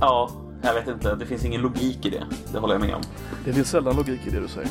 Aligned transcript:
Ja, 0.00 0.30
jag 0.62 0.74
vet 0.74 0.88
inte. 0.88 1.14
Det 1.14 1.26
finns 1.26 1.44
ingen 1.44 1.60
logik 1.60 2.06
i 2.06 2.10
det. 2.10 2.24
Det 2.52 2.58
håller 2.58 2.74
jag 2.74 2.80
med 2.80 2.94
om. 2.94 3.02
Det 3.44 3.52
finns 3.52 3.68
sällan 3.70 3.96
logik 3.96 4.20
i 4.26 4.30
det 4.30 4.40
du 4.40 4.48
säger. 4.48 4.70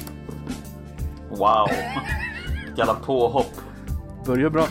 Wow. 1.30 1.68
Jävla 2.78 2.94
påhopp. 2.94 3.52
Börjar 4.26 4.50
bra. 4.50 4.68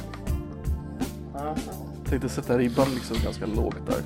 Tänkte 2.09 2.29
sätta 2.29 2.59
ribban 2.59 2.87
liksom 2.95 3.17
ganska 3.25 3.47
lågt 3.47 3.87
där. 3.87 4.01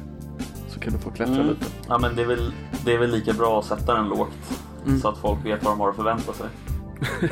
Så 0.69 0.81
kan 0.81 0.93
du 0.93 0.99
få 0.99 1.11
klättra 1.11 1.35
Mm. 1.35 1.49
lite. 1.49 1.67
Ja, 1.89 1.99
men 1.99 2.17
det 2.17 2.23
är, 2.23 2.27
väl, 2.27 2.53
det 2.85 2.95
är 2.95 2.99
väl 2.99 3.11
lika 3.11 3.33
bra 3.33 3.59
att 3.59 3.65
sätta 3.65 3.95
den 3.95 4.09
lågt. 4.09 4.31
Mm. 4.87 5.01
Så 5.01 5.09
att 5.09 5.19
folk 5.19 5.45
vet 5.45 5.65
vad 5.65 5.73
de 5.73 5.81
har 5.81 5.91
att 5.91 5.97
förvänta 5.97 6.33
sig. 6.33 6.47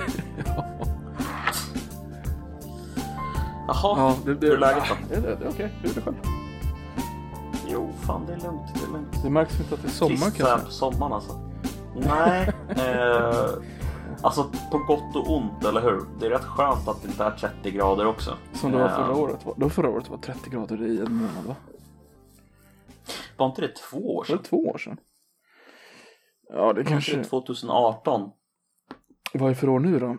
Jaha, 3.68 3.94
Ja, 3.96 4.16
det, 4.24 4.34
det, 4.34 4.46
hur 4.46 4.54
är 4.54 4.58
läget 4.58 4.82
då? 4.88 4.94
Ja, 5.14 5.20
det, 5.20 5.36
det 5.36 5.44
är 5.44 5.48
okej. 5.50 5.72
Hur 5.82 5.90
är 5.90 5.94
det 5.94 6.00
själv? 6.00 6.14
Jo, 7.77 7.93
fan 8.06 8.26
det 8.26 8.32
är 8.32 8.40
lugnt. 8.40 8.62
Det 8.75 8.85
är 8.89 8.93
lugnt. 8.93 9.22
Det 9.22 9.30
märks 9.30 9.61
inte 9.61 9.75
att 9.75 9.82
det 9.82 9.89
är 9.89 9.90
sommar 9.90 10.16
här 10.16 10.30
kanske. 10.30 10.66
på 10.66 10.72
sommaren 10.72 11.12
alltså. 11.12 11.32
Nej, 11.96 12.49
eh, 12.68 13.50
alltså 14.22 14.50
på 14.71 14.79
gott 14.79 15.16
och 15.16 15.36
ont, 15.36 15.64
eller 15.64 15.80
hur? 15.80 16.00
Det 16.21 16.26
är 16.26 16.30
rätt 16.30 16.44
skönt 16.44 16.89
att 16.89 17.02
det 17.02 17.08
inte 17.08 17.25
är 17.25 17.30
30 17.30 17.71
grader 17.71 18.07
också. 18.07 18.36
Som 18.52 18.72
det 18.72 18.79
var 18.79 18.89
Eh, 18.89 18.96
förra 18.96 19.16
året. 19.16 19.46
va? 19.46 19.52
Det 19.57 19.62
var 19.62 19.71
förra 19.71 19.89
året 19.90 20.08
var 20.11 20.18
30 20.18 20.50
grader 20.50 20.82
i 20.86 20.99
en 21.00 21.12
månad 21.14 21.44
va? 21.46 21.57
Var 23.36 23.46
inte 23.46 23.61
det 23.61 23.75
två 23.77 24.14
år 24.16 24.18
Var 24.21 24.24
sedan? 24.24 24.36
det 24.43 24.49
två 24.49 24.57
år 24.68 24.79
sedan? 24.79 24.96
Ja, 26.49 26.72
det 26.72 26.85
Kanske 26.85 27.13
kanske... 27.13 27.16
det 27.16 27.40
2018? 27.40 28.30
Vad 29.32 29.50
är 29.50 29.54
för 29.54 29.68
år 29.68 29.80
nu 29.80 29.99
då? 29.99 30.16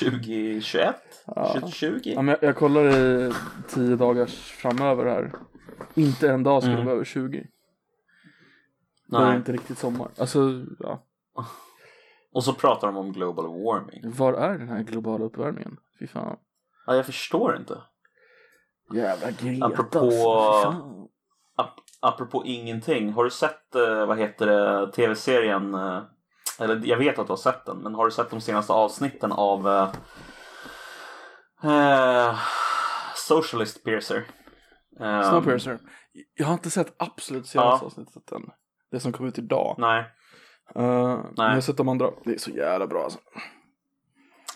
2021? 0.00 0.94
Ja. 1.26 1.52
2020? 1.52 2.00
Ja, 2.04 2.22
men 2.22 2.28
jag, 2.40 2.48
jag 2.48 2.56
kollar 2.56 2.84
i 2.96 3.32
tio 3.68 3.96
dagars 3.96 4.34
framöver 4.52 5.06
här. 5.06 5.32
Inte 5.94 6.30
en 6.30 6.42
dag 6.42 6.62
ska 6.62 6.68
det 6.68 6.74
Mm. 6.74 6.86
vara 6.86 6.94
över 6.94 7.04
20. 7.04 7.46
Det 9.06 9.16
är 9.16 9.36
inte 9.36 9.52
riktigt 9.52 9.78
sommar. 9.78 10.08
Alltså, 10.18 10.64
ja. 10.78 11.02
Och 12.32 12.44
så 12.44 12.52
pratar 12.54 12.86
de 12.86 12.96
om 12.96 13.12
global 13.12 13.46
warming. 13.46 14.00
Var 14.16 14.32
är 14.32 14.58
den 14.58 14.68
här 14.68 14.82
globala 14.82 15.24
uppvärmningen? 15.24 15.76
Fy 15.98 16.06
fan. 16.06 16.36
Ja, 16.86 16.94
jag 16.96 17.06
förstår 17.06 17.56
inte. 17.56 17.78
Jävla 18.94 19.30
Greta. 19.30 19.66
Apropå- 19.66 20.10
Fy 20.10 20.16
fan. 20.64 21.08
Ap 21.56 21.70
apropå 22.00 22.42
ingenting, 22.46 23.12
har 23.12 23.24
du 23.24 23.30
sett, 23.30 23.74
eh, 23.74 24.06
vad 24.06 24.18
heter 24.18 24.46
det, 24.46 24.92
tv-serien, 24.92 25.74
eh, 25.74 26.02
eller 26.60 26.80
jag 26.84 26.96
vet 26.96 27.18
att 27.18 27.26
du 27.26 27.32
har 27.32 27.36
sett 27.36 27.66
den, 27.66 27.78
men 27.78 27.94
har 27.94 28.04
du 28.04 28.10
sett 28.10 28.30
de 28.30 28.40
senaste 28.40 28.72
avsnitten 28.72 29.32
av 29.32 29.68
eh, 29.68 29.92
eh, 31.62 32.38
Socialist 33.16 33.84
Piercer? 33.84 34.26
Um, 34.98 35.22
Snowpiercer. 35.24 35.78
Jag 36.34 36.46
har 36.46 36.52
inte 36.54 36.70
sett 36.70 36.94
absolut 36.98 37.46
senaste 37.46 37.84
Ja. 37.84 37.86
avsnittet 37.86 38.32
än. 38.32 38.42
Det 38.90 39.00
som 39.00 39.12
kom 39.12 39.26
ut 39.26 39.38
idag. 39.38 39.74
Nej. 39.78 40.00
Uh, 40.76 40.82
Men 40.82 40.84
jag 41.36 41.44
har 41.44 41.52
Nej. 41.52 41.62
sett 41.62 41.76
de 41.76 41.88
andra. 41.88 42.10
Det 42.24 42.32
är 42.34 42.38
så 42.38 42.50
jävla 42.50 42.86
bra 42.86 43.04
alltså. 43.04 43.18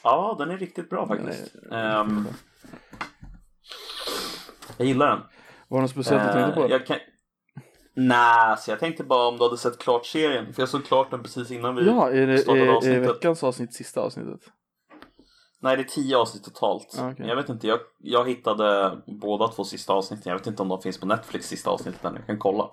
Ja, 0.02 0.36
den 0.38 0.50
är 0.50 0.58
riktigt 0.58 0.90
bra 0.90 1.06
faktiskt. 1.06 1.54
Är- 1.70 2.00
Ehm, 2.00 2.26
jag 4.76 4.86
gillar 4.86 5.06
den. 5.10 5.20
Var 5.68 5.78
det 5.78 5.82
något 5.82 5.90
speciellt 5.90 6.26
du 6.26 6.32
tänkte 6.40 6.60
på? 6.60 6.70
Jag 6.70 6.86
kan... 6.86 6.96
Nej, 7.96 8.56
så 8.58 8.70
jag 8.70 8.78
tänkte 8.80 9.04
bara 9.04 9.28
om 9.28 9.36
du 9.38 9.44
hade 9.44 9.58
sett 9.58 9.78
klart 9.78 10.06
serien. 10.06 10.52
För 10.54 10.62
jag 10.62 10.68
såg 10.68 10.84
klart 10.84 11.10
den 11.10 11.22
precis 11.22 11.50
innan 11.50 11.76
vi 11.76 11.86
Ja, 11.86 12.10
är 12.10 12.26
det, 12.26 12.38
startade 12.38 12.60
är, 12.64 12.66
är 12.68 12.76
avsnittet. 12.76 13.08
veckans 13.08 13.44
avsnitt 13.44 13.74
sista 13.74 14.00
avsnittet? 14.00 14.40
Nej, 15.64 15.76
det 15.76 15.82
är 15.82 15.84
tio 15.84 16.16
avsnitt 16.16 16.44
totalt. 16.44 16.96
Ah. 16.98 17.12
Men 17.18 17.28
Jag 17.28 17.36
vet 17.36 17.48
inte, 17.48 17.66
jag, 17.66 17.78
jag 17.98 18.28
hittade 18.28 18.98
båda 19.06 19.48
två 19.48 19.64
sista 19.64 19.92
avsnitten. 19.92 20.30
Jag 20.30 20.38
vet 20.38 20.46
inte 20.46 20.62
om 20.62 20.68
de 20.68 20.82
finns 20.82 21.00
på 21.00 21.06
Netflix 21.06 21.46
sista 21.48 21.70
avsnittet 21.70 22.04
än. 22.04 22.14
Jag 22.14 22.26
kan 22.26 22.38
kolla. 22.38 22.70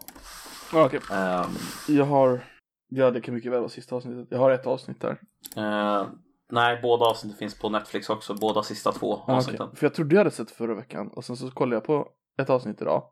Ja, 0.73 0.85
okej. 0.85 0.99
Ehm, 1.11 1.49
Jag 1.87 2.05
har... 2.05 2.43
Ja, 2.89 3.11
det 3.11 3.21
kan 3.21 3.33
mycket 3.35 3.51
väl 3.51 3.59
vara 3.59 3.69
sista 3.69 3.95
avsnittet. 3.95 4.27
Jag 4.31 4.37
har 4.39 4.51
ett 4.51 4.67
avsnitt 4.67 5.01
där. 5.01 5.19
eh, 5.57 6.07
nej, 6.51 6.79
båda 6.81 7.05
avsnitten 7.05 7.37
finns 7.37 7.59
på 7.59 7.69
Netflix 7.69 8.09
också. 8.09 8.33
Båda 8.33 8.63
sista 8.63 8.91
två 8.91 9.13
Ah, 9.27 9.35
avsnitten. 9.35 9.75
För 9.75 9.85
jag 9.85 9.93
trodde 9.93 10.15
jag 10.15 10.19
hade 10.19 10.31
sett 10.31 10.51
förra 10.51 10.75
veckan. 10.75 11.07
Och 11.07 11.25
sen 11.25 11.37
så 11.37 11.51
kollade 11.51 11.75
jag 11.75 11.83
på 11.83 12.07
ett 12.41 12.49
avsnitt 12.49 12.81
idag. 12.81 13.03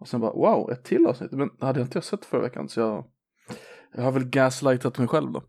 Och 0.00 0.08
sen 0.08 0.20
bara 0.20 0.32
wow, 0.32 0.70
ett 0.70 0.84
till 0.84 1.06
avsnitt. 1.06 1.32
Men 1.32 1.50
hade 1.60 1.80
jag 1.80 1.86
inte 1.86 2.02
sett 2.02 2.24
förra 2.24 2.42
veckan 2.42 2.68
så 2.68 2.80
jag... 2.80 3.04
Jag 3.94 4.02
har 4.02 4.12
väl 4.12 4.24
gaslightat 4.24 4.98
mig 4.98 5.08
själv 5.08 5.32
då. 5.32 5.42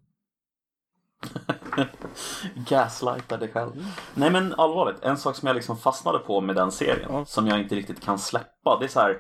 Gaslighta 2.70 3.38
dig 3.38 3.50
själv. 3.52 3.72
Nej 4.14 4.32
men 4.32 4.54
allvarligt, 4.54 5.04
en 5.04 5.18
sak 5.18 5.36
som 5.36 5.48
jag 5.48 5.56
liksom 5.56 5.78
fastnade 5.78 6.20
på 6.20 6.42
med 6.42 6.56
den 6.56 6.72
serien, 6.72 7.10
Ja. 7.12 7.26
som 7.26 7.48
jag 7.48 7.60
inte 7.60 7.76
riktigt 7.76 8.02
kan 8.02 8.20
släppa, 8.20 8.80
det 8.80 8.86
är 8.86 8.90
så 8.90 9.00
här. 9.00 9.18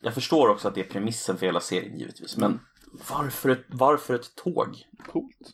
Jag 0.00 0.14
förstår 0.14 0.48
också 0.48 0.68
att 0.68 0.74
det 0.74 0.80
är 0.80 0.84
premissen 0.84 1.36
för 1.36 1.46
hela 1.46 1.60
serien 1.60 1.98
givetvis, 1.98 2.36
men 2.36 2.60
varför 3.10 3.48
ett, 3.48 3.64
varför 3.68 4.14
ett 4.14 4.36
tåg? 4.36 4.68
Coolt. 5.12 5.52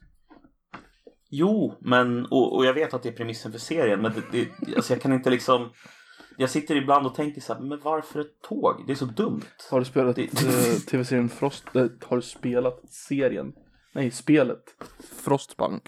Jo, 1.30 1.74
men, 1.80 2.26
och, 2.26 2.56
och 2.56 2.64
jag 2.66 2.74
vet 2.74 2.94
att 2.94 3.02
det 3.02 3.08
är 3.08 3.12
premissen 3.12 3.52
för 3.52 3.58
serien, 3.58 4.02
men 4.02 4.12
det, 4.12 4.22
det, 4.66 4.76
alltså 4.76 4.92
jag 4.92 5.02
kan 5.02 5.12
inte 5.12 5.30
liksom 5.30 5.70
Jag 6.36 6.50
sitter 6.50 6.76
ibland 6.76 7.06
och 7.06 7.14
tänker 7.14 7.40
så 7.40 7.54
här, 7.54 7.60
men 7.60 7.80
varför 7.82 8.20
ett 8.20 8.42
tåg? 8.48 8.84
Det 8.86 8.92
är 8.92 8.96
så 8.96 9.04
dumt. 9.04 9.42
Har 9.70 9.78
du 9.78 9.84
spelat 9.84 10.16
Det- 10.16 10.22
eh, 10.22 10.78
tv-serien 10.90 11.28
Frost? 11.28 11.64
Eh, 11.76 11.86
har 12.06 12.16
du 12.16 12.22
spelat 12.22 12.80
serien? 12.90 13.52
Nej, 13.94 14.10
spelet. 14.10 14.62
Frostbank. 15.24 15.82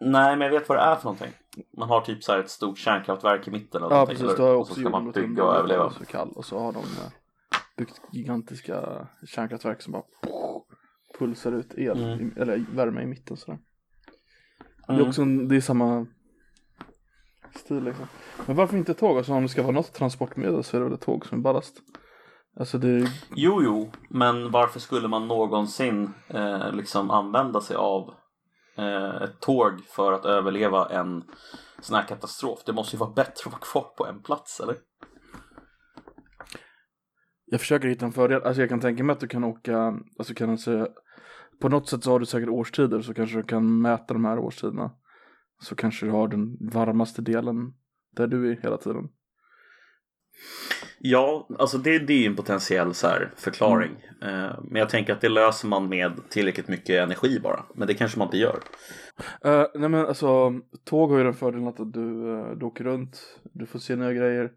Nej, 0.00 0.36
men 0.36 0.40
jag 0.46 0.50
vet 0.60 0.68
vad 0.68 0.78
det 0.78 0.82
är 0.82 0.96
för 0.96 1.04
någonting. 1.04 1.32
Man 1.76 1.88
har 1.88 2.00
typ 2.00 2.24
så 2.24 2.32
här 2.32 2.38
ett 2.38 2.50
stort 2.50 2.78
kärnkraftverk 2.78 3.48
i 3.48 3.50
mitten 3.50 3.82
eller 3.82 3.96
Ja, 3.96 4.06
precis. 4.06 4.36
Då 4.36 4.42
har 4.42 4.50
jag 4.50 4.60
Och 4.60 4.66
så 4.66 4.72
också 4.72 4.80
ska 4.80 4.90
man 4.90 5.10
bygga 5.12 5.44
och 5.44 5.54
överleva. 5.56 5.90
Så 5.90 6.04
kall 6.04 6.32
och 6.36 6.44
så 6.44 6.58
har 6.58 6.72
de 6.72 6.78
eh, 6.78 7.12
byggt 7.76 8.00
gigantiska 8.12 9.06
kärnkraftverk 9.26 9.82
som 9.82 9.92
bara 9.92 10.02
pulsar 11.18 11.52
ut 11.52 11.74
el, 11.74 12.02
Mm. 12.04 12.20
i, 12.36 12.40
eller 12.40 12.64
värme 12.74 13.02
i 13.02 13.06
mitten 13.06 13.36
sådär. 13.36 13.58
Det 14.86 14.92
är 14.92 14.96
Mm. 14.96 15.08
också 15.08 15.24
det 15.24 15.56
är 15.56 15.60
samma 15.60 16.06
stil 17.54 17.84
liksom. 17.84 18.06
Men 18.46 18.56
varför 18.56 18.76
inte 18.76 18.94
tåg? 18.94 19.16
Alltså 19.16 19.32
om 19.32 19.42
det 19.42 19.48
ska 19.48 19.62
vara 19.62 19.72
något 19.72 19.92
transportmedel 19.92 20.64
så 20.64 20.76
är 20.76 20.80
det 20.80 20.88
väl 20.88 20.98
tåg 20.98 21.26
som 21.26 21.38
är 21.38 21.42
ballast. 21.42 21.76
Alltså 22.60 22.78
det 22.78 23.10
Jo, 23.34 23.62
jo, 23.62 23.90
men 24.08 24.50
varför 24.50 24.80
skulle 24.80 25.08
man 25.08 25.28
någonsin 25.28 26.14
eh, 26.28 26.72
liksom 26.72 27.10
använda 27.10 27.60
sig 27.60 27.76
av 27.76 28.14
Eh, 28.78 29.22
ett 29.22 29.40
tåg 29.40 29.84
för 29.84 30.12
att 30.12 30.24
överleva 30.24 30.88
en 30.88 31.24
sån 31.80 31.96
här 31.96 32.06
katastrof? 32.06 32.58
Det 32.66 32.72
måste 32.72 32.96
ju 32.96 33.00
vara 33.00 33.10
bättre 33.10 33.42
att 33.46 33.52
vara 33.52 33.60
kvar 33.60 33.86
på 33.96 34.06
en 34.06 34.22
plats, 34.22 34.60
eller? 34.60 34.76
Jag 37.44 37.60
försöker 37.60 37.88
hitta 37.88 38.06
en 38.06 38.12
fördel, 38.12 38.42
alltså 38.42 38.62
jag 38.62 38.68
kan 38.68 38.80
tänka 38.80 39.04
mig 39.04 39.12
att 39.12 39.20
du 39.20 39.28
kan 39.28 39.44
åka, 39.44 39.94
alltså 40.18 40.34
kan 40.34 40.48
du 40.50 40.58
säga, 40.58 40.88
på 41.60 41.68
något 41.68 41.88
sätt 41.88 42.04
så 42.04 42.10
har 42.10 42.20
du 42.20 42.26
säkert 42.26 42.48
årstider 42.48 43.00
så 43.00 43.14
kanske 43.14 43.36
du 43.36 43.42
kan 43.42 43.80
mäta 43.82 44.14
de 44.14 44.24
här 44.24 44.38
årstiderna. 44.38 44.90
Så 45.62 45.74
kanske 45.74 46.06
du 46.06 46.12
har 46.12 46.28
den 46.28 46.56
varmaste 46.72 47.22
delen 47.22 47.72
där 48.16 48.26
du 48.26 48.52
är 48.52 48.60
hela 48.62 48.76
tiden. 48.76 49.08
Ja, 50.98 51.48
alltså 51.58 51.78
det, 51.78 51.98
det 51.98 52.12
är 52.12 52.18
ju 52.18 52.26
en 52.26 52.36
potentiell 52.36 52.94
så 52.94 53.06
här 53.06 53.32
förklaring. 53.36 53.90
Eh, 54.22 54.60
men 54.62 54.80
jag 54.80 54.88
tänker 54.88 55.12
att 55.12 55.20
det 55.20 55.28
löser 55.28 55.68
man 55.68 55.88
med 55.88 56.20
tillräckligt 56.30 56.68
mycket 56.68 57.02
energi 57.02 57.40
bara. 57.40 57.64
Men 57.74 57.88
det 57.88 57.94
kanske 57.94 58.18
man 58.18 58.28
inte 58.28 58.38
gör. 58.38 58.58
Uh, 59.46 59.66
nej 59.74 59.88
men 59.88 60.06
alltså, 60.06 60.52
tåg 60.84 61.10
har 61.10 61.18
ju 61.18 61.24
den 61.24 61.34
fördelen 61.34 61.68
att 61.68 61.92
du, 61.92 62.38
eh, 62.38 62.50
du 62.50 62.66
åker 62.66 62.84
runt, 62.84 63.38
du 63.52 63.66
får 63.66 63.78
se 63.78 63.96
nya 63.96 64.12
grejer. 64.12 64.52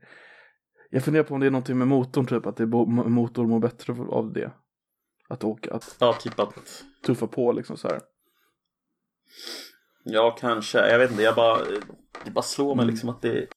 Jag 0.89 1.03
funderar 1.03 1.23
på 1.23 1.33
om 1.33 1.39
det 1.39 1.45
är 1.45 1.51
någonting 1.51 1.77
med 1.77 1.87
motorn 1.87 2.25
typ, 2.25 2.45
att 2.45 2.57
det 2.57 2.65
motorn 2.65 3.49
mår 3.49 3.59
bättre 3.59 3.93
av 3.93 4.33
det. 4.33 4.51
Att 5.29 5.43
åka, 5.43 5.73
att 5.73 5.95
Ja, 5.99 6.13
typ 6.13 6.39
att... 6.39 6.83
tuffa 7.05 7.27
på 7.27 7.51
liksom 7.51 7.77
så 7.77 7.87
här. 7.87 7.99
Ja, 10.03 10.37
kanske. 10.39 10.89
Jag 10.89 10.99
vet 10.99 11.11
inte. 11.11 11.23
Jag 11.23 11.35
bara... 11.35 11.57
Det 12.25 12.31
bara 12.31 12.41
slår 12.41 12.75
mig 12.75 12.85
liksom 12.85 13.09
att 13.09 13.21
det... 13.21 13.47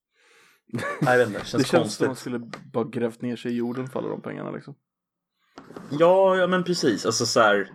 Nej, 0.73 0.83
jag 1.01 1.19
vet 1.19 1.27
inte. 1.29 1.39
Det 1.41 1.45
känns 1.47 1.63
det 1.63 1.69
känns 1.69 1.71
konstigt. 1.71 1.97
som 1.97 2.05
att 2.05 2.09
man 2.09 2.17
skulle 2.17 2.39
bara 2.73 2.85
grävt 2.85 3.23
ner 3.23 3.37
sig 3.37 3.53
i 3.53 3.57
jorden 3.57 3.87
för 3.89 3.99
alla 4.01 4.09
de 4.09 4.21
pengarna 4.23 4.51
liksom. 4.51 4.75
Ja, 5.91 6.37
ja 6.37 6.47
men 6.47 6.65
precis. 6.65 7.07
Alltså 7.07 7.27
så 7.27 7.41
här, 7.41 7.69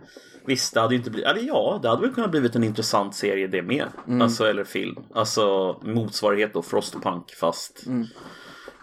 visst, 0.46 0.74
det 0.74 0.80
hade 0.80 0.94
ju 0.94 0.98
inte 0.98 1.10
blivit, 1.10 1.28
eller 1.30 1.42
ja, 1.42 1.78
det 1.82 1.88
hade 1.88 2.02
väl 2.02 2.14
kunnat 2.14 2.30
blivit 2.30 2.56
en 2.56 2.64
intressant 2.64 3.14
serie 3.14 3.46
det 3.46 3.62
med. 3.62 3.86
Mm. 4.06 4.22
Alltså, 4.22 4.44
eller 4.44 4.64
film. 4.64 4.96
Alltså 5.14 5.76
motsvarighet 5.84 6.54
då 6.54 6.62
Frostpunk 6.62 7.30
fast 7.30 7.86
Mm. 7.86 8.02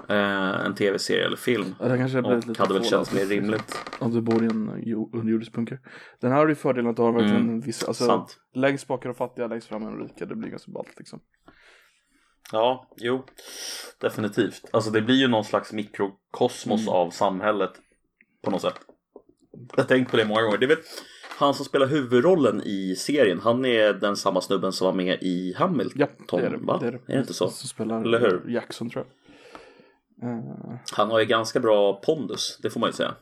eh, 0.09 0.65
en 0.65 0.75
tv-serie 0.75 1.25
eller 1.25 1.37
film. 1.37 1.75
Ja, 1.79 1.87
det 1.87 1.97
kanske 1.97 2.21
blivit 2.21 2.47
lite 2.47 2.61
hade 2.61 2.73
väl 2.73 2.83
känts 2.83 3.13
mer 3.13 3.25
rimligt. 3.25 3.79
Om 3.99 4.11
du 4.13 4.21
bor 4.21 4.43
i 4.43 4.45
en 4.45 4.71
jo- 4.77 5.11
underjordisk 5.13 5.53
bunker. 5.53 5.79
Den 6.21 6.31
här 6.31 6.37
har 6.39 6.47
ju 6.47 6.55
fördelen 6.55 6.89
att 6.89 6.95
du 6.95 7.01
har 7.01 7.11
verkligen 7.11 7.35
Mm, 7.41 7.49
en 7.49 7.61
viss, 7.61 7.83
alltså 7.83 8.05
sant. 8.05 8.37
längst 8.55 8.87
bak 8.87 9.05
är 9.05 9.09
de 9.09 9.15
fattiga, 9.15 9.47
längst 9.47 9.67
fram 9.67 9.83
är 9.83 9.91
de 9.91 9.99
rika. 9.99 10.25
Det 10.25 10.35
blir 10.35 10.49
ganska 10.49 10.71
ballt 10.71 10.93
liksom. 10.97 11.19
Ja, 12.51 12.87
jo. 12.97 13.25
Definitivt. 14.01 14.65
Alltså 14.73 14.91
det 14.91 15.01
blir 15.01 15.15
ju 15.15 15.27
någon 15.27 15.43
slags 15.43 15.73
mikrokosmos 15.73 16.81
Mm. 16.81 16.93
av 16.93 17.09
samhället. 17.09 17.71
På 18.43 18.51
något 18.51 18.61
sätt. 18.61 18.79
Jag 19.75 19.83
har 19.83 19.87
tänkt 19.87 20.11
på 20.11 20.17
det 20.17 20.25
många 20.25 20.41
gånger. 20.41 20.57
Det 20.57 20.65
är 20.65 20.67
väl 20.67 20.77
han 21.39 21.53
som 21.53 21.65
spelar 21.65 21.87
huvudrollen 21.87 22.61
i 22.65 22.95
serien. 22.95 23.39
Han 23.39 23.65
är 23.65 23.93
den 23.93 24.15
samma 24.15 24.41
snubben 24.41 24.71
som 24.71 24.85
var 24.85 24.93
med 24.93 25.17
i 25.21 25.53
Hamilton. 25.57 26.07
Ja, 26.31 26.37
det 26.37 26.45
är 26.45 26.49
det. 26.49 26.57
va? 26.57 26.77
Det 26.81 26.87
är, 26.87 26.91
det. 26.91 26.97
Är 26.97 27.13
det 27.15 27.19
inte 27.19 27.33
så? 27.33 27.49
Som 27.49 27.69
spelar 27.69 28.01
Eller 28.01 28.19
hur? 28.19 28.43
Jackson 28.53 28.89
tror 28.89 29.05
jag. 29.05 29.13
Eh, 30.29 30.43
Han 30.93 31.11
har 31.11 31.19
ju 31.19 31.25
ganska 31.25 31.59
bra 31.59 31.93
pondus, 31.93 32.59
det 32.61 32.69
får 32.69 32.79
man 32.79 32.89
ju 32.89 32.93
säga. 32.93 33.15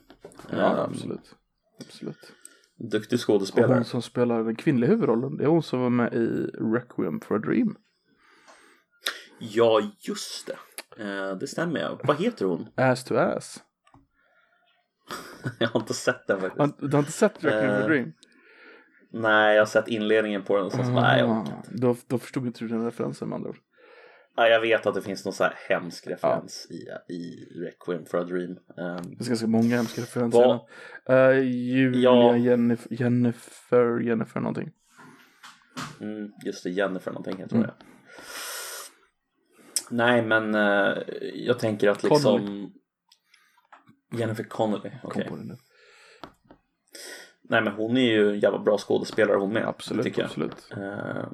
ja, 0.51 0.57
Eh, 0.57 0.79
absolut. 0.79 1.35
Absolut. 1.79 2.31
Duktig 2.91 3.15
Och 3.17 3.27
skådespelare. 3.27 3.73
hon 3.73 3.85
som 3.85 4.01
spelar 4.01 4.43
den 4.43 4.55
kvinnliga 4.55 4.89
huvudrollen, 4.89 5.37
det 5.37 5.43
är 5.43 5.47
hon 5.47 5.63
som 5.63 5.81
var 5.81 5.89
med 5.89 6.13
i 6.13 6.27
Requiem 6.75 7.19
for 7.19 7.35
a 7.35 7.39
Dream. 7.39 7.75
Ja, 9.39 9.81
just 9.99 10.47
det. 10.47 10.57
Eh, 11.03 11.37
det 11.37 11.47
stämmer 11.47 11.79
ja. 11.79 11.99
Vad 12.03 12.17
heter 12.21 12.45
hon? 12.45 12.67
Ass 12.75 13.03
to 13.03 13.15
ass. 13.15 13.63
Jag 15.59 15.67
har 15.67 15.79
inte 15.79 15.93
sett 15.93 16.27
den 16.27 16.41
faktiskt. 16.41 16.75
Du 16.79 16.89
har 16.91 16.99
inte 16.99 17.11
sett 17.11 17.43
Requiem 17.43 17.75
for 17.75 17.81
Eh, 17.81 17.87
Dream? 17.87 18.13
Nej, 19.11 19.55
jag 19.55 19.61
har 19.61 19.65
sett 19.65 19.87
inledningen 19.87 20.43
på 20.43 20.55
den 20.57 20.65
och 20.65 20.71
sen 20.71 20.85
så 20.85 20.91
bara, 20.91 21.01
nej, 21.01 21.19
jag 21.19 21.29
orkar 21.29 21.55
inte. 21.57 21.69
då, 21.71 21.95
då 22.07 22.17
förstod 22.17 22.45
inte 22.47 22.59
du 22.59 22.67
den 22.67 22.85
referensen 22.85 23.29
med 23.29 23.35
andra 23.35 23.49
ord. 23.49 23.57
Nej, 24.37 24.51
jag 24.51 24.61
vet 24.61 24.85
att 24.85 24.95
det 24.95 25.01
finns 25.01 25.25
någon 25.25 25.33
så 25.33 25.43
här 25.43 25.53
hemsk 25.69 26.07
referens 26.07 26.67
i, 26.71 27.13
i 27.13 27.45
Requiem 27.65 28.05
for 28.05 28.17
a 28.17 28.23
Dream. 28.23 28.51
Ehm, 28.77 29.01
Det 29.09 29.15
finns 29.17 29.27
ganska 29.27 29.47
många 29.47 29.75
hemska 29.75 30.01
referenser. 30.01 30.59
Uh, 31.09 31.39
Julia, 31.43 32.01
Ja. 32.01 32.37
Jennifer, 32.37 32.93
Jennifer, 32.93 33.99
Jennifer 33.99 34.39
någonting. 34.39 34.71
mm, 36.01 36.31
just 36.45 36.63
det, 36.63 36.69
Jennifer 36.69 37.11
någonting 37.11 37.39
jag 37.39 37.49
tror 37.49 37.59
Mm. 37.59 37.71
jag. 37.79 37.94
Nej, 39.89 40.21
men 40.21 40.55
eh, 40.55 40.97
jag 41.33 41.59
tänker 41.59 41.89
att 41.89 42.03
liksom... 42.03 42.21
Connolly. 42.39 42.69
Jennifer 44.11 44.43
Connelly, 44.43 44.91
Kom 45.03 45.23
på 45.23 45.35
det 45.35 45.43
nu. 45.43 45.57
Nej, 47.49 47.61
men 47.61 47.73
hon 47.73 47.97
är 47.97 48.01
ju 48.11 48.29
en 48.29 48.39
jävla 48.39 48.59
bra 48.59 48.77
skådespelare 48.77 49.37
hon 49.37 49.53
med. 49.53 49.67
Absolut, 49.67 50.03
tycker 50.03 50.21
jag. 50.21 50.27
absolut. 50.27 50.67
Eh, 50.71 51.27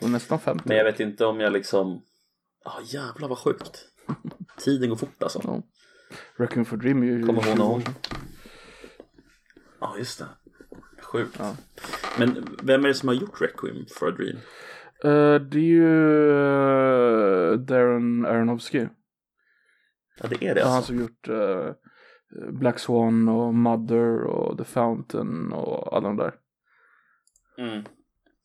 Hon 0.00 0.08
är 0.08 0.12
nästan 0.12 0.38
50. 0.40 0.64
men 0.68 0.76
jag 0.76 0.84
vet 0.84 1.00
inte 1.00 1.26
om 1.26 1.40
jag 1.40 1.52
liksom... 1.52 2.02
Ja, 2.64 2.72
jävlar 2.84 3.28
vad 3.28 3.38
sjukt. 3.38 3.84
Tiden 4.58 4.88
går 4.88 4.96
fort 4.96 5.22
alltså. 5.22 5.40
Ja. 5.44 5.62
Requiem 6.36 6.64
for 6.64 6.76
Dream 6.76 7.02
är 7.02 7.06
ju 7.06 7.26
Kommer 7.26 7.42
hon 7.44 7.56
20 7.56 7.62
år 7.62 7.70
ihåg? 7.70 7.82
sedan. 7.82 7.94
Ja, 9.80 9.94
just 9.98 10.18
det. 10.18 10.26
Sjukt. 11.02 11.36
Ja. 11.38 11.56
Men 12.18 12.56
vem 12.62 12.84
är 12.84 12.88
det 12.88 12.94
som 12.94 13.08
har 13.08 13.14
gjort 13.14 13.40
Requiem 13.40 13.86
for 13.98 14.08
a 14.08 14.10
Dream? 14.10 14.36
Eh, 15.04 15.34
det 15.34 15.58
är 15.58 15.60
ju 15.60 16.30
eh, 16.30 17.52
Darren 17.58 18.26
Aronofsky. 18.26 18.88
Ja, 20.20 20.28
det 20.28 20.44
är 20.46 20.54
det 20.54 20.60
Ja, 20.60 20.66
han 20.66 20.76
alltså. 20.76 20.92
som 20.92 21.00
gjort 21.00 21.28
eh, 21.28 21.72
Black 22.52 22.78
Swan 22.78 23.28
och 23.28 23.54
Mother 23.54 24.20
och 24.24 24.58
The 24.58 24.64
Fountain 24.64 25.52
och 25.52 25.96
alla 25.96 26.08
de 26.08 26.16
där. 26.16 26.34
Mm. 27.58 27.84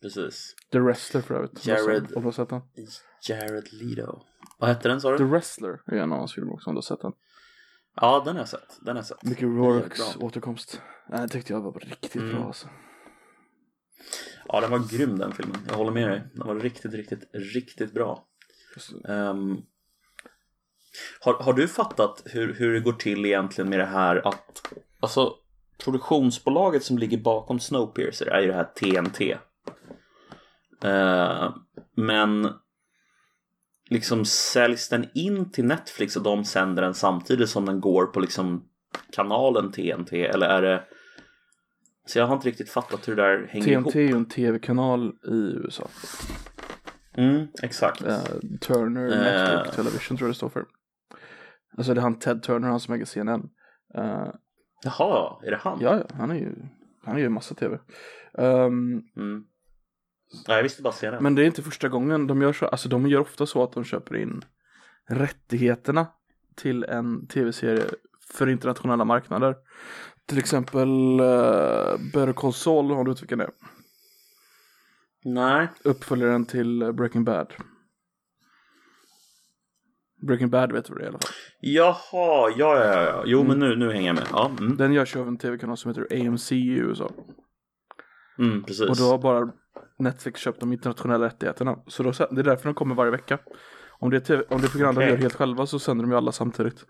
Precis. 0.02 0.56
The 0.72 0.80
Wrestler 0.80 1.22
för 1.22 1.36
övrigt. 1.36 1.66
Jared- 1.68 2.16
Om 2.16 2.22
du 2.22 2.28
har 2.28 2.32
sett 2.32 2.50
den. 2.50 2.62
Jared 3.30 3.74
Leto. 3.74 4.20
Vad 4.60 4.70
hette 4.70 4.90
den 4.90 5.02
sa 5.02 5.18
The 5.18 5.24
du? 5.24 5.30
Wrestler 5.30 5.82
är 5.86 5.96
en 5.96 6.12
av 6.12 6.18
hans 6.20 6.34
filmer 6.36 6.54
också 6.54 6.70
om 6.70 6.74
du 6.76 6.78
har 6.78 6.82
sett 6.82 7.02
den. 7.02 7.12
Ja, 7.96 8.22
den 8.26 8.36
har 8.36 8.42
jag 8.42 8.48
sett. 8.50 8.78
Den 8.82 8.88
har 8.96 8.96
jag 8.96 9.06
sett. 9.06 9.24
Mycket 9.24 9.44
Rourkes 9.44 10.16
återkomst. 10.20 10.82
Den 11.08 11.30
tyckte 11.30 11.54
jag 11.54 11.62
var 11.62 11.72
riktigt 11.80 12.16
Mm. 12.16 12.36
bra 12.36 12.46
alltså. 12.46 12.68
Ja, 14.48 14.62
den 14.62 14.72
var 14.72 14.98
grym 14.98 15.20
den 15.20 15.32
filmen. 15.32 15.58
Jag 15.68 15.76
håller 15.76 15.92
med 15.92 16.10
dig. 16.10 16.22
Den 16.34 16.48
var 16.48 16.56
riktigt, 16.56 16.94
riktigt, 16.94 17.30
riktigt 17.34 17.94
bra. 17.94 18.26
Ehm, 19.08 19.58
har, 21.20 21.34
har 21.34 21.54
du 21.54 21.68
fattat 21.68 22.22
hur, 22.26 22.54
hur 22.54 22.74
det 22.74 22.80
går 22.80 22.94
till 22.94 23.26
egentligen 23.26 23.70
med 23.70 23.80
det 23.80 23.86
här 23.86 24.28
att 24.28 24.74
alltså 25.00 25.36
produktionsbolaget 25.84 26.84
som 26.84 26.98
ligger 26.98 27.18
bakom 27.18 27.60
Snowpiercer 27.60 28.28
är 28.28 28.42
ju 28.42 28.48
det 28.48 28.54
här 28.54 28.64
TNT. 28.64 29.38
Eh, 30.84 31.56
men 31.96 32.50
liksom 33.90 34.26
säljs 34.26 34.90
den 34.90 35.10
in 35.14 35.52
till 35.52 35.66
Netflix 35.66 36.16
och 36.16 36.24
de 36.24 36.46
sänder 36.46 36.82
den 36.82 36.94
samtidigt 36.94 37.50
som 37.50 37.66
den 37.66 37.82
går 37.82 38.06
på 38.06 38.20
liksom 38.20 38.68
kanalen 39.12 39.72
TNT 39.72 40.26
eller 40.26 40.48
är 40.48 40.62
det 40.62 40.84
så 42.12 42.20
jag 42.20 42.28
har 42.28 42.36
inte 42.36 42.48
riktigt 42.48 42.70
fattat 42.70 43.08
hur 43.08 43.16
det 43.16 43.22
där 43.22 43.48
hänger 43.50 43.66
TNT 43.66 44.00
är 44.00 44.04
ihop. 44.04 44.12
ju 44.12 44.16
en 44.18 44.26
tv-kanal 44.26 45.08
i 45.28 45.36
USA. 45.66 45.88
Mm, 47.18 47.48
exakt. 47.64 48.02
Eh, 48.02 48.20
Turner 48.62 49.12
Eh. 49.12 49.18
Network 49.20 49.76
Television 49.76 50.18
tror 50.18 50.28
jag 50.28 50.34
det 50.34 50.38
står 50.38 50.50
för. 50.50 50.66
Alltså 51.78 51.94
det 51.94 52.00
är 52.00 52.02
han 52.02 52.20
Ted 52.20 52.44
Turner, 52.44 52.68
han 52.68 52.80
som 52.80 52.94
äger 52.94 53.06
CNN. 53.06 53.50
Eh, 53.98 54.28
Jaha, 54.84 55.40
är 55.46 55.52
det 55.52 55.58
han? 55.58 55.78
ja, 55.82 55.98
ja, 55.98 56.16
han 56.18 56.32
är 56.32 56.36
ju, 56.36 56.56
han 57.06 57.16
är 57.16 57.20
ju 57.20 57.30
massa 57.30 57.56
tv. 57.56 57.80
Ehm, 58.38 59.02
Mm. 59.18 59.44
Ja, 60.48 60.56
jag 60.56 60.64
visste 60.64 60.82
bara 60.82 60.94
den. 61.12 61.24
men 61.24 61.36
det 61.36 61.42
är 61.44 61.46
inte 61.46 61.62
första 61.62 61.90
gången 61.90 62.28
de 62.28 62.42
gör 62.42 62.54
så. 62.54 62.66
Alltså 62.66 62.90
de 62.90 63.08
gör 63.08 63.20
ofta 63.20 63.46
så 63.46 63.64
att 63.64 63.72
de 63.74 63.84
köper 63.84 64.16
in 64.16 64.46
rättigheterna 65.10 66.08
till 66.56 66.84
en 66.84 67.28
tv-serie 67.28 67.84
för 68.28 68.50
internationella 68.50 69.06
marknader. 69.06 69.56
Till 70.32 70.40
exempel 70.40 71.20
uh, 71.20 71.98
Better 72.14 72.34
Call 72.34 72.54
Saul, 72.54 72.92
har 72.92 73.04
du 73.04 73.12
vet 73.12 73.22
vilken 73.22 73.38
det 73.38 73.44
är? 73.44 73.52
Nej. 75.24 75.68
Uppföljaren 75.84 76.46
till 76.46 76.94
Breaking 76.94 77.24
Bad. 77.24 77.54
Breaking 80.28 80.50
Bad 80.50 80.72
vet 80.72 80.86
du 80.86 80.94
vad 80.94 81.00
det 81.00 81.04
är 81.04 81.06
i 81.06 81.10
alla 81.10 81.20
fall. 81.20 81.32
Jaha, 81.60 82.54
ja, 82.58 82.86
ja, 82.86 83.04
ja. 83.04 83.24
Jo, 83.26 83.44
men 83.44 83.60
nu, 83.60 83.76
nu 83.76 83.92
hänger 83.92 84.08
jag 84.08 84.16
med. 84.16 84.28
Ja, 84.32 84.52
mm. 84.60 84.78
Den 84.78 84.94
görs 84.94 85.16
ju 85.16 85.20
av 85.20 85.28
en 85.28 85.38
tv-kanal 85.38 85.78
som 85.78 85.92
heter 85.92 86.28
AMC 86.28 86.52
i 86.52 86.68
USA. 86.68 87.12
Mm, 88.40 88.64
precis. 88.64 88.90
Och 88.90 88.98
då 88.98 89.04
har 89.04 89.18
bara 89.18 89.52
Netflix 90.00 90.42
köpt 90.42 90.60
de 90.60 90.74
internationella 90.74 91.26
rättigheterna. 91.26 91.80
Så 91.88 92.04
då, 92.04 92.12
det 92.12 92.42
är 92.42 92.44
därför 92.44 92.66
de 92.66 92.74
kommer 92.74 92.96
varje 92.96 93.12
vecka. 93.12 93.40
Om 94.00 94.10
det 94.10 94.18
är, 94.18 94.22
TV, 94.22 94.44
om 94.50 94.62
det 94.62 94.68
är 94.68 94.70
program 94.70 94.96
de 94.96 95.00
Okej. 95.02 95.10
gör 95.10 95.18
helt 95.18 95.36
själva 95.36 95.66
så 95.66 95.80
sänder 95.80 96.04
de 96.04 96.12
ju 96.12 96.18
alla 96.18 96.32
samtidigt. 96.32 96.86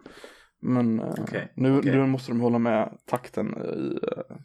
Men 0.62 1.00
eh, 1.00 1.14
Okej, 1.20 1.54
nu, 1.56 1.78
okej. 1.80 1.92
nu 1.92 2.06
måste 2.06 2.32
de 2.32 2.40
hålla 2.42 2.60
med 2.60 2.98
takten 3.06 3.48
i... 3.58 4.00
eh, 4.18 4.36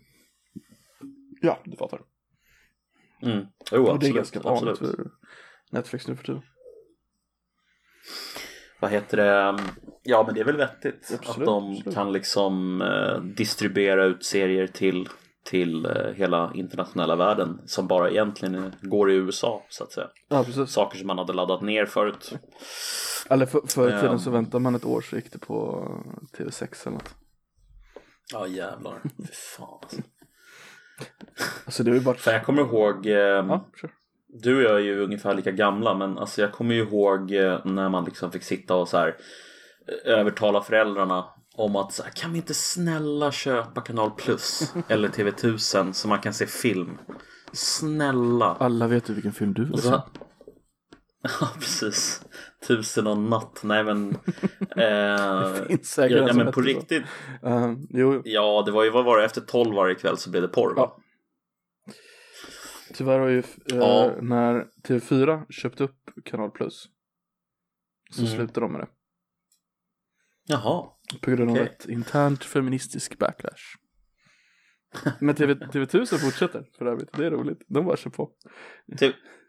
ja, 1.41 1.59
du 1.65 1.77
fattar. 1.77 2.01
Mm. 3.23 3.47
Jo, 3.73 3.87
och 3.87 3.99
det 3.99 4.07
är 4.07 4.13
ganska 4.13 4.41
vanligt 4.41 4.79
för 4.79 5.11
Netflix 5.71 6.09
nu 6.09 6.17
för 6.17 6.25
tiden. 6.25 6.43
Vad 8.81 8.91
heter 8.91 9.17
det? 9.17 9.59
Ja, 10.03 10.23
men 10.27 10.35
det 10.35 10.41
är 10.41 10.45
väl 10.45 10.57
vettigt 10.57 11.11
Absolut, 11.19 11.29
att 11.29 11.45
de 11.45 11.71
absolut. 11.71 11.95
kan 11.95 12.13
liksom 12.13 12.83
eh, 12.83 13.21
distribuera 13.21 14.05
ut 14.05 14.25
serier 14.25 14.67
till, 14.67 15.09
till 15.47 15.87
eh, 15.87 15.93
hela 16.15 16.53
internationella 16.55 17.17
världen 17.17 17.61
som 17.67 17.87
bara 17.87 18.11
egentligen 18.11 18.75
går 18.83 19.11
i 19.11 19.15
USA, 19.15 19.63
så 19.69 19.85
att 19.85 19.93
säga. 19.93 20.09
Ja. 20.29 20.45
Saker 20.67 20.99
som 20.99 21.07
man 21.07 21.19
hade 21.19 21.33
laddat 21.33 21.63
ner 21.63 21.87
förut. 21.87 22.33
Eller 23.31 23.47
för, 23.47 23.61
förr 23.69 23.89
i 23.89 23.93
tiden 23.93 24.11
Ehm. 24.13 24.19
så 24.19 24.31
väntade 24.31 24.63
man 24.63 24.75
ett 24.75 24.85
år 24.85 25.01
så 25.01 25.17
gick 25.17 25.33
det 25.33 25.39
på 25.39 25.89
TV6 26.39 26.87
eller 26.87 26.95
något. 26.97 27.15
Ja, 28.33 28.47
jävlar. 28.47 29.01
Fy 29.19 29.33
fan. 29.33 29.79
alltså. 29.83 30.03
Alltså 31.65 31.83
det 31.83 31.91
ju 31.91 32.01
bara... 32.01 32.15
För 32.17 32.33
jag 32.33 32.45
kommer 32.45 32.63
ihåg, 32.63 33.07
eh, 33.07 33.13
Ja, 33.15 33.67
kör. 33.81 33.91
du 34.29 34.57
och 34.57 34.63
jag 34.63 34.75
är 34.75 34.85
ju 34.85 35.01
ungefär 35.05 35.35
lika 35.35 35.51
gamla 35.51 35.95
men 35.95 36.19
alltså 36.19 36.41
jag 36.41 36.53
kommer 36.53 36.75
ju 36.75 36.81
ihåg 36.83 37.33
eh, 37.33 37.65
när 37.65 37.89
man 37.89 38.05
liksom 38.05 38.33
fick 38.33 38.43
sitta 38.43 38.75
och 38.75 38.89
så 38.89 38.97
här 38.97 39.17
eh, 39.89 40.13
övertala 40.19 40.63
föräldrarna 40.63 41.25
om 41.57 41.77
att 41.77 41.93
så 41.93 42.03
här, 42.03 42.11
kan 42.11 42.33
vi 42.33 42.39
inte 42.39 42.55
snälla 42.55 43.33
köpa 43.33 43.81
kanal 43.81 44.11
plus 44.11 44.75
eller 44.89 45.09
TV1000 45.09 45.93
så 45.93 46.09
man 46.09 46.19
kan 46.21 46.35
se 46.35 46.47
film. 46.47 46.99
Snälla. 47.53 48.55
Alla 48.61 48.87
vet 48.89 49.11
ju 49.11 49.15
vilken 49.15 49.33
film 49.33 49.55
du 49.55 49.65
vill 49.65 49.79
se. 49.79 49.89
så, 49.89 50.03
ja 51.41 51.49
precis. 51.59 52.23
Tusen 52.67 53.07
och 53.07 53.19
natt. 53.19 53.61
Nej 53.65 53.85
men. 53.85 54.17
Eh, 54.77 55.55
finns 55.67 55.91
säkert 55.91 56.19
ja, 56.19 56.27
ja, 56.29 56.35
men 56.35 56.53
på 56.53 56.61
riktigt. 56.61 57.03
Uh, 57.47 57.75
jo, 57.91 58.23
Ja 58.25 58.63
det 58.67 58.73
var 58.73 58.85
ju 58.85 58.91
vad 58.91 59.05
var 59.05 59.19
det 59.19 59.25
efter 59.25 59.41
12 59.41 59.75
varje 59.75 59.95
kväll 59.95 60.17
så 60.19 60.31
blev 60.31 60.43
det 60.43 60.49
porr? 60.49 60.73
Ja. 60.77 60.97
tyvärr 62.95 63.19
har 63.19 63.29
ju 63.29 63.39
eh, 63.39 63.45
Ja. 63.67 64.13
när 64.23 64.65
TV4 64.89 65.47
köpte 65.51 65.85
upp 65.85 65.97
Kanal 66.25 66.51
Plus 66.51 66.89
så 68.11 68.23
Mm. 68.23 68.35
slutade 68.37 68.61
de 68.67 68.73
med 68.73 68.81
det. 68.81 68.89
Jaha. 70.47 70.87
På 71.21 71.31
grund 71.31 71.51
av 71.51 71.57
ett 71.57 71.87
internt 71.89 72.45
feministisk 72.45 73.19
backlash. 73.19 73.63
Men 75.21 75.35
TV, 75.35 75.55
TV1000 75.55 76.17
fortsätter 76.19 76.65
för 76.79 76.87
övrigt, 76.87 77.13
det 77.13 77.27
är 77.27 77.31
roligt. 77.31 77.59
De 77.69 77.85
bara 77.85 77.97
kör 77.97 78.11
på. 78.11 78.31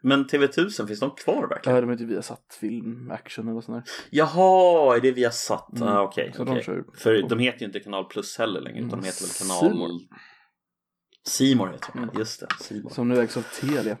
Men 0.02 0.24
TV1000 0.26 0.86
finns 0.86 1.00
de 1.00 1.10
kvar 1.10 1.48
verkligen? 1.48 1.74
Ja, 1.76 1.80
de 1.80 1.90
heter 1.90 2.04
Viasat 2.04 2.58
film, 2.60 3.10
action 3.10 3.48
eller 3.48 3.60
sånt 3.60 3.84
där. 3.84 3.92
Jaha, 4.10 4.96
är 4.96 5.00
det 5.00 5.12
via 5.12 5.30
satt? 5.30 5.76
Mm. 5.76 5.88
Ah, 5.88 6.00
okej. 6.02 6.32
De 6.36 6.60
kör 6.60 6.76
ju 6.76 6.84
För 6.98 7.22
på. 7.22 7.28
de 7.28 7.38
heter 7.38 7.60
ju 7.60 7.66
inte 7.66 7.80
kanal 7.80 8.04
plus 8.04 8.38
heller 8.38 8.60
längre 8.60 8.78
utan 8.78 9.00
de 9.00 9.06
heter 9.06 9.22
väl 9.24 9.48
kanal... 9.48 9.70
C-more. 9.72 9.92
Simor 11.26 11.66
heter 11.68 11.90
de, 11.92 11.98
Mm. 12.02 12.14
just 12.18 12.40
det. 12.40 12.46
Simor. 12.60 12.90
Som 12.90 13.08
nu 13.08 13.20
ägs 13.20 13.36
av 13.36 13.42
Telia. 13.60 13.96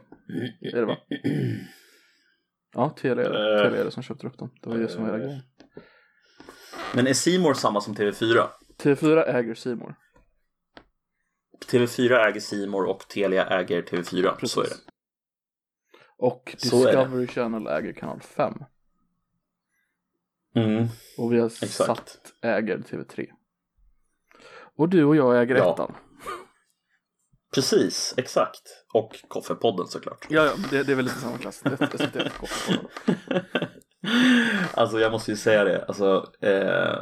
Är 0.60 0.76
det 0.80 0.86
va? 0.86 0.96
Ja, 2.74 2.90
Telia. 2.90 3.24
Eh. 3.24 3.62
Telia 3.62 3.80
är 3.80 3.84
det 3.84 3.90
som 3.90 4.02
köpte 4.02 4.26
upp 4.26 4.38
dem. 4.38 4.50
Det 4.62 4.68
var 4.68 4.78
det 4.78 4.88
som 4.88 5.02
var 5.02 5.10
hela 5.12 5.24
grejen. 5.24 5.42
Men 6.94 7.06
är 7.06 7.12
Simor 7.14 7.54
samma 7.54 7.80
som 7.80 7.94
TV4? 7.94 8.48
TV4 8.82 9.22
äger 9.28 9.54
Simor. 9.54 9.94
TV4 11.66 12.26
äger 12.28 12.40
Simor 12.40 12.84
och 12.84 13.08
Telia 13.08 13.46
äger 13.46 13.82
TV4. 13.82 14.46
Så 14.46 14.60
är 14.60 14.64
det. 14.64 14.74
Och 16.18 16.42
det. 16.44 16.52
Discovery 16.62 17.26
Channel 17.26 17.66
äger 17.66 17.92
kanal 17.92 18.20
5. 18.20 18.54
Mm. 20.54 20.86
Och 21.18 21.32
vi 21.32 21.38
har 21.38 21.46
Exakt. 21.46 21.72
satt 21.74 22.18
äger 22.42 22.78
TV3. 22.78 23.26
Och 24.76 24.88
du 24.88 25.04
och 25.04 25.16
jag 25.16 25.42
äger 25.42 25.56
Ja. 25.56 25.72
ettan. 25.74 25.94
Precis, 27.54 28.14
exakt. 28.16 28.62
Och 28.94 29.24
Koffepodden 29.28 29.86
såklart. 29.86 30.26
Ja, 30.28 30.44
ja 30.44 30.52
det, 30.70 30.82
det 30.82 30.92
är 30.92 30.96
väl 30.96 31.04
lite 31.04 31.18
samma 31.20 31.38
klass. 31.38 31.56
SVT 31.56 32.16
och 32.16 32.32
Koppelpodden. 32.32 32.88
Alltså 34.74 35.00
jag 35.00 35.12
måste 35.12 35.30
ju 35.30 35.36
säga 35.36 35.64
det, 35.64 35.84
alltså 35.84 36.32
eh, 36.40 36.98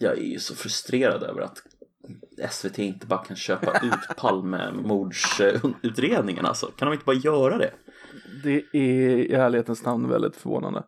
jag 0.00 0.18
är 0.18 0.22
ju 0.22 0.38
så 0.38 0.54
frustrerad 0.54 1.22
över 1.22 1.40
att 1.40 1.62
SVT 2.50 2.78
inte 2.78 3.06
bara 3.06 3.24
kan 3.24 3.36
köpa 3.36 3.80
ut 3.82 4.16
Palmemordsutredningen 4.16 6.46
alltså. 6.46 6.66
Kan 6.66 6.86
de 6.86 6.92
inte 6.92 7.04
bara 7.04 7.16
göra 7.16 7.58
det? 7.58 7.70
Det 8.42 8.62
är 8.72 8.76
i 8.76 9.32
ärlighetens 9.32 9.84
namn 9.84 10.08
väldigt 10.08 10.36
förvånande. 10.36 10.82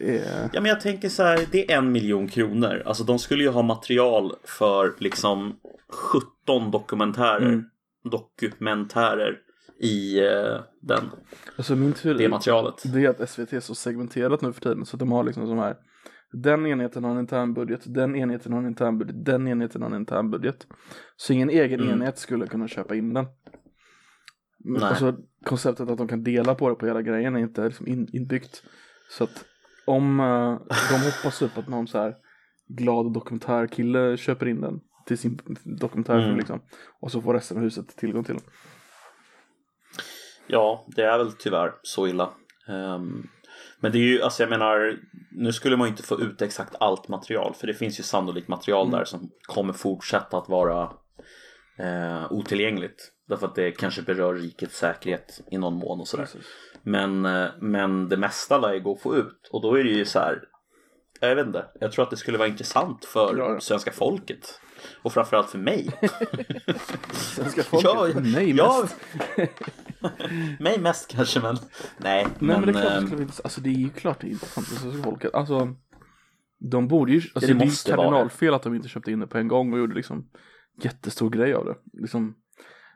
Är... 0.00 0.50
Ja 0.52 0.60
men 0.60 0.68
jag 0.68 0.80
tänker 0.80 1.08
så 1.08 1.22
här, 1.22 1.46
det 1.52 1.72
är 1.72 1.78
en 1.78 1.92
miljon 1.92 2.28
kronor. 2.28 2.82
Alltså 2.86 3.04
de 3.04 3.18
skulle 3.18 3.42
ju 3.42 3.50
ha 3.50 3.62
material 3.62 4.32
för 4.44 4.94
liksom 4.98 5.56
17 5.88 6.70
dokumentärer. 6.70 7.46
Mm. 7.46 7.64
Dokumentärer 8.10 9.38
i 9.80 10.18
eh, 10.18 10.60
den, 10.80 11.10
Alltså 11.56 11.76
min 11.76 11.92
teori 11.92 12.18
det 12.18 12.28
materialet. 12.28 12.74
det 12.92 13.04
är 13.04 13.08
att 13.10 13.30
SVT 13.30 13.52
är 13.52 13.60
så 13.60 13.74
segmenterat 13.74 14.42
nu 14.42 14.52
för 14.52 14.60
tiden 14.60 14.86
så 14.86 14.96
att 14.96 15.00
de 15.00 15.12
har 15.12 15.24
liksom 15.24 15.48
de 15.48 15.58
här 15.58 15.76
den 16.32 16.66
enheten 16.66 17.04
har 17.04 17.10
en 17.10 17.18
intern 17.18 17.54
budget, 17.54 17.80
den 17.94 18.16
enheten 18.16 18.52
har 18.52 18.60
en 18.60 18.66
intern 18.66 18.98
budget, 18.98 19.24
den 19.24 19.48
enheten 19.48 19.82
har 19.82 19.90
en 19.90 19.96
intern 19.96 20.30
budget. 20.30 20.66
Så 21.16 21.32
ingen 21.32 21.50
egen 21.50 21.80
Mm. 21.80 21.92
enhet 21.92 22.18
skulle 22.18 22.46
kunna 22.46 22.68
köpa 22.68 22.94
in 22.94 23.14
den. 23.14 23.26
Nej. 24.58 24.82
Alltså 24.82 25.16
konceptet 25.44 25.90
att 25.90 25.98
de 25.98 26.08
kan 26.08 26.22
dela 26.24 26.54
på 26.54 26.68
det 26.68 26.74
på 26.74 26.86
hela 26.86 27.02
grejen 27.02 27.36
är 27.36 27.40
inte 27.40 27.64
liksom 27.64 27.86
in, 27.86 28.08
inbyggt. 28.12 28.62
Så 29.10 29.24
att 29.24 29.44
om 29.86 30.20
eh, 30.20 30.58
de 30.90 31.04
hoppas 31.04 31.42
upp 31.42 31.58
att 31.58 31.68
någon 31.68 31.86
så 31.88 31.98
här 31.98 32.14
glad 32.68 33.12
dokumentärkille 33.12 34.16
köper 34.16 34.48
in 34.48 34.60
den 34.60 34.80
till 35.06 35.18
sin 35.18 35.38
dokumentärfilm 35.64 36.24
Mm. 36.26 36.38
liksom. 36.38 36.60
Och 37.00 37.12
så 37.12 37.20
får 37.22 37.34
resten 37.34 37.56
av 37.56 37.62
huset 37.62 37.96
tillgång 37.96 38.24
till 38.24 38.34
den. 38.34 38.44
Ja, 40.46 40.86
det 40.88 41.02
är 41.02 41.18
väl 41.18 41.32
tyvärr 41.32 41.72
så 41.82 42.06
illa. 42.06 42.30
Ehm, 42.68 43.26
men 43.80 43.92
det 43.92 43.98
är 43.98 44.02
ju, 44.02 44.22
alltså 44.22 44.42
jag 44.42 44.50
menar, 44.50 44.98
nu 45.30 45.52
skulle 45.52 45.76
man 45.76 45.86
ju 45.86 45.90
inte 45.90 46.02
få 46.02 46.20
ut 46.20 46.42
exakt 46.42 46.74
allt 46.80 47.08
material 47.08 47.54
för 47.54 47.66
det 47.66 47.74
finns 47.74 47.98
ju 48.00 48.02
sannolikt 48.02 48.48
material 48.48 48.90
där 48.90 49.04
som 49.04 49.30
kommer 49.42 49.72
fortsätta 49.72 50.38
att 50.38 50.48
vara 50.48 50.90
eh, 51.78 52.32
otillgängligt. 52.32 53.12
Därför 53.28 53.46
att 53.46 53.54
det 53.54 53.70
kanske 53.70 54.02
berör 54.02 54.34
rikets 54.34 54.78
säkerhet 54.78 55.40
i 55.50 55.58
någon 55.58 55.74
mån 55.74 56.00
och 56.00 56.08
sådär. 56.08 56.24
Precis. 56.24 56.46
Men, 56.82 57.26
eh, 57.26 57.48
men 57.60 58.08
det 58.08 58.16
mesta 58.16 58.58
lär 58.58 58.74
ju 58.74 58.80
gå 58.80 58.92
att 58.92 59.00
få 59.00 59.16
ut 59.16 59.48
och 59.52 59.62
då 59.62 59.78
är 59.78 59.84
det 59.84 59.90
ju 59.90 60.04
så 60.04 60.18
här. 60.18 60.42
Jag 61.20 61.36
vet 61.36 61.46
inte, 61.46 61.66
jag 61.80 61.92
tror 61.92 62.02
att 62.04 62.10
det 62.10 62.16
skulle 62.16 62.38
vara 62.38 62.48
intressant 62.48 63.04
för 63.04 63.36
Ja, 63.38 63.52
ja. 63.52 63.60
svenska 63.60 63.92
folket. 63.92 64.60
Och 65.02 65.12
framförallt 65.12 65.50
för 65.50 65.58
mig. 65.58 65.90
Svenska 67.12 67.62
folket? 67.62 67.90
Ja, 67.94 68.08
ja. 68.08 68.20
Nej, 68.20 68.50
Ja. 68.56 68.82
mest. 68.82 69.00
mig 70.60 70.78
mest 70.80 71.08
kanske 71.10 71.40
men 71.40 71.56
nej. 71.98 72.26
Nej 72.38 72.60
men, 72.60 72.62
det 72.62 72.68
är 72.68 72.72
klart 72.72 72.92
det 72.92 72.98
ehm, 72.98 73.06
skulle. 73.06 73.28
Alltså 73.44 73.60
det 73.60 73.68
är 73.70 73.74
ju 73.74 73.88
klart 73.88 74.20
det 74.20 74.26
är 74.26 74.30
intressant 74.30 74.66
för 74.66 74.76
svenska 74.76 75.02
folket. 75.02 75.34
Alltså 75.34 75.74
de 76.70 76.88
borde 76.88 77.12
ju, 77.12 77.16
alltså 77.34 77.52
det 77.52 77.58
det, 77.58 77.64
är 77.64 77.66
ju 77.66 77.96
kardinalfel 77.96 78.54
att 78.54 78.62
de 78.62 78.74
inte 78.74 78.88
köpte 78.88 79.12
in 79.12 79.20
det 79.20 79.26
på 79.26 79.38
en 79.38 79.48
gång 79.48 79.72
och 79.72 79.78
gjorde 79.78 79.94
liksom 79.94 80.28
jättestor 80.82 81.30
grej 81.30 81.54
av 81.54 81.64
det. 81.64 81.74
Liksom, 82.00 82.34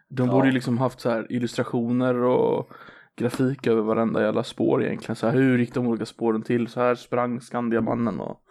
de 0.09 0.27
Ja. 0.27 0.33
borde 0.33 0.47
ju 0.47 0.53
liksom 0.53 0.79
haft 0.79 1.01
så 1.01 1.11
här 1.11 1.33
illustrationer 1.33 2.15
och 2.15 2.73
grafik 3.17 3.67
över 3.67 3.83
varenda 3.83 4.23
jävla 4.23 4.45
spår 4.45 4.85
egentligen. 4.85 5.17
Så 5.17 5.27
här, 5.27 5.35
hur 5.35 5.59
gick 5.59 5.75
de 5.75 5.87
olika 5.87 6.07
spåren 6.07 6.43
till? 6.43 6.69
Så 6.69 6.81
här 6.81 6.95
sprang 6.95 7.41
Skandiamannen 7.41 8.21
och 8.21 8.43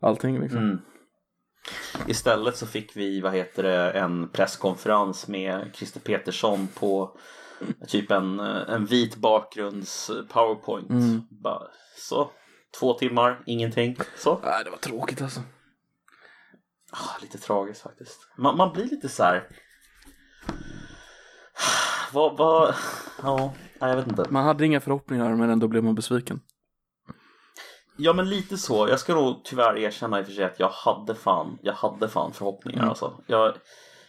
allting 0.00 0.40
liksom. 0.40 0.58
Mm. 0.58 0.78
Istället 2.06 2.56
så 2.56 2.66
fick 2.66 2.96
vi, 2.96 3.20
vad 3.20 3.34
heter 3.34 3.62
det, 3.62 3.90
en 3.90 4.28
presskonferens 4.28 5.28
med 5.28 5.70
Christer 5.74 6.00
Petersson 6.00 6.68
på 6.74 7.18
typ 7.88 8.10
en, 8.10 8.40
en 8.40 8.86
vit 8.86 9.16
bakgrunds 9.16 10.10
powerpoint. 10.28 10.90
Mm. 10.90 11.22
Bara, 11.30 11.62
så, 11.96 12.30
två 12.80 12.94
timmar, 12.94 13.42
ingenting. 13.46 13.96
Så. 14.16 14.40
Nej 14.42 14.64
det 14.64 14.70
var 14.70 14.78
tråkigt 14.78 15.22
alltså. 15.22 15.40
Ah, 16.92 17.22
lite 17.22 17.38
tragiskt 17.38 17.82
faktiskt. 17.82 18.28
Man, 18.38 18.56
man 18.56 18.72
blir 18.72 18.84
lite 18.84 19.08
så 19.08 19.22
här. 19.22 19.48
Vad, 22.12 22.36
vad, 22.36 22.74
ja, 23.22 23.54
nej, 23.80 23.90
jag 23.90 23.96
vet 23.96 24.06
inte. 24.06 24.26
Man 24.30 24.44
hade 24.44 24.66
inga 24.66 24.80
förhoppningar 24.80 25.34
men 25.34 25.50
ändå 25.50 25.68
blev 25.68 25.84
man 25.84 25.94
besviken. 25.94 26.40
Ja 27.96 28.12
men 28.12 28.28
lite 28.28 28.56
så. 28.58 28.88
Jag 28.88 29.00
ska 29.00 29.14
nog 29.14 29.40
tyvärr 29.44 29.78
erkänna 29.78 30.18
i 30.20 30.22
och 30.22 30.26
för 30.26 30.32
sig 30.32 30.44
att 30.44 30.60
jag 30.60 30.68
hade 30.68 31.14
fan, 31.14 31.58
jag 31.62 31.72
hade 31.74 32.08
fan 32.08 32.32
förhoppningar 32.32 32.78
Mm. 32.78 32.88
alltså. 32.88 33.20
Jag, 33.26 33.54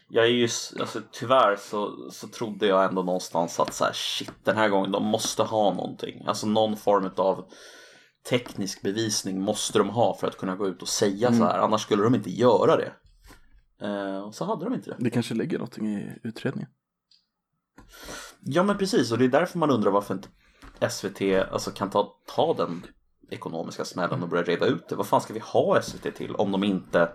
jag 0.07 0.25
är 0.25 0.29
ju, 0.29 0.43
alltså 0.79 1.01
tyvärr 1.11 1.55
så, 1.55 2.09
så 2.11 2.27
trodde 2.27 2.67
jag 2.67 2.85
ändå 2.85 3.03
någonstans 3.03 3.59
att 3.59 3.73
så 3.73 3.85
här, 3.85 3.93
shit 3.93 4.31
den 4.43 4.57
här 4.57 4.69
gången 4.69 4.91
de 4.91 5.03
måste 5.05 5.43
ha 5.43 5.73
någonting. 5.73 6.23
Alltså 6.27 6.47
någon 6.47 6.77
form 6.77 7.09
av 7.17 7.45
teknisk 8.29 8.81
bevisning 8.81 9.41
måste 9.41 9.77
de 9.77 9.89
ha 9.89 10.13
för 10.17 10.27
att 10.27 10.37
kunna 10.37 10.55
gå 10.55 10.67
ut 10.67 10.81
och 10.81 10.87
säga 10.87 11.27
Mm. 11.27 11.39
så 11.39 11.45
här. 11.45 11.59
Annars 11.59 11.81
skulle 11.81 12.03
de 12.03 12.15
inte 12.15 12.29
göra 12.29 12.75
det. 12.77 12.93
Eh, 13.81 14.19
och 14.19 14.35
så 14.35 14.45
hade 14.45 14.65
de 14.65 14.73
inte 14.73 14.89
det. 14.89 14.95
Det 14.99 15.09
kanske 15.09 15.33
ligger 15.33 15.57
någonting 15.57 15.87
i 15.87 16.19
utredningen. 16.23 16.69
Ja 18.41 18.63
men 18.63 18.77
precis 18.77 19.11
och 19.11 19.17
det 19.17 19.25
är 19.25 19.29
därför 19.29 19.57
man 19.59 19.71
undrar 19.71 19.91
varför 19.91 20.13
inte 20.13 20.27
SVT 20.89 21.21
alltså, 21.51 21.71
kan 21.71 21.89
ta, 21.89 22.13
ta 22.35 22.53
den 22.53 22.85
ekonomiska 23.29 23.85
smällen 23.85 24.23
och 24.23 24.29
börja 24.29 24.43
reda 24.43 24.65
ut 24.65 24.87
det. 24.89 24.95
Vad 24.95 25.07
fan 25.07 25.21
ska 25.21 25.33
vi 25.33 25.39
ha 25.39 25.81
SVT 25.81 26.15
till 26.15 26.35
om 26.35 26.51
de 26.51 26.63
inte 26.63 27.09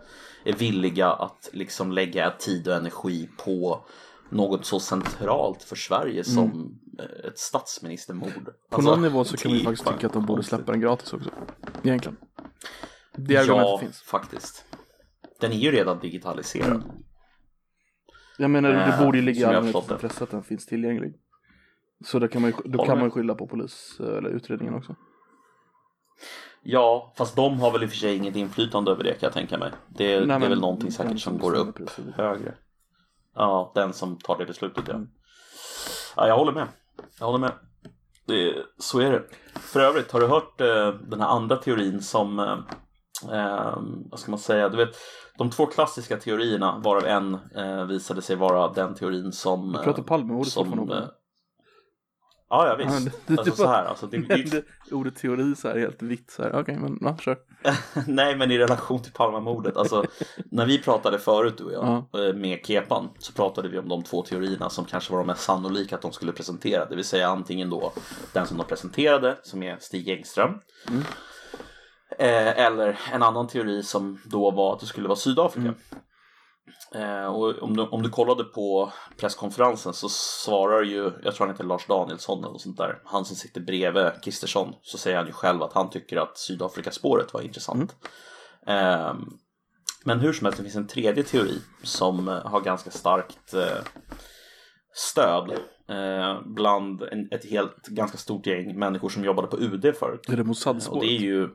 är 0.44 0.52
villiga 0.52 1.08
att 1.12 1.50
liksom 1.52 1.92
lägga 1.92 2.30
tid 2.30 2.68
och 2.68 2.74
energi 2.74 3.28
på 3.44 3.84
något 4.28 4.64
så 4.66 4.80
centralt 4.80 5.62
för 5.62 5.76
Sverige 5.76 6.24
som 6.24 6.78
eh, 6.98 7.26
ett 7.28 7.38
statsministermord. 7.38 8.44
På 8.70 8.76
Alltså, 8.76 8.90
någon 8.90 9.02
nivå 9.02 9.24
så 9.24 9.36
kan 9.36 9.52
vi 9.52 9.60
är 9.60 9.64
faktiskt 9.64 9.86
tycka 9.88 10.06
att 10.06 10.12
de 10.12 10.26
borde 10.26 10.42
släppa 10.42 10.72
den 10.72 10.80
gratis 10.80 11.12
också. 11.12 11.30
Egentligen. 11.82 12.16
Det 13.16 13.36
argumentet 13.36 13.66
Ja, 13.70 13.78
finns. 13.78 14.02
faktiskt. 14.02 14.64
Den 15.40 15.52
är 15.52 15.56
ju 15.56 15.70
redan 15.70 15.98
digitaliserad. 15.98 16.70
Mm. 16.70 16.82
Jag 18.38 18.50
menar 18.50 18.70
det 18.72 18.76
Eh, 18.84 19.04
borde 19.04 19.18
ju 19.18 19.24
ligga 19.24 19.40
i 19.40 19.44
allmänhetens 19.44 19.90
intresse 19.90 20.24
att 20.24 20.30
den 20.30 20.42
finns 20.42 20.66
tillgänglig. 20.66 21.14
Så 22.04 22.18
då 22.18 22.28
kan 22.28 22.42
man 22.42 22.50
ju, 22.50 22.56
då 22.56 22.62
Håller 22.78 22.84
kan 22.84 22.88
man 22.88 22.98
med. 22.98 23.04
ju 23.06 23.10
skylla 23.10 23.34
på 23.34 23.46
polis 23.46 23.96
eh, 24.00 24.06
eller 24.06 24.30
utredningen 24.30 24.74
också. 24.74 24.96
Ja, 26.62 27.12
fast 27.16 27.36
de 27.36 27.60
har 27.60 27.70
väl 27.70 27.82
i 27.82 27.86
och 27.86 27.90
för 27.90 27.96
sig 27.96 28.16
inget 28.16 28.36
inflytande 28.36 28.90
över 28.90 29.04
det 29.04 29.10
kan 29.10 29.26
jag 29.26 29.32
tänka 29.32 29.58
mig. 29.58 29.70
Det, 29.88 30.04
Nej, 30.04 30.26
det 30.26 30.34
är 30.34 30.38
men 30.38 30.48
väl 30.50 30.60
någonting 30.60 30.92
säkert 30.92 31.20
som 31.20 31.38
går 31.38 31.54
upp 31.54 31.78
högre. 32.14 32.54
Ja, 33.34 33.72
den 33.74 33.92
som 33.92 34.16
tar 34.16 34.38
det 34.38 34.46
beslutet 34.46 34.84
ja. 34.86 34.94
Mm. 34.94 35.08
Ja, 36.16 36.28
jag 36.28 36.36
håller 36.36 36.52
med. 36.52 36.66
Jag 37.18 37.26
håller 37.26 37.38
med. 37.38 37.52
Det, 38.26 38.54
så 38.78 39.00
är 39.00 39.10
det. 39.10 39.22
För 39.54 39.80
övrigt, 39.80 40.12
har 40.12 40.20
du 40.20 40.26
hört 40.26 40.60
eh, 40.60 40.88
den 40.88 41.20
här 41.20 41.28
andra 41.28 41.56
teorin 41.56 42.02
som, 42.02 42.38
eh, 42.38 42.58
eh, 43.38 43.78
vad 44.10 44.20
ska 44.20 44.30
man 44.30 44.40
säga, 44.40 44.68
du 44.68 44.76
vet, 44.76 44.96
de 45.38 45.50
två 45.50 45.66
klassiska 45.66 46.16
teorierna 46.16 46.78
varav 46.78 47.06
en 47.06 47.38
eh, 47.56 47.84
visade 47.84 48.22
sig 48.22 48.36
vara 48.36 48.72
den 48.72 48.94
teorin 48.94 49.32
som... 49.32 49.74
Eh, 49.74 49.82
pratar 49.82 50.02
Palmemordet 50.02 50.52
som, 50.52 50.66
fortfarande 50.66 50.98
eh. 50.98 51.08
Ja, 52.50 52.66
ja 52.66 52.76
Ja, 52.80 52.86
visst. 52.86 53.04
det- 53.26 53.34
det 53.34 53.38
alltså 53.40 53.62
var- 53.62 53.68
så 53.68 53.72
här, 53.72 53.84
alltså, 53.84 54.06
det, 54.06 54.18
det, 54.18 54.28
Nämnde 54.36 54.62
ordet 54.90 55.16
teori 55.16 55.54
så 55.56 55.68
här 55.68 55.78
helt 55.78 56.02
vitt 56.02 56.30
så 56.30 56.42
här. 56.42 56.60
Okej 56.60 56.76
men 56.78 56.98
ja, 57.00 57.16
kör. 57.16 57.36
Nej 58.06 58.36
men 58.36 58.50
i 58.50 58.58
relation 58.58 59.02
till 59.02 59.12
Palmemordet, 59.12 59.76
alltså 59.76 60.04
när 60.50 60.66
vi 60.66 60.78
pratade 60.82 61.18
förut 61.18 61.54
du 61.58 61.64
och 61.64 61.72
jag 61.72 62.26
eh, 62.28 62.34
med 62.34 62.58
Kepan 62.66 63.08
så 63.18 63.32
pratade 63.32 63.68
vi 63.68 63.78
om 63.78 63.88
de 63.88 64.02
två 64.02 64.22
teorierna 64.22 64.70
som 64.70 64.84
kanske 64.84 65.12
var 65.12 65.18
de 65.18 65.26
mest 65.26 65.42
sannolika 65.42 65.96
att 65.96 66.02
de 66.02 66.12
skulle 66.12 66.32
presentera. 66.32 66.84
Det 66.86 66.96
vill 66.96 67.04
säga 67.04 67.28
antingen 67.28 67.70
då 67.70 67.92
den 68.32 68.46
som 68.46 68.56
de 68.56 68.66
presenterade 68.66 69.38
som 69.42 69.62
är 69.62 69.76
Stig 69.80 70.08
Engström. 70.08 70.50
Mm. 70.88 71.02
Eh, 72.18 72.66
eller 72.66 72.98
en 73.12 73.22
annan 73.22 73.48
teori 73.48 73.82
som 73.82 74.18
då 74.24 74.50
var 74.50 74.72
att 74.74 74.80
det 74.80 74.86
skulle 74.86 75.08
vara 75.08 75.16
Sydafrika. 75.18 75.74
Eh, 76.94 77.26
och 77.26 77.62
om 77.62 77.76
du, 77.76 77.82
om 77.82 78.02
du 78.02 78.08
kollade 78.08 78.44
på 78.44 78.92
presskonferensen 79.16 79.92
så 79.92 80.08
svarar 80.08 80.82
ju, 80.82 81.12
jag 81.22 81.34
tror 81.34 81.46
han 81.46 81.54
heter 81.54 81.64
Lars 81.64 81.86
Danielsson 81.86 82.44
eller 82.44 82.58
sånt 82.58 82.76
där, 82.76 83.00
han 83.04 83.24
som 83.24 83.36
sitter 83.36 83.60
bredvid 83.60 84.10
Kristersson, 84.22 84.74
så 84.82 84.98
säger 84.98 85.16
han 85.16 85.26
ju 85.26 85.32
själv 85.32 85.62
att 85.62 85.72
han 85.72 85.90
tycker 85.90 86.16
att 86.16 86.38
Sydafrikaspåret 86.38 87.34
var 87.34 87.40
intressant. 87.40 87.96
Eh, 88.66 89.14
men 90.04 90.20
hur 90.20 90.32
som 90.32 90.44
helst, 90.44 90.58
det 90.58 90.62
finns 90.62 90.76
en 90.76 90.86
tredje 90.86 91.22
teori 91.24 91.58
som 91.82 92.28
eh, 92.28 92.46
har 92.46 92.60
ganska 92.60 92.90
starkt 92.90 93.54
eh, 93.54 93.82
stöd 94.94 95.50
eh, 95.88 96.40
bland 96.46 97.02
en, 97.02 97.28
ett 97.30 97.50
helt 97.50 97.86
ganska 97.86 98.18
stort 98.18 98.46
gäng 98.46 98.78
människor 98.78 99.08
som 99.08 99.24
jobbade 99.24 99.48
på 99.48 99.58
UD 99.58 99.82
förut. 99.82 99.94
Är 100.02 100.06
det 100.06 100.12
Och 100.12 100.36
det 100.36 100.42
är 100.42 100.44
Mossad-spåret? 100.44 101.10
ju... 101.10 101.48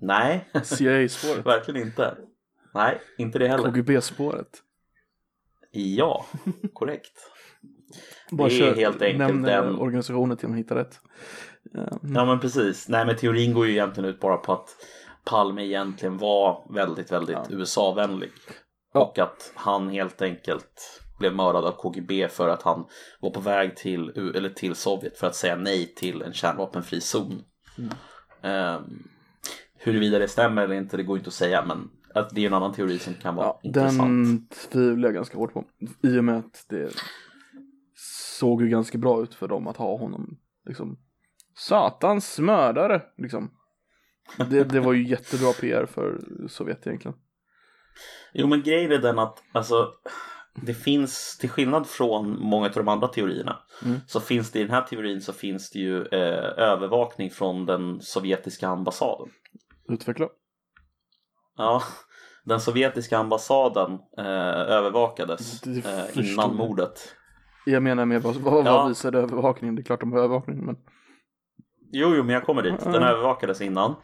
Nej, 0.00 0.48
CIA-spåret? 0.64 1.46
verkligen 1.46 1.82
inte. 1.82 2.16
Nej, 2.74 3.00
inte 3.18 3.38
det 3.38 3.48
heller. 3.48 3.64
KGB-spåret? 3.72 4.62
Ja, 5.70 6.26
korrekt. 6.72 7.12
Bara 8.30 8.48
Det 8.48 8.60
är 8.60 8.74
helt 8.74 9.02
enkelt 9.02 9.18
nämn 9.18 9.42
den- 9.42 9.78
organisationen 9.78 10.36
till 10.36 10.48
man 10.48 10.58
hittar 10.58 10.76
rätt. 10.76 11.00
Ja, 11.72 11.98
Ja 12.02 12.24
men 12.24 12.40
precis. 12.40 12.88
Nej 12.88 13.06
men 13.06 13.16
teorin 13.16 13.54
går 13.54 13.66
ju 13.66 13.72
egentligen 13.72 14.10
ut 14.10 14.20
bara 14.20 14.36
på 14.36 14.52
att 14.52 14.68
Palme 15.24 15.64
egentligen 15.64 16.18
var 16.18 16.66
väldigt, 16.74 17.12
väldigt 17.12 17.36
Ja. 17.36 17.46
USA-vänlig. 17.50 18.30
Ja. 18.92 19.00
Och 19.04 19.18
att 19.18 19.52
han 19.54 19.88
helt 19.88 20.22
enkelt 20.22 21.00
blev 21.18 21.34
mördad 21.34 21.64
av 21.64 21.72
KGB 21.72 22.28
för 22.28 22.48
att 22.48 22.62
han 22.62 22.86
var 23.20 23.30
på 23.30 23.40
väg 23.40 23.76
till, 23.76 24.32
eller 24.34 24.48
till 24.48 24.74
Sovjet 24.74 25.18
för 25.18 25.26
att 25.26 25.34
säga 25.34 25.56
nej 25.56 25.94
till 25.94 26.22
en 26.22 26.32
kärnvapenfri 26.32 27.00
zon. 27.00 27.42
Mm. 27.78 27.90
Ehm, 28.42 29.02
huruvida 29.78 30.18
det 30.18 30.28
stämmer 30.28 30.62
eller 30.62 30.74
inte, 30.74 30.96
det 30.96 31.02
går 31.02 31.18
inte 31.18 31.28
att 31.28 31.34
säga 31.34 31.64
men 31.64 31.90
att 32.14 32.30
det 32.30 32.40
är 32.42 32.46
en 32.46 32.54
annan 32.54 32.72
teori 32.72 32.98
som 32.98 33.14
kan 33.14 33.34
vara 33.34 33.46
Ja, 33.46 33.60
intressant. 33.62 33.98
den 34.00 34.48
tvivlar 34.72 35.08
jag 35.08 35.14
ganska 35.14 35.38
hårt 35.38 35.52
på. 35.52 35.64
I 36.02 36.18
och 36.18 36.24
med 36.24 36.36
att 36.38 36.64
det 36.68 36.90
såg 38.38 38.62
ju 38.62 38.68
ganska 38.68 38.98
bra 38.98 39.22
ut 39.22 39.34
för 39.34 39.48
dem 39.48 39.66
att 39.66 39.76
ha 39.76 39.96
honom 39.98 40.38
liksom 40.66 40.98
Satans 41.56 42.38
mördare 42.38 43.02
liksom. 43.16 43.50
Det, 44.50 44.64
det 44.64 44.80
var 44.80 44.92
ju 44.92 45.02
jättebra 45.08 45.52
PR 45.52 45.86
för 45.86 46.20
Sovjet 46.48 46.86
egentligen. 46.86 47.16
Jo 48.32 48.46
men 48.46 48.62
grejen 48.62 48.92
är 48.92 48.98
den 48.98 49.18
att 49.18 49.42
alltså 49.52 49.92
det 50.54 50.74
finns, 50.74 51.38
till 51.38 51.48
skillnad 51.50 51.86
från 51.86 52.40
många 52.40 52.66
av 52.66 52.72
de 52.72 52.88
andra 52.88 53.08
teorierna, 53.08 53.58
Mm. 53.84 53.98
så 54.06 54.20
finns 54.20 54.50
det 54.50 54.58
i 54.58 54.62
den 54.62 54.70
här 54.70 54.82
teorin 54.82 55.20
så 55.20 55.32
finns 55.32 55.70
det 55.70 55.78
ju 55.78 55.96
eh, 56.02 56.58
övervakning 56.58 57.30
från 57.30 57.66
den 57.66 58.00
sovjetiska 58.00 58.68
ambassaden. 58.68 59.28
Utveckla. 59.88 60.28
Ja, 61.56 61.82
den 62.44 62.60
sovjetiska 62.60 63.18
ambassaden 63.18 63.92
eh, 64.18 64.24
övervakades 64.76 65.62
eh, 65.66 66.32
innan 66.32 66.56
mordet. 66.56 67.14
Jag 67.66 67.82
menar 67.82 68.04
med 68.04 68.22
vad, 68.22 68.36
vad, 68.36 68.66
Ja. 68.66 68.86
visade 68.86 69.18
övervakningen? 69.18 69.74
Det 69.74 69.82
är 69.82 69.84
klart 69.84 70.00
de 70.00 70.12
har 70.12 70.18
övervakning 70.18 70.66
men 70.66 70.76
Jo, 71.96 72.14
jo, 72.16 72.22
men 72.22 72.34
jag 72.34 72.44
kommer 72.44 72.62
dit. 72.62 72.84
Den 72.84 73.02
övervakades 73.02 73.60
innan. 73.60 73.94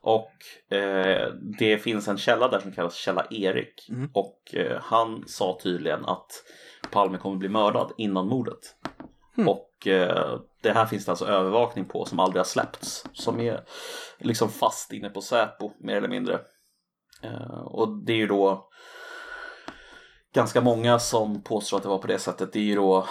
Och 0.00 0.32
eh, 0.76 1.28
det 1.58 1.78
finns 1.78 2.08
en 2.08 2.18
källa 2.18 2.48
där 2.48 2.60
som 2.60 2.72
kallas 2.72 2.94
Källa 2.94 3.26
Erik. 3.30 3.88
Mm. 3.90 4.10
Och 4.12 4.54
eh, 4.54 4.78
han 4.82 5.24
sa 5.26 5.58
tydligen 5.62 6.04
att 6.04 6.30
Palme 6.90 7.18
kommer 7.18 7.36
bli 7.36 7.48
mördad 7.48 7.92
innan 7.96 8.28
mordet. 8.28 8.76
Mm. 9.36 9.48
Och 9.48 9.86
eh, 9.86 10.40
det 10.62 10.72
här 10.72 10.86
finns 10.86 11.04
det 11.04 11.12
alltså 11.12 11.26
övervakning 11.26 11.84
på 11.84 12.04
som 12.04 12.20
aldrig 12.20 12.38
har 12.40 12.44
släppts. 12.44 13.06
Som 13.12 13.40
är 13.40 13.60
liksom 14.18 14.48
fast 14.48 14.92
inne 14.92 15.08
på 15.08 15.20
Säpo 15.20 15.70
mer 15.78 15.96
eller 15.96 16.08
mindre. 16.08 16.40
Eh, 17.26 17.60
och 17.60 18.04
det 18.04 18.12
är 18.12 18.16
ju 18.16 18.26
då 18.26 18.68
ganska 20.34 20.60
många 20.60 20.98
som 20.98 21.42
påstår 21.42 21.76
att 21.76 21.82
det 21.82 21.88
var 21.88 21.98
på 21.98 22.06
det 22.06 22.18
sättet. 22.18 22.52
Det 22.52 22.58
är 22.58 22.64
ju 22.64 22.74
då 22.74 23.06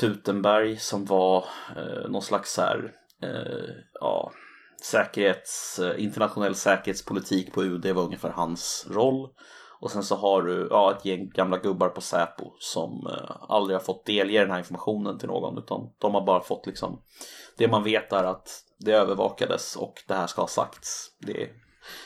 Tutenberg 0.00 0.76
som 0.76 1.04
var 1.04 1.44
eh, 1.76 2.10
någon 2.10 2.22
slags 2.22 2.52
så 2.52 2.62
här, 2.62 2.92
eh, 3.22 3.74
ja, 4.00 4.32
säkerhets, 4.82 5.78
eh, 5.78 6.04
internationell 6.04 6.54
säkerhetspolitik 6.54 7.52
på 7.52 7.62
UD 7.64 7.86
var 7.86 8.02
ungefär 8.02 8.30
hans 8.30 8.86
roll. 8.90 9.28
Och 9.80 9.90
sen 9.90 10.02
så 10.02 10.16
har 10.16 10.42
du 10.42 10.68
ja, 10.70 10.96
ett 10.96 11.04
gäng 11.04 11.28
gamla 11.28 11.58
gubbar 11.58 11.88
på 11.88 12.00
Säpo 12.00 12.52
som 12.58 13.06
eh, 13.06 13.36
aldrig 13.48 13.78
har 13.78 13.84
fått 13.84 14.06
delge 14.06 14.40
den 14.40 14.50
här 14.50 14.58
informationen 14.58 15.18
till 15.18 15.28
någon 15.28 15.58
utan 15.58 15.80
de 15.98 16.14
har 16.14 16.26
bara 16.26 16.42
fått 16.42 16.66
liksom 16.66 17.02
det 17.56 17.68
man 17.68 17.84
vet 17.84 18.12
är 18.12 18.24
att 18.24 18.48
det 18.78 18.92
övervakades 18.92 19.76
och 19.76 19.94
det 20.08 20.14
här 20.14 20.26
ska 20.26 20.42
ha 20.42 20.48
sagts. 20.48 21.06
Det 21.20 21.50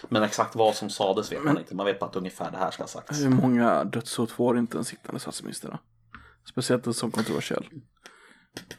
men 0.08 0.22
exakt 0.22 0.54
vad 0.56 0.74
som 0.74 0.90
sades 0.90 1.32
vet 1.32 1.44
man 1.44 1.58
inte. 1.58 1.74
Man 1.74 1.86
vet 1.86 1.98
bara 1.98 2.10
att 2.10 2.16
ungefär 2.16 2.50
det 2.50 2.56
här 2.58 2.70
ska 2.70 2.82
ha 2.82 2.88
sagts. 2.88 3.20
hur 3.20 3.28
många 3.30 3.84
dödshot 3.84 4.30
får 4.30 4.58
inte 4.58 4.78
en 4.78 4.84
sittande 4.84 5.20
statsminister? 5.20 5.78
Speciellt 6.50 6.86
en 6.86 6.94
sån 6.94 7.10
kontroversiell. 7.10 7.68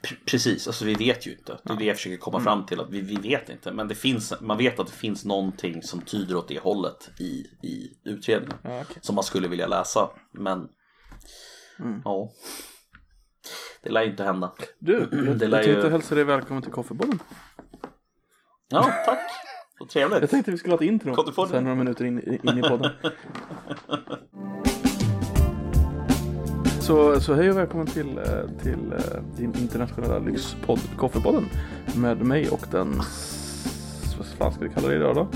P- 0.01 0.15
Precis, 0.25 0.67
alltså 0.67 0.85
vi 0.85 0.93
vet 0.93 1.27
ju 1.27 1.31
inte. 1.31 1.59
Det 1.63 1.73
är 1.73 1.77
det 1.77 1.85
jag 1.85 1.95
försöker 1.95 2.17
komma 2.17 2.39
fram 2.39 2.65
till. 2.65 2.79
Att 2.79 2.89
vi, 2.89 3.01
vi 3.01 3.15
vet 3.15 3.49
inte. 3.49 3.71
Men 3.71 3.87
det 3.87 3.95
finns, 3.95 4.33
man 4.41 4.57
vet 4.57 4.79
att 4.79 4.87
det 4.87 4.93
finns 4.93 5.25
någonting 5.25 5.83
som 5.83 6.01
tyder 6.01 6.35
åt 6.35 6.47
det 6.47 6.59
hållet 6.59 7.09
i, 7.19 7.45
i 7.67 7.99
utredningen. 8.05 8.57
Ja, 8.63 8.81
okay. 8.81 8.97
Som 9.01 9.15
man 9.15 9.23
skulle 9.23 9.47
vilja 9.47 9.67
läsa. 9.67 10.09
Men 10.31 10.67
Mm. 11.79 12.01
ja. 12.05 12.31
Det 13.83 13.89
lär 13.89 14.03
ju 14.03 14.09
inte 14.11 14.23
hända. 14.23 14.53
Du, 14.79 14.93
jag, 15.11 15.37
Det 15.39 15.47
lär 15.47 15.57
jag 15.57 15.65
tänkte 15.65 15.87
ju- 15.87 15.91
hälsa 15.91 16.15
dig 16.15 16.23
välkommen 16.23 16.63
till 16.63 16.71
Koffebollen. 16.71 17.19
Ja, 18.69 18.83
tack. 19.05 19.19
Vad 19.79 19.89
trevligt. 19.89 20.21
Jag 20.21 20.29
tänkte 20.29 20.51
vi 20.51 20.57
skulle 20.57 20.73
ha 20.73 20.77
ett 20.77 20.87
intro 20.87 21.31
få 21.31 21.45
det? 21.45 21.51
sen 21.51 21.63
några 21.63 21.75
minuter 21.75 22.05
in, 22.05 22.39
in 22.43 22.57
i 22.57 22.61
podden. 22.61 22.91
Så, 26.79 27.21
så 27.21 27.33
hej 27.33 27.51
och 27.51 27.57
välkommen 27.57 27.87
till, 27.87 28.17
eh, 28.17 28.23
till 28.63 28.93
eh, 28.93 29.21
din 29.37 29.55
internationella 29.55 30.19
lyxpodd 30.19 30.79
Koffepodden 30.97 31.45
med 31.95 32.17
mig 32.17 32.49
och 32.49 32.65
den, 32.71 33.01
vad 34.17 34.27
fan 34.37 34.53
ska 34.53 34.63
vi 34.63 34.69
kalla 34.69 34.87
det 34.87 34.95
idag 34.95 35.15
då? 35.15 35.27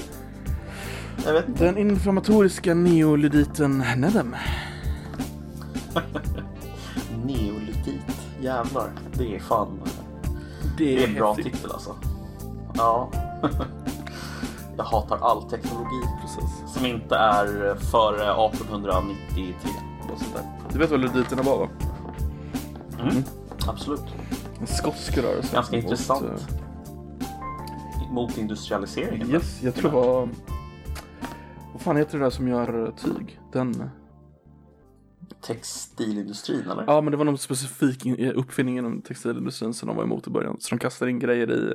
Jag 1.25 1.34
vet 1.34 1.47
inte. 1.47 1.65
Den 1.65 1.77
inflammatoriska 1.77 2.73
neolyditen 2.73 3.84
Nedem. 3.97 4.36
Neolydit. 7.25 8.25
Jävlar. 8.41 8.89
Det 9.13 9.36
är 9.36 9.39
fan. 9.39 9.79
Det 10.77 10.86
Det 10.86 11.03
är 11.03 11.08
en 11.08 11.13
bra 11.13 11.36
titel 11.36 11.71
alltså. 11.71 11.95
Ja. 12.77 13.12
Jag 14.77 14.83
hatar 14.83 15.17
all 15.21 15.43
teknologi. 15.49 16.01
Precis. 16.21 16.63
Som 16.73 16.86
inte 16.86 17.15
är 17.15 17.75
före 17.75 18.45
1893. 18.47 19.71
Och 20.13 20.19
sånt 20.19 20.33
där. 20.36 20.43
Du 20.71 20.79
vet 20.79 20.91
vad 20.91 20.99
lyditerna 20.99 21.41
var 21.41 21.57
va? 21.57 21.67
Mm. 22.99 23.23
Absolut. 23.67 24.03
En 24.59 24.67
skotsk 24.67 25.17
rörelse. 25.17 25.55
Ganska 25.55 25.75
mot, 25.75 25.83
intressant. 25.83 26.23
eh, 26.23 28.12
Mot 28.12 28.38
industrialiseringen. 28.38 29.29
Yes, 29.31 29.62
jag 29.63 29.75
tror 29.75 29.89
det 29.89 29.95
var... 29.95 30.29
Vad 31.73 31.81
fan 31.81 31.97
heter 31.97 32.17
det 32.17 32.23
där 32.25 32.29
som 32.29 32.47
gör 32.47 32.83
eh, 32.88 32.93
tyg? 32.93 33.39
Den... 33.51 33.89
Textilindustrin 35.43 36.69
eller? 36.69 36.84
Ja 36.88 37.01
men 37.01 37.12
det 37.12 37.17
var 37.17 37.25
någon 37.25 37.38
specifik 37.38 38.06
in- 38.06 38.32
uppfinning 38.32 38.77
inom 38.77 39.01
textilindustrin 39.01 39.73
som 39.73 39.88
de 39.88 39.95
var 39.97 40.03
emot 40.03 40.27
i 40.27 40.29
början. 40.29 40.58
Så 40.60 40.75
de 40.75 40.79
kastade 40.79 41.12
in 41.12 41.19
grejer 41.19 41.51
i 41.51 41.73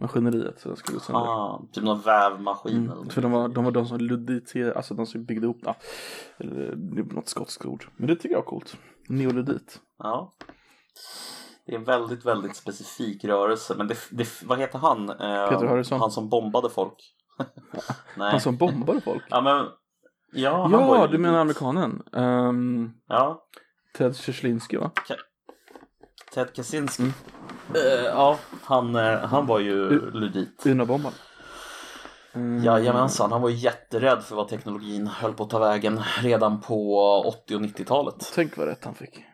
maskineriet 0.00 0.60
så 0.60 0.68
den 0.68 0.76
skulle 0.76 1.00
sönder. 1.00 1.20
Ah, 1.22 1.62
typ 1.72 1.84
någon 1.84 2.00
vävmaskin 2.00 2.76
eller 2.76 2.84
Mm, 2.92 3.04
något. 3.04 3.12
för 3.12 3.22
de 3.22 3.32
var, 3.32 3.48
de 3.48 3.64
var 3.64 3.70
de 3.70 3.86
som 3.86 3.98
ludite, 3.98 4.72
alltså 4.76 4.94
de 4.94 5.06
som 5.06 5.24
byggde 5.24 5.46
upp, 5.46 5.58
ja, 5.64 5.76
eller 6.38 6.74
något 7.14 7.28
skotskt 7.28 7.64
ord. 7.66 7.88
Men 7.96 8.06
det 8.06 8.16
tycker 8.16 8.34
jag 8.34 8.42
är 8.42 8.46
coolt. 8.46 8.76
Neoludit. 9.08 9.80
Ja. 9.98 10.34
Det 11.66 11.72
är 11.74 11.78
en 11.78 11.84
väldigt, 11.84 12.26
väldigt 12.26 12.56
specifik 12.56 13.24
rörelse. 13.24 13.74
Men 13.78 13.88
det, 13.88 13.96
det, 14.10 14.28
vad 14.44 14.58
heter 14.58 14.78
han? 14.78 15.10
Eh, 15.10 15.48
Peter 15.48 15.66
Harrison. 15.66 16.00
Han 16.00 16.10
som 16.10 16.28
bombade 16.28 16.70
folk. 16.70 17.12
Han 18.16 18.40
som 18.40 18.56
bombade 18.56 19.00
folk. 19.00 19.22
Ja 19.30 19.40
men. 19.40 19.66
Ja, 20.36 20.62
han 20.62 20.72
var 20.72 20.96
Ja, 20.96 21.06
ju 21.06 21.12
du 21.12 21.18
menar 21.18 21.38
amerikanen. 21.38 22.02
Um, 22.12 22.92
Ja. 23.08 23.42
Ted 23.94 24.16
Kieślinski 24.16 24.76
va? 24.76 24.90
Ted 26.34 26.54
Kaczynski. 26.54 27.02
Mm. 27.02 27.12
Eh, 27.74 28.04
ja, 28.04 28.38
han, 28.64 28.96
eh, 28.96 29.18
han 29.18 29.46
var 29.46 29.58
ju 29.60 29.72
U- 29.72 30.10
ludit. 30.10 30.66
Unabombaren. 30.66 31.14
Mm. 32.34 32.64
Jajamensan, 32.64 33.32
han 33.32 33.42
var 33.42 33.50
jätterädd 33.50 34.22
för 34.24 34.36
vad 34.36 34.48
teknologin 34.48 35.06
höll 35.06 35.32
på 35.34 35.42
att 35.44 35.50
ta 35.50 35.58
vägen 35.58 36.00
redan 36.22 36.60
på 36.60 36.98
80 37.26 37.54
och 37.56 37.60
90-talet. 37.60 38.32
Tänk 38.34 38.56
vad 38.56 38.66
rätt 38.68 38.84
han 38.84 38.94
fick. 38.94 39.24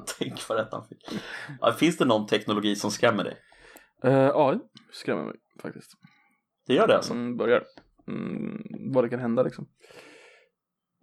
Tänk 0.18 0.48
vad 0.48 0.58
rätt 0.58 0.68
han 0.72 0.88
fick. 0.88 1.20
Ja, 1.60 1.72
finns 1.72 1.96
det 1.98 2.04
någon 2.04 2.26
teknologi 2.26 2.76
som 2.76 2.90
skrämmer 2.90 3.24
dig? 3.24 3.36
Uh, 4.04 4.30
AI 4.36 4.58
skrämmer 4.92 5.24
mig 5.24 5.34
faktiskt. 5.62 5.92
Det 6.66 6.74
gör 6.74 6.86
det 6.86 6.96
alltså? 6.96 7.12
Mm, 7.12 7.36
börjar. 7.36 7.62
Mm, 8.12 8.92
vad 8.92 9.04
det 9.04 9.08
kan 9.08 9.20
hända 9.20 9.42
liksom. 9.42 9.66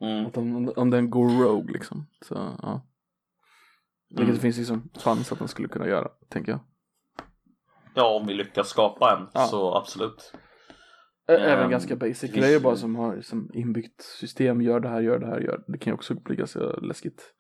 Mm. 0.02 0.26
Att 0.26 0.38
om, 0.38 0.74
om 0.76 0.90
den 0.90 1.10
går 1.10 1.30
rogue 1.44 1.74
liksom. 1.74 2.06
Så 2.22 2.34
ja. 2.62 2.86
Vilket 4.10 4.24
Mm. 4.24 4.36
det 4.36 4.42
finns 4.42 4.58
liksom 4.58 4.90
chans 4.94 5.32
att 5.32 5.40
den 5.40 5.48
skulle 5.48 5.68
kunna 5.68 5.88
göra, 5.88 6.08
tänker 6.30 6.52
jag. 6.52 6.60
Ja, 7.96 8.16
om 8.16 8.28
vi 8.28 8.34
lyckas 8.34 8.68
skapa 8.70 9.18
en 9.18 9.28
Ja. 9.34 9.46
så 9.46 9.76
absolut. 9.76 10.34
Ä- 11.28 11.34
Även 11.38 11.64
Ehm, 11.64 11.72
ganska 11.72 11.96
basic 11.96 12.20
finns 12.20 12.34
grejer 12.34 12.60
bara 12.60 12.76
som 12.76 12.96
har 12.96 13.22
som 13.22 13.50
inbyggt 13.54 14.02
system, 14.02 14.62
gör 14.62 14.80
det 14.80 14.90
här, 14.90 15.02
gör 15.02 15.20
det 15.20 15.26
här, 15.28 15.40
gör 15.40 15.64
det 15.68 15.78
kan 15.78 15.92
ju 15.92 15.96
också 15.96 16.14
bli 16.16 16.36
ganska 16.36 16.60
läskigt. 16.60 17.34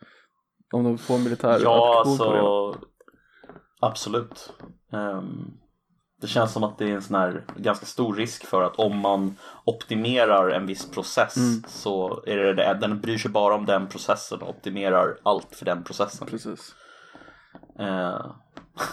Om 0.73 0.83
de 0.83 0.97
får 0.97 1.15
en 1.15 1.23
militär 1.23 1.59
Ja, 1.63 2.03
det. 2.03 2.09
alltså. 2.09 2.87
Absolut. 3.81 4.53
Ehm, 4.91 5.51
det 6.21 6.27
känns 6.27 6.53
som 6.53 6.63
att 6.63 6.77
det 6.77 6.85
är 6.85 6.95
en 6.95 7.01
sån 7.01 7.15
här 7.15 7.45
ganska 7.57 7.85
stor 7.85 8.15
risk 8.15 8.45
för 8.45 8.61
att 8.63 8.75
om 8.75 8.97
man 8.97 9.35
optimerar 9.65 10.49
en 10.49 10.65
viss 10.65 10.91
process 10.91 11.37
Mm. 11.37 11.63
så 11.67 12.23
är 12.27 12.37
det 12.37 12.53
det, 12.53 12.77
den 12.81 12.99
bryr 13.01 13.17
sig 13.17 13.31
bara 13.31 13.55
om 13.55 13.65
den 13.65 13.87
processen 13.87 14.41
och 14.41 14.49
optimerar 14.49 15.17
allt 15.23 15.55
för 15.55 15.65
den 15.65 15.83
processen. 15.83 16.27
Precis. 16.27 16.75
Eh, 17.79 18.31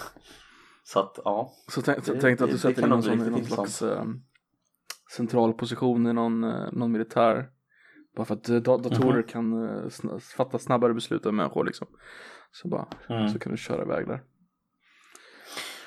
så 0.85 1.01
att 1.01 1.19
ja. 1.25 1.53
Så 1.69 1.83
tänk, 1.83 2.05
Det- 2.07 2.21
tänk 2.21 2.41
att 2.41 2.51
du 2.51 2.59
sätter 2.59 2.83
in 2.83 2.89
någon 2.89 3.03
sån 3.03 3.13
i 3.27 3.31
någon 3.31 3.45
slags 3.45 3.83
eh, 3.83 4.05
central 5.17 5.53
position 5.53 6.07
i 6.07 6.13
någon, 6.13 6.45
eh, 6.45 6.73
någon 6.73 6.93
militär. 6.93 7.49
Bara 8.17 8.25
för 8.27 8.35
att 8.35 8.49
eh, 8.49 8.57
da- 8.57 8.77
datorer 8.79 9.13
Mhm. 9.23 9.23
kan 9.23 9.53
eh, 9.69 9.83
sn- 9.87 10.21
fatta 10.37 10.59
snabbare 10.59 10.95
beslut 10.95 11.27
än 11.27 11.37
människor 11.37 11.65
liksom. 11.65 11.87
Så 12.53 12.69
bara, 12.69 12.87
Mm. 13.09 13.29
så 13.29 13.39
kan 13.39 13.53
du 13.53 13.59
köra 13.59 13.83
iväg 13.83 14.07
där. 14.09 14.23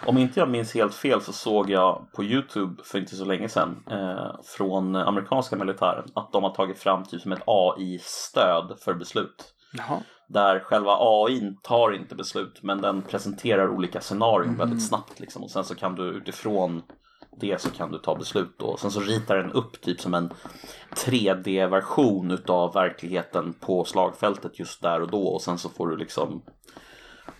Om 0.05 0.17
inte 0.17 0.39
jag 0.39 0.49
minns 0.49 0.73
helt 0.73 0.95
fel 0.95 1.21
så 1.21 1.33
såg 1.33 1.69
jag 1.69 2.11
på 2.15 2.23
Youtube 2.23 2.83
för 2.83 2.99
inte 2.99 3.15
så 3.15 3.25
länge 3.25 3.49
sedan 3.49 3.83
eh, 3.91 4.31
från 4.43 4.95
amerikanska 4.95 5.55
militären 5.55 6.05
att 6.13 6.31
de 6.31 6.43
har 6.43 6.49
tagit 6.53 6.79
fram 6.79 7.03
typ 7.03 7.21
som 7.21 7.31
ett 7.31 7.43
AI-stöd 7.45 8.77
för 8.79 8.93
beslut. 8.93 9.53
Jaha. 9.73 9.99
Där 10.27 10.59
själva 10.59 10.97
AI 10.99 11.55
tar 11.63 11.91
inte 11.91 12.15
beslut 12.15 12.63
men 12.63 12.81
den 12.81 13.01
presenterar 13.01 13.69
olika 13.69 14.01
scenarion 14.01 14.57
väldigt 14.57 14.87
snabbt 14.87 15.19
liksom. 15.19 15.43
Och 15.43 15.51
sen 15.51 15.63
så 15.63 15.75
kan 15.75 15.95
du 15.95 16.03
utifrån 16.03 16.81
det 17.39 17.61
så 17.61 17.69
kan 17.69 17.91
du 17.91 17.97
ta 17.97 18.15
beslut 18.15 18.55
då. 18.57 18.77
Sen 18.77 18.91
så 18.91 18.99
ritar 18.99 19.37
den 19.37 19.51
upp 19.51 19.81
typ 19.81 20.01
som 20.01 20.13
en 20.13 20.33
3D-version 20.95 22.31
utav 22.31 22.73
verkligheten 22.73 23.53
på 23.53 23.83
slagfältet 23.83 24.59
just 24.59 24.81
där 24.81 25.01
och 25.01 25.11
då. 25.11 25.27
Och 25.27 25.41
sen 25.41 25.57
så 25.57 25.69
får 25.69 25.87
du 25.87 25.97
liksom 25.97 26.41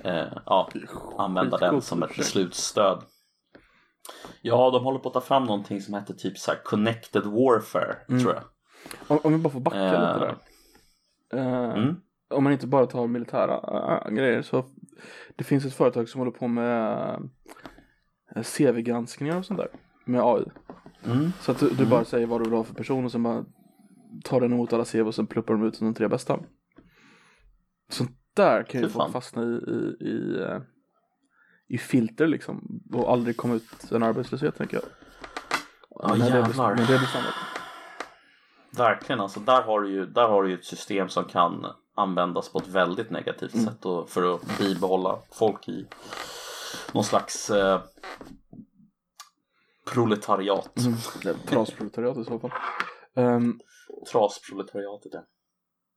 eh, 0.03 0.27
ja, 0.45 0.69
använda 1.17 1.57
den 1.57 1.81
som 1.81 2.03
ett 2.03 2.15
beslutsstöd. 2.17 3.03
Ja, 4.41 4.71
de 4.71 4.83
håller 4.83 4.99
på 4.99 5.07
att 5.07 5.13
ta 5.13 5.21
fram 5.21 5.43
någonting 5.43 5.81
som 5.81 5.93
heter 5.93 6.13
typ 6.13 6.37
så 6.37 6.51
här 6.51 6.59
Connected 6.63 7.23
Warfare, 7.25 7.95
tror 8.21 8.33
jag. 8.33 8.43
Om, 9.07 9.19
om 9.23 9.33
vi 9.33 9.39
bara 9.39 9.49
får 9.49 9.59
backa 9.59 9.77
Eh, 9.77 9.91
lite 9.91 10.19
där. 10.19 10.35
Eh, 11.33 11.73
Mm. 11.77 11.95
Om 12.29 12.43
man 12.43 12.53
inte 12.53 12.67
bara 12.67 12.85
tar 12.85 13.07
militära 13.07 14.01
äh, 14.05 14.11
grejer 14.11 14.41
så 14.41 14.65
det 15.35 15.43
finns 15.43 15.65
ett 15.65 15.73
företag 15.73 16.09
som 16.09 16.19
håller 16.19 16.31
på 16.31 16.47
med 16.47 17.29
äh, 18.35 18.43
CV-granskningar 18.43 19.37
och 19.37 19.45
sånt 19.45 19.59
där 19.59 19.67
med 20.05 20.21
AI. 20.23 20.45
Mm. 21.05 21.31
Så 21.41 21.51
att 21.51 21.59
du, 21.59 21.69
du 21.69 21.85
bara 21.85 22.05
säger 22.05 22.27
vad 22.27 22.39
du 22.39 22.43
vill 22.43 22.57
ha 22.57 22.63
för 22.63 22.73
person 22.73 23.05
och 23.05 23.11
sen 23.11 23.23
bara 23.23 23.45
tar 24.23 24.41
den 24.41 24.53
emot 24.53 24.73
alla 24.73 24.85
CV 24.85 24.99
och 24.99 25.15
sen 25.15 25.27
pluppar 25.27 25.53
de 25.53 25.63
ut 25.63 25.79
de 25.79 25.93
tre 25.93 26.07
bästa. 26.07 26.39
Sånt 27.89 28.11
där 28.39 28.63
kan 28.63 28.81
ju 28.81 28.89
folk 28.89 29.11
fastna 29.11 29.43
i, 29.43 29.45
i, 29.45 30.07
i, 30.09 30.41
eh, 30.41 30.61
i 31.67 31.77
filter 31.77 32.27
liksom 32.27 32.81
och 32.93 33.11
aldrig 33.11 33.37
komma 33.37 33.55
ut 33.55 33.91
en 33.91 34.03
arbetslöshet 34.03 34.55
tänker 34.57 34.77
jag. 34.77 34.85
Ja, 35.89 36.13
det 36.13 36.27
jävlar. 36.29 36.75
det 36.75 36.85
blir 36.85 36.97
standard. 36.97 37.33
Verkligen, 38.77 39.19
alltså 39.19 39.39
där 39.39 39.61
har, 39.61 39.81
du 39.81 39.89
ju, 39.91 40.05
där 40.05 40.27
har 40.27 40.43
du 40.43 40.49
ju 40.49 40.55
ett 40.55 40.65
system 40.65 41.09
som 41.09 41.23
kan 41.23 41.65
användas 41.95 42.49
på 42.49 42.59
ett 42.59 42.67
väldigt 42.67 43.09
negativt 43.09 43.53
Mm. 43.53 43.65
sätt 43.65 43.85
och 43.85 44.09
för 44.09 44.35
att 44.35 44.57
bibehålla 44.57 45.19
folk 45.31 45.69
i 45.69 45.87
någon 46.93 47.03
slags 47.03 47.49
eh, 47.49 47.81
proletariat. 49.93 50.77
Mm. 50.77 50.97
Det 51.23 51.33
Trasproletariat 51.33 52.17
i 52.17 52.23
så 52.23 52.39
fall. 52.39 52.51
Um, 53.15 53.59
Trasproletariatet 54.11 55.11
ja. 55.13 55.23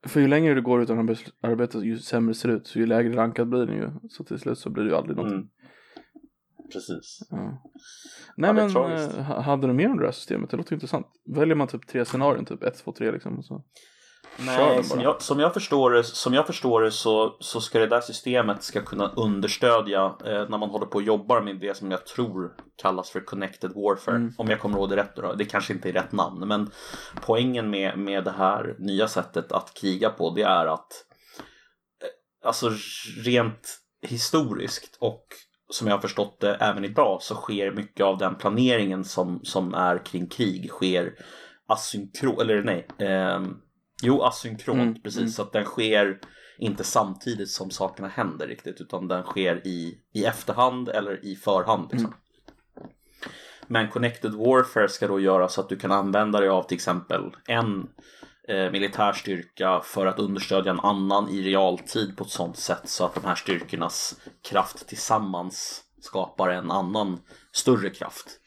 För 0.05 0.19
ju 0.19 0.27
längre 0.27 0.53
du 0.53 0.61
går 0.61 0.81
utan 0.81 1.15
arbete 1.41 1.77
ju 1.77 1.97
sämre 1.97 2.33
ser 2.33 2.49
det 2.49 2.55
ut. 2.55 2.67
Så 2.67 2.79
ju 2.79 2.85
lägre 2.85 3.17
rankad 3.17 3.49
blir 3.49 3.65
den 3.65 3.75
ju. 3.75 3.89
Så 4.09 4.23
till 4.23 4.39
slut 4.39 4.57
så 4.57 4.69
blir 4.69 4.83
det 4.83 4.89
ju 4.89 4.95
aldrig 4.95 5.17
något. 5.17 5.31
Mm. 5.31 5.47
Precis. 6.73 7.19
Ja. 7.29 7.37
Ja, 7.37 7.63
Nej 8.35 8.49
är 8.49 8.53
men 8.53 8.69
eh, 8.91 9.23
ha- 9.25 9.39
hade 9.41 9.67
du 9.67 9.73
mer 9.73 9.89
om 9.89 9.97
det 9.97 10.05
här 10.05 10.11
systemet? 10.11 10.49
Det 10.49 10.57
låter 10.57 10.73
intressant. 10.73 11.07
Väljer 11.35 11.55
man 11.55 11.67
typ 11.67 11.87
tre 11.87 12.05
scenarion, 12.05 12.45
typ 12.45 12.63
1, 12.63 12.77
2, 12.77 12.91
3 12.91 13.11
liksom. 13.11 13.37
Och 13.37 13.45
så. 13.45 13.63
Nej, 14.37 14.83
som 14.83 15.01
jag, 15.01 15.21
som 15.21 15.39
jag 15.39 15.53
förstår 15.53 15.91
det, 15.91 16.03
som 16.03 16.33
jag 16.33 16.47
förstår 16.47 16.81
det 16.81 16.91
så, 16.91 17.37
så 17.39 17.61
ska 17.61 17.79
det 17.79 17.87
där 17.87 18.01
systemet 18.01 18.63
ska 18.63 18.81
kunna 18.81 19.07
understödja 19.07 20.05
eh, 20.05 20.49
när 20.49 20.57
man 20.57 20.69
håller 20.69 20.85
på 20.85 20.95
och 20.95 21.03
jobbar 21.03 21.41
med 21.41 21.59
det 21.59 21.77
som 21.77 21.91
jag 21.91 22.05
tror 22.05 22.53
kallas 22.81 23.09
för 23.09 23.19
connected 23.19 23.71
warfare. 23.75 24.15
Mm. 24.15 24.33
Om 24.37 24.49
jag 24.49 24.59
kommer 24.59 24.77
ihåg 24.77 24.89
det 24.89 24.95
rätt 24.95 25.15
då. 25.15 25.33
Det 25.33 25.45
kanske 25.45 25.73
inte 25.73 25.89
är 25.89 25.93
rätt 25.93 26.11
namn. 26.11 26.47
Men 26.47 26.71
poängen 27.21 27.69
med, 27.69 27.97
med 27.97 28.23
det 28.23 28.31
här 28.31 28.75
nya 28.79 29.07
sättet 29.07 29.51
att 29.51 29.73
kriga 29.73 30.09
på 30.09 30.33
det 30.35 30.43
är 30.43 30.65
att 30.65 30.91
eh, 32.01 32.47
alltså 32.47 32.71
rent 33.25 33.79
historiskt 34.07 34.97
och 34.99 35.25
som 35.69 35.87
jag 35.87 35.95
har 35.95 36.01
förstått 36.01 36.39
det 36.39 36.55
även 36.55 36.85
idag 36.85 37.21
så 37.21 37.35
sker 37.35 37.71
mycket 37.71 38.05
av 38.05 38.17
den 38.17 38.35
planeringen 38.35 39.03
som, 39.03 39.39
som 39.43 39.73
är 39.73 40.05
kring 40.05 40.27
krig 40.27 40.69
sker 40.69 41.13
asynkron, 41.67 42.41
eller 42.41 42.63
nej, 42.63 42.87
ehm, 42.99 43.57
jo 44.01 44.21
asynkront 44.23 44.81
Mm, 44.81 45.01
precis. 45.01 45.19
mm. 45.19 45.29
Så 45.29 45.41
att 45.41 45.51
den 45.53 45.65
sker 45.65 46.19
inte 46.57 46.83
samtidigt 46.83 47.49
som 47.49 47.71
sakerna 47.71 48.07
händer 48.07 48.47
riktigt 48.47 48.81
utan 48.81 49.07
den 49.07 49.23
sker 49.23 49.67
i, 49.67 49.97
i 50.13 50.25
efterhand 50.25 50.89
eller 50.89 51.25
i 51.25 51.35
förhand. 51.35 51.89
Liksom. 51.91 52.13
Men 53.67 53.89
Connected 53.89 54.33
Warfare 54.33 54.89
ska 54.89 55.07
då 55.07 55.19
göra 55.19 55.47
så 55.47 55.61
att 55.61 55.69
du 55.69 55.75
kan 55.75 55.91
använda 55.91 56.39
dig 56.39 56.49
av 56.49 56.63
till 56.63 56.75
exempel 56.75 57.35
en 57.47 57.87
eh, 58.47 58.71
militär 58.71 59.13
styrka 59.13 59.81
för 59.83 60.05
att 60.05 60.19
understödja 60.19 60.71
en 60.71 60.79
annan 60.79 61.29
i 61.29 61.41
realtid 61.41 62.17
på 62.17 62.23
ett 62.23 62.29
sånt 62.29 62.57
sätt 62.57 62.89
så 62.89 63.05
att 63.05 63.15
de 63.15 63.25
här 63.25 63.35
styrkornas 63.35 64.19
kraft 64.49 64.87
tillsammans 64.87 65.83
skapar 66.01 66.49
en 66.49 66.71
annan 66.71 67.19
större 67.51 67.89
kraft. 67.89 68.39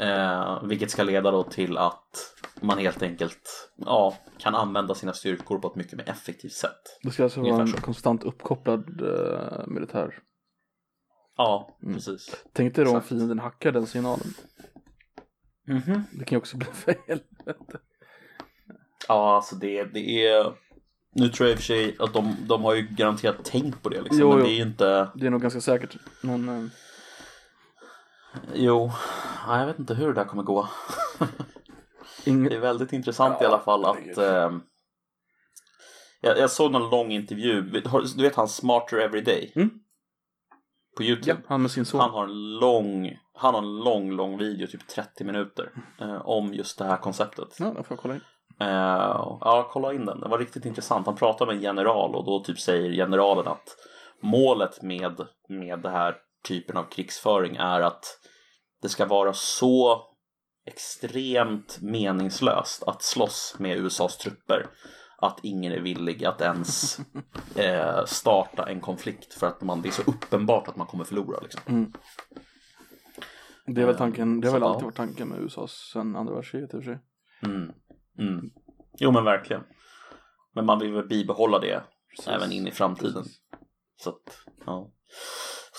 Eh, 0.00 0.62
vilket 0.64 0.90
ska 0.90 1.02
leda 1.02 1.30
då 1.30 1.42
till 1.42 1.78
att 1.78 2.34
man 2.62 2.78
helt 2.78 3.02
enkelt 3.02 3.70
ja, 3.76 4.14
kan 4.38 4.54
använda 4.54 4.94
sina 4.94 5.12
styrkor 5.12 5.58
på 5.58 5.68
ett 5.68 5.74
mycket 5.74 5.98
mer 5.98 6.08
effektivt 6.08 6.52
sätt. 6.52 6.98
Det 7.02 7.10
ska 7.10 7.22
alltså 7.22 7.40
vara 7.40 7.52
Ungefär 7.52 7.72
en 7.72 7.80
så. 7.80 7.84
konstant 7.84 8.24
uppkopplad 8.24 9.00
eh, 9.02 9.66
militär. 9.66 10.18
Ja, 11.36 11.78
Mm. 11.82 11.94
precis. 11.94 12.44
Tänk 12.52 12.74
dig 12.74 12.84
då 12.84 12.90
om 12.90 13.02
fienden 13.02 13.38
hackar 13.38 13.72
den 13.72 13.86
signalen. 13.86 14.26
Mhm. 15.68 16.02
Det 16.12 16.24
kan 16.24 16.36
ju 16.36 16.38
också 16.38 16.56
bli 16.56 16.66
för 16.72 16.94
helvete. 17.08 17.78
Ja, 19.08 19.36
alltså 19.36 19.56
det, 19.56 19.84
det 19.84 20.26
är... 20.26 20.52
Nu 21.14 21.28
tror 21.28 21.48
jag 21.48 21.52
i 21.52 21.56
och 21.56 21.58
för 21.58 21.64
sig 21.66 21.96
att 21.98 22.12
de, 22.12 22.36
de 22.48 22.64
har 22.64 22.74
ju 22.74 22.82
garanterat 22.82 23.44
tänkt 23.44 23.82
på 23.82 23.88
det 23.88 24.00
liksom. 24.02 24.20
Jo, 24.20 24.28
men 24.28 24.38
jo. 24.38 24.44
det 24.44 24.50
är 24.52 24.62
inte... 24.62 25.10
Det 25.14 25.26
är 25.26 25.30
nog 25.30 25.42
ganska 25.42 25.60
säkert. 25.60 25.96
Men 26.22 26.48
eh, 26.48 26.64
Jo, 28.54 28.90
ja, 29.46 29.58
jag 29.60 29.66
vet 29.66 29.78
inte 29.78 29.94
hur 29.94 30.06
det 30.06 30.14
där 30.14 30.24
kommer 30.24 30.42
gå. 30.42 30.68
Det 32.24 32.30
är 32.30 32.60
väldigt 32.60 32.92
intressant 32.92 33.40
i 33.40 33.44
Ja, 33.44 33.48
alla 33.48 33.60
fall 33.60 33.84
att... 33.84 34.18
Eh, 34.18 34.50
jag, 36.20 36.38
jag 36.38 36.50
såg 36.50 36.72
någon 36.72 36.90
lång 36.90 37.12
intervju. 37.12 37.62
Du 38.16 38.22
vet 38.22 38.36
han 38.36 38.48
Smarter 38.48 38.96
Everyday? 38.96 39.52
Mm. 39.56 39.70
På 40.96 41.02
YouTube. 41.02 41.40
Ja, 41.40 41.46
han 41.48 41.62
med 41.62 41.70
sin 41.70 41.84
son. 41.84 42.00
Han 42.00 42.10
har 42.10 42.24
en 42.24 42.58
lång, 42.58 43.18
han 43.34 43.54
har 43.54 43.62
en 43.62 43.76
lång, 43.76 44.10
lång 44.10 44.38
video, 44.38 44.66
typ 44.66 44.88
30 44.88 45.24
minuter, 45.24 45.70
eh, 46.00 46.26
om 46.26 46.54
just 46.54 46.78
det 46.78 46.84
här 46.84 46.96
konceptet. 46.96 47.56
Ja, 47.58 47.66
då 47.66 47.82
får 47.82 47.86
jag 47.88 47.98
kolla 47.98 48.14
in. 48.14 48.20
Eh, 48.60 49.36
ja, 49.40 49.68
kolla 49.72 49.92
in 49.92 50.06
den. 50.06 50.20
Det 50.20 50.28
var 50.28 50.38
riktigt 50.38 50.64
intressant. 50.64 51.06
Han 51.06 51.16
pratar 51.16 51.46
med 51.46 51.54
en 51.54 51.62
general 51.62 52.14
och 52.14 52.24
då 52.24 52.44
typ 52.44 52.60
säger 52.60 52.92
generalen 52.92 53.48
att 53.48 53.76
målet 54.22 54.82
med, 54.82 55.26
med 55.48 55.80
den 55.80 55.92
här 55.92 56.16
typen 56.48 56.76
av 56.76 56.84
krigsföring 56.84 57.56
är 57.56 57.80
att 57.80 58.04
det 58.82 58.88
ska 58.88 59.06
vara 59.06 59.32
så 59.32 60.02
extremt 60.66 61.78
meningslöst 61.80 62.82
att 62.82 63.02
slåss 63.02 63.56
med 63.58 63.78
USAs 63.78 64.18
trupper 64.18 64.66
att 65.18 65.40
ingen 65.42 65.72
är 65.72 65.80
villig 65.80 66.24
att 66.24 66.40
ens 66.40 67.00
eh, 67.56 68.04
starta 68.04 68.68
en 68.68 68.80
konflikt 68.80 69.34
för 69.34 69.46
att 69.46 69.62
man, 69.62 69.82
det 69.82 69.88
är 69.88 69.92
så 69.92 70.02
uppenbart 70.02 70.68
att 70.68 70.76
man 70.76 70.86
kommer 70.86 71.04
förlora. 71.04 71.40
Liksom. 71.40 71.60
Mm. 71.66 71.92
Det 73.66 73.82
är 73.82 73.86
väl 73.86 73.96
tanken, 73.96 74.40
det 74.40 74.48
har 74.48 74.54
väl 74.54 74.62
alltid 74.62 74.84
varit 74.84 74.96
tanken 74.96 75.28
med 75.28 75.40
USA 75.40 75.68
sen 75.92 76.16
andra 76.16 76.34
världskriget 76.34 76.74
i 76.74 76.76
och 76.76 76.84
för 76.84 76.92
sig. 76.92 77.00
Mm. 77.42 77.72
Mm. 78.18 78.50
Jo 78.98 79.10
men 79.10 79.24
verkligen. 79.24 79.62
Men 80.54 80.66
man 80.66 80.78
vill 80.78 80.92
väl 80.92 81.08
bibehålla 81.08 81.58
det 81.58 81.82
Precis. 82.10 82.28
även 82.28 82.52
in 82.52 82.66
i 82.66 82.70
framtiden. 82.70 83.22
Precis. 83.22 83.40
Så 83.96 84.10
att, 84.10 84.38
ja. 84.66 84.92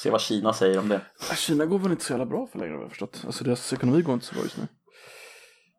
Se 0.04 0.10
vad 0.10 0.22
Kina 0.22 0.54
säger 0.54 0.80
om 0.80 0.90
det. 0.90 1.02
Ja, 1.30 1.36
Kina 1.36 1.66
går 1.66 1.80
väl 1.80 1.92
inte 1.92 2.04
så 2.04 2.14
jävla 2.14 2.26
bra 2.26 2.48
för 2.48 2.60
längre 2.60 2.74
har 2.74 2.82
jag 2.82 2.90
förstått. 2.90 3.24
Alltså 3.26 3.44
deras 3.44 3.74
ekonomi 3.74 4.02
går 4.02 4.14
inte 4.14 4.26
så 4.26 4.34
bra 4.36 4.44
just 4.44 4.58
nu. 4.58 4.68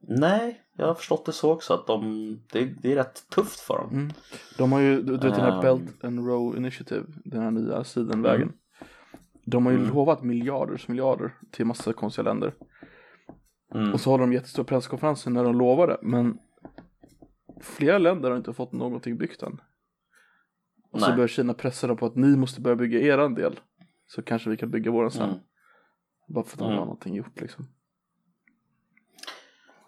Nej, 0.09 0.61
jag 0.77 0.87
har 0.87 0.95
förstått 0.95 1.27
det 1.27 1.33
så 1.33 1.53
också 1.53 1.75
att 1.75 1.87
de, 1.87 2.03
det, 2.53 2.65
det 2.65 2.93
är 2.93 2.97
rätt 2.97 3.29
tufft 3.31 3.61
för 3.61 3.79
dem. 3.79 3.91
Mm. 3.93 4.13
De 4.59 4.73
har 4.73 4.81
ju, 4.81 4.97
du 5.03 5.03
du 5.03 5.13
vet 5.13 5.21
den 5.37 5.45
här 5.45 5.53
Ehm. 5.53 5.61
Belt 5.61 6.05
and 6.05 6.27
Row 6.27 6.57
Initiative, 6.57 7.05
den 7.25 7.43
här 7.43 7.51
nya 7.51 7.85
sidenvägen. 7.85 8.53
De 9.45 9.67
har 9.67 9.73
ju 9.73 9.79
Mm. 9.79 9.95
lovat 9.95 10.23
miljarders 10.23 10.89
miljarder 10.89 11.35
till 11.51 11.67
massa 11.67 11.93
konstiga 11.93 12.23
länder. 12.25 12.55
Mm. 13.75 13.93
Och 13.93 14.01
så 14.01 14.11
håller 14.11 14.25
de 14.25 14.33
jättestora 14.33 14.65
presskonferenser 14.65 15.31
när 15.31 15.45
de 15.45 15.59
lovar 15.59 15.87
det. 15.87 15.99
Men 16.03 16.39
flera 17.63 17.99
länder 17.99 18.31
har 18.31 18.37
inte 18.37 18.53
fått 18.53 18.73
någonting 18.73 19.17
byggt 19.17 19.43
än. 19.43 19.61
Och 20.93 21.01
så 21.01 21.07
Nej. 21.07 21.17
börjar 21.17 21.29
Kina 21.29 21.55
pressa 21.55 21.87
dem 21.87 21.97
på 21.97 22.07
att 22.07 22.17
ni 22.17 22.37
måste 22.37 22.61
börja 22.61 22.77
bygga 22.77 23.01
eran 23.01 23.35
del. 23.35 23.61
Så 24.15 24.23
kanske 24.23 24.51
vi 24.51 24.57
kan 24.57 24.71
bygga 24.71 24.91
våran 24.91 25.11
sen. 25.11 25.23
Mm. 25.29 25.41
Bara 26.29 26.45
för 26.45 26.53
att 26.53 26.59
de 26.59 26.65
Mm. 26.65 26.79
har 26.79 26.85
någonting 26.85 27.15
gjort 27.15 27.41
liksom. 27.41 27.65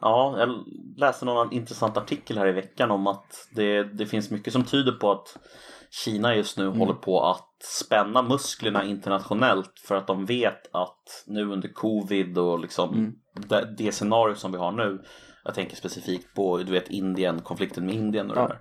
Ja, 0.00 0.38
jag 0.38 0.64
läste 0.96 1.24
någon 1.24 1.52
intressant 1.52 1.96
artikel 1.96 2.38
här 2.38 2.46
i 2.48 2.52
veckan 2.52 2.90
om 2.90 3.06
att 3.06 3.48
det, 3.54 3.82
det 3.84 4.06
finns 4.06 4.30
mycket 4.30 4.52
som 4.52 4.64
tyder 4.64 4.92
på 4.92 5.10
att 5.10 5.38
Kina 6.04 6.36
just 6.36 6.58
nu 6.58 6.66
håller 6.68 6.92
på 6.94 7.20
att 7.24 7.62
spänna 7.62 8.22
musklerna 8.22 8.84
internationellt 8.84 9.78
för 9.78 9.94
att 9.96 10.06
de 10.06 10.26
vet 10.26 10.74
att 10.74 11.24
nu 11.26 11.52
under 11.52 11.68
covid 11.68 12.38
och 12.38 12.58
liksom 12.60 12.94
Mm. 12.94 13.14
det, 13.48 13.74
det 13.78 13.92
scenario 13.92 14.34
som 14.34 14.52
vi 14.52 14.58
har 14.58 14.72
nu 14.72 15.02
jag 15.44 15.54
tänker 15.54 15.76
specifikt 15.76 16.34
på 16.34 16.58
du 16.58 16.72
vet 16.72 16.90
Indien, 16.90 17.40
konflikten 17.40 17.86
med 17.86 17.94
Indien 17.94 18.30
och 18.30 18.36
Ja. 18.36 18.42
det 18.42 18.48
där. 18.48 18.60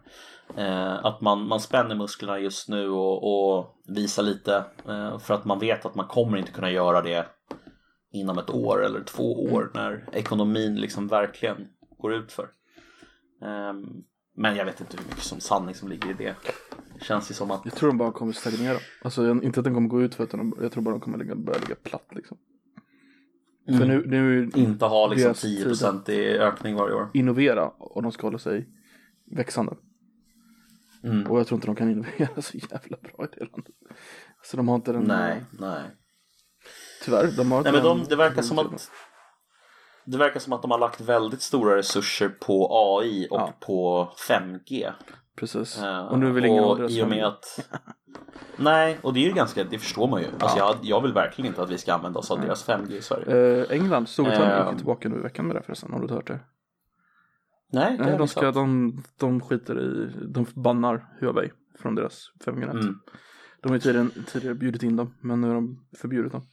Eh, 0.58 1.06
att 1.06 1.22
man, 1.22 1.48
man 1.48 1.60
spänner 1.60 1.96
musklerna 1.96 2.40
just 2.40 2.70
nu 2.70 2.90
och, 2.90 3.58
och 3.58 3.76
visar 3.88 4.24
lite 4.24 4.66
eh, 4.88 5.20
för 5.20 5.34
att 5.34 5.46
man 5.46 5.60
vet 5.60 5.86
att 5.86 5.96
man 5.96 6.08
kommer 6.08 6.38
inte 6.38 6.52
kunna 6.52 6.72
göra 6.72 7.02
det 7.02 7.26
inom 8.12 8.38
ett 8.38 8.50
år 8.50 8.86
eller 8.86 9.04
två 9.04 9.44
år 9.44 9.72
när 9.74 10.10
ekonomin 10.12 10.76
liksom 10.76 11.08
verkligen 11.08 11.68
går 11.98 12.14
ut 12.14 12.32
för. 12.32 12.50
Ehm, 13.46 13.86
men 14.36 14.56
jag 14.56 14.66
vet 14.66 14.82
inte 14.82 14.98
hur 14.98 15.04
mycket 15.04 15.24
som 15.24 15.40
sanning 15.40 15.76
som 15.76 15.90
ligger 15.90 16.10
i 16.10 16.14
det. 16.14 16.36
Det 17.00 17.04
känns 17.06 17.32
ju 17.32 17.36
som 17.36 17.52
att 17.52 17.62
Jag 17.66 17.74
tror 17.76 17.90
de 17.90 17.98
bara 17.98 18.12
kommer 18.12 18.34
stagnera. 18.34 18.78
Alltså 19.04 19.24
jag- 19.28 19.44
inte 19.44 19.60
att 19.60 19.64
den 19.64 19.74
kommer 19.74 19.90
gå 19.90 20.02
ut 20.02 20.16
för 20.16 20.24
utan 20.24 20.40
de- 20.40 20.58
jag 20.64 20.72
tror 20.72 20.84
bara 20.84 20.92
de 20.92 21.00
kommer 21.02 21.18
ligga, 21.18 21.36
börja 21.36 21.60
ligga 21.60 21.76
platt 21.76 22.08
liksom. 22.12 22.38
För 23.80 23.86
nu, 23.86 24.04
nu 24.08 24.52
inte 24.56 24.86
ha 24.86 25.08
liksom 25.08 25.28
Deras 25.28 25.44
10% 25.44 26.10
i 26.10 26.38
ökning 26.38 26.76
varje 26.76 26.96
år. 26.96 27.10
innovera 27.14 27.68
och 27.70 28.04
de 28.04 28.12
ska 28.12 28.28
hålla 28.28 28.38
sig 28.38 28.70
växande. 29.26 29.76
Mm. 31.04 31.32
Och 31.32 31.40
jag 31.40 31.48
tror 31.48 31.58
inte 31.58 31.68
de 31.68 31.76
kan 31.76 31.92
innovera 31.92 32.42
så 32.42 32.58
jävla 32.58 32.98
bra 32.98 33.26
i 33.26 33.40
det 33.40 33.40
landet. 33.40 33.76
Så 34.44 34.58
de 34.58 34.68
har 34.68 34.76
inte 34.76 34.92
den, 34.92 35.04
Nej, 35.04 35.44
nej. 35.60 35.82
tyvärr, 37.04 37.32
de 37.38 37.52
har 37.52 37.58
inte 37.58 37.72
Nej 37.72 37.82
men 37.82 37.98
de, 37.98 38.06
det 38.10 38.16
verkar 38.16 38.42
som 38.42 38.60
att 38.60 38.92
det 40.06 40.18
verkar 40.18 40.40
som 40.40 40.54
att 40.54 40.62
de 40.62 40.72
har 40.72 40.78
lagt 40.80 41.02
väldigt 41.02 41.42
stora 41.42 41.78
resurser 41.78 42.30
på 42.30 42.70
AI 42.72 43.28
och 43.32 43.40
Ja. 43.40 43.54
på 43.60 44.10
5G. 44.30 44.92
Precis. 45.36 45.82
Eh, 45.84 46.06
och 46.06 46.20
nu 46.20 46.32
vill 46.32 46.46
ingen 46.46 46.64
ha 46.64 46.76
deras 46.76 46.92
i 46.92 47.04
och 47.04 47.10
med 47.10 47.26
att 47.26 47.70
Nej, 48.58 48.98
och 49.02 49.14
det 49.14 49.20
är 49.20 49.28
ju 49.28 49.34
ganska, 49.34 49.64
det 49.64 49.80
förstår 49.80 50.08
man 50.08 50.22
ju. 50.22 50.28
Alltså 50.40 50.58
jag, 50.58 50.76
jag 50.82 51.02
vill 51.02 51.14
verkligen 51.14 51.48
inte 51.48 51.62
att 51.62 51.70
vi 51.70 51.78
ska 51.78 51.94
använda 51.94 52.20
oss 52.20 52.32
av 52.32 52.42
deras 52.42 52.68
5G 52.68 52.92
i 52.92 53.02
Sverige. 53.02 53.62
Eh, 53.62 53.72
England, 53.72 54.10
Storbritannien 54.10 54.52
Eh, 54.52 54.64
gick 54.64 54.72
ju 54.72 54.78
tillbaka 54.78 55.10
nu 55.10 55.16
i 55.16 55.22
veckan 55.22 55.48
med 55.48 55.56
det 55.56 55.62
förresten, 55.62 55.94
har 55.94 56.00
du 56.00 56.14
hört 56.14 56.28
det? 56.28 56.40
Nej, 57.74 57.98
det 57.98 58.04
Nej, 58.04 58.18
de, 58.18 58.28
ska, 58.28 58.52
de, 58.52 58.98
de 59.20 59.42
skiter 59.42 59.80
i, 59.82 60.12
de 60.28 60.46
bannar 60.56 61.06
Huawei 61.20 61.52
från 61.80 61.96
deras 61.96 62.32
5G-nät. 62.46 62.74
Mm. 62.74 63.00
De 63.62 63.70
har 63.70 63.76
ju 63.76 63.80
tidigare, 63.80 64.08
tidigare 64.28 64.56
bjudit 64.56 64.84
in 64.84 64.96
dem, 64.96 65.14
men 65.22 65.42
nu 65.42 65.48
har 65.48 65.56
de 65.56 65.86
förbjudit 65.98 66.32
dem. 66.32 66.48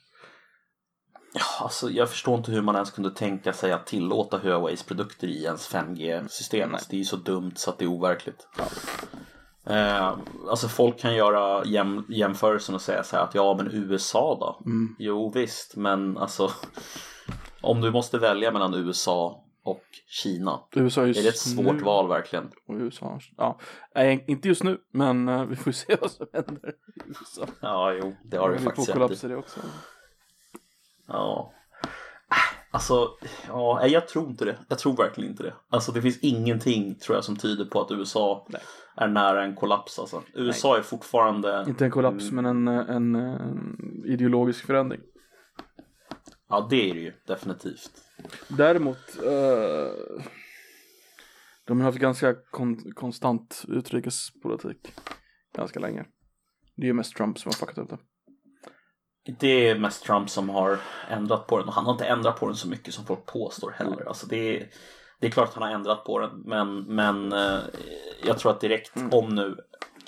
Ja, 1.35 1.65
alltså, 1.65 1.91
jag 1.91 2.11
förstår 2.11 2.39
inte 2.39 2.53
hur 2.53 2.63
man 2.63 2.75
ens 2.75 2.91
kunde 2.91 3.11
tänka 3.11 3.53
sig 3.53 3.73
att 3.73 3.87
tillåta 3.87 4.39
Huaweis 4.39 4.83
produkter 4.83 5.29
i 5.29 5.45
ens 5.45 5.75
5G-system. 5.75 6.73
Alltså, 6.73 6.87
det 6.91 6.97
är 6.97 6.99
ju 6.99 7.05
så 7.05 7.17
dumt 7.17 7.53
så 7.55 7.71
att 7.71 7.79
det 7.79 7.85
är 7.85 7.89
overkligt. 7.89 8.49
Eh, 9.67 10.17
alltså 10.51 10.69
folk 10.69 10.99
kan 10.99 11.15
göra 11.15 11.65
jäm, 11.65 12.05
jämförelsen 12.09 12.75
och 12.75 12.81
säga 12.81 13.03
så 13.03 13.17
här 13.17 13.23
att 13.23 13.35
ja 13.35 13.55
men 13.55 13.73
USA 13.73 14.37
då? 14.41 14.71
Mm. 14.71 14.97
Jo 14.99 15.33
visst 15.35 15.77
men 15.77 16.19
alltså 16.19 16.51
om 17.61 17.81
du 17.81 17.91
måste 17.91 18.19
välja 18.19 18.53
mellan 18.53 18.75
USA 18.75 19.45
och 19.63 19.85
Kina. 20.07 20.61
USA 20.75 21.03
är 21.03 21.07
ju 21.07 21.11
Är 21.13 21.23
det 21.23 21.29
ett 21.29 21.39
svårt 21.39 21.77
nu- 21.77 21.83
val 21.83 22.09
verkligen? 22.09 22.51
Och 22.67 22.75
USA, 22.75 23.21
ja. 23.37 23.59
Nej, 23.95 24.25
inte 24.29 24.49
just 24.49 24.63
nu, 24.65 24.79
men 24.93 25.29
eh, 25.29 25.45
vi 25.45 25.57
får 25.57 25.73
se 25.73 25.97
vad 26.01 26.11
som 26.11 26.27
händer 26.33 26.69
i 26.71 27.01
USA. 27.09 27.47
Ja 27.63 27.93
jo 27.93 28.17
det 28.25 28.37
har 28.37 28.51
du 28.51 28.59
faktiskt 28.59 28.89
rätt 28.89 28.95
kollaps 28.95 29.25
i. 29.25 29.27
i 29.27 29.31
det 29.31 29.37
också. 29.37 29.61
Ja. 31.07 31.53
Alltså, 32.73 33.09
ja, 33.49 33.79
nej, 33.83 33.91
jag 33.93 34.09
tror 34.09 34.29
inte 34.31 34.45
det. 34.45 34.59
Jag 34.69 34.79
tror 34.79 34.97
verkligen 34.97 35.31
inte 35.31 35.43
det. 35.43 35.55
Alltså 35.71 35.93
det 35.93 36.03
finns 36.03 36.19
ingenting 36.21 36.95
tror 36.95 37.17
jag 37.17 37.25
som 37.25 37.37
tyder 37.37 37.65
på 37.65 37.81
att 37.81 37.91
USA 37.91 38.47
Nej. 38.49 38.63
är 38.97 39.09
nära 39.09 39.45
en 39.45 39.55
kollaps 39.57 39.99
alltså. 39.99 40.23
USA 40.35 40.77
är 40.79 40.83
fortfarande, 40.83 41.65
Inte 41.69 41.85
en 41.85 41.91
kollaps, 41.91 42.31
men 42.31 42.47
en, 42.47 42.69
eh, 42.69 42.97
en, 42.97 43.15
en 43.15 43.77
ideologisk 44.05 44.67
förändring. 44.67 45.01
ja 46.49 46.67
det 46.71 46.91
är 46.91 46.95
det 46.95 47.01
ju 47.01 47.13
definitivt. 47.27 47.91
Däremot, 48.49 49.17
eh, 49.25 50.23
de 51.67 51.81
har 51.81 51.85
haft 51.85 51.99
ganska 51.99 52.35
kon- 52.51 52.93
konstant 52.95 53.65
utrikespolitik 53.69 54.93
ganska 55.57 55.81
länge. 55.81 56.05
Det 56.77 56.83
är 56.83 56.87
ju 56.87 56.93
mest 56.93 57.17
Trump 57.17 57.39
som 57.39 57.49
har 57.49 57.67
fuckat 57.67 57.79
upp 57.79 57.91
det. 57.91 57.99
Det 59.39 59.69
är 59.69 59.79
mest 59.79 60.05
Trump 60.05 60.31
som 60.31 60.49
har 60.49 60.79
ändrat 61.09 61.47
på 61.47 61.59
den 61.59 61.69
och 61.69 61.75
han 61.75 61.85
har 61.85 61.93
inte 61.93 62.07
ändrat 62.07 62.41
på 62.41 62.47
den 62.47 62.57
så 62.57 62.69
mycket 62.69 62.95
som 62.95 63.05
folk 63.05 63.27
påstår 63.27 63.71
heller. 63.71 64.09
Alltså 64.09 64.27
det, 64.27 64.57
är, 64.57 64.69
det 65.21 65.27
är 65.27 65.31
klart 65.31 65.49
att 65.49 65.55
han 65.55 65.63
har 65.63 65.71
ändrat 65.71 66.05
på 66.05 66.19
den 66.19 66.41
men, 66.45 66.83
men 66.83 67.33
eh, 67.33 67.59
jag 68.25 68.39
tror 68.39 68.53
att 68.53 68.61
direkt 68.61 68.93
om 69.13 69.29
nu 69.29 69.57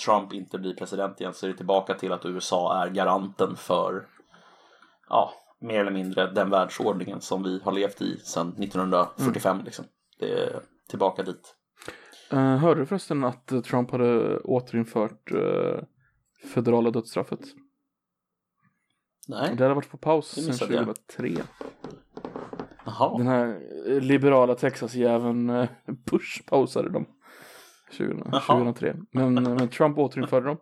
Trump 0.05 0.33
inte 0.33 0.59
blir 0.59 0.75
president 0.75 1.21
igen 1.21 1.35
så 1.35 1.47
är 1.47 1.51
det 1.51 1.57
tillbaka 1.57 1.95
till 1.95 2.13
att 2.13 2.27
USA 2.27 2.83
är 2.85 2.91
garanten 2.91 3.57
för 3.57 4.07
ja, 5.09 5.35
mer 5.63 5.81
eller 5.81 5.91
mindre 5.91 6.31
den 6.33 6.51
världsordningen 6.51 7.21
som 7.21 7.43
vi 7.43 7.61
har 7.65 7.73
levt 7.73 8.03
i 8.03 8.17
sedan 8.17 8.49
1945 8.49 9.61
liksom. 9.65 9.85
Det 10.19 10.33
är 10.33 10.61
tillbaka 10.89 11.23
dit. 11.23 11.55
Uh, 12.33 12.39
hörde 12.39 12.81
du 12.81 12.87
förresten 12.87 13.25
att 13.25 13.53
eh, 13.53 13.61
Trump 13.61 13.91
hade 13.91 14.39
återinfört 14.39 15.33
eh, 15.33 15.85
federala 16.55 16.91
dödsstraffet? 16.91 17.41
Nej, 19.29 19.57
Det 19.57 19.65
hade 19.65 19.75
varit 19.75 19.91
på 19.91 19.97
paus 19.97 20.29
sedan 20.29 20.47
missade 20.47 20.75
jag. 20.75 20.85
2003. 20.85 21.43
jaha. 22.87 23.19
Den 23.19 23.27
här 23.27 23.61
eh, 23.89 24.01
liberala 24.01 24.55
Texas-jäveln 24.55 25.51
eh, 25.51 25.69
Bush 26.11 26.43
pausade 26.47 26.89
dem 26.89 27.07
20, 27.91 28.23
Jaha. 28.33 28.41
2003. 28.41 28.97
Men, 29.13 29.39
eh, 29.47 29.55
men 29.55 29.69
Trump 29.69 29.99
återinförde 29.99 30.47
dem. 30.47 30.59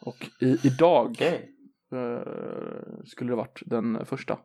Och 0.00 0.30
i, 0.40 0.58
idag 0.62 1.10
Okej. 1.10 1.54
Eh, 1.92 3.04
skulle 3.04 3.32
det 3.32 3.36
varit 3.36 3.62
den 3.66 4.06
första. 4.06 4.38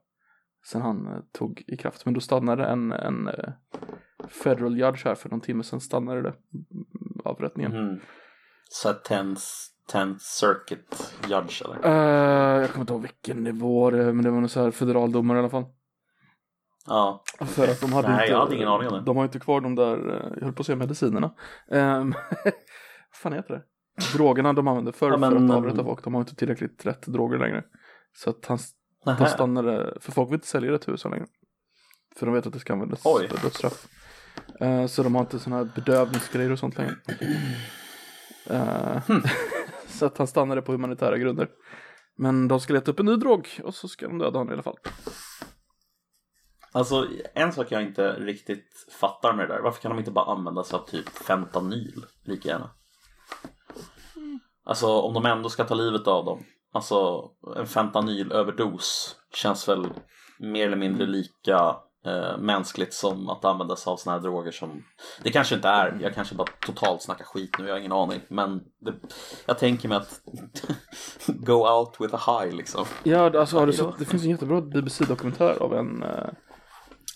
Sen 0.66 0.82
han 0.82 1.08
eh, 1.08 1.20
tog 1.32 1.64
i 1.68 1.78
kraft. 1.78 2.06
Men 2.06 2.14
då 2.14 2.20
stannade 2.20 2.66
en, 2.66 2.92
en 2.92 3.28
eh, 3.28 3.54
federal 4.28 4.78
judge 4.78 5.06
här 5.06 5.16
för 5.16 5.30
någon 5.30 5.42
timme 5.42 5.64
sedan 5.64 5.82
stannade 5.82 6.22
det 6.22 6.30
mm, 6.30 6.86
avrättningen. 7.26 7.72
Mhm. 7.72 8.00
Så 8.70 8.90
10th, 8.90 9.70
10th 9.94 10.18
circuit 10.20 11.16
judge 11.30 11.62
eller? 11.66 11.76
Eh, 11.86 12.62
jag 12.62 12.70
kommer 12.70 12.82
inte 12.84 12.94
ihåg 12.94 13.02
vilken 13.02 13.44
nivå 13.44 13.92
det 13.92 14.14
men 14.14 14.24
det 14.24 14.32
var 14.32 14.40
någon 14.40 14.50
så 14.50 14.64
här 14.64 14.72
federaldomare 14.72 15.38
i 15.38 15.40
alla 15.40 15.50
fall. 15.50 15.66
Ja. 16.88 17.24
För 17.46 17.68
att 17.68 17.82
de 17.82 17.94
hade 17.94 18.08
Nej, 18.08 18.22
inte, 18.22 18.32
jag 18.32 18.40
hade 18.40 18.56
ingen 18.56 18.68
aning 18.68 18.88
om 18.88 18.94
det. 18.94 19.02
De 19.02 19.18
har 19.18 19.24
inte 19.24 19.40
kvar 19.40 19.62
de 19.62 19.76
där, 19.76 19.98
jag 20.36 20.44
höll 20.44 20.54
på 20.54 20.62
att 20.62 20.66
säga 20.66 20.76
medicinerna. 20.76 21.34
Um, 21.68 22.14
vad 22.44 22.54
fan 23.14 23.34
heter 23.34 23.54
det? 23.54 23.64
Drogerna 24.14 24.54
de 24.54 24.68
använde 24.68 24.92
förr 24.92 25.12
Ja, 25.12 25.18
men- 25.18 25.32
för 25.32 25.46
att 25.46 25.52
avrätta 25.58 25.84
folk, 25.84 26.04
de 26.04 26.14
har 26.14 26.22
inte 26.22 26.36
tillräckligt 26.36 26.86
rätt 26.86 27.02
droger 27.08 27.38
längre. 27.38 27.64
Så 28.16 28.30
att 28.30 28.46
han, 28.46 28.58
de 29.18 29.26
stannade, 29.26 29.98
för 30.00 30.12
folk 30.12 30.30
vill 30.30 30.34
inte 30.36 30.48
sälja 30.48 30.72
det 30.72 30.80
till 30.80 30.92
USA 30.92 31.10
längre. 31.10 31.26
För 32.16 32.26
de 32.26 32.36
vet 32.36 32.48
att 32.48 32.54
det 32.54 32.60
ska 32.60 32.74
användas 32.74 33.02
Oj. 33.06 33.28
för 33.28 33.38
dödsstraff. 33.42 33.88
Eh, 34.60 34.86
så 34.86 35.04
de 35.04 35.16
har 35.16 35.22
inte 35.22 35.40
sådana 35.40 35.64
här 35.64 35.72
bedövningsgrejer 35.76 36.52
och 36.52 36.60
sånt 36.60 36.78
längre. 36.78 36.96
Hm. 39.08 39.22
så 39.88 40.06
att 40.06 40.18
han 40.18 40.28
stannade 40.28 40.62
på 40.62 40.72
humanitära 40.72 41.18
grunder. 41.18 41.50
Men 42.18 42.48
de 42.48 42.60
ska 42.60 42.74
leta 42.74 42.92
upp 42.92 43.00
en 43.00 43.06
ny 43.06 43.16
drog 43.16 43.50
och 43.64 43.76
så 43.76 43.88
ska 43.88 44.08
de 44.08 44.18
döda 44.18 44.38
honom 44.38 44.50
i 44.52 44.54
alla 44.54 44.64
fall. 44.64 44.78
Alltså 46.72 47.08
en 47.36 47.54
sak 47.54 47.68
jag 47.72 47.82
inte 47.84 48.14
riktigt 48.14 48.88
fattar 49.00 49.34
med 49.34 49.50
det 49.50 49.54
där. 49.54 49.62
Varför 49.62 49.82
kan 49.82 49.92
de 49.92 50.00
inte 50.00 50.12
bara 50.12 50.32
använda 50.32 50.64
sig 50.64 50.80
av 50.80 50.86
typ 50.88 51.10
fentanyl 51.10 52.06
lika 52.24 52.50
gärna? 52.50 52.70
Alltså 54.66 54.88
om 54.88 55.14
de 55.14 55.26
ändå 55.26 55.50
ska 55.50 55.64
ta 55.64 55.76
livet 55.76 56.08
av 56.08 56.26
dem. 56.26 56.44
Alltså 56.74 57.30
en 57.58 57.68
fentanylöverdos 57.68 59.16
känns 59.36 59.68
väl 59.70 59.88
mer 60.40 60.68
eller 60.68 60.78
mindre 60.78 61.06
lika 61.06 61.76
eh, 62.06 62.38
mänskligt 62.38 62.94
som 62.94 63.30
att 63.30 63.46
använda 63.46 63.76
sig 63.76 63.92
av 63.92 63.98
såna 63.98 64.16
här 64.16 64.24
droger 64.24 64.52
som 64.52 64.84
Det 65.24 65.32
kanske 65.32 65.56
inte 65.56 65.68
är, 65.68 65.98
jag 66.02 66.16
kanske 66.16 66.36
bara 66.36 66.48
totalt 66.66 67.02
snackar 67.02 67.26
skit 67.26 67.56
nu, 67.60 67.66
jag 67.66 67.74
har 67.74 67.80
ingen 67.80 67.92
aning. 67.92 68.22
Men 68.28 68.58
det, 68.58 68.94
jag 69.46 69.58
tänker 69.58 69.90
mig 69.90 69.98
att 69.98 70.22
go 71.28 71.54
out 71.54 71.96
with 72.00 72.16
a 72.16 72.42
high 72.42 72.56
liksom. 72.56 72.86
Ja, 73.04 73.40
alltså 73.40 73.60
har 73.60 73.68
du 73.68 73.74
sett, 73.74 73.98
det 74.00 74.06
finns 74.06 74.24
en 74.24 74.30
jättebra 74.30 74.62
BBC-dokumentär 74.62 75.64
av 75.64 75.74
en, 75.74 76.04
eh, 76.04 76.30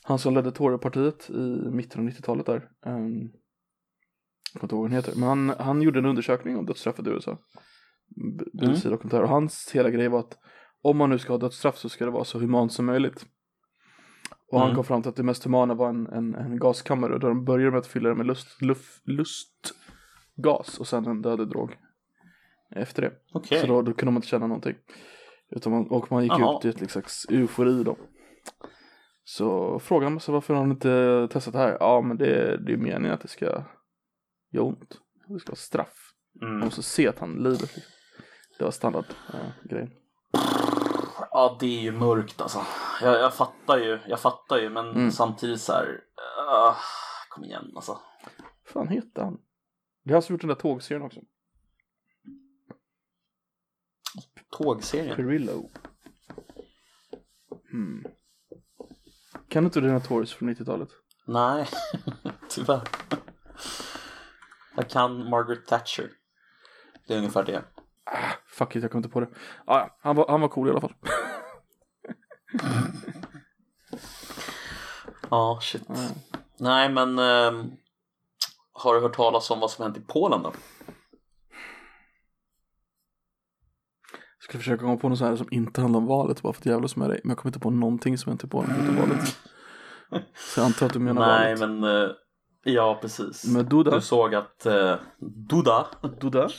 han 0.03 0.19
som 0.19 0.33
ledde 0.33 0.51
Torypartiet 0.51 1.29
i 1.29 1.69
mitten 1.71 2.01
av 2.01 2.13
90-talet 2.13 2.45
där. 2.45 2.63
Um, 2.85 3.31
jag 4.53 4.61
kommer 4.61 4.65
inte 4.65 4.75
ihåg 4.75 4.81
vad 4.83 4.91
han 4.91 4.97
heter, 4.97 5.13
men 5.19 5.29
han, 5.29 5.49
han 5.65 5.81
gjorde 5.81 5.99
en 5.99 6.05
undersökning 6.05 6.57
om 6.57 6.65
dödsstraffet 6.65 7.07
i 7.07 7.09
USA. 7.09 7.37
BBC-dokumentär, 8.53 9.21
och 9.21 9.29
hans 9.29 9.71
hela 9.73 9.89
grej 9.89 10.07
var 10.07 10.19
att 10.19 10.37
om 10.81 10.97
man 10.97 11.09
nu 11.09 11.19
ska 11.19 11.33
ha 11.33 11.37
dödsstraff 11.37 11.77
så 11.77 11.89
ska 11.89 12.05
det 12.05 12.11
vara 12.11 12.23
så 12.23 12.39
humant 12.39 12.71
som 12.73 12.85
möjligt. 12.85 13.25
Och 14.51 14.59
han 14.59 14.67
Mm. 14.67 14.75
kom 14.75 14.83
fram 14.83 15.01
till 15.01 15.09
att 15.09 15.15
det 15.15 15.23
mest 15.23 15.43
humana 15.43 15.73
var 15.73 15.89
en, 15.89 16.07
en, 16.07 16.35
en 16.35 16.59
gaskammare 16.59 17.13
där 17.19 17.27
de 17.27 17.45
började 17.45 17.71
med 17.71 17.79
att 17.79 17.87
fylla 17.87 18.09
det 18.09 18.15
med 18.15 18.25
lust, 18.25 18.61
luft, 18.61 19.01
lustgas 19.07 20.79
och 20.79 20.87
sen 20.87 21.05
en 21.05 21.21
dödlig 21.21 21.47
drog 21.47 21.75
efter 22.75 23.01
det. 23.01 23.11
Okej. 23.33 23.61
Så 23.61 23.67
då, 23.67 23.81
då 23.81 23.93
kunde 23.93 24.11
man 24.11 24.17
inte 24.17 24.27
känna 24.27 24.47
någonting. 24.47 24.75
Utan 25.51 25.71
man, 25.73 25.87
och 25.87 26.11
man 26.11 26.23
gick 26.23 26.31
Jaha. 26.31 26.57
ut 26.59 26.65
i 26.65 26.69
ett 26.69 26.79
liksom 26.81 27.01
slags 27.01 27.25
eufori 27.29 27.83
då. 27.83 27.97
Så 29.23 29.79
frågan 29.79 30.11
man 30.13 30.19
sig 30.19 30.33
varför 30.33 30.53
har 30.53 30.61
de 30.61 30.71
inte 30.71 31.27
testat 31.31 31.53
det 31.53 31.59
här? 31.59 31.77
Ja 31.79 32.01
men 32.01 32.17
det, 32.17 32.57
det 32.65 32.73
är 32.73 32.77
meningen 32.77 33.11
att 33.13 33.21
det 33.21 33.27
ska 33.27 33.63
göra 34.49 34.63
ont. 34.65 34.99
Det 35.27 35.39
ska 35.39 35.49
vara 35.51 35.55
straff. 35.55 36.13
Man 36.41 36.49
Mm. 36.49 36.65
måste 36.65 36.83
se 36.83 37.07
att 37.07 37.19
han 37.19 37.33
lider. 37.43 37.59
Liksom. 37.61 37.81
Det 38.57 38.63
var 38.63 38.71
standard 38.71 39.05
äh, 39.33 39.39
grejen. 39.69 39.91
Ja, 41.31 41.57
det 41.59 41.65
är 41.65 41.81
ju 41.81 41.91
mörkt 41.91 42.41
alltså. 42.41 42.65
Jag, 43.01 43.13
jag 43.19 43.33
fattar 43.33 43.77
ju, 43.77 43.99
jag 44.07 44.19
fattar 44.19 44.57
ju, 44.57 44.69
men 44.69 44.85
Mm. 44.91 45.11
samtidigt 45.11 45.61
så 45.61 45.73
här. 45.73 45.85
Uh, 45.87 46.75
Kom 47.29 47.43
igen 47.45 47.71
alltså. 47.75 47.99
fan 48.65 48.87
hette 48.87 49.21
han? 49.21 49.37
Det 50.03 50.11
är 50.11 50.13
han 50.13 50.21
som 50.21 50.33
gjort 50.33 50.41
den 50.41 50.47
där 50.47 50.55
tågserien 50.55 51.01
också. 51.05 51.19
Tågserien. 54.57 55.15
Perillo. 55.15 55.69
Hmm. 57.71 58.03
Kan 59.49 59.63
du 59.63 59.67
inte 59.67 59.81
dina 59.81 59.99
Tours 59.99 60.33
från 60.33 60.49
90-talet? 60.49 60.89
Nej, 61.27 61.67
tyvärr. 62.49 62.81
Jag 64.77 64.89
kan 64.89 65.29
Margaret 65.29 65.65
Thatcher. 65.67 66.09
Det 67.07 67.13
är 67.13 67.17
ungefär 67.17 67.43
det. 67.43 67.63
Ah, 68.05 68.31
fuck 68.47 68.75
it, 68.75 68.81
jag 68.81 68.91
kom 68.91 68.97
inte 68.99 69.09
på 69.09 69.19
det. 69.19 69.27
Ah, 69.65 69.79
ja, 69.79 69.97
han, 70.01 70.15
var, 70.15 70.27
han 70.29 70.41
var 70.41 70.47
cool 70.47 70.67
i 70.67 70.71
alla 70.71 70.81
fall. 70.81 70.93
Ja, 75.29 75.59
shit. 75.61 75.89
Mm. 75.89 75.99
Nej, 76.59 76.89
men 76.89 77.19
ehm, 77.19 77.71
har 78.73 78.95
du 78.95 79.01
hört 79.01 79.15
talas 79.15 79.51
om 79.51 79.59
vad 79.59 79.71
som 79.71 79.83
hänt 79.83 79.97
i 79.97 80.01
Polen 80.07 80.41
då? 80.43 80.51
Jag 84.11 84.43
skulle 84.43 84.59
försöka 84.59 84.81
komma 84.83 84.97
på 84.97 85.09
något 85.09 85.17
sånt 85.17 85.29
här 85.29 85.35
som 85.35 85.47
inte 85.51 85.81
handlar 85.81 85.97
om 85.99 86.05
valet 86.05 86.41
bara 86.41 86.53
för 86.53 86.61
att 86.61 86.65
jävlas 86.65 86.95
med 86.95 87.09
dig. 87.09 87.21
Men 87.23 87.29
jag 87.29 87.37
kommer 87.37 87.49
inte 87.49 87.59
på 87.59 87.69
någonting 87.69 88.17
som 88.17 88.31
inte 88.31 88.47
på 88.47 88.63
utom 88.63 88.95
valet. 88.95 89.37
Så 90.35 90.59
jag 90.59 90.65
antar 90.65 90.85
att 90.85 90.93
du 90.93 90.99
menar 90.99 91.27
Nej, 91.27 91.55
valet. 91.55 91.59
men 91.79 92.03
eh, 92.03 92.09
ja, 92.73 92.97
precis. 93.01 93.45
Med 93.45 93.65
Duda. 93.65 93.91
Du 93.91 94.01
såg 94.01 94.35
att 94.35 94.65
eh, 94.65 94.95
Duda, 95.49 95.87
Duda? 96.21 96.49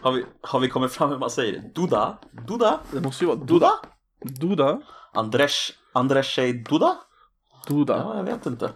har 0.00 0.12
vi, 0.12 0.24
har 0.40 0.60
vi 0.60 0.68
kommit 0.68 0.92
fram 0.92 1.10
hur 1.10 1.18
man 1.18 1.30
säger 1.30 1.52
det? 1.52 1.74
Duda? 1.74 2.18
Duda? 2.48 2.80
Det 2.92 3.00
måste 3.00 3.24
ju 3.24 3.28
vara 3.28 3.38
Duda? 3.38 3.70
Duda? 4.40 4.82
Andres, 5.14 5.72
Andrzej 5.92 6.52
Duda? 6.52 6.96
Duda? 7.66 7.96
Ja, 7.96 8.16
jag 8.16 8.24
vet 8.24 8.46
inte. 8.46 8.72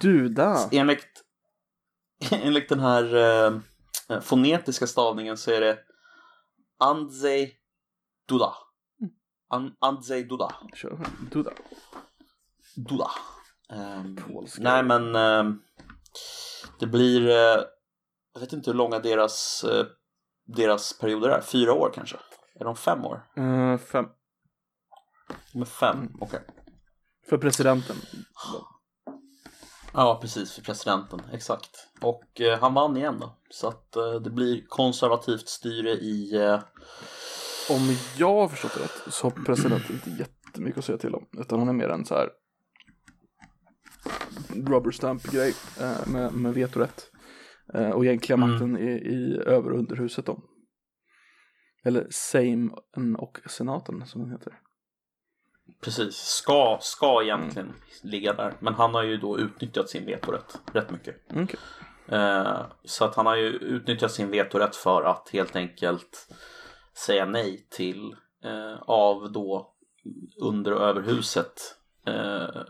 Duda? 0.00 0.68
Enligt, 0.72 1.24
enligt 2.30 2.68
den 2.68 2.80
här 2.80 3.14
eh, 3.16 4.20
fonetiska 4.20 4.86
stavningen 4.86 5.36
så 5.36 5.50
är 5.50 5.60
det 5.60 5.78
Andrzej 6.78 7.54
Duda. 8.28 8.54
An, 9.48 9.74
Andrzej 9.80 10.24
Duda. 10.24 10.54
Kör. 10.74 10.98
Duda. 11.30 11.50
Duda. 12.76 13.10
Ehm, 13.72 14.16
Polska. 14.16 14.62
nej 14.62 14.82
men 14.82 15.16
ehm, 15.16 15.60
det 16.80 16.86
blir, 16.86 17.28
eh, 17.28 17.62
jag 18.34 18.40
vet 18.40 18.52
inte 18.52 18.70
hur 18.70 18.78
långa 18.78 18.98
deras, 18.98 19.64
eh, 19.64 19.86
deras 20.56 20.98
perioder 20.98 21.28
är, 21.28 21.40
fyra 21.40 21.72
år 21.72 21.90
kanske? 21.94 22.16
Är 22.60 22.64
de 22.64 22.76
fem 22.76 23.04
år? 23.04 23.26
Eh, 23.36 23.78
fem. 23.78 24.06
De 25.52 25.60
är 25.62 25.66
fem, 25.66 25.96
Mm. 25.98 26.12
okej. 26.20 26.40
För 27.28 27.38
presidenten. 27.38 27.96
Ja, 29.92 30.18
precis, 30.20 30.52
för 30.52 30.62
presidenten, 30.62 31.22
exakt. 31.32 31.70
Och 32.00 32.40
eh, 32.40 32.58
han 32.60 32.74
vann 32.74 32.96
igen 32.96 33.18
då. 33.20 33.36
Så 33.50 33.68
att 33.68 33.96
eh, 33.96 34.12
det 34.14 34.30
blir 34.30 34.64
konservativt 34.68 35.48
styre 35.48 35.90
i... 35.90 36.36
Eh, 36.36 36.60
Om 37.70 37.96
jag 38.18 38.34
har 38.34 38.48
förstått 38.48 38.74
det 38.74 38.80
rätt 38.84 39.14
så 39.14 39.26
har 39.26 39.44
presidenten 39.44 39.92
inte 39.94 40.10
jättemycket 40.10 40.78
att 40.78 40.84
säga 40.84 40.98
till 40.98 41.14
om. 41.14 41.26
Utan 41.38 41.58
han 41.58 41.68
är 41.68 41.72
mer 41.72 41.88
en 41.88 42.04
så 42.06 42.14
här 42.14 42.28
rubber 44.66 44.90
stamp 44.90 45.22
grej 45.22 45.54
eh, 45.80 46.06
med, 46.06 46.32
med 46.32 46.54
vetorätt. 46.54 47.10
Eh, 47.74 47.90
och 47.90 48.04
egentliga 48.04 48.36
Mm. 48.36 48.50
makten 48.50 48.76
är 48.76 48.96
i 49.06 49.42
över 49.46 49.72
och 49.72 49.78
underhuset 49.78 50.26
då. 50.26 50.42
Eller 51.84 52.06
Sejm 52.10 52.74
och 53.18 53.40
senaten 53.46 54.06
som 54.06 54.20
den 54.20 54.30
heter. 54.30 54.52
precis, 55.84 56.14
ska, 56.16 56.78
ska 56.80 57.22
egentligen 57.22 57.72
ligga 58.02 58.32
där. 58.32 58.54
Men 58.60 58.74
han 58.74 58.94
har 58.94 59.02
ju 59.02 59.16
då 59.16 59.38
utnyttjat 59.38 59.88
sin 59.88 60.06
vetorätt 60.06 60.60
rätt 60.72 60.90
mycket. 60.90 61.16
Okej. 61.34 61.60
Eh, 62.08 62.66
så 62.84 63.04
att 63.04 63.14
han 63.14 63.26
har 63.26 63.36
ju 63.36 63.48
utnyttjat 63.48 64.12
sin 64.12 64.30
vetorätt 64.30 64.76
för 64.76 65.02
att 65.02 65.28
helt 65.32 65.56
enkelt 65.56 66.28
säga 67.06 67.26
nej 67.26 67.66
till 67.70 68.16
eh, 68.44 68.82
av 68.82 69.32
då 69.32 69.74
under 70.42 70.72
och 70.72 70.82
överhuset 70.82 71.52
eh, 72.06 72.62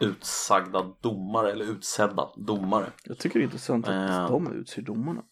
utsagda 0.00 0.94
domare 1.00 1.52
eller 1.52 1.64
utsedda 1.64 2.28
domare. 2.36 2.86
Jag 3.04 3.18
tycker 3.18 3.38
det 3.38 3.42
är 3.42 3.44
intressant 3.44 3.88
att 3.88 4.10
Eh. 4.10 4.28
de 4.28 4.52
utser 4.52 4.82
domarna. 4.82 5.22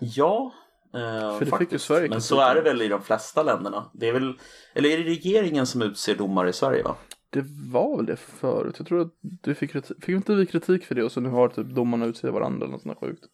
Ja, 0.00 0.52
eh, 0.94 1.48
faktiskt. 1.48 1.90
Men 1.90 2.22
så 2.22 2.40
är 2.40 2.54
det 2.54 2.60
väl 2.60 2.82
i 2.82 2.88
de 2.88 3.02
flesta 3.02 3.42
länderna. 3.42 3.90
Det 3.94 4.08
är 4.08 4.12
väl, 4.12 4.38
eller 4.74 4.88
är 4.88 4.98
det 4.98 5.04
regeringen 5.04 5.66
som 5.66 5.82
utser 5.82 6.14
domare 6.16 6.48
i 6.48 6.52
Sverige 6.52 6.82
va? 6.82 6.96
Det 7.30 7.44
var 7.72 7.96
väl 7.96 8.06
det 8.06 8.16
förut. 8.16 8.74
Jag 8.78 8.86
tror 8.86 9.00
att 9.00 9.12
du 9.20 9.54
fick 9.54 9.70
kritik. 9.72 10.04
Fick 10.04 10.08
inte 10.16 10.34
vi 10.34 10.46
kritik 10.46 10.84
för 10.84 10.94
det 10.94 11.04
och 11.04 11.12
så 11.12 11.20
nu 11.20 11.28
har 11.28 11.48
typ 11.48 11.66
domarna 11.66 12.06
utser 12.06 12.30
varandra 12.30 12.64
eller 12.64 12.72
något 12.72 12.82
sånt 12.82 12.98
sjukt. 12.98 13.24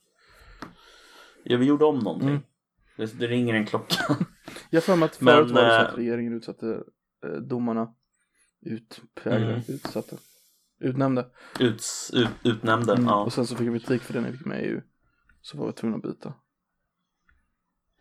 Ja, 1.45 1.57
vi 1.57 1.67
gjorde 1.67 1.85
om 1.85 1.99
någonting. 1.99 2.29
Mm. 2.29 2.43
Det, 2.97 3.19
det 3.19 3.27
ringer 3.27 3.55
en 3.55 3.67
klocka. 3.67 3.97
Jag 4.71 4.81
har 4.81 4.83
för 4.83 4.97
mig 4.97 5.07
att 5.07 5.21
Men, 5.21 5.35
förut 5.35 5.51
var 5.51 5.63
det 5.63 5.71
så 5.71 5.77
eh, 5.77 5.89
att 5.89 5.99
regeringen 5.99 6.33
utsatte 6.33 6.83
eh, 7.27 7.31
domarna 7.33 7.95
utpräglade, 8.65 9.53
Mm. 9.53 9.63
utsatte, 9.69 10.17
utnämnde. 10.81 11.27
Uts, 11.61 12.11
ut, 12.15 12.29
utnämnde. 12.45 12.93
Mm. 12.93 13.05
Ja, 13.07 13.25
Och 13.25 13.33
sen 13.33 13.47
så 13.47 13.57
fick 13.57 13.69
vi 13.69 13.81
kritik 13.81 14.03
för 14.03 14.13
det 14.15 14.21
när 14.21 14.31
vi 14.31 14.37
fick 14.39 14.47
med 14.47 14.63
i 14.65 14.67
EU. 14.67 14.81
Så 15.41 15.59
var 15.59 15.67
vi 15.67 15.73
tvungna 15.73 15.97
att 15.97 16.03
byta. 16.03 16.35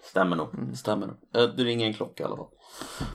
stämmer 0.03 0.35
nog. 0.35 0.53
Mm. 0.53 0.75
Stämmer 0.75 1.07
nog. 1.07 1.15
Eh, 1.35 1.55
Det 1.55 1.63
ringer 1.63 1.87
en 1.87 1.93
klocka 1.93 2.23
i 2.23 2.25
alla 2.25 2.35
fall. 2.35 2.47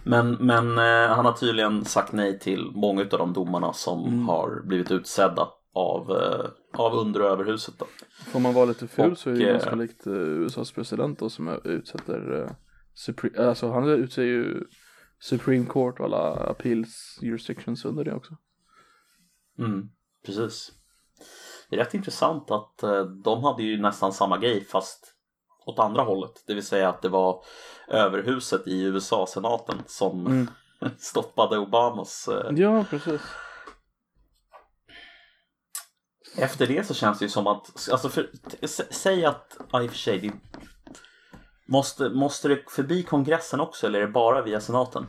Men, 0.04 0.30
men 0.32 0.78
eh, 0.78 1.14
han 1.16 1.24
har 1.24 1.32
tydligen 1.32 1.84
sagt 1.84 2.12
nej 2.12 2.38
till 2.38 2.70
många 2.74 3.02
av 3.02 3.08
de 3.08 3.32
domarna 3.32 3.72
som 3.72 4.04
Mm. 4.08 4.28
har 4.28 4.62
blivit 4.66 4.90
utsedda 4.90 5.48
av, 5.72 6.10
eh, 6.10 6.46
av 6.80 6.94
under 6.94 7.22
och 7.22 7.28
överhuset. 7.28 7.74
Då. 7.78 7.86
Får 8.26 8.40
man 8.40 8.54
vara 8.54 8.64
lite 8.64 8.88
ful 8.88 9.12
Och, 9.12 9.18
så 9.18 9.30
är 9.30 9.34
det 9.34 9.44
eh, 9.46 9.52
ganska 9.52 9.74
likt 9.74 10.06
eh, 10.06 10.12
USAs 10.12 10.72
president 10.72 11.18
då 11.18 11.30
som 11.30 11.60
utsätter 11.64 12.32
uh, 12.32 12.50
Supre- 13.06 13.48
alltså 13.48 13.70
han 13.70 13.88
utser 13.88 14.22
ju 14.22 14.64
Supreme 15.20 15.66
Court 15.66 15.98
och 16.00 16.04
alla 16.06 16.34
appeals 16.34 17.18
jurisdictions 17.22 17.84
under 17.84 18.04
det 18.04 18.14
också. 18.14 18.36
Mm, 19.58 19.88
precis. 20.26 20.72
Det 21.70 21.76
är 21.76 21.80
rätt 21.80 21.94
intressant 21.94 22.50
att 22.50 22.82
eh, 22.82 23.00
de 23.04 23.44
hade 23.44 23.62
ju 23.62 23.82
nästan 23.82 24.12
samma 24.12 24.38
grej 24.38 24.64
fast 24.64 25.14
åt 25.66 25.78
andra 25.78 26.02
hållet. 26.02 26.44
Det 26.46 26.54
vill 26.54 26.66
säga 26.66 26.88
att 26.88 27.02
det 27.02 27.08
var 27.08 27.44
överhuset 27.88 28.66
i 28.68 28.82
USA, 28.82 29.26
senaten, 29.26 29.76
som 29.86 30.26
Mm. 30.26 30.48
stoppade 30.98 31.58
Obamas. 31.58 32.28
eh, 32.28 32.52
Ja, 32.56 32.84
precis. 32.90 33.20
Efter 36.36 36.66
det 36.66 36.86
så 36.86 36.94
känns 36.94 37.18
det 37.18 37.24
ju 37.24 37.28
som 37.28 37.46
att, 37.46 37.88
alltså 37.92 38.08
för, 38.08 38.22
t- 38.22 38.56
s- 38.60 38.92
säg 39.02 39.24
att, 39.24 39.56
ja 39.72 39.82
i 39.82 39.86
och 39.86 39.90
för 39.90 39.98
sig, 39.98 40.32
måste, 41.68 42.08
måste 42.10 42.48
det 42.48 42.70
förbi 42.70 43.02
kongressen 43.02 43.60
också 43.60 43.86
eller 43.86 44.00
är 44.00 44.06
det 44.06 44.12
bara 44.12 44.42
via 44.42 44.60
senaten? 44.60 45.06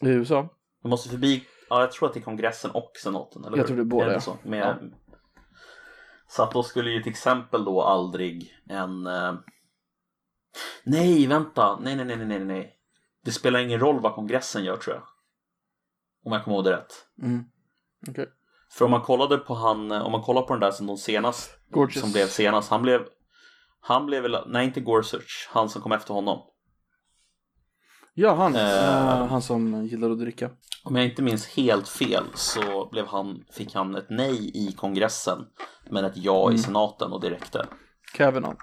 I 0.00 0.08
USA? 0.08 0.48
Det 0.82 0.88
måste 0.88 1.08
förbi, 1.08 1.44
ja 1.68 1.80
jag 1.80 1.92
tror 1.92 2.08
att 2.08 2.14
det 2.14 2.20
är 2.20 2.24
kongressen 2.24 2.70
och 2.70 2.92
senaten, 3.02 3.44
eller 3.44 3.56
Jag 3.56 3.62
hur? 3.62 3.66
tror 3.66 3.76
det 3.76 3.82
är 3.82 3.84
båda, 3.84 4.12
ja. 4.12 4.20
så? 4.20 4.36
Med, 4.42 4.92
så 6.28 6.42
att 6.42 6.52
då 6.52 6.62
skulle 6.62 6.90
ju 6.90 7.02
till 7.02 7.12
exempel 7.12 7.64
då 7.64 7.82
aldrig 7.82 8.54
en 8.68 9.06
eh, 9.06 9.34
Nej, 10.84 11.26
vänta, 11.26 11.78
nej, 11.80 11.96
nej, 11.96 12.04
nej, 12.04 12.16
nej, 12.16 12.26
nej, 12.26 12.44
nej 12.44 12.76
Det 13.24 13.32
spelar 13.32 13.60
ingen 13.60 13.80
roll 13.80 14.00
vad 14.00 14.14
kongressen 14.14 14.64
gör 14.64 14.76
tror 14.76 14.96
jag 14.96 15.04
Om 16.24 16.32
jag 16.32 16.44
kommer 16.44 16.56
ihåg 16.56 16.64
det 16.64 16.72
rätt 16.76 16.92
Mm. 17.22 17.44
Okej. 18.08 18.28
För 18.70 18.84
om 18.84 18.90
man 18.90 19.02
kollade 19.02 19.38
på 19.38 19.54
han, 19.54 19.92
om 19.92 20.12
man 20.12 20.22
kollar 20.22 20.42
på 20.42 20.52
den 20.52 20.60
där 20.60 20.70
som 20.70 20.86
de 20.86 20.96
senast 20.96 21.58
Gorgeous. 21.70 22.00
Som 22.00 22.12
blev 22.12 22.26
senast, 22.26 22.70
han 22.70 22.82
blev 22.82 23.00
Han 23.84 24.06
blev 24.06 24.22
väl, 24.22 24.36
nej 24.46 24.64
inte 24.66 24.80
Gorsuch, 24.80 25.48
han 25.52 25.68
som 25.68 25.82
kom 25.82 25.92
efter 25.92 26.14
honom 26.14 26.38
Ja, 28.14 28.34
han. 28.34 28.54
Eh. 28.56 29.18
Eh, 29.20 29.26
han 29.26 29.42
som 29.42 29.86
gillar 29.86 30.10
att 30.10 30.18
dricka. 30.18 30.50
Om 30.84 30.96
jag 30.96 31.04
inte 31.04 31.22
minns 31.22 31.46
helt 31.48 31.88
fel 31.88 32.24
så 32.34 32.88
blev 32.92 33.06
han, 33.06 33.44
fick 33.52 33.74
han 33.74 33.94
ett 33.94 34.06
nej 34.10 34.50
i 34.68 34.72
kongressen 34.72 35.38
Men 35.90 36.04
ett 36.04 36.16
ja 36.16 36.42
Mm. 36.46 36.54
i 36.54 36.58
senaten 36.58 37.12
och 37.12 37.20
det 37.20 37.30
räckte 37.30 37.66
Kavanaugh. 38.14 38.56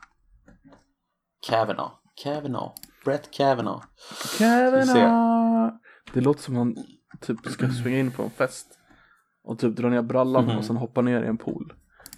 Kavanaugh, 1.47 1.91
Kavanaugh, 2.23 2.71
Brett 3.05 3.31
Kavanaugh 3.31 3.83
Kavanaugh! 4.37 5.73
Det 6.13 6.21
låter 6.21 6.41
som 6.41 6.55
han 6.55 6.75
typ 7.21 7.45
ska 7.47 7.67
springa 7.69 7.99
in 7.99 8.11
på 8.11 8.23
en 8.23 8.29
fest. 8.29 8.67
Och 9.43 9.59
typ 9.59 9.75
dra 9.75 9.89
ner 9.89 10.01
brallan 10.01 10.45
Mhm. 10.45 10.57
och 10.57 10.65
sen 10.65 10.77
hoppa 10.77 11.01
ner 11.01 11.21
i 11.23 11.27
en 11.27 11.37
pool. 11.37 11.73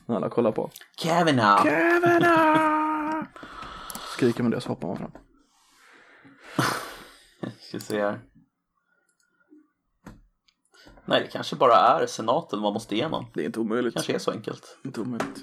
När 0.06 0.16
alla 0.16 0.30
kollar 0.30 0.52
på. 0.52 0.70
Kavanaugh! 1.02 1.64
Kavanaugh! 1.64 2.71
Skriker 4.22 4.44
man 4.44 4.52
det 4.52 4.62
så 4.62 4.70
hoppar 4.70 4.88
man 4.88 4.98
fram. 4.98 5.12
Ska 7.60 7.80
se 7.80 8.02
här. 8.02 8.20
Nej, 11.06 11.22
det 11.22 11.28
kanske 11.28 11.56
bara 11.56 11.76
är 11.76 12.06
senaten 12.06 12.60
man 12.60 12.74
måste 12.74 12.96
igenom. 12.96 13.26
Det 13.34 13.42
är 13.42 13.46
inte 13.46 13.60
omöjligt. 13.60 13.94
kanske 13.94 14.14
är 14.14 14.20
så 14.20 14.32
enkelt. 14.32 14.78
Inte 14.86 15.02
omöjligt. 15.02 15.40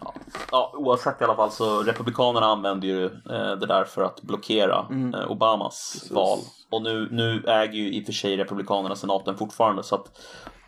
Ja. 0.00 0.14
ja, 0.50 0.72
oavsett 0.76 1.20
i 1.20 1.24
alla 1.24 1.36
fall 1.36 1.50
så 1.50 1.82
Republikanerna 1.82 2.46
använder 2.46 2.88
ju 2.88 3.04
eh, 3.04 3.56
det 3.56 3.66
där 3.66 3.84
för 3.84 4.02
att 4.02 4.22
blockera 4.22 4.86
Mm. 4.90 5.14
eh, 5.14 5.30
Obamas 5.30 5.90
Precis. 5.92 6.10
val. 6.10 6.38
Och 6.70 6.82
nu, 6.82 7.08
nu 7.10 7.44
äger 7.46 7.74
ju 7.78 7.92
i 7.94 8.02
och 8.02 8.06
för 8.06 8.12
sig 8.12 8.36
Republikanerna 8.36 8.96
senaten 8.96 9.36
fortfarande 9.36 9.82
så 9.82 9.94
att 9.94 10.18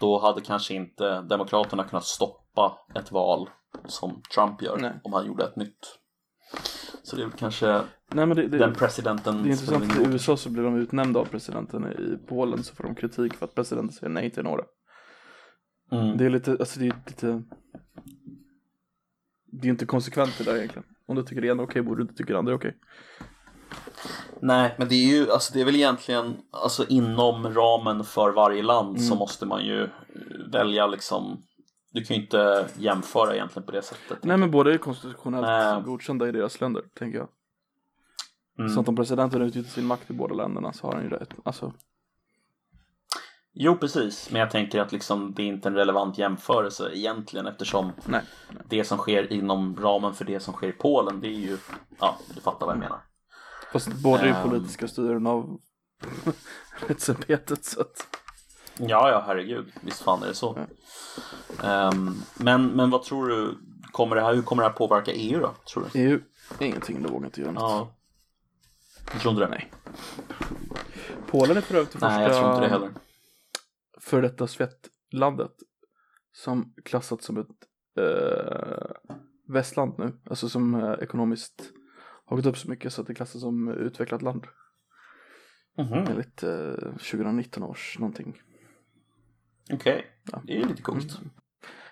då 0.01 0.19
hade 0.21 0.41
kanske 0.41 0.75
inte 0.75 1.21
Demokraterna 1.21 1.85
kunnat 1.85 2.05
stoppa 2.05 2.79
ett 2.95 3.13
val 3.13 3.51
som 3.87 4.23
Trump 4.35 4.63
gör 4.63 4.77
Nej. 4.77 5.01
om 5.05 5.13
han 5.13 5.27
gjorde 5.27 5.45
ett 5.45 5.57
nytt. 5.57 5.97
Så 7.03 7.17
det 7.17 7.23
är 7.23 7.27
väl 7.27 7.39
kanske 7.39 7.83
Nej 8.13 8.27
men 8.27 8.37
det, 8.37 8.49
det, 8.49 8.59
den 8.59 8.75
presidenten 8.75 9.43
det 9.43 9.49
är 9.49 9.53
intressant 9.53 9.93
att 9.93 9.99
i. 9.99 10.13
USA 10.13 10.37
så 10.37 10.51
blir 10.51 10.63
de 10.63 10.77
utnämnda 10.77 11.21
av 11.21 11.25
presidenten. 11.25 11.87
I 11.87 12.27
Polen 12.29 12.63
så 12.63 12.75
får 12.75 12.85
de 12.85 12.95
kritik 12.95 13.35
för 13.35 13.47
att 13.47 13.55
presidenten 13.55 13.93
säger 13.93 14.11
nej 14.11 14.31
till 14.31 14.43
några. 14.43 14.65
Mm. 15.93 16.17
Det 16.17 16.25
är 16.25 16.31
lite, 16.31 16.51
alltså 16.51 16.81
det 16.81 16.87
är 16.87 16.95
lite 17.07 17.43
Det 19.53 19.69
är 19.69 19.71
inte 19.71 19.87
konsekvent 19.87 20.39
det 20.39 20.45
där 20.45 20.57
egentligen. 20.57 20.85
Om 21.07 21.17
du 21.17 21.23
tycker 21.23 21.41
det 21.43 21.49
ena 21.49 21.63
är 21.63 21.67
okej 21.67 21.83
borde 21.83 21.99
du 21.99 22.03
inte 22.03 22.15
tycka 22.15 22.33
det 22.33 22.39
andra 22.39 22.53
är 22.53 22.57
okej. 22.57 22.77
Nej, 24.41 24.75
men 24.79 24.89
det 24.89 24.95
är 24.95 25.07
ju 25.07 25.31
alltså 25.31 25.55
det 25.55 25.61
är 25.61 25.65
väl 25.65 25.77
egentligen 25.77 26.37
alltså 26.51 26.87
inom 26.89 27.55
ramen 27.55 28.05
för 28.05 28.31
varje 28.31 28.63
land 28.63 28.97
Mm. 28.97 29.09
så 29.09 29.15
måste 29.15 29.47
man 29.47 29.65
ju 29.65 29.89
välja 30.53 30.87
liksom 30.87 31.43
du 31.91 32.05
kan 32.05 32.17
ju 32.17 32.23
inte 32.23 32.69
jämföra 32.77 33.35
egentligen 33.35 33.67
på 33.67 33.73
det 33.73 33.83
sättet. 33.83 34.25
Nej 34.25 34.37
men 34.37 34.51
båda 34.51 34.73
är 34.73 34.79
konstitutionellt 34.79 35.47
Nej. 35.47 35.83
godkända 35.83 36.29
i 36.29 36.33
deras 36.33 36.61
länder, 36.61 36.83
tänker 36.99 37.19
jag. 37.19 37.29
Mm. 38.59 38.71
Så 38.71 38.81
att 38.81 38.89
om 38.89 38.97
presidenten 38.97 39.43
utnyttjar 39.43 39.71
sin 39.71 39.87
makt 39.87 40.11
i 40.11 40.13
båda 40.13 40.35
länderna 40.35 40.73
så 40.73 40.87
har 40.87 40.95
han 40.95 41.03
ju 41.03 41.11
rätt. 41.11 41.35
Alltså, 41.45 41.73
Jo, 43.53 43.77
precis, 43.77 44.31
men 44.31 44.41
jag 44.41 44.51
tänker 44.51 44.81
att 44.81 44.93
liksom 44.93 45.35
det 45.35 45.43
är 45.43 45.47
inte 45.47 45.69
en 45.69 45.75
relevant 45.75 46.19
jämförelse 46.19 46.91
egentligen 46.95 47.47
eftersom 47.47 47.93
nej. 48.07 48.23
det 48.69 48.85
som 48.85 48.99
sker 48.99 49.33
inom 49.33 49.77
ramen 49.77 50.15
för 50.15 50.25
det 50.25 50.41
som 50.41 50.55
sker 50.55 50.69
i 50.69 50.73
Polen 50.73 51.21
det 51.21 51.27
är 51.27 51.39
ju, 51.39 51.57
ja, 51.99 52.19
du 52.35 52.41
fattar 52.41 52.67
vad 52.67 52.75
jag 52.75 52.81
menar. 52.81 53.01
Fast 53.73 54.03
båda 54.03 54.23
är 54.23 54.27
ju 54.27 54.33
Ehm. 54.33 54.49
politiska 54.49 54.89
styren 54.89 55.27
av 55.27 55.61
rättsämbetet 56.89 57.65
så 57.65 57.81
att 57.81 58.07
Ja, 58.89 59.11
ja, 59.11 59.23
herregud, 59.27 59.73
visst 59.81 60.03
fan 60.03 60.23
är 60.23 60.27
det 60.27 60.35
så. 60.35 60.59
Ehm, 61.65 62.15
men, 62.39 62.67
men 62.69 62.91
vad 62.91 63.03
tror 63.03 63.29
du, 63.29 63.59
kommer 63.93 64.17
det 64.17 64.23
här, 64.23 64.35
hur 64.35 64.43
kommer 64.43 64.63
det 64.63 64.69
här 64.69 64.77
påverka 64.77 65.13
EU 65.13 65.41
då, 65.41 65.55
tror 65.73 65.89
du? 65.93 66.01
EU 66.01 66.21
är 66.59 66.67
ingenting, 66.67 67.03
de 67.03 67.13
vågar 67.13 67.27
inte 67.27 67.41
göra 67.41 67.53
något. 67.53 67.63
Ja. 67.63 67.95
Jag 69.13 69.21
tror 69.23 69.33
inte 69.35 69.45
det. 69.45 69.51
Nej. 69.51 69.71
Polen 71.27 71.57
är 71.57 71.61
för 71.61 71.75
övrigt 71.75 71.93
det 71.93 71.99
första 71.99 72.09
Nej, 72.19 72.23
jag 72.29 72.37
tror 72.39 72.51
inte 72.51 72.61
det 72.61 72.69
heller. 72.69 72.91
för 74.01 74.23
detta 74.23 74.47
Svettlandet 74.47 75.53
som 76.33 76.75
klassats 76.85 77.27
som 77.27 77.37
ett 77.39 77.47
eh, 77.99 78.91
västland 79.49 79.95
nu. 79.99 80.13
Alltså 80.31 80.49
som 80.49 80.75
eh, 80.75 80.93
ekonomiskt 81.01 81.71
har 82.27 82.37
gått 82.37 82.47
upp 82.47 82.59
så 82.59 82.71
mycket 82.71 82.93
så 82.93 83.01
att 83.01 83.07
det 83.07 83.15
klassas 83.15 83.41
som 83.41 83.69
utvecklat 83.69 84.23
land. 84.23 84.47
Mhm, 85.79 85.93
Enligt 85.93 86.43
eh, 86.43 86.75
2019 86.93 87.63
års 87.63 87.99
någonting. 87.99 88.43
Okej, 89.73 90.07
Ja. 90.33 90.43
det 90.47 90.53
är 90.53 90.57
ju 90.57 90.69
lite 90.69 90.83
coolt. 90.83 91.19
Mm. 91.19 91.31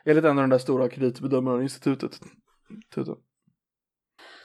Enligt 0.04 0.24
en 0.24 0.30
av 0.30 0.42
de 0.42 0.50
där 0.50 0.58
stora 0.58 0.88
kreditbedömarna 0.88 1.58
i 1.58 1.62
institutet. 1.62 2.20
Institutet. 2.70 3.18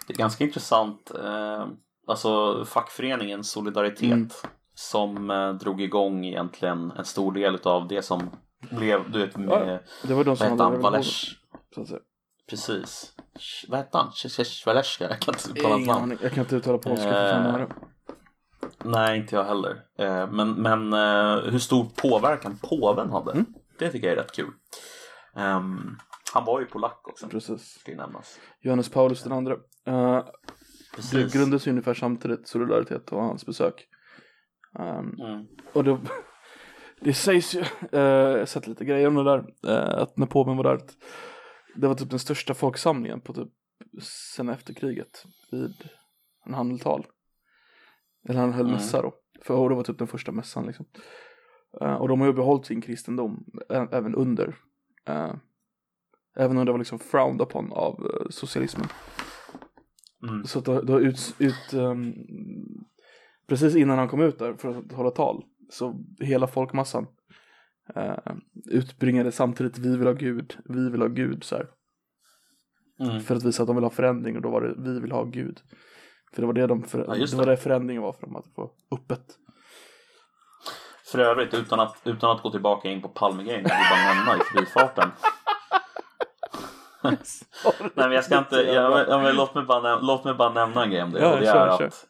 Det 0.07 0.13
är 0.13 0.17
ganska 0.17 0.43
intressant, 0.43 1.11
eh, 1.19 1.67
alltså 2.07 2.63
fackföreningen 2.65 3.43
Solidaritet 3.43 4.03
Mm. 4.11 4.29
som 4.73 5.29
eh, 5.31 5.53
drog 5.53 5.81
igång 5.81 6.25
egentligen 6.25 6.91
en 6.91 7.05
stor 7.05 7.31
del 7.31 7.59
av 7.63 7.87
det 7.87 8.01
som 8.01 8.29
blev, 8.71 9.11
du 9.11 9.19
vet, 9.19 9.37
med, 9.37 9.79
Det 10.03 10.13
var 10.13 10.23
de 10.23 10.37
som 10.37 10.59
hade 10.59 10.77
Valers, 10.77 11.37
precis. 12.49 13.13
Vad 13.67 13.79
hette 13.79 13.97
han? 13.97 14.11
Valeshka? 14.65 15.09
Jag 15.09 15.19
kan 15.19 15.33
inte 15.35 15.49
uttala 15.59 15.73
hans 15.75 15.87
namn. 15.87 16.03
aning. 16.03 16.17
Jag 16.21 16.31
kan 16.31 16.43
inte 16.43 16.55
uttala 16.55 16.77
polska 16.77 17.09
för 17.09 17.33
höra. 17.51 17.67
Nej, 18.85 19.17
inte 19.19 19.35
jag 19.35 19.43
heller. 19.43 19.81
Eh, 19.99 20.31
Men, 20.31 20.51
men 20.53 20.93
eh, 20.93 21.51
hur 21.51 21.59
stor 21.59 21.85
påverkan 22.01 22.57
påven 22.61 23.09
hade, 23.09 23.31
Mm. 23.31 23.45
det 23.79 23.89
tycker 23.91 24.07
jag 24.07 24.17
är 24.17 24.21
rätt 24.21 24.31
kul. 24.35 24.51
Ehm, 25.35 25.97
han 26.33 26.45
var 26.45 26.59
ju 26.59 26.65
polack 26.65 27.01
också, 27.07 27.27
Precis. 27.27 27.79
ska 27.79 27.95
nämnas. 27.95 28.39
Johannes 28.61 28.89
Paulus 28.89 29.23
den 29.23 29.31
andra. 29.33 29.55
Det 29.85 30.23
Precis. 30.95 31.33
grundades 31.33 31.67
ju 31.67 31.71
ungefär 31.71 31.93
samtidigt, 31.93 32.47
Solidaritet 32.47 33.11
och 33.11 33.23
hans 33.23 33.45
besök. 33.45 33.87
Um, 34.79 35.19
Mm. 35.19 35.45
och 35.73 35.83
det, 35.83 35.97
det 37.01 37.13
sägs 37.13 37.55
ju, 37.55 37.59
eh, 37.91 38.01
jag 38.01 38.37
har 38.39 38.45
sett 38.45 38.67
lite 38.67 38.85
grejer 38.85 39.07
om 39.07 39.15
det 39.15 39.23
där, 39.23 39.43
eh, 39.67 40.01
att 40.01 40.17
när 40.17 40.25
påven 40.27 40.57
var 40.57 40.63
där, 40.63 40.79
det 41.75 41.87
var 41.87 41.95
typ 41.95 42.09
den 42.09 42.19
största 42.19 42.53
folksamlingen 42.53 43.21
på 43.21 43.33
typ 43.33 43.49
sen 44.35 44.49
efter 44.49 44.73
kriget 44.73 45.23
vid 45.51 45.89
en 46.45 46.53
handeltal. 46.53 47.05
Eller 48.29 48.39
han 48.39 48.53
höll 48.53 48.65
Mm. 48.65 48.73
mässa 48.73 49.01
då, 49.01 49.13
för 49.41 49.53
och 49.53 49.69
det 49.69 49.75
var 49.75 49.83
typ 49.83 49.97
den 49.97 50.07
första 50.07 50.31
mässan 50.31 50.65
liksom. 50.65 50.85
Eh, 51.81 51.93
och 51.95 52.07
de 52.07 52.19
har 52.19 52.27
ju 52.27 52.33
behållit 52.33 52.65
sin 52.65 52.81
kristendom 52.81 53.45
ä- 53.69 53.87
även 53.91 54.15
under, 54.15 54.55
eh, 55.07 55.33
även 56.37 56.57
om 56.57 56.65
det 56.65 56.71
var 56.71 56.79
liksom 56.79 56.99
frowned 56.99 57.41
upon 57.41 57.71
av 57.71 57.93
eh, 58.05 58.27
socialismen. 58.29 58.87
Mm. 60.29 60.43
Så 60.45 60.59
att 60.59 60.65
det 60.65 60.91
har 60.93 60.99
ut, 60.99 61.35
ut 61.39 61.73
ehm, 61.73 62.13
precis 63.47 63.75
innan 63.75 63.97
han 63.97 64.07
kom 64.07 64.21
ut 64.21 64.39
där 64.39 64.53
för 64.53 64.69
att 64.69 64.91
hålla 64.91 65.11
tal 65.11 65.43
så 65.69 66.03
hela 66.19 66.47
folkmassan 66.47 67.07
uh, 67.97 68.35
utbringade 68.65 69.31
samtidigt 69.31 69.77
vi 69.77 69.97
vill 69.97 70.07
ha 70.07 70.13
Gud, 70.13 70.57
vi 70.65 70.89
vill 70.89 71.01
ha 71.01 71.07
Gud 71.07 71.43
så 71.43 71.55
här. 71.55 71.69
Mm. 72.99 73.19
För 73.19 73.35
att 73.35 73.43
visa 73.43 73.63
att 73.63 73.67
de 73.67 73.75
vill 73.75 73.83
ha 73.85 73.89
förändring 73.91 74.35
och 74.35 74.41
då 74.41 74.49
var 74.49 74.61
det 74.61 74.75
vi 74.91 74.99
vill 74.99 75.11
ha 75.11 75.23
Gud. 75.23 75.59
För 76.33 76.41
det 76.41 76.45
var 76.45 76.53
det 76.53 76.67
de, 76.67 76.83
för, 76.83 77.05
Ja, 77.07 77.15
just 77.15 77.33
det 77.33 77.37
var 77.37 77.45
det. 77.45 77.51
det 77.51 77.57
förändringen 77.57 78.03
var 78.03 78.13
för 78.13 78.21
dem 78.21 78.35
att 78.35 78.45
få 78.55 78.69
öppet. 78.91 79.23
För 81.05 81.19
övrigt, 81.19 81.53
utan 81.53 81.79
att, 81.79 81.95
utan 82.03 82.31
att 82.31 82.41
gå 82.41 82.51
tillbaka 82.51 82.89
in 82.89 83.01
på 83.01 83.07
Palmegrejen, 83.07 83.65
jag 83.69 83.77
vill 83.77 83.85
bara 83.89 84.13
nämna 84.13 84.35
i 84.35 84.39
förbifarten. 84.39 85.11
Nej 87.01 87.17
men 87.95 88.11
jag 88.11 88.23
ska 88.23 88.37
inte, 88.37 88.55
jag, 88.55 89.09
jag, 89.09 89.23
men 89.23 89.35
låt, 89.35 89.55
mig 89.55 89.63
bara 89.63 89.99
låt 89.99 90.23
mig 90.23 90.33
bara 90.33 90.49
nämna 90.49 90.83
en 90.83 90.89
grej 90.91 91.03
om 91.03 91.11
det. 91.11 91.19
Ja, 91.19 91.33
och 91.33 91.39
det 91.39 91.45
kör, 91.45 91.67
är 91.67 91.77
kör. 91.77 91.85
att 91.85 92.07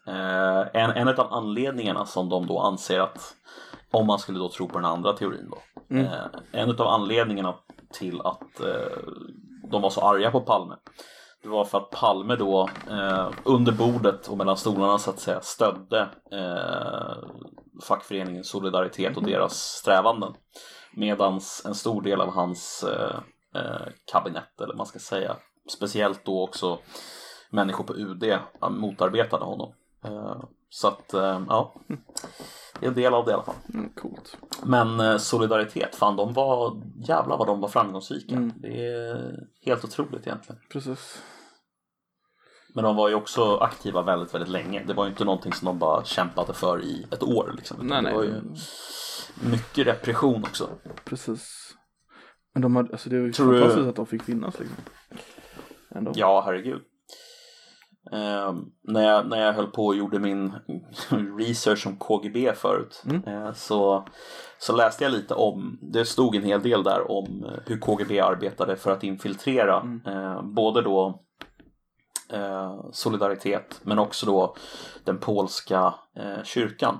eh, 0.74 0.82
en, 0.82 0.90
en 0.90 1.08
av 1.08 1.32
anledningarna 1.32 2.06
som 2.06 2.28
de 2.28 2.46
då 2.46 2.60
anser 2.60 3.00
att, 3.00 3.34
om 3.90 4.06
man 4.06 4.18
skulle 4.18 4.38
då 4.38 4.48
tro 4.48 4.68
på 4.68 4.78
den 4.78 4.84
andra 4.84 5.12
teorin 5.12 5.50
då. 5.50 5.58
Mm. 5.94 6.04
Eh, 6.04 6.12
en 6.52 6.70
av 6.70 6.88
anledningarna 6.88 7.54
till 7.92 8.20
att 8.20 8.60
eh, 8.60 8.98
de 9.70 9.82
var 9.82 9.90
så 9.90 10.00
arga 10.00 10.30
på 10.30 10.40
Palme. 10.40 10.74
Det 11.44 11.50
var 11.50 11.64
för 11.64 11.78
att 11.78 11.90
Palme 11.90 12.36
då 12.36 12.68
eh, 12.90 13.30
under 13.44 13.72
bordet 13.72 14.28
och 14.28 14.38
mellan 14.38 14.56
stolarna 14.56 14.98
så 14.98 15.10
att 15.10 15.18
säga 15.18 15.40
stödde 15.40 16.08
eh, 16.32 17.28
fackföreningen 17.82 18.44
Solidaritet 18.44 19.16
och 19.16 19.22
deras 19.22 19.54
strävanden. 19.54 20.34
Medans 20.92 21.62
en 21.66 21.74
stor 21.74 22.02
del 22.02 22.20
av 22.20 22.30
hans 22.34 22.84
eh, 22.84 23.16
eh, 23.60 23.86
kabinett 24.12 24.60
eller 24.60 24.74
man 24.74 24.86
ska 24.86 24.98
säga 24.98 25.36
speciellt 25.68 26.24
då 26.24 26.42
också 26.42 26.78
människor 27.50 27.84
på 27.84 27.94
UD 27.94 28.38
motarbetade 28.70 29.44
honom. 29.44 29.72
Eh, 30.04 30.44
så 30.68 30.88
att 30.88 31.14
eh, 31.14 31.42
ja, 31.48 31.74
det 32.80 32.86
är 32.86 32.88
en 32.88 32.94
del 32.94 33.14
av 33.14 33.24
det 33.24 33.30
i 33.30 33.34
alla 33.34 33.44
fall. 33.44 33.54
Mm, 33.74 33.92
coolt. 33.94 34.36
Men 34.62 35.20
Solidaritet, 35.20 35.94
fan 35.94 36.16
de 36.16 36.32
var, 36.32 36.82
jävlar 36.96 37.36
vad 37.38 37.46
de 37.46 37.60
var 37.60 37.68
framgångsrika. 37.68 38.34
Mm. 38.34 38.52
Det 38.56 38.86
är 38.86 39.36
helt 39.66 39.84
otroligt 39.84 40.26
egentligen. 40.26 40.60
Precis. 40.72 41.22
Men 42.74 42.84
de 42.84 42.96
var 42.96 43.08
ju 43.08 43.14
också 43.14 43.56
aktiva 43.56 44.02
väldigt, 44.02 44.34
väldigt 44.34 44.50
länge. 44.50 44.84
Det 44.86 44.94
var 44.94 45.04
ju 45.04 45.10
inte 45.10 45.24
någonting 45.24 45.52
som 45.52 45.66
de 45.66 45.78
bara 45.78 46.04
kämpade 46.04 46.52
för 46.54 46.82
i 46.84 47.06
ett 47.12 47.22
år 47.22 47.52
liksom. 47.56 47.86
Nej, 47.86 47.96
det 47.96 48.02
nej. 48.02 48.14
var 48.14 48.22
ju 48.22 48.42
mycket 49.50 49.86
repression 49.86 50.42
också. 50.42 50.68
Precis. 51.04 51.70
Men 52.54 52.62
de 52.62 52.76
hade, 52.76 52.92
alltså 52.92 53.10
det 53.10 53.18
var 53.18 53.26
ju 53.26 53.32
Tror 53.32 53.52
du- 53.52 53.58
fantastiskt 53.58 53.88
att 53.88 53.96
de 53.96 54.06
fick 54.06 54.22
finnas 54.22 54.58
liksom. 54.58 54.76
Ändå. 55.94 56.12
Ja, 56.14 56.42
herregud. 56.46 56.80
Eh, 58.12 58.54
när, 58.82 59.02
jag, 59.02 59.28
när 59.28 59.40
jag 59.40 59.52
höll 59.52 59.66
på 59.66 59.86
och 59.86 59.96
gjorde 59.96 60.18
min 60.18 60.52
research 61.38 61.86
om 61.86 61.96
KGB 61.96 62.52
förut 62.54 63.02
Mm. 63.10 63.22
eh, 63.28 63.52
så, 63.52 64.06
så 64.58 64.76
läste 64.76 65.04
jag 65.04 65.12
lite 65.12 65.34
om, 65.34 65.78
det 65.92 66.04
stod 66.04 66.36
en 66.36 66.42
hel 66.42 66.62
del 66.62 66.82
där 66.82 67.10
om 67.10 67.44
eh, 67.44 67.60
hur 67.66 67.78
KGB 67.78 68.20
arbetade 68.20 68.76
för 68.76 68.90
att 68.92 69.04
infiltrera 69.04 69.80
Mm. 69.80 70.00
eh, 70.06 70.42
både 70.42 70.82
då 70.82 71.20
eh, 72.32 72.80
Solidaritet 72.92 73.80
men 73.82 73.98
också 73.98 74.26
då 74.26 74.54
den 75.04 75.18
polska 75.18 75.94
eh, 76.16 76.42
kyrkan. 76.44 76.98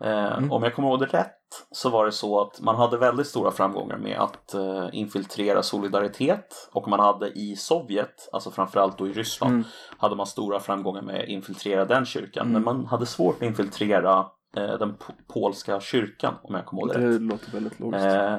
Eh, 0.00 0.32
Mm. 0.38 0.52
Om 0.52 0.62
jag 0.62 0.74
kommer 0.74 0.88
ihåg 0.88 1.00
det 1.00 1.06
rätt 1.06 1.34
så 1.70 1.90
var 1.90 2.04
det 2.06 2.12
så 2.12 2.40
att 2.40 2.60
man 2.60 2.76
hade 2.76 2.98
väldigt 2.98 3.26
stora 3.26 3.50
framgångar 3.50 3.96
med 3.96 4.18
att 4.20 4.54
eh, 4.54 4.88
infiltrera 4.92 5.62
Solidaritet 5.62 6.68
och 6.72 6.88
man 6.88 7.00
hade 7.00 7.28
i 7.28 7.56
Sovjet, 7.56 8.28
alltså 8.32 8.50
framförallt 8.50 8.98
då 8.98 9.08
i 9.08 9.12
Ryssland, 9.12 9.52
Mm. 9.54 9.64
hade 9.98 10.16
man 10.16 10.26
stora 10.26 10.60
framgångar 10.60 11.02
med 11.02 11.20
att 11.22 11.28
infiltrera 11.28 11.84
den 11.84 12.04
kyrkan. 12.04 12.46
Mm. 12.46 12.52
Men 12.52 12.64
man 12.64 12.86
hade 12.86 13.06
svårt 13.06 13.36
att 13.36 13.42
infiltrera 13.42 14.18
eh, 14.56 14.78
den 14.78 14.96
po- 14.96 15.12
polska 15.34 15.80
kyrkan 15.80 16.34
om 16.42 16.54
jag 16.54 16.66
kommer 16.66 16.82
ihåg 16.82 16.88
det 16.92 16.98
Det 17.00 17.14
rätt. 17.14 17.20
låter 17.22 17.50
väldigt 17.52 17.80
logiskt. 17.80 18.04
Eh, 18.06 18.38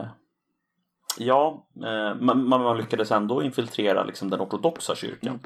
ja, 1.18 1.68
man, 2.20 2.48
man 2.50 2.62
man 2.64 2.78
lyckades 2.78 3.12
ändå 3.12 3.44
infiltrera 3.44 4.04
liksom 4.04 4.30
den 4.30 4.42
ortodoxa 4.42 4.96
kyrkan. 4.96 5.30
Mm. 5.30 5.42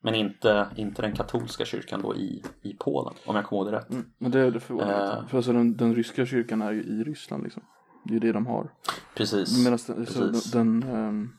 Men 0.00 0.14
inte, 0.14 0.68
inte 0.76 1.02
den 1.02 1.12
katolska 1.12 1.64
kyrkan 1.64 2.02
då 2.02 2.16
i, 2.16 2.42
i 2.62 2.76
Polen, 2.80 3.14
om 3.24 3.36
jag 3.36 3.44
kommer 3.44 3.62
ihåg 3.62 3.72
det 3.72 3.78
rätt. 3.78 3.90
Mm. 3.90 4.04
Men 4.18 4.30
det 4.30 4.40
är 4.40 4.50
det 4.50 4.60
förvånande. 4.60 5.18
Eh. 5.18 5.26
För 5.26 5.36
alltså 5.36 5.52
den, 5.52 5.76
den 5.76 5.94
ryska 5.94 6.26
kyrkan 6.26 6.62
är 6.62 6.72
ju 6.72 6.82
i 6.82 7.04
Ryssland 7.04 7.42
liksom. 7.42 7.62
Det 8.04 8.10
är 8.10 8.14
ju 8.14 8.20
det 8.20 8.32
de 8.32 8.46
har. 8.46 8.72
Precis. 9.14 9.64
Medan 9.64 9.78
den, 9.86 10.04
Precis. 10.06 10.50
den, 10.52 10.80
den 10.80 10.94
ehm, 10.96 11.32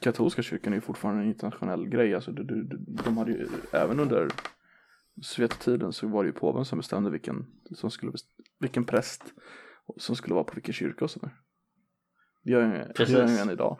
katolska 0.00 0.42
kyrkan 0.42 0.72
är 0.72 0.76
ju 0.76 0.80
fortfarande 0.80 1.22
en 1.22 1.28
internationell 1.28 1.88
grej. 1.88 2.14
Alltså 2.14 2.32
det, 2.32 2.44
det, 2.44 2.76
de 3.04 3.18
hade 3.18 3.30
ju, 3.30 3.48
även 3.72 4.00
under 4.00 4.28
Sovjettiden 5.22 5.92
så 5.92 6.08
var 6.08 6.24
det 6.24 6.26
ju 6.26 6.32
påven 6.32 6.64
som 6.64 6.78
bestämde 6.78 7.10
vilken, 7.10 7.46
som 7.74 7.90
skulle, 7.90 8.12
vilken 8.58 8.84
präst 8.84 9.24
som 9.96 10.16
skulle 10.16 10.34
vara 10.34 10.44
på 10.44 10.54
vilken 10.54 10.74
kyrka 10.74 11.04
och 11.04 11.10
sådär. 11.10 11.32
Det 12.42 12.50
gör 12.50 12.62
ju 13.28 13.38
än 13.38 13.50
idag. 13.50 13.78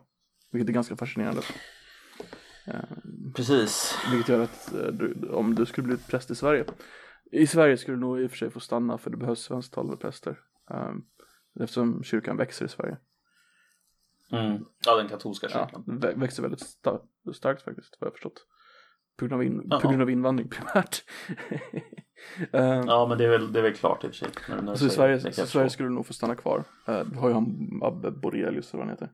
Vilket 0.52 0.68
är 0.68 0.72
ganska 0.72 0.96
fascinerande. 0.96 1.42
Precis. 3.34 3.98
vilket 4.12 4.28
gör 4.28 4.40
att 4.40 4.74
eh, 4.74 4.86
du, 4.86 5.28
om 5.30 5.54
du 5.54 5.66
skulle 5.66 5.86
bli 5.86 5.96
präst 5.96 6.30
i 6.30 6.34
Sverige. 6.34 6.64
I 7.32 7.46
Sverige 7.46 7.76
skulle 7.76 7.96
du 7.96 8.00
nog 8.00 8.20
i 8.20 8.26
och 8.26 8.30
för 8.30 8.38
sig 8.38 8.50
få 8.50 8.60
stanna 8.60 8.98
för 8.98 9.10
det 9.10 9.16
behövs 9.16 9.40
svensktalande 9.40 9.96
präster. 9.96 10.38
Um, 10.70 11.04
eftersom 11.60 12.02
kyrkan 12.02 12.36
växer 12.36 12.64
i 12.64 12.68
Sverige. 12.68 12.96
Mm. 14.32 14.64
Ja, 14.86 14.96
den 14.96 15.08
katolska 15.08 15.46
Ja, 15.52 15.66
kyrkan. 15.66 15.84
vä- 15.86 16.20
växer 16.20 16.42
väldigt 16.42 16.60
sta- 16.62 17.00
starkt 17.34 17.62
faktiskt, 17.62 17.96
vad 18.00 18.06
jag 18.06 18.12
förstått. 18.14 18.46
På 19.16 19.24
grund 19.26 19.32
av, 19.40 19.42
in- 19.44 19.62
Jaha. 19.70 19.80
på 19.80 19.88
grund 19.88 20.02
av 20.02 20.10
invandring 20.10 20.48
primärt. 20.48 21.04
um, 22.52 22.86
Ja, 22.86 23.06
men 23.08 23.18
det 23.18 23.24
är 23.24 23.28
väl, 23.28 23.52
det 23.52 23.58
är 23.58 23.62
väl 23.62 23.74
klart 23.74 24.04
i 24.04 24.06
och 24.06 24.10
för 24.10 24.16
sig. 24.18 24.28
När, 24.48 24.62
när 24.62 24.72
du 24.72 24.78
så 24.78 24.86
i 24.86 24.90
Sverige, 24.90 25.32
så 25.32 25.46
Sverige 25.46 25.70
skulle 25.70 25.88
du 25.88 25.94
nog 25.94 26.06
få 26.06 26.12
stanna 26.12 26.34
kvar. 26.34 26.64
Uh, 26.88 27.00
du 27.04 27.18
har 27.18 27.28
ju 27.28 27.34
han 27.34 27.80
Abbe 27.82 28.10
Borelius 28.10 28.74
eller 28.74 28.78
vad 28.78 28.86
han 28.88 28.96
heter. 28.96 29.12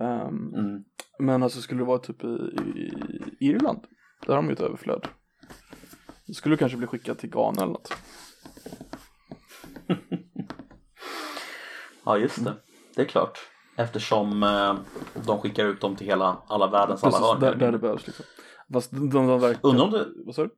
Um, 0.00 0.54
Mm. 0.54 0.84
Men 1.18 1.42
alltså 1.42 1.60
skulle 1.60 1.80
det 1.80 1.84
vara 1.84 1.98
typ 1.98 2.24
i, 2.24 2.26
i, 2.26 2.92
Irland, 3.40 3.80
där 4.26 4.34
har 4.34 4.36
de 4.42 4.46
ju 4.46 4.52
ett 4.52 4.60
överflöd. 4.60 5.08
Då 6.26 6.34
skulle 6.34 6.52
du 6.52 6.58
kanske 6.58 6.78
bli 6.78 6.86
skickad 6.86 7.18
till 7.18 7.30
Ghana 7.30 7.62
eller 7.62 7.72
något. 7.72 7.92
Ja, 12.04 12.18
just 12.18 12.44
det. 12.44 12.54
Det 12.94 13.02
är 13.02 13.06
klart. 13.06 13.38
Eftersom 13.76 14.42
eh, 14.42 14.74
de 15.26 15.38
skickar 15.40 15.66
ut 15.66 15.80
dem 15.80 15.96
till 15.96 16.06
hela, 16.06 16.42
alla 16.46 16.66
världens 16.70 17.04
alla 17.04 17.12
Precis, 17.12 17.26
hörn. 17.26 17.40
där, 17.40 17.54
där 17.54 17.72
det 17.72 17.78
behövs 17.78 18.06
liksom. 18.06 18.24
Fast 18.72 18.90
de, 18.90 19.10
de, 19.10 19.26
de 19.26 19.40
verkar... 19.40 19.68
Undrar 19.68 19.84
om 19.84 19.90
det, 19.90 20.06
Vad 20.26 20.34
sa 20.34 20.42
du? 20.42 20.50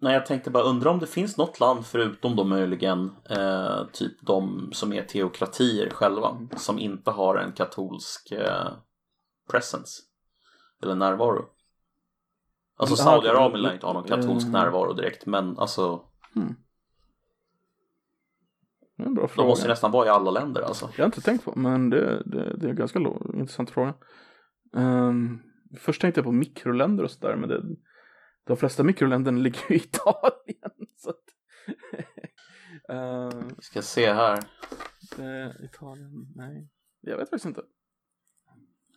Nej 0.00 0.12
jag 0.14 0.26
tänkte 0.26 0.50
bara 0.50 0.62
undra 0.62 0.90
om 0.90 0.98
det 0.98 1.06
finns 1.06 1.36
något 1.36 1.60
land 1.60 1.86
förutom 1.86 2.36
då 2.36 2.44
möjligen 2.44 3.10
eh, 3.30 3.86
typ 3.92 4.12
de 4.26 4.70
som 4.72 4.92
är 4.92 5.02
teokratier 5.02 5.90
själva 5.90 6.38
som 6.56 6.78
inte 6.78 7.10
har 7.10 7.36
en 7.36 7.52
katolsk 7.52 8.32
eh, 8.32 8.68
presence 9.50 10.02
eller 10.82 10.94
närvaro. 10.94 11.44
Alltså 12.76 12.96
Saudiarabien 12.96 13.62
lär 13.62 13.72
inte 13.74 13.86
ha 13.86 13.92
någon 13.92 14.04
katolsk 14.08 14.46
Mm. 14.46 14.60
närvaro 14.60 14.92
direkt 14.92 15.26
men 15.26 15.58
alltså 15.58 16.02
Det 18.96 19.02
är 19.02 19.06
en 19.06 19.14
bra 19.14 19.22
de 19.22 19.28
fråga. 19.28 19.48
måste 19.48 19.66
ju 19.66 19.68
nästan 19.70 19.90
vara 19.90 20.06
i 20.06 20.08
alla 20.08 20.30
länder 20.30 20.62
alltså. 20.62 20.88
Jag 20.96 21.02
har 21.04 21.06
inte 21.06 21.20
tänkt 21.20 21.44
på, 21.44 21.52
men 21.56 21.90
det, 21.90 22.22
det, 22.26 22.56
det 22.56 22.66
är 22.66 22.70
en 22.70 22.76
ganska 22.76 22.98
intressant 23.34 23.70
fråga. 23.70 23.94
Ehm, 24.76 25.38
först 25.78 26.00
tänkte 26.00 26.18
jag 26.18 26.24
på 26.24 26.32
mikroländer 26.32 27.04
och 27.04 27.10
sådär, 27.10 27.36
men 27.36 27.48
det, 27.48 27.62
de 28.50 28.56
flesta 28.56 28.82
mikroländerna 28.82 29.38
ligger 29.38 29.60
ju 29.68 29.74
i 29.74 29.78
Italien. 29.78 30.86
Så 30.96 31.10
att, 31.10 31.16
Ehm, 32.88 33.48
Vi 33.56 33.62
ska 33.62 33.82
se 33.82 34.12
här. 34.12 34.38
det, 35.16 35.56
Italien, 35.64 36.26
nej. 36.36 36.68
Jag 37.00 37.16
vet 37.16 37.30
faktiskt 37.30 37.44
inte. 37.44 37.62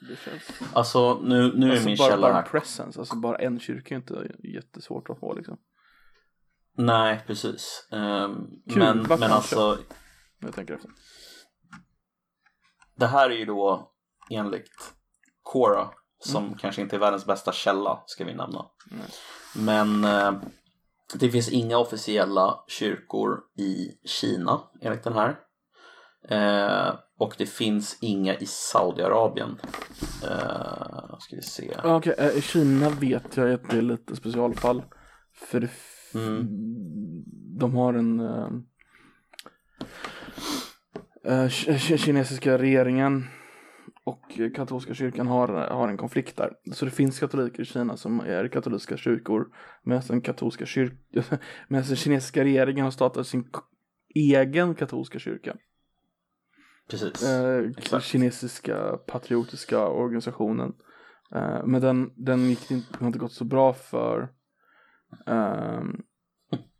Det 0.09 0.15
känns... 0.15 0.61
Alltså 0.73 1.19
nu, 1.23 1.53
nu 1.55 1.67
är 1.67 1.71
alltså, 1.71 1.87
min 1.87 1.97
bara, 1.97 2.09
källa 2.09 2.21
bara 2.21 2.33
här. 2.33 2.43
en 2.43 2.49
presence, 2.49 2.99
alltså 2.99 3.15
bara 3.15 3.37
en 3.37 3.59
kyrka 3.59 3.95
är 3.95 3.97
inte 3.97 4.31
jättesvårt 4.43 5.09
att 5.09 5.19
få 5.19 5.33
liksom. 5.33 5.57
Nej, 6.77 7.23
precis. 7.27 7.87
Ehm, 7.91 8.47
Kuba 8.69 8.85
men, 8.85 9.19
men 9.19 9.31
alltså 9.31 9.77
Jag 10.39 10.53
tänker 10.53 10.73
efter. 10.73 10.91
Det 12.95 13.07
här 13.07 13.29
är 13.29 13.35
ju 13.35 13.45
då 13.45 13.91
enligt 14.31 14.93
Quora 15.51 15.89
som 16.23 16.43
Mm. 16.45 16.57
kanske 16.57 16.81
inte 16.81 16.95
är 16.95 16.99
världens 16.99 17.25
bästa 17.25 17.51
källa 17.51 18.03
ska 18.05 18.25
vi 18.25 18.33
nämna. 18.33 18.65
Men 19.55 20.03
eh, 20.03 20.31
det 21.15 21.29
finns 21.29 21.49
inga 21.49 21.77
officiella 21.77 22.63
kyrkor 22.67 23.39
i 23.57 23.91
Kina 24.05 24.61
enligt 24.81 25.03
den 25.03 25.13
här. 25.13 25.39
Eh, 26.29 26.95
och 27.19 27.35
det 27.37 27.45
finns 27.45 27.97
inga 28.01 28.35
i 28.35 28.45
Saudiarabien. 28.45 29.59
Eh, 30.23 31.17
ska 31.19 31.35
vi 31.35 31.41
se. 31.41 31.77
Okej, 31.83 32.15
eh, 32.17 32.29
i 32.37 32.41
Kina 32.41 32.89
vet 32.89 33.37
jag 33.37 33.51
att 33.53 33.69
det 33.69 33.77
är 33.77 33.81
lite 33.81 34.15
specialfall. 34.15 34.83
För 35.33 35.59
det 35.59 35.69
Mm. 36.15 36.47
de 37.59 37.75
har 37.75 37.93
en 37.93 38.19
eh, 38.19 38.47
eh, 41.25 41.47
ki- 41.49 41.97
kinesiska 41.97 42.57
regeringen 42.57 43.27
och 44.03 44.39
eh, 44.39 44.51
katolska 44.51 44.93
kyrkan 44.93 45.27
har, 45.27 45.47
har 45.47 45.87
en 45.87 45.97
konflikt 45.97 46.37
där. 46.37 46.53
Så 46.73 46.85
det 46.85 46.91
finns 46.91 47.19
katoliker 47.19 47.61
i 47.61 47.65
Kina 47.65 47.97
som 47.97 48.19
är 48.19 48.47
katolska 48.47 48.97
kyrkor 48.97 49.47
medan 49.83 50.03
den 50.07 50.21
katolska 50.21 50.65
kyr- 50.65 50.97
medan 51.67 51.87
den 51.87 51.95
kinesiska 51.95 52.43
regeringen 52.43 52.83
har 52.83 52.91
startat 52.91 53.27
sin 53.27 53.49
egen 54.15 54.75
katolska 54.75 55.19
kyrka. 55.19 55.55
Precis. 56.89 57.23
Eh, 57.23 57.69
exakt. 57.77 58.05
kinesiska 58.05 58.97
patriotiska 58.97 59.87
organisationen. 59.87 60.73
Eh, 61.35 61.65
men 61.65 61.81
den, 61.81 62.11
den 62.15 62.49
gick 62.49 62.71
inte, 62.71 62.97
har 62.99 63.07
inte 63.07 63.19
gått 63.19 63.33
så 63.33 63.45
bra 63.45 63.73
för. 63.73 64.29
Ehm, 65.27 66.01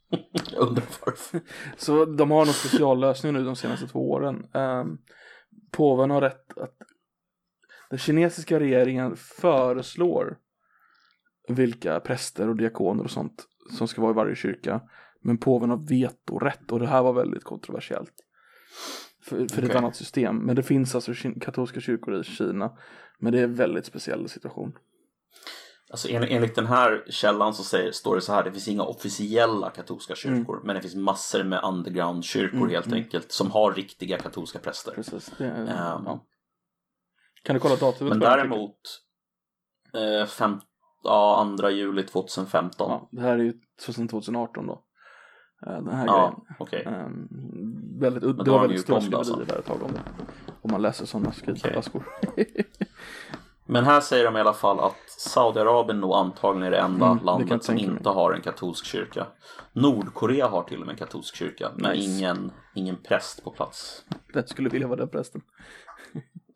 Jag 0.51 0.67
undrar 0.67 0.85
varför. 1.05 1.41
så 1.77 2.05
de 2.05 2.31
har 2.31 2.45
någon 2.45 2.53
speciallösning 2.53 3.33
nu 3.33 3.43
de 3.43 3.55
senaste 3.55 3.87
två 3.87 4.11
åren. 4.11 4.47
Um, 4.53 4.97
påven 5.71 6.09
har 6.09 6.21
rätt 6.21 6.57
att 6.57 6.77
den 7.93 7.99
kinesiska 7.99 8.59
regeringen 8.59 9.15
föreslår 9.15 10.37
vilka 11.47 11.99
präster 11.99 12.49
och 12.49 12.55
diakoner 12.55 13.03
och 13.03 13.11
sånt 13.11 13.45
som 13.77 13.87
ska 13.87 14.01
vara 14.01 14.11
i 14.11 14.15
varje 14.15 14.35
kyrka. 14.35 14.81
Men 15.21 15.37
påven 15.37 15.69
har 15.69 15.87
vetorätt 15.87 16.71
och 16.71 16.79
det 16.79 16.87
här 16.87 17.03
var 17.03 17.13
väldigt 17.13 17.43
kontroversiellt. 17.43 18.13
För, 19.23 19.47
för 19.47 19.61
är 19.61 19.69
ett 19.69 19.75
annat 19.75 19.95
system. 19.95 20.37
Men 20.37 20.55
det 20.55 20.63
finns 20.63 20.95
alltså 20.95 21.13
katolska 21.41 21.79
kyrkor 21.79 22.19
i 22.19 22.23
Kina. 22.23 22.77
Men 23.19 23.33
det 23.33 23.39
är 23.39 23.43
en 23.43 23.55
väldigt 23.55 23.85
speciell 23.85 24.29
situation. 24.29 24.73
Alltså 25.91 26.09
en, 26.09 26.23
enligt 26.23 26.55
den 26.55 26.65
här 26.65 27.03
källan 27.09 27.53
så 27.53 27.63
säger, 27.63 27.91
står 27.91 28.15
det 28.15 28.21
så 28.21 28.33
här, 28.33 28.43
det 28.43 28.51
finns 28.51 28.67
inga 28.67 28.83
officiella 28.83 29.69
katolska 29.69 30.15
kyrkor, 30.15 30.61
men 30.65 30.75
det 30.75 30.81
finns 30.81 30.95
massor 30.95 31.43
med 31.43 31.63
underground-kyrkor 31.63 32.57
Mm, 32.57 32.69
helt 32.69 32.85
mm. 32.85 32.97
enkelt, 33.03 33.31
som 33.31 33.51
har 33.51 33.73
riktiga 33.73 34.17
katolska 34.17 34.59
präster. 34.59 34.91
Precis. 34.91 35.31
Det, 35.37 35.45
är- 35.45 35.61
Ehm, 35.61 36.03
ja. 36.05 36.25
Kan 37.43 37.53
du 37.53 37.59
kolla 37.59 37.75
datumet? 37.75 38.09
Men 38.11 38.19
den 38.19 38.29
däremot, 38.29 38.79
eh, 39.93 40.27
fem, 40.27 40.59
ja, 41.03 41.55
2 41.59 41.69
juli 41.69 42.03
2015. 42.03 42.91
Ja, 42.91 43.07
det 43.11 43.21
här 43.21 43.33
är 43.33 43.43
ju 43.43 43.53
2018 43.85 44.67
då. 44.67 44.83
Eh, 45.67 45.73
Den 45.73 45.87
här 45.95 46.05
Ja, 46.07 46.19
grejen. 46.27 46.55
okej. 46.59 46.83
Ehm, 46.85 47.27
väldigt, 47.99 48.23
då 48.23 48.33
det 48.33 48.51
var 48.51 48.61
väldigt 48.61 48.81
stora 48.81 48.99
det, 48.99 49.05
skriverier 49.05 49.45
där 49.45 49.59
ett 49.59 49.65
tag 49.65 49.83
om 49.83 49.91
det. 49.93 50.01
Om 50.61 50.71
man 50.71 50.81
läser 50.81 51.05
sådana 51.05 51.31
skrytflaskor. 51.31 52.03
Men 53.65 53.83
här 53.83 54.01
säger 54.01 54.25
de 54.25 54.37
i 54.37 54.39
alla 54.39 54.53
fall 54.53 54.79
att 54.79 54.95
Saudiarabien 55.07 55.99
nog 55.99 56.13
antagligen 56.13 56.67
är 56.67 56.71
det 56.71 56.77
enda 56.79 57.05
Mm, 57.05 57.17
det 57.17 57.23
landet 57.25 57.63
som 57.63 57.75
tänka 57.75 57.89
mig. 57.89 57.97
inte 57.97 58.09
har 58.09 58.33
en 58.33 58.41
katolsk 58.41 58.85
kyrka. 58.85 59.27
Nordkorea 59.73 60.47
har 60.47 60.63
till 60.63 60.79
och 60.79 60.85
med 60.85 60.93
en 60.93 60.97
katolsk 60.99 61.35
kyrka, 61.35 61.71
men 61.75 61.91
Nice. 61.91 62.09
ingen, 62.11 62.51
ingen 62.75 62.95
präst 62.95 63.43
på 63.43 63.51
plats. 63.51 64.05
det 64.33 64.49
skulle 64.49 64.69
vilja 64.69 64.87
vara 64.87 64.99
den 64.99 65.09
prästen. 65.09 65.41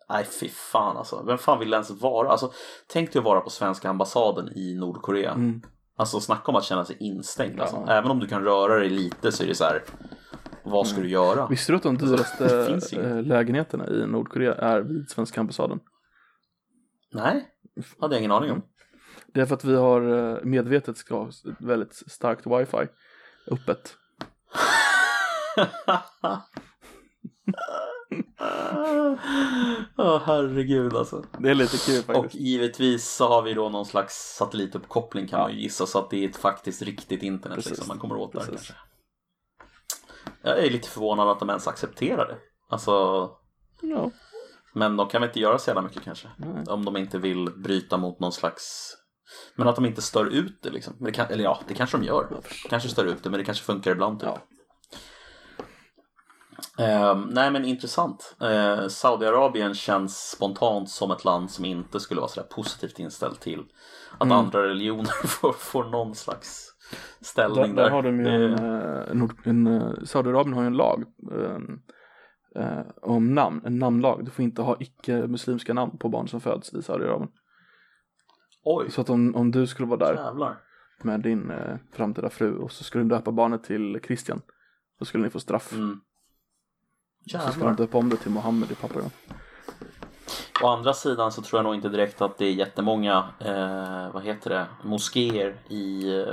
Nej 0.10 0.24
fy 0.24 0.50
fan 0.50 0.98
alltså, 0.98 1.24
vem 1.26 1.38
fan 1.38 1.60
vill 1.60 1.74
ens 1.74 1.92
vara? 1.92 2.30
Alltså, 2.30 2.52
tänk 2.88 3.14
dig 3.14 3.20
att 3.20 3.26
vara 3.26 3.42
på 3.42 3.50
svenska 3.50 3.90
ambassaden 3.90 4.58
i 4.58 4.76
Nordkorea. 4.76 5.32
Mm. 5.32 5.62
Alltså 5.96 6.20
snacka 6.20 6.52
om 6.52 6.56
att 6.56 6.64
känna 6.64 6.86
sig 6.86 6.98
instängd. 7.00 7.62
Alltså. 7.62 7.84
Ja. 7.88 7.94
Även 7.94 8.12
om 8.12 8.20
du 8.20 8.28
kan 8.28 8.44
röra 8.44 8.80
dig 8.80 8.90
lite 8.90 9.32
så 9.32 9.44
är 9.44 9.48
det 9.48 9.56
så 9.56 9.64
här. 9.64 9.84
Vad 10.64 10.88
ska 10.88 11.02
du 11.02 11.10
göra? 11.10 11.48
Visste 11.48 11.72
du 11.72 11.76
att 11.76 11.84
de 11.84 11.98
Det 11.98 12.06
dyraste 12.06 13.02
eh, 13.02 13.22
lägenheterna 13.22 13.88
i 13.88 14.08
Nordkorea 14.08 14.56
är 14.56 14.82
vid 14.82 15.10
svenska 15.10 15.40
ambassaden? 15.40 15.80
Nej, 17.14 17.46
hade 18.00 18.16
jag 18.16 18.20
ingen 18.20 18.32
aning 18.32 18.52
om. 18.52 18.62
Det 19.34 19.42
är 19.42 19.46
för 19.46 19.56
att 19.56 19.64
vi 19.64 19.76
har 19.76 20.36
eh, 20.36 20.44
medvetet 20.44 20.98
ska 20.98 21.16
ha 21.16 21.30
väldigt 21.60 21.94
starkt 21.94 22.48
wifi 22.48 22.88
öppet. 23.52 23.98
Åh 29.98 30.22
herregud 30.26 30.96
alltså. 30.96 31.24
Det 31.40 31.50
är 31.50 31.56
lite 31.56 31.78
kul 31.78 32.00
Och 32.00 32.06
faktiskt. 32.24 32.36
givetvis 32.44 33.10
så 33.10 33.28
har 33.28 33.42
vi 33.42 33.54
då 33.54 33.70
någon 33.70 33.86
slags 33.86 34.36
satellituppkoppling 34.38 35.28
kan 35.28 35.40
man 35.40 35.52
ju 35.54 35.62
gissa 35.62 35.86
så 35.86 36.00
att 36.00 36.10
det 36.10 36.24
är 36.26 36.30
ett 36.30 36.38
faktiskt 36.38 36.82
riktigt 36.82 37.24
internet 37.24 37.56
Precis. 37.56 37.72
liksom 37.72 37.88
man 37.88 38.00
kommer 38.00 38.16
åt 38.16 38.32
där 38.34 38.40
Precis. 38.40 38.56
kanske. 38.56 38.74
Jag 40.42 40.66
är 40.66 40.70
lite 40.70 40.90
förvånad 40.90 41.30
att 41.30 41.40
de 41.40 41.50
ens 41.50 41.68
accepterar 41.68 42.28
det. 42.28 42.38
Alltså, 42.70 43.30
Ja. 43.82 44.12
men 44.74 44.98
de 44.98 45.08
kan 45.10 45.22
väl 45.22 45.30
inte 45.30 45.40
göra 45.40 45.58
så 45.60 45.70
jävla 45.70 45.82
mycket 45.82 46.04
kanske. 46.04 46.28
Nej. 46.38 46.64
Om 46.70 46.86
de 46.86 46.98
inte 46.98 47.18
vill 47.18 47.50
bryta 47.58 47.98
mot 47.98 48.20
någon 48.20 48.32
slags 48.32 48.94
Men 49.56 49.68
att 49.68 49.76
de 49.76 49.86
inte 49.86 50.02
stör 50.02 50.26
ut 50.26 50.62
det 50.62 50.70
liksom. 50.70 50.94
Det 51.00 51.12
kan, 51.12 51.26
eller 51.28 51.44
ja, 51.44 51.60
det 51.68 51.74
kanske 51.74 51.98
de 51.98 52.04
gör. 52.04 52.28
Kanske 52.70 52.90
stör 52.90 53.06
ut 53.06 53.24
det, 53.24 53.30
men 53.30 53.40
det 53.40 53.46
kanske 53.46 53.64
funkar 53.64 53.92
ibland 53.92 54.20
typ. 54.20 54.30
Ja. 54.30 54.40
Eh, 56.80 57.20
nej 57.30 57.52
men 57.52 57.66
intressant. 57.66 58.36
Eh, 58.42 58.88
Saudiarabien 58.88 59.74
känns 59.74 60.30
spontant 60.32 60.90
som 60.90 61.12
ett 61.12 61.26
land 61.26 61.52
som 61.52 61.66
inte 61.66 62.00
skulle 62.00 62.20
vara 62.22 62.30
sådär 62.30 62.48
positivt 62.48 63.00
inställt 63.00 63.40
till 63.42 63.60
att 64.18 64.26
Mm. 64.26 64.38
andra 64.38 64.64
religioner 64.64 65.06
får, 65.28 65.54
får 65.54 65.84
någon 65.84 66.16
slags 66.16 66.68
ställning 67.22 67.76
där 67.76 67.84
där. 67.84 67.90
har 67.90 68.04
de 68.04 68.20
ju 68.20 68.28
en, 68.28 68.54
eh, 68.54 69.14
nord, 69.14 69.34
en 69.44 69.68
eh, 69.68 69.92
Saudiarabien 70.04 70.54
har 70.54 70.62
ju 70.62 70.68
en 70.68 70.78
lag 70.78 71.04
eh, 71.32 72.64
eh, 72.64 72.86
om 73.02 73.34
namn, 73.36 73.62
en 73.66 73.80
namnlag. 73.80 74.26
Du 74.26 74.32
får 74.32 74.44
inte 74.44 74.62
ha 74.62 74.78
icke-muslimska 74.80 75.74
namn 75.74 75.98
på 75.98 76.10
barn 76.10 76.28
som 76.28 76.42
föds 76.42 76.74
i 76.74 76.82
Saudiarabien. 76.82 77.30
Oj, 78.64 78.92
Så 78.92 79.02
att 79.02 79.10
om, 79.10 79.36
om 79.36 79.52
du 79.52 79.68
skulle 79.68 79.88
vara 79.88 80.00
där 80.00 80.24
jävlar. 80.24 80.58
med 81.04 81.20
din 81.22 81.52
eh, 81.52 81.76
framtida 81.94 82.30
fru 82.30 82.58
och 82.58 82.72
så 82.72 82.84
skulle 82.84 83.04
du 83.04 83.10
döpa 83.10 83.32
barnet 83.32 83.64
till 83.64 84.00
Christian. 84.04 84.42
Då 85.00 85.06
skulle 85.06 85.24
ni 85.24 85.30
få 85.30 85.40
straff. 85.40 85.74
Mm. 85.74 86.00
Så 87.32 87.38
ska 87.38 87.48
de 87.50 87.52
Jävlar. 87.60 87.74
döpa 87.74 87.98
om 87.98 88.10
det 88.10 88.18
till 88.18 88.32
Mohammed 88.32 88.72
i 88.72 88.76
papperna. 88.76 89.10
Å 90.64 90.68
andra 90.68 90.94
sidan 90.94 91.32
så 91.32 91.42
tror 91.42 91.58
jag 91.60 91.64
nog 91.64 91.76
inte 91.76 91.90
direkt 91.90 92.22
att 92.22 92.38
det 92.38 92.46
är 92.46 92.52
jättemånga, 92.52 93.26
eh, 93.40 94.14
vad 94.14 94.24
heter 94.24 94.50
det, 94.50 94.66
moskéer 94.84 95.56
i 95.70 96.14
eh, 96.20 96.26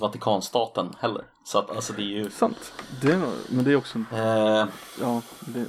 Vatikanstaten 0.00 0.94
heller. 0.98 1.22
Så 1.44 1.58
att 1.58 1.70
alltså 1.70 1.92
det 1.92 2.02
är 2.02 2.04
ju, 2.04 2.30
Sant. 2.30 2.72
Det 3.02 3.12
är, 3.12 3.20
men 3.50 3.64
det 3.64 3.72
är 3.72 3.76
också, 3.76 3.98
en- 3.98 4.06
eh, 4.18 4.66
ja, 5.00 5.22
det, 5.40 5.66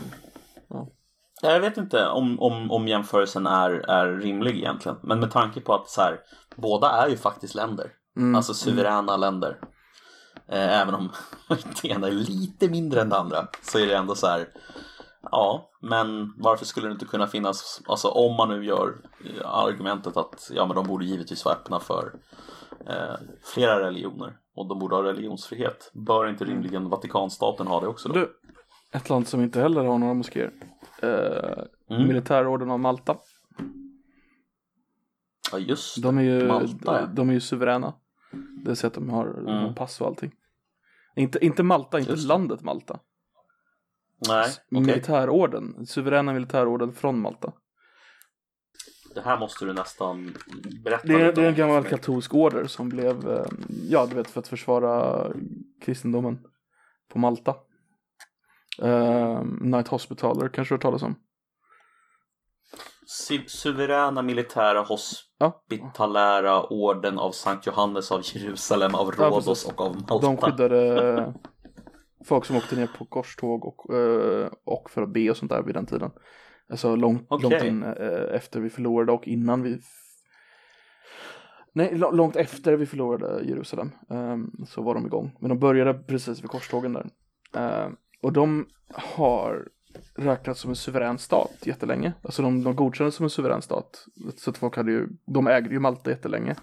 jag 1.42 1.60
vet 1.60 1.78
inte 1.78 2.08
om, 2.08 2.40
om, 2.40 2.72
om 2.72 2.88
jämförelsen 2.88 3.48
är, 3.48 3.70
är 3.72 4.08
rimlig 4.20 4.58
egentligen. 4.58 4.98
Men 5.04 5.20
med 5.20 5.32
tanke 5.32 5.62
på 5.62 5.74
att 5.76 5.90
så 5.90 6.02
här, 6.02 6.20
båda 6.56 6.90
är 6.92 7.08
ju 7.10 7.18
faktiskt 7.18 7.56
länder. 7.56 7.92
mm, 8.18 8.36
Alltså 8.36 8.54
suveräna 8.54 9.18
länder. 9.18 9.58
Eh, 10.52 10.82
även 10.82 10.96
om 10.96 11.10
det 11.82 11.88
ena 11.88 12.08
är 12.08 12.12
lite 12.12 12.70
mindre 12.70 13.02
än 13.02 13.10
det 13.10 13.18
andra 13.18 13.48
så 13.62 13.80
är 13.80 13.86
det 13.88 13.96
ändå 13.98 14.16
så 14.16 14.28
här. 14.28 14.48
Ja, 15.32 15.70
men 15.82 16.34
varför 16.38 16.66
skulle 16.66 16.88
det 16.88 16.92
inte 16.92 17.06
kunna 17.06 17.28
finnas, 17.28 17.82
alltså 17.88 18.08
om 18.08 18.36
man 18.36 18.50
nu 18.50 18.66
gör 18.66 18.96
eh, 19.26 19.50
argumentet 19.50 20.18
att 20.18 20.52
ja 20.54 20.66
men 20.66 20.76
de 20.76 20.88
borde 20.88 21.06
givetvis 21.06 21.46
vara 21.46 21.56
öppna 21.56 21.80
för 21.80 22.14
eh, 22.88 23.16
flera 23.44 23.80
religioner 23.88 24.38
och 24.56 24.68
de 24.68 24.80
borde 24.80 24.96
ha 24.96 25.04
religionsfrihet. 25.04 25.92
Bör 25.94 26.30
inte 26.30 26.46
rimligen 26.46 26.90
Vatikanstaten 26.90 27.68
ha 27.68 27.80
det 27.80 27.88
också 27.88 28.10
då? 28.10 28.14
Du, 28.16 28.32
ett 28.94 29.10
land 29.10 29.28
som 29.28 29.42
inte 29.42 29.62
heller 29.62 29.84
har 29.84 29.98
några 29.98 30.14
moskéer. 30.14 30.52
Eh, 31.02 31.64
Mm. 31.90 32.08
Militärorden 32.08 32.72
av 32.72 32.80
Malta. 32.80 33.18
Ja 35.52 35.58
just 35.60 35.96
det. 35.96 36.02
De 36.02 36.18
är 36.18 36.22
ju, 36.22 36.48
Malta, 36.48 37.02
ja. 37.02 37.06
de 37.14 37.30
är 37.30 37.34
ju 37.34 37.40
suveräna. 37.42 37.94
Det 38.64 38.68
vill 38.70 38.76
säga 38.76 38.88
att 38.88 38.94
de 38.94 39.10
har 39.10 39.40
Mm. 39.40 39.76
pass 39.76 40.02
och 40.02 40.08
allting. 40.08 40.32
Inte, 41.16 41.46
inte 41.46 41.64
Malta, 41.64 42.00
inte 42.00 42.12
Just 42.12 42.24
det. 42.24 42.28
landet 42.28 42.62
Malta. 42.62 43.00
Nej, 44.28 44.50
okej. 44.72 44.82
Militärorden, 44.82 45.86
suveräna 45.86 46.34
militärorden 46.34 46.94
från 46.94 47.22
Malta. 47.22 47.54
Det 49.16 49.22
här 49.22 49.40
måste 49.40 49.66
du 49.66 49.74
nästan 49.74 50.38
berätta 50.84 51.08
Det 51.08 51.14
är, 51.14 51.34
det 51.34 51.44
är 51.44 51.50
en 51.50 51.56
gammal 51.56 51.84
katolsk 51.84 52.34
order 52.34 52.66
som 52.66 52.90
blev, 52.90 53.30
eh, 53.30 53.46
ja 53.90 54.06
du 54.06 54.16
vet 54.16 54.30
för 54.30 54.40
att 54.40 54.48
försvara 54.48 55.26
kristendomen 55.82 56.40
på 57.10 57.20
Malta. 57.20 57.56
Uh, 58.84 59.44
Night 59.62 59.88
Hospitaler 59.88 60.50
kanske 60.50 60.74
du 60.74 60.76
har 60.76 60.78
hört 60.78 60.82
talas 60.82 61.04
om? 61.04 61.16
Su- 63.12 63.48
Suveräna 63.48 64.22
militära 64.22 64.82
hospitalära 64.82 66.64
orden 66.64 67.20
av 67.20 67.32
Sankt 67.32 67.68
Johannes 67.68 68.12
av 68.12 68.22
Jerusalem, 68.24 68.96
av 68.96 69.14
Ja, 69.18 69.26
Rhodos 69.26 69.46
precis. 69.46 69.66
och 69.72 69.82
av 69.82 69.96
Malta. 69.96 70.18
De 70.20 70.38
skyddade 70.38 71.34
folk 72.26 72.46
som 72.46 72.56
åkte 72.56 72.76
ner 72.76 72.90
på 72.98 73.06
korståg 73.06 73.66
och, 73.66 73.96
eh, 73.96 74.50
och 74.66 74.90
för 74.90 75.02
att 75.02 75.10
be 75.14 75.30
och 75.30 75.38
sånt 75.38 75.52
där 75.52 75.62
vid 75.64 75.76
den 75.76 75.86
tiden. 75.86 76.12
Alltså 76.70 76.96
långt, 76.96 77.26
Okej. 77.30 77.50
långt 77.50 77.64
in 77.64 77.84
eh, 77.84 78.36
efter 78.36 78.60
vi 78.60 78.70
förlorade 78.70 79.12
och 79.12 79.28
innan 79.28 79.64
vi 79.64 79.80
Nej, 81.74 81.92
lå- 81.96 82.12
långt 82.16 82.36
efter 82.36 82.74
vi 82.74 82.86
förlorade 82.86 83.44
Jerusalem 83.44 83.92
ehm, 84.10 84.52
så 84.68 84.82
var 84.82 84.94
de 84.94 85.06
igång. 85.06 85.38
Men 85.40 85.50
de 85.50 85.60
började 85.60 85.94
precis 85.94 86.44
vid 86.44 86.50
korstågen 86.50 86.94
där. 86.94 87.10
Ehm, 87.56 87.96
och 88.22 88.34
de 88.34 88.66
har 88.94 89.68
räknats 90.16 90.60
som 90.60 90.70
en 90.70 90.76
suverän 90.76 91.18
stat 91.18 91.58
jättelänge. 91.64 92.14
Alltså 92.22 92.42
de, 92.42 92.64
de 92.64 92.76
godkändes 92.76 93.16
som 93.16 93.24
en 93.24 93.30
suverän 93.30 93.62
stat. 93.62 94.06
Så 94.38 94.50
att 94.50 94.58
folk 94.58 94.76
hade 94.76 94.92
ju, 94.92 95.08
de 95.26 95.48
ägde 95.48 95.70
ju 95.70 95.80
Malta 95.80 96.10
jättelänge. 96.10 96.56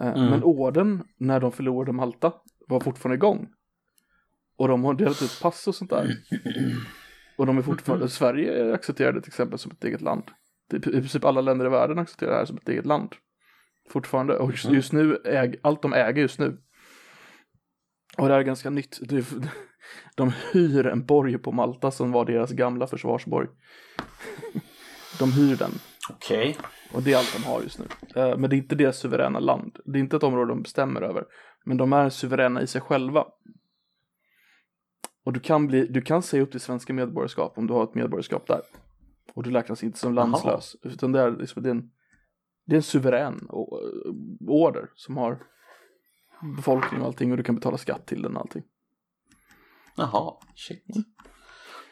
Ehm, 0.00 0.14
Mm. 0.14 0.30
Men 0.30 0.44
orden 0.44 1.04
när 1.18 1.40
de 1.40 1.52
förlorade 1.52 1.92
Malta 1.92 2.32
var 2.68 2.80
fortfarande 2.80 3.14
igång. 3.14 3.48
Och 4.56 4.68
de 4.68 4.84
har 4.84 4.94
delat 4.94 5.22
ut 5.22 5.40
pass 5.42 5.68
och 5.68 5.74
sånt 5.74 5.90
där. 5.90 6.16
Och 7.38 7.46
de 7.46 7.58
är 7.58 7.62
fortfarande, 7.62 8.08
Sverige 8.08 8.74
accepterar 8.74 9.12
det 9.12 9.20
till 9.20 9.30
exempel 9.30 9.58
som 9.58 9.72
ett 9.72 9.84
eget 9.84 10.00
land. 10.00 10.24
I 10.74 10.78
princip 10.80 11.24
alla 11.24 11.40
länder 11.40 11.66
i 11.66 11.68
världen 11.68 11.98
accepterar 11.98 12.30
det 12.30 12.36
här 12.36 12.44
som 12.44 12.56
ett 12.56 12.68
eget 12.68 12.86
land. 12.86 13.14
Fortfarande. 13.90 14.38
Och 14.38 14.50
just, 14.50 14.64
just 14.64 14.92
nu, 14.92 15.16
äg, 15.24 15.60
allt 15.62 15.82
de 15.82 15.92
äger 15.92 16.22
just 16.22 16.38
nu. 16.38 16.58
Och 18.18 18.26
det 18.28 18.32
här 18.32 18.40
är 18.40 18.44
ganska 18.44 18.70
nytt. 18.70 18.98
Det 19.02 19.24
de 20.14 20.32
hyr 20.52 20.86
en 20.86 21.06
borg 21.06 21.38
på 21.38 21.52
Malta 21.52 21.90
som 21.90 22.12
var 22.12 22.24
deras 22.24 22.50
gamla 22.50 22.86
försvarsborg. 22.86 23.48
De 25.18 25.32
hyr 25.32 25.56
den. 25.56 25.72
Okej. 26.10 26.56
Och 26.92 27.02
det 27.02 27.12
är 27.12 27.18
allt 27.18 27.36
de 27.36 27.44
har 27.44 27.62
just 27.62 27.78
nu. 27.78 27.84
Eh, 28.16 28.38
Men 28.38 28.50
det 28.50 28.56
är 28.56 28.58
inte 28.58 28.74
deras 28.74 28.98
suveräna 28.98 29.38
land. 29.38 29.78
Det 29.84 29.98
är 29.98 30.00
inte 30.00 30.16
ett 30.16 30.22
område 30.22 30.50
de 30.50 30.62
bestämmer 30.62 31.02
över. 31.02 31.24
Men 31.64 31.76
de 31.76 31.92
är 31.92 32.10
suveräna 32.10 32.62
i 32.62 32.66
sig 32.66 32.80
själva. 32.80 33.26
Och 35.24 35.32
du 35.32 35.40
kan, 35.40 35.66
bli, 35.66 35.86
du 35.86 36.02
kan 36.02 36.22
säga 36.22 36.42
upp 36.42 36.50
till 36.50 36.60
svenska 36.60 36.92
medborgarskap 36.92 37.58
om 37.58 37.66
du 37.66 37.72
har 37.74 37.84
ett 37.84 37.94
medborgarskap 37.94 38.46
där. 38.46 38.60
Och 39.34 39.42
du 39.42 39.50
räknas 39.50 39.82
inte 39.82 39.98
som 39.98 40.14
landslös. 40.14 40.76
Utan 40.82 41.12
det 41.12 41.20
är, 41.20 41.30
liksom, 41.30 41.62
det 41.62 41.68
är, 41.68 41.70
en, 41.70 41.90
det 42.66 42.74
är 42.74 42.76
en 42.76 42.82
suverän 42.82 43.48
order 44.48 44.90
som 44.94 45.16
har 45.16 45.38
befolkning 46.56 47.00
och 47.00 47.06
allting. 47.06 47.30
Och 47.30 47.36
du 47.36 47.42
kan 47.42 47.54
betala 47.54 47.76
skatt 47.76 48.06
till 48.06 48.22
den 48.22 48.36
och 48.36 48.40
allting. 48.40 48.62
Jaha, 49.96 50.34
shit. 50.54 50.84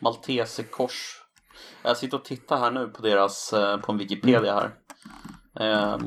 Malteserkors. 0.00 1.16
Jag 1.82 1.96
sitter 1.96 2.16
och 2.16 2.24
tittar 2.24 2.58
här 2.58 2.70
nu 2.70 2.86
på 2.88 3.02
deras, 3.02 3.52
eh, 3.52 3.76
på 3.80 3.92
en 3.92 3.98
Wikipedia 3.98 4.54
här. 4.54 4.70
Ehm, 5.60 6.02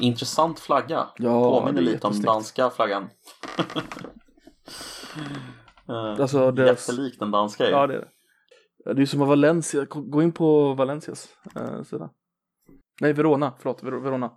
intressant 0.00 0.60
flagga. 0.60 1.08
Ja, 1.16 1.60
Påminner 1.60 1.82
lite 1.82 2.06
om 2.06 2.20
danska 2.20 2.70
flaggan. 2.70 3.08
Eh, 5.88 6.20
Alltså 6.20 6.50
deras, 6.52 6.88
Jättelik 6.88 7.18
den 7.18 7.30
danska 7.30 7.64
ju. 7.64 7.70
Ja, 7.70 7.86
det 7.86 7.94
är 7.94 7.98
det. 8.84 8.94
Det 8.94 9.02
är 9.02 9.06
som 9.06 9.22
att 9.22 9.28
Valencia, 9.28 9.84
gå 9.90 10.22
in 10.22 10.32
på 10.32 10.74
Valencias 10.74 11.28
eh, 11.56 11.82
sida. 11.82 12.10
Nej, 13.00 13.12
Verona, 13.12 13.52
förlåt, 13.58 13.82
Ver- 13.82 14.02
Verona. 14.02 14.32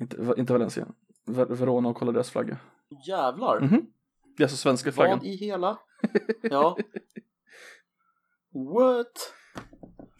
Inte, 0.00 0.34
inte 0.38 0.52
Valencia. 0.52 0.86
Ver 1.26 1.46
Verona 1.46 1.88
och 1.88 1.96
kolla 1.96 2.12
deras 2.12 2.30
flagga. 2.30 2.56
Jävlar. 3.08 3.60
Mhm. 3.60 3.86
Det 4.36 4.42
är 4.42 4.44
alltså 4.44 4.56
svenska 4.56 4.92
flaggan. 4.92 5.18
Vad 5.18 5.26
i 5.26 5.36
hela? 5.36 5.78
Ja. 6.42 6.76
What? 8.54 9.32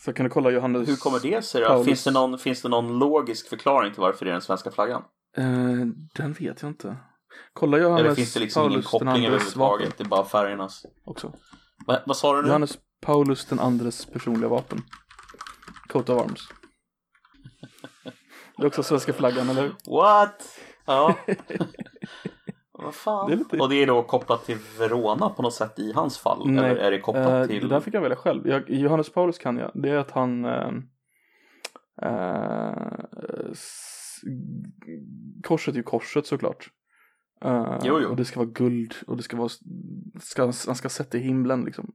Så 0.05 0.13
kan 0.13 0.25
du 0.25 0.31
kolla 0.31 0.51
Johannes. 0.51 0.89
Hur 0.89 0.97
kommer 0.97 1.21
det 1.21 1.43
sig 1.43 1.61
då? 1.61 1.85
Finns 1.85 2.05
det, 2.05 2.11
någon, 2.11 2.39
finns 2.39 2.63
det 2.63 2.69
någon 2.69 2.99
logisk 2.99 3.49
förklaring 3.49 3.93
till 3.93 4.01
varför 4.01 4.25
det 4.25 4.31
är 4.31 4.33
den 4.33 4.43
svenska 4.43 4.71
flaggan? 4.71 5.03
Eh, 5.37 5.45
den 6.15 6.33
vet 6.33 6.63
jag 6.63 6.71
inte. 6.71 6.97
Kolla 7.53 7.79
Johannes 7.79 8.01
Eller 8.01 8.15
finns 8.15 8.35
det 8.35 8.41
liksom 8.41 8.63
ingen 8.63 8.73
Paulus 8.73 8.91
den 8.91 8.99
koppling 8.99 9.09
vapen 9.09 9.25
överhuvudtaget? 9.25 9.99
Det 9.99 10.05
är 10.05 10.09
bara 10.09 10.25
färgernas. 10.25 10.87
också. 11.05 11.33
Va, 11.87 11.99
vad 12.07 12.17
sa 12.17 12.37
du 12.37 12.43
nu? 12.43 12.49
Johannes 12.49 12.79
Paulus 13.01 13.45
den 13.45 13.61
andres 13.61 14.07
personliga 14.07 14.49
vapen. 14.49 14.83
Coat 15.89 16.09
of 16.09 16.21
Arms. 16.21 16.49
Det 18.57 18.63
är 18.63 18.67
också 18.67 18.83
svenska 18.83 19.13
flaggan, 19.13 19.51
eller 19.51 19.63
hur? 19.63 19.75
What? 19.87 20.59
Ja. 20.87 21.15
vad 22.85 22.95
fan? 22.95 23.31
Det 23.31 23.37
lite- 23.37 23.59
Och 23.59 23.69
det 23.69 23.83
är 23.83 23.87
då 23.87 24.03
kopplat 24.03 24.45
till 24.45 24.59
Verona 24.79 25.29
på 25.31 25.43
något 25.43 25.55
sätt 25.55 25.79
i 25.79 25.93
hans 25.93 26.19
fall? 26.19 26.49
Eller 26.59 26.77
är 26.77 26.91
det 26.91 27.01
kopplat 27.01 27.29
Eh, 27.33 27.47
till... 27.47 27.63
Det 27.63 27.75
där 27.75 27.81
fick 27.81 27.95
jag 27.95 28.01
välja 28.01 28.17
själv. 28.17 28.49
Jag, 28.49 28.71
Johannes 28.71 29.11
Paulus 29.13 29.39
kan 29.39 29.57
jag. 29.57 29.71
Det 29.75 29.91
är 29.91 29.97
att 29.97 30.11
han 30.11 30.45
eh, 30.45 30.71
eh, 32.03 33.53
Korset 35.43 35.75
är 35.75 35.77
ju 35.77 35.83
korset 35.83 36.27
såklart. 36.27 36.71
Eh, 37.45 37.79
Jo, 37.85 37.99
jo. 38.03 38.09
Och 38.09 38.17
det 38.17 38.25
ska 38.25 38.41
vara 38.41 38.51
guld 38.51 38.95
och 39.07 39.17
det 39.17 39.23
ska 39.23 39.37
vara 39.37 39.49
ska, 40.21 40.43
Han 40.45 40.53
ska 40.75 40.89
sätta 40.89 41.19
i 41.19 41.21
himlen 41.21 41.65
liksom. 41.65 41.93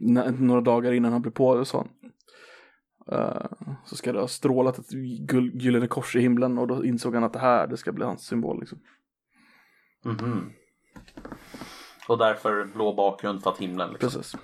Nä- 0.00 0.30
Några 0.30 0.60
dagar 0.60 0.92
innan 0.92 1.12
han 1.12 1.22
blir 1.22 1.32
på 1.32 1.64
så. 1.64 1.86
Uh, 3.12 3.46
så 3.84 3.96
ska 3.96 4.12
det 4.12 4.20
ha 4.20 4.28
strålat 4.28 4.78
ett 4.78 4.92
gyllene 5.54 5.86
kors 5.86 6.16
i 6.16 6.20
himlen 6.20 6.58
och 6.58 6.66
då 6.66 6.84
insåg 6.84 7.14
han 7.14 7.24
att 7.24 7.32
det 7.32 7.38
här 7.38 7.66
det 7.66 7.76
ska 7.76 7.92
bli 7.92 8.04
hans 8.04 8.26
symbol 8.26 8.60
liksom. 8.60 8.78
Mhm. 10.06 10.52
Och 12.08 12.18
därför 12.18 12.64
blå 12.64 12.94
bakgrund 12.94 13.42
för 13.42 13.50
att 13.50 13.58
himlen 13.58 13.90
liksom. 13.92 14.10
Precis. 14.10 14.36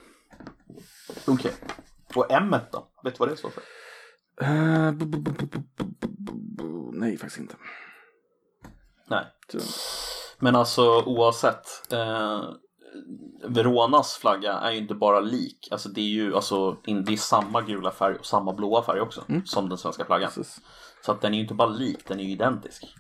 Okej. 1.27 1.53
Och 2.15 2.31
M 2.33 2.57
då? 2.73 2.89
Vet 3.05 3.15
du 3.15 3.19
vad 3.19 3.29
det 3.29 3.37
står 3.37 3.51
för? 3.51 3.63
Eh, 4.41 4.93
bu- 4.93 4.93
bu- 4.93 5.23
bu- 5.23 5.37
bu- 5.37 5.49
bu- 5.49 5.95
bu- 6.01 6.17
bu- 6.27 6.57
bu- 6.59 6.91
Nej, 6.95 7.17
faktiskt 7.17 7.41
inte. 7.41 7.55
Nej. 9.09 9.25
Tyvärr. 9.49 9.65
Men 10.39 10.57
alltså 10.57 11.03
oavsett. 11.03 11.93
Eh, 11.93 12.43
Veronas 13.49 14.15
flagga 14.17 14.53
är 14.53 14.71
ju 14.73 14.79
inte 14.79 14.95
bara 14.95 15.21
lik. 15.21 15.69
Alltså 15.71 15.89
det 15.89 16.01
är 16.01 16.05
ju 16.09 16.35
alltså, 16.35 16.77
in- 16.85 17.05
det 17.05 17.13
är 17.13 17.17
samma 17.17 17.61
gula 17.63 17.91
färg 17.91 18.17
och 18.17 18.27
samma 18.27 18.53
blåa 18.53 18.83
färg 18.83 19.01
också. 19.01 19.25
Som 19.45 19.69
den 19.69 19.79
svenska 19.79 20.05
flaggan. 20.05 20.29
Precis. 20.35 20.61
Så 21.05 21.13
att 21.13 21.21
den 21.21 21.33
är 21.33 21.37
ju 21.37 21.43
inte 21.43 21.55
bara 21.55 21.69
lik, 21.69 22.09
den 22.09 22.21
är 22.21 22.25
ju 22.25 22.31
identisk. 22.31 22.95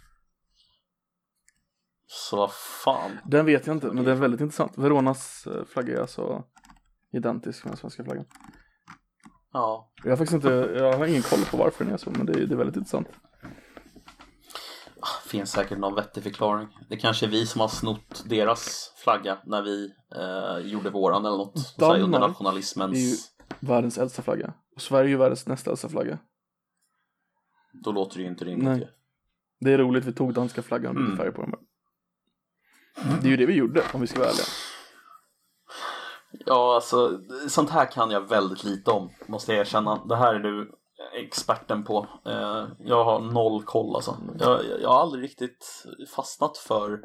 Så 2.15 2.37
vad 2.37 2.53
fan. 2.85 3.19
Den 3.25 3.47
vet 3.47 3.67
jag 3.67 3.77
inte, 3.77 3.87
men 3.87 4.05
det 4.05 4.11
är 4.11 4.15
väldigt 4.15 4.41
intressant. 4.41 4.79
Veronas 4.79 5.47
eh, 5.47 5.65
flagga 5.65 5.97
är 5.97 6.01
alltså 6.01 6.45
identisk 7.13 7.65
med 7.65 7.71
den 7.73 7.77
svenska 7.79 8.05
flaggan. 8.05 8.25
Ja. 9.53 9.93
Jag 10.05 10.11
har 10.11 10.17
faktiskt 10.17 10.35
inte, 10.35 10.49
jag 10.77 10.99
har 10.99 11.07
ingen 11.07 11.23
koll 11.23 11.45
på 11.51 11.57
varför 11.57 11.85
den 11.85 11.95
är 11.95 11.99
så, 11.99 12.11
men 12.11 12.27
det 12.27 12.33
är, 12.33 12.47
det 12.47 12.55
är 12.55 12.59
väldigt 12.59 12.77
intressant. 12.77 13.09
Finns 15.27 15.51
säkert 15.53 15.79
någon 15.79 15.95
vettig 15.95 16.23
förklaring. 16.23 16.69
Det 16.89 16.97
kanske 16.97 17.27
är 17.27 17.31
vi 17.31 17.47
som 17.47 17.61
har 17.61 17.69
snott 17.69 18.25
deras 18.27 18.93
flagga 19.05 19.39
när 19.47 19.63
vi 19.63 19.91
eh, 20.17 20.71
gjorde 20.73 20.91
våran 20.91 21.25
eller 21.27 21.37
något. 21.37 21.75
Här, 21.81 21.87
under 21.95 22.01
Danmark 22.19 22.21
nationalismens... 22.31 22.97
är 22.97 23.01
ju- 23.01 23.17
Världens 23.61 23.99
äldsta 23.99 24.23
flagga. 24.23 24.55
Och 24.77 24.83
Sverige 24.83 25.07
är 25.07 25.11
ju 25.11 25.17
världens 25.17 25.47
näst 25.47 25.67
äldsta 25.67 25.89
flagga. 25.89 26.19
Då 27.85 27.93
låter 27.93 28.17
det 28.17 28.23
ju 28.23 28.29
inte 28.29 28.45
rimligt 28.45 28.69
Nej. 28.69 28.79
ju. 28.79 28.87
Det 29.61 29.73
är 29.73 29.79
roligt, 29.79 30.05
vi 30.05 30.13
tog 30.13 30.35
danska 30.35 30.63
flaggan 30.63 30.89
och 30.91 30.95
bytte 31.03 31.07
Mm. 31.13 31.17
färg 31.19 31.33
på 31.33 31.43
den. 31.43 31.55
Det 32.95 33.26
är 33.26 33.30
ju 33.30 33.36
det 33.36 33.47
vi 33.47 33.55
gjorde, 33.55 33.82
om 33.93 34.01
vi 34.01 34.07
ska 34.07 34.18
vara 34.18 34.28
ärliga. 34.30 34.45
Ja, 36.47 36.74
alltså 36.74 37.20
sånt 37.49 37.70
här 37.70 37.93
kan 37.93 38.11
jag 38.11 38.28
väldigt 38.28 38.64
lite 38.64 38.90
om, 38.90 39.11
måste 39.26 39.53
jag 39.53 39.61
erkänna. 39.61 40.05
Det 40.05 40.16
här 40.16 40.34
är 40.34 40.38
du 40.38 40.70
experten 41.14 41.84
på. 41.84 42.07
Eh, 42.26 42.66
jag 42.78 43.05
har 43.05 43.20
noll 43.20 43.62
koll 43.62 43.95
alltså. 43.95 44.16
Jag, 44.38 44.61
jag 44.80 44.88
har 44.88 45.01
aldrig 45.01 45.24
riktigt 45.24 45.84
fastnat 46.16 46.59
för... 46.59 47.01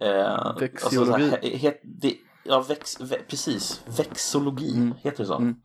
Eh. 0.00 0.46
Alltså, 0.46 1.04
så 1.06 1.12
här, 1.12 1.18
he, 1.18 1.56
he, 1.56 1.74
det, 2.00 2.14
ja, 2.44 2.60
vex, 2.68 3.00
ve, 3.00 3.18
precis. 3.28 3.82
Vexologi, 3.98 4.92
heter 5.02 5.18
det 5.18 5.26
så? 5.26 5.34
Mm. 5.34 5.56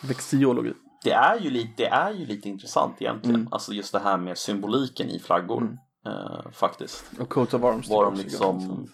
Vexiologi. 0.00 0.72
Det, 1.04 1.12
är 1.12 1.40
ju 1.40 1.50
lite, 1.50 1.72
det 1.76 1.86
är 1.86 2.10
ju 2.12 2.26
lite 2.26 2.48
intressant 2.48 2.96
egentligen. 3.02 3.40
Mm. 3.40 3.52
Alltså 3.52 3.72
just 3.72 3.92
det 3.92 3.98
här 3.98 4.16
med 4.16 4.38
symboliken 4.38 5.10
i 5.10 5.18
flaggor. 5.18 5.78
Eh, 6.06 6.50
faktiskt. 6.52 7.04
Och 7.20 7.28
coat 7.28 7.54
of 7.54 7.64
arms. 7.64 7.90
Var 7.90 8.04
de 8.04 8.14
liksom... 8.14 8.88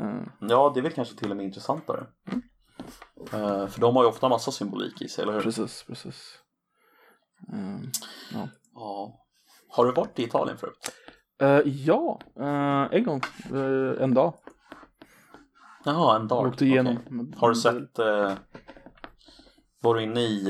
Eh, 0.00 0.22
Ja, 0.40 0.70
det 0.74 0.80
är 0.80 0.82
väl 0.82 0.92
kanske 0.92 1.16
till 1.18 1.30
och 1.30 1.36
med 1.36 1.46
intressantare. 1.46 2.06
Eh, 3.32 3.66
för 3.66 3.80
de 3.80 3.96
har 3.96 4.02
ju 4.02 4.08
ofta 4.08 4.28
massa 4.28 4.50
symbolik 4.50 5.02
i 5.02 5.08
sig, 5.08 5.22
eller 5.22 5.32
hur? 5.32 5.40
precis, 5.40 5.84
precis. 5.88 6.38
Eh, 7.52 7.80
ja. 8.32 8.48
Ja. 8.74 9.18
Har 9.68 9.84
du 9.86 9.92
varit 9.92 10.18
i 10.18 10.22
Italien 10.24 10.56
förut? 10.58 10.92
Eh, 11.40 11.48
ja, 11.74 12.20
eh, 12.40 12.88
en 12.98 13.04
gång. 13.04 13.20
En 14.00 14.14
dag. 14.14 14.34
Jaha, 15.84 16.16
en 16.16 16.28
dag. 16.28 16.44
Jag 16.46 16.48
åkte 16.52 16.64
igenom. 16.66 16.98
Med- 17.10 17.34
Har 17.36 17.48
du 17.48 17.54
sett... 17.54 17.98
Var 19.84 19.94
du 19.94 20.02
inne 20.02 20.20
i, 20.20 20.48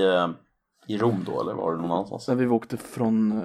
i 0.89 0.99
Rom 0.99 1.25
då, 1.27 1.41
eller 1.41 1.55
var 1.55 1.73
du 1.73 1.79
någon 1.83 1.91
annanstans? 1.91 2.25
Sen 2.25 2.39
vi 2.39 2.47
åkte 2.47 2.77
från 2.77 3.43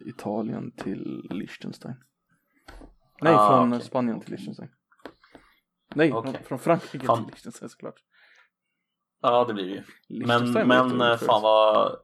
Italien 0.00 0.70
till 0.76 1.26
Liechtenstein. 1.30 1.94
Nej, 3.20 3.34
Ah, 3.34 3.48
från 3.48 3.72
okej. 3.72 3.86
Spanien 3.86 4.20
till 4.20 4.30
Liechtenstein. 4.30 4.68
Nej, 5.94 6.12
Okej. 6.12 6.32
från, 6.32 6.44
från 6.44 6.58
Frankrike 6.58 7.06
Fan. 7.06 7.16
till 7.18 7.26
Liechtenstein 7.26 7.68
såklart. 7.68 7.94
Ja, 9.22 9.44
det 9.44 9.54
blir 9.54 9.64
det 9.64 9.70
ju. 9.74 10.26
Men, 10.26 10.52
men 10.98 11.18
fan 11.18 11.42
vad... 11.42 11.96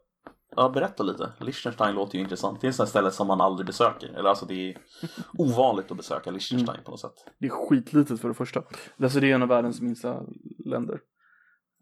Ja, 0.57 0.69
berätta 0.69 1.03
lite. 1.03 1.33
Liechtenstein 1.41 1.95
låter 1.95 2.15
ju 2.17 2.21
intressant. 2.23 2.61
Det 2.61 2.67
är 2.67 2.69
ett 2.69 2.75
sånt 2.75 2.89
ställe 2.89 3.11
som 3.11 3.27
man 3.27 3.41
aldrig 3.41 3.67
besöker. 3.67 4.09
Eller 4.09 4.29
alltså 4.29 4.47
det 4.47 4.55
är 4.71 4.79
ovanligt 5.39 5.91
att 5.91 5.97
besöka 5.97 6.31
Liechtenstein 6.31 6.75
Mm. 6.75 6.85
på 6.85 6.91
något 6.91 7.01
sätt. 7.01 7.15
Det 7.39 7.47
är 7.47 7.51
skitlitet 7.51 8.21
för 8.21 8.29
det 8.29 8.35
första. 8.35 8.63
Alltså 9.03 9.21
det 9.21 9.31
är 9.31 9.35
en 9.35 9.43
av 9.43 9.49
världens 9.49 9.81
minsta 9.81 10.23
länder. 10.65 11.01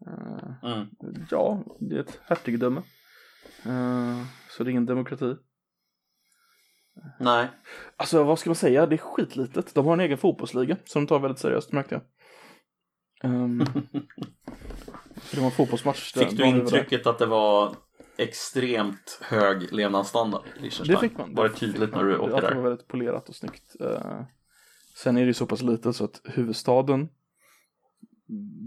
Eh, 0.07 0.69
Mm. 0.71 0.87
ja, 1.31 1.63
det 1.79 1.95
är 1.95 1.99
ett 1.99 2.19
hertigdöme. 2.23 2.81
Eh, 3.65 4.21
så 4.49 4.63
det 4.63 4.69
är 4.69 4.71
ingen 4.71 4.85
demokrati. 4.85 5.35
Nej. 7.19 7.47
Alltså 7.97 8.23
vad 8.23 8.39
ska 8.39 8.49
man 8.49 8.55
säga, 8.55 8.85
det 8.85 8.95
är 8.95 8.97
skitlitet. 8.97 9.75
De 9.75 9.85
har 9.85 9.93
en 9.93 9.99
egen 9.99 10.17
fotbollsliga 10.17 10.77
som 10.85 11.01
de 11.03 11.07
tar 11.07 11.19
väldigt 11.19 11.39
seriöst 11.39 11.71
märkte 11.71 11.95
jag. 11.95 12.03
Um, 13.31 13.65
för 15.15 15.35
det 15.35 15.41
var 15.41 15.45
en 15.45 15.51
fotbollsmatch. 15.51 16.13
där 16.13 16.21
Fick 16.21 16.31
du 16.31 16.37
där. 16.37 16.45
intrycket 16.45 17.07
att 17.07 17.19
det 17.19 17.25
var 17.25 17.75
extremt 18.17 19.19
hög 19.21 19.71
levnadsstandard 19.73 20.43
i 20.57 20.61
Liechtenstein? 20.61 20.95
Det 21.01 21.09
fick 21.09 21.17
man. 21.17 21.35
Var 21.35 21.43
det 21.49 21.55
tydligt 21.55 21.91
när 21.95 22.03
du 22.03 22.17
åkte 22.17 22.35
Att 22.35 22.41
det 22.41 22.47
där? 22.47 22.55
var 22.55 22.63
väldigt 22.63 22.87
polerat 22.87 23.29
och 23.29 23.35
snyggt. 23.35 23.75
Eh, 23.81 24.21
sen 24.95 25.17
är 25.17 25.21
det 25.21 25.27
ju 25.27 25.33
så 25.33 25.45
pass 25.45 25.61
litet 25.61 25.95
så 25.95 26.03
att 26.03 26.21
huvudstaden 26.23 27.09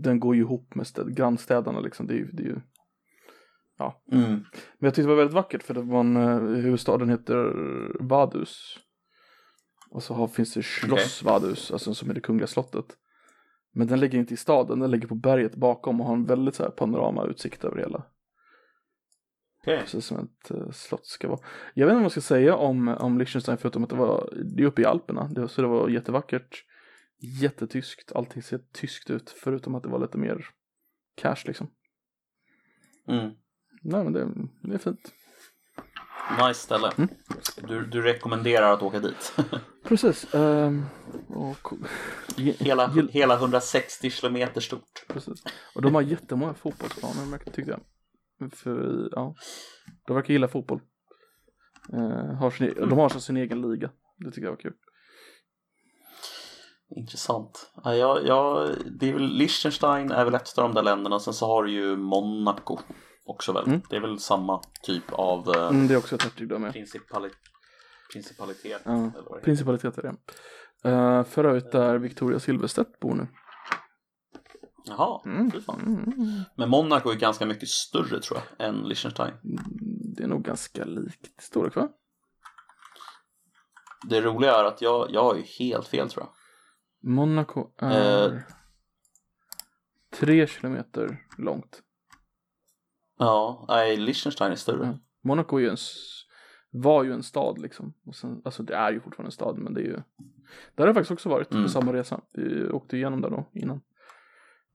den 0.02 0.20
går 0.20 0.34
ju 0.34 0.40
ihop 0.40 0.74
med 0.74 0.86
städ, 0.86 1.16
grannstäderna 1.16 1.80
liksom. 1.80 2.06
Det 2.06 2.14
är 2.14 2.18
ju, 2.18 2.30
det 2.32 2.42
är 2.42 2.46
ju 2.46 2.60
Mm. 4.12 4.30
Men 4.30 4.44
jag 4.78 4.94
tyckte 4.94 5.02
det 5.02 5.08
var 5.08 5.16
väldigt 5.16 5.34
vackert 5.34 5.62
för 5.62 5.74
det 5.74 5.82
var 5.82 6.00
en, 6.00 6.16
eh, 6.16 6.38
huvudstaden 6.38 7.10
heter 7.10 7.52
Vadus. 8.00 8.78
Och 9.90 10.02
så 10.02 10.14
har, 10.14 10.28
finns 10.28 10.54
det 10.54 10.62
Schloss 10.62 11.22
Vadus, 11.22 11.70
alltså 11.70 11.94
som 11.94 12.10
är 12.10 12.14
det 12.14 12.20
kungliga 12.20 12.46
slottet. 12.46 12.96
Men 13.72 13.86
den 13.86 14.00
ligger 14.00 14.18
inte 14.18 14.34
i 14.34 14.36
staden, 14.36 14.78
den 14.78 14.90
ligger 14.90 15.08
på 15.08 15.14
berget 15.14 15.54
bakom 15.54 16.00
och 16.00 16.06
har 16.06 16.14
en 16.14 16.24
väldigt 16.24 16.54
så 16.54 16.62
här 16.62 16.70
panoramautsikt 16.70 17.64
över 17.64 17.76
hela. 17.76 18.06
Okej. 19.62 19.80
Precis 19.80 20.06
som 20.06 20.18
ett 20.18 20.50
uh, 20.50 20.70
slott 20.70 21.06
ska 21.06 21.28
vara. 21.28 21.40
Jag 21.74 21.86
vet 21.86 21.92
inte 21.92 21.94
vad 21.94 22.02
man 22.02 22.10
ska 22.10 22.20
säga 22.20 22.56
om, 22.56 22.88
om 22.88 23.18
Liechtenstein 23.18 23.58
förutom 23.58 23.84
att 23.84 23.90
det 23.90 23.96
var, 23.96 24.32
det 24.56 24.62
är 24.62 24.66
uppe 24.66 24.82
i 24.82 24.84
Alperna. 24.84 25.28
Det, 25.28 25.48
så 25.48 25.62
det 25.62 25.68
var 25.68 25.88
jättevackert. 25.88 26.64
Jättetyskt, 27.18 28.12
allting 28.12 28.42
ser 28.42 28.58
tyskt 28.58 29.10
ut 29.10 29.30
förutom 29.30 29.74
att 29.74 29.82
det 29.82 29.88
var 29.88 29.98
lite 29.98 30.18
mer 30.18 30.46
cash 31.14 31.42
liksom. 31.44 31.70
Mm. 33.08 33.30
Nej 33.88 34.04
men 34.04 34.12
det, 34.12 34.28
det 34.60 34.74
är 34.74 34.78
fint. 34.78 35.12
Nice 36.30 36.60
ställe. 36.60 36.92
Mm. 36.98 37.08
Du, 37.68 37.86
du 37.86 38.02
rekommenderar 38.02 38.72
att 38.72 38.82
åka 38.82 39.00
dit. 39.00 39.36
Precis. 39.84 40.34
ehm, 40.34 40.84
och, 41.28 41.72
hela, 42.36 42.88
hela 43.10 43.34
160 43.34 44.10
kilometer 44.10 44.60
stort. 44.60 45.04
Precis. 45.08 45.42
Och 45.74 45.82
de 45.82 45.94
har 45.94 46.02
jättemånga 46.02 46.54
fotbollsplaner 46.54 47.38
tyckte 47.38 47.70
jag. 47.70 47.80
För, 48.52 49.08
ja. 49.12 49.34
De 50.06 50.16
verkar 50.16 50.32
gilla 50.32 50.48
fotboll. 50.48 50.80
Eh, 51.92 52.34
har 52.34 52.50
sin, 52.50 52.74
De 52.76 52.92
har 52.92 53.04
alltså 53.04 53.20
sin 53.20 53.36
egen 53.36 53.62
liga. 53.62 53.90
Det 54.18 54.30
tycker 54.30 54.42
jag 54.42 54.50
var 54.50 54.56
kul. 54.56 54.74
Intressant. 56.96 57.70
Ja, 57.84 57.94
jag, 57.94 58.26
jag, 58.26 58.70
det 59.00 59.08
är 59.08 59.12
väl, 59.12 59.28
Liechtenstein 59.28 60.10
är 60.10 60.24
väl 60.24 60.34
ett 60.34 60.58
av 60.58 60.64
de 60.64 60.74
där 60.74 60.82
länderna. 60.82 61.20
Sen 61.20 61.34
så 61.34 61.46
har 61.46 61.64
du 61.64 61.72
ju 61.72 61.96
Monaco 61.96 62.78
också 63.26 63.52
väl. 63.52 63.66
Mm. 63.66 63.80
Det 63.90 63.96
är 63.96 64.00
väl 64.00 64.18
samma 64.18 64.62
typ 64.82 65.12
av 65.12 65.48
eh, 65.56 65.68
Mm, 65.68 65.88
det 65.88 65.94
är 65.94 65.98
också 65.98 66.14
ett 66.14 66.22
hertigdöme. 66.22 66.72
principali 66.72 67.30
principalitet. 68.12 68.82
Ja. 68.84 69.10
Principalitet 69.42 69.98
är 69.98 70.02
det. 70.02 70.16
Uh, 70.90 71.22
för 71.24 71.44
övrigt 71.44 71.72
där 71.72 71.98
Victoria 71.98 72.38
Silvstedt 72.40 73.00
bor 73.00 73.14
nu. 73.14 73.28
Jaha, 74.84 75.22
Mm. 75.24 75.50
fy 75.50 75.60
fan. 75.60 75.80
Mm. 75.80 76.40
Men 76.56 76.68
Monaco 76.70 77.10
är 77.10 77.14
ganska 77.14 77.46
mycket 77.46 77.68
större 77.68 78.20
tror 78.20 78.40
jag 78.58 78.68
än 78.68 78.74
Liechtenstein. 78.88 79.32
Det 80.16 80.22
är 80.22 80.28
nog 80.28 80.44
ganska 80.44 80.84
likt 80.84 81.42
storlek 81.42 81.76
va? 81.76 81.88
Det 84.08 84.20
roliga 84.20 84.54
är 84.54 84.64
att 84.64 84.82
jag, 84.82 85.10
jag 85.10 85.22
har 85.24 85.34
ju 85.34 85.42
helt 85.42 85.88
fel 85.88 86.08
tror 86.10 86.24
jag. 86.26 86.32
Monaco 87.14 87.70
är 87.78 88.32
Eh. 88.34 88.40
tre 90.14 90.46
kilometer 90.46 91.18
långt. 91.38 91.82
Ja, 93.18 93.64
nej, 93.68 93.96
Liechtenstein 93.96 94.52
är 94.52 94.56
större. 94.56 94.86
Ja. 94.86 94.98
Monaco 95.24 95.56
är 95.56 95.60
ju 95.60 95.68
en, 95.68 95.76
var 96.70 97.04
ju 97.04 97.12
en 97.12 97.22
stad 97.22 97.58
liksom. 97.60 97.94
Och 98.06 98.14
sen, 98.14 98.42
alltså 98.44 98.62
det 98.62 98.74
är 98.74 98.92
ju 98.92 99.00
fortfarande 99.00 99.28
en 99.28 99.32
stad 99.32 99.58
men 99.58 99.74
det 99.74 99.80
är 99.80 99.84
ju. 99.84 99.92
Där 99.92 100.02
har 100.76 100.86
jag 100.86 100.94
faktiskt 100.94 101.10
också 101.12 101.28
varit 101.28 101.50
Mm. 101.52 101.62
på 101.64 101.68
samma 101.68 101.92
resa. 101.92 102.20
Vi 102.32 102.68
åkte 102.70 102.96
igenom 102.96 103.20
där 103.20 103.30
då 103.30 103.50
innan. 103.54 103.80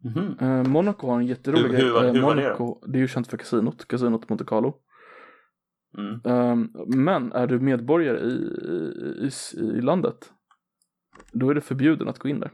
Mhm. 0.04 0.38
Eh, 0.40 0.64
Monaco 0.68 1.08
har 1.08 1.20
en 1.20 1.28
jätterolig 1.28 1.78
Hur- 1.78 1.78
hur 1.86 1.92
var- 1.94 2.04
eh, 2.06 2.14
hur 2.14 2.22
var 2.22 2.36
det 2.36 2.42
Monaco, 2.44 2.82
det 2.88 2.98
är 2.98 3.02
ju 3.02 3.08
känt 3.08 3.28
för 3.28 3.38
kasinot, 3.38 3.88
kasinot 3.88 4.30
Monte 4.30 4.46
Carlo. 4.46 4.82
Mm. 5.98 6.22
Eh, 6.26 6.56
men 6.98 7.32
är 7.32 7.48
du 7.48 7.60
medborgare 7.60 8.20
i, 8.20 8.32
i, 8.32 9.30
i, 9.58 9.60
i 9.78 9.82
landet, 9.82 10.32
då 11.32 11.50
är 11.50 11.54
det 11.56 11.62
förbjuden 11.62 12.08
att 12.08 12.20
gå 12.20 12.30
in 12.30 12.40
där. 12.40 12.52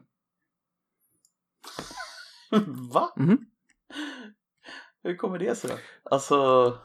Va? 2.94 3.14
Mhm. 3.18 3.38
Hur 5.08 5.16
kommer 5.16 5.40
det 5.40 5.56
sig? 5.56 5.72
Alltså, 6.04 6.36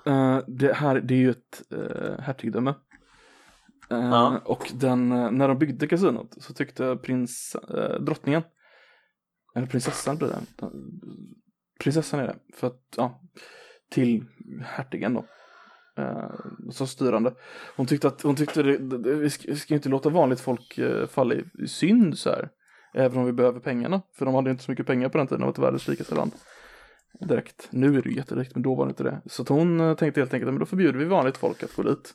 Eh, 0.06 0.38
det 0.46 0.72
här, 0.72 1.00
det 1.00 1.14
är 1.14 1.18
ju 1.18 1.30
ett 1.30 1.62
uh, 1.72 2.18
hertigdöme. 2.20 2.74
Ja. 3.88 4.40
Och 4.44 4.70
den, 4.74 5.08
när 5.08 5.48
de 5.48 5.58
byggde 5.58 5.86
kasinot 5.86 6.42
så 6.42 6.54
tyckte 6.54 6.96
prins, 6.96 7.56
uh, 7.70 8.00
drottningen 8.00 8.42
Eller 9.54 9.66
prinsessan 9.66 10.16
blir 10.16 10.28
det. 10.28 10.68
Prinsessan 11.80 12.20
är 12.20 12.26
det. 12.26 12.36
För 12.54 12.66
att, 12.66 12.82
ja, 12.96 13.20
till 13.90 14.24
hertigen 14.64 15.14
då. 15.14 15.24
Eh, 15.98 16.30
som 16.70 16.86
styrande. 16.86 17.34
Hon 17.76 17.86
tyckte 17.86 18.08
att, 18.08 18.22
hon 18.22 18.36
tyckte 18.36 18.62
det, 18.62 18.78
det, 18.78 19.14
vi, 19.14 19.30
ska, 19.30 19.48
vi 19.48 19.56
ska 19.56 19.74
inte 19.74 19.88
låta 19.88 20.08
vanligt 20.08 20.40
folk 20.40 20.78
eh, 20.78 21.06
falla 21.06 21.34
i, 21.34 21.44
i 21.58 21.68
synd 21.68 22.18
så 22.18 22.30
här. 22.30 22.48
Även 22.94 23.18
om 23.18 23.24
vi 23.24 23.32
behöver 23.32 23.60
pengarna. 23.60 24.02
För 24.14 24.24
de 24.24 24.34
hade 24.34 24.50
inte 24.50 24.62
så 24.62 24.70
mycket 24.70 24.86
pengar 24.86 25.08
på 25.08 25.18
den 25.18 25.26
tiden, 25.26 25.40
de 25.40 25.44
var 25.44 25.52
ett 25.52 25.58
världens 25.58 25.88
rikaste 25.88 26.14
land. 26.14 26.32
Direkt. 27.20 27.68
Nu 27.70 27.98
är 27.98 28.02
det 28.02 28.08
ju 28.10 28.16
jättedirekt, 28.16 28.54
men 28.54 28.62
då 28.62 28.74
var 28.74 28.86
det 28.86 28.90
inte 28.90 29.02
det. 29.02 29.22
Så 29.26 29.42
att 29.42 29.48
hon 29.48 29.80
eh, 29.80 29.94
tänkte 29.96 30.20
helt 30.20 30.34
enkelt, 30.34 30.52
men 30.52 30.60
då 30.60 30.66
förbjuder 30.66 30.98
vi 30.98 31.04
vanligt 31.04 31.36
folk 31.36 31.62
att 31.62 31.74
gå 31.76 31.82
dit. 31.82 32.14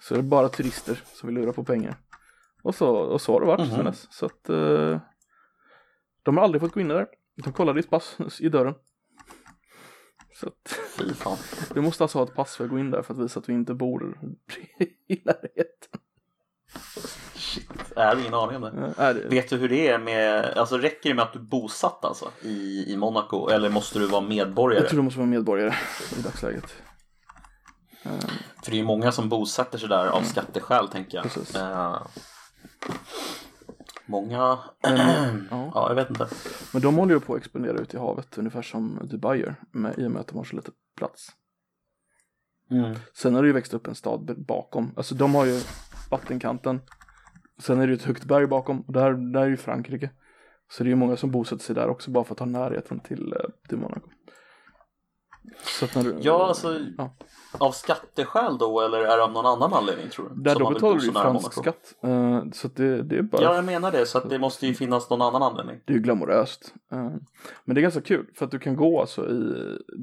Så 0.00 0.14
är 0.14 0.18
det 0.18 0.22
bara 0.22 0.48
turister 0.48 1.02
som 1.14 1.26
vill 1.26 1.34
lura 1.36 1.52
på 1.52 1.64
pengar. 1.64 1.96
Och 2.62 2.74
så, 2.74 2.88
och 2.96 3.20
så 3.20 3.32
har 3.32 3.40
det 3.40 3.46
varit 3.46 3.60
Mhm. 3.68 3.76
sen 3.76 3.84
dess. 3.84 4.06
Så 4.10 4.26
att 4.26 4.48
eh, 4.48 5.00
de 6.22 6.36
har 6.36 6.44
aldrig 6.44 6.60
fått 6.60 6.72
gå 6.72 6.80
in 6.80 6.88
där. 6.88 7.06
De 7.44 7.52
kollade 7.52 7.78
ditt 7.80 7.90
pass 7.90 8.16
i 8.40 8.48
dörren. 8.48 8.74
Så 10.40 10.46
att 10.48 10.80
du 11.74 11.80
måste 11.80 12.04
alltså 12.04 12.18
ha 12.18 12.24
ett 12.24 12.34
pass 12.34 12.56
för 12.56 12.64
att 12.64 12.70
gå 12.70 12.78
in 12.78 12.90
där 12.90 13.02
för 13.02 13.14
att 13.14 13.20
visa 13.20 13.40
att 13.40 13.46
du 13.46 13.52
inte 13.52 13.74
bor 13.74 14.18
i 15.08 15.22
närheten. 15.24 15.75
Shit. 17.96 18.02
Jag 18.02 18.04
hade 18.08 18.20
ingen 18.20 18.34
aning 18.34 18.56
om 18.56 18.62
det. 18.62 18.94
Är 19.02 19.14
det- 19.14 19.20
Vet 19.28 19.48
du 19.50 19.56
hur 19.56 19.68
det 19.68 19.88
är 19.88 19.98
med, 19.98 20.44
alltså 20.58 20.78
räcker 20.78 21.08
det 21.08 21.14
med 21.14 21.22
att 21.24 21.32
du 21.32 21.38
är 21.38 21.42
bosatt 21.42 22.04
alltså 22.04 22.30
i, 22.42 22.84
i 22.92 22.96
Monaco 22.96 23.48
eller 23.48 23.68
måste 23.70 23.98
du 23.98 24.06
vara 24.06 24.20
medborgare? 24.20 24.82
Jag 24.82 24.88
tror 24.90 24.98
du 24.98 25.02
måste 25.04 25.18
vara 25.18 25.28
medborgare 25.28 25.74
i 26.18 26.22
dagsläget. 26.22 26.74
För 28.64 28.70
det 28.70 28.76
är 28.76 28.78
ju 28.80 28.84
många 28.84 29.12
som 29.12 29.28
bosätter 29.28 29.78
sig 29.78 29.88
där 29.88 30.06
av 30.06 30.22
skatteskäl 30.22 30.88
tänker 30.88 31.18
jag. 31.18 31.24
Mm. 31.24 31.34
Precis. 31.34 31.56
Eh, 31.56 32.02
många, 34.06 34.58
Men, 34.82 35.48
ja. 35.50 35.70
ja 35.74 35.88
jag 35.88 35.94
vet 35.94 36.10
inte. 36.10 36.28
Men 36.72 36.82
de 36.82 36.96
håller 36.96 37.14
ju 37.14 37.20
på 37.20 37.34
att 37.34 37.38
expandera 37.40 37.78
ut 37.78 37.94
i 37.94 37.98
havet 37.98 38.38
ungefär 38.38 38.62
som 38.62 39.00
Dubai 39.04 39.40
gör 39.40 39.54
med, 39.72 39.98
i 39.98 40.06
och 40.06 40.10
med 40.10 40.20
att 40.20 40.26
de 40.26 40.36
har 40.36 40.44
så 40.44 40.56
lite 40.56 40.70
plats. 40.98 41.28
Mm. 42.70 42.94
Sen 43.14 43.34
har 43.34 43.42
det 43.42 43.46
ju 43.46 43.52
växt 43.54 43.74
upp 43.74 43.86
en 43.86 43.94
stad 43.94 44.34
bakom. 44.46 44.92
Alltså 44.96 45.14
de 45.14 45.34
har 45.34 45.44
ju 45.44 45.60
vattenkanten. 46.10 46.80
Sen 47.58 47.80
är 47.80 47.86
det 47.86 47.90
ju 47.90 47.96
ett 47.96 48.02
högt 48.04 48.24
berg 48.24 48.46
bakom. 48.46 48.80
Och 48.80 48.92
där, 48.92 49.12
där 49.32 49.40
är 49.40 49.46
ju 49.48 49.56
Frankrike. 49.56 50.10
Så 50.70 50.82
det 50.84 50.88
är 50.88 50.90
ju 50.90 50.96
många 50.96 51.16
som 51.16 51.30
bosätter 51.30 51.62
sig 51.64 51.74
där 51.74 51.88
också 51.88 52.10
bara 52.10 52.24
för 52.24 52.32
att 52.34 52.38
ha 52.38 52.46
närheten 52.46 53.00
till, 53.00 53.32
eh, 53.32 53.38
till 53.68 53.78
Monaco. 53.78 54.08
Du, 55.94 56.16
Ja 56.20 56.46
alltså 56.48 56.78
Ja. 56.98 57.16
av 57.58 57.70
skatteskäl 57.72 58.58
då 58.58 58.80
eller 58.80 58.98
är 58.98 59.16
det 59.16 59.22
av 59.24 59.32
någon 59.32 59.46
annan 59.46 59.72
anledning 59.72 60.08
tror 60.10 60.28
du? 60.28 60.42
Där 60.42 60.58
då 60.58 60.70
betalar 60.72 60.98
du 60.98 61.04
ju 61.06 61.12
fransk 61.12 61.52
skatt. 61.52 61.94
Eh, 62.02 62.42
så 62.52 62.68
det, 62.68 63.02
det 63.02 63.18
är 63.18 63.22
bara 63.22 63.42
Ja 63.42 63.54
jag 63.54 63.64
menar 63.64 63.92
det 63.92 64.06
så 64.06 64.18
att 64.18 64.30
det 64.30 64.38
måste 64.38 64.66
ju 64.66 64.74
finnas 64.74 65.10
någon 65.10 65.22
annan 65.22 65.42
anledning. 65.42 65.80
Det 65.86 65.92
är 65.92 65.96
ju 65.96 66.02
glamoröst. 66.02 66.74
Eh, 66.92 66.98
Men 67.64 67.74
det 67.74 67.80
är 67.80 67.82
ganska 67.82 68.00
kul 68.00 68.26
för 68.34 68.44
att 68.44 68.50
du 68.50 68.58
kan 68.58 68.76
gå 68.76 69.00
alltså 69.00 69.28
i, 69.30 69.54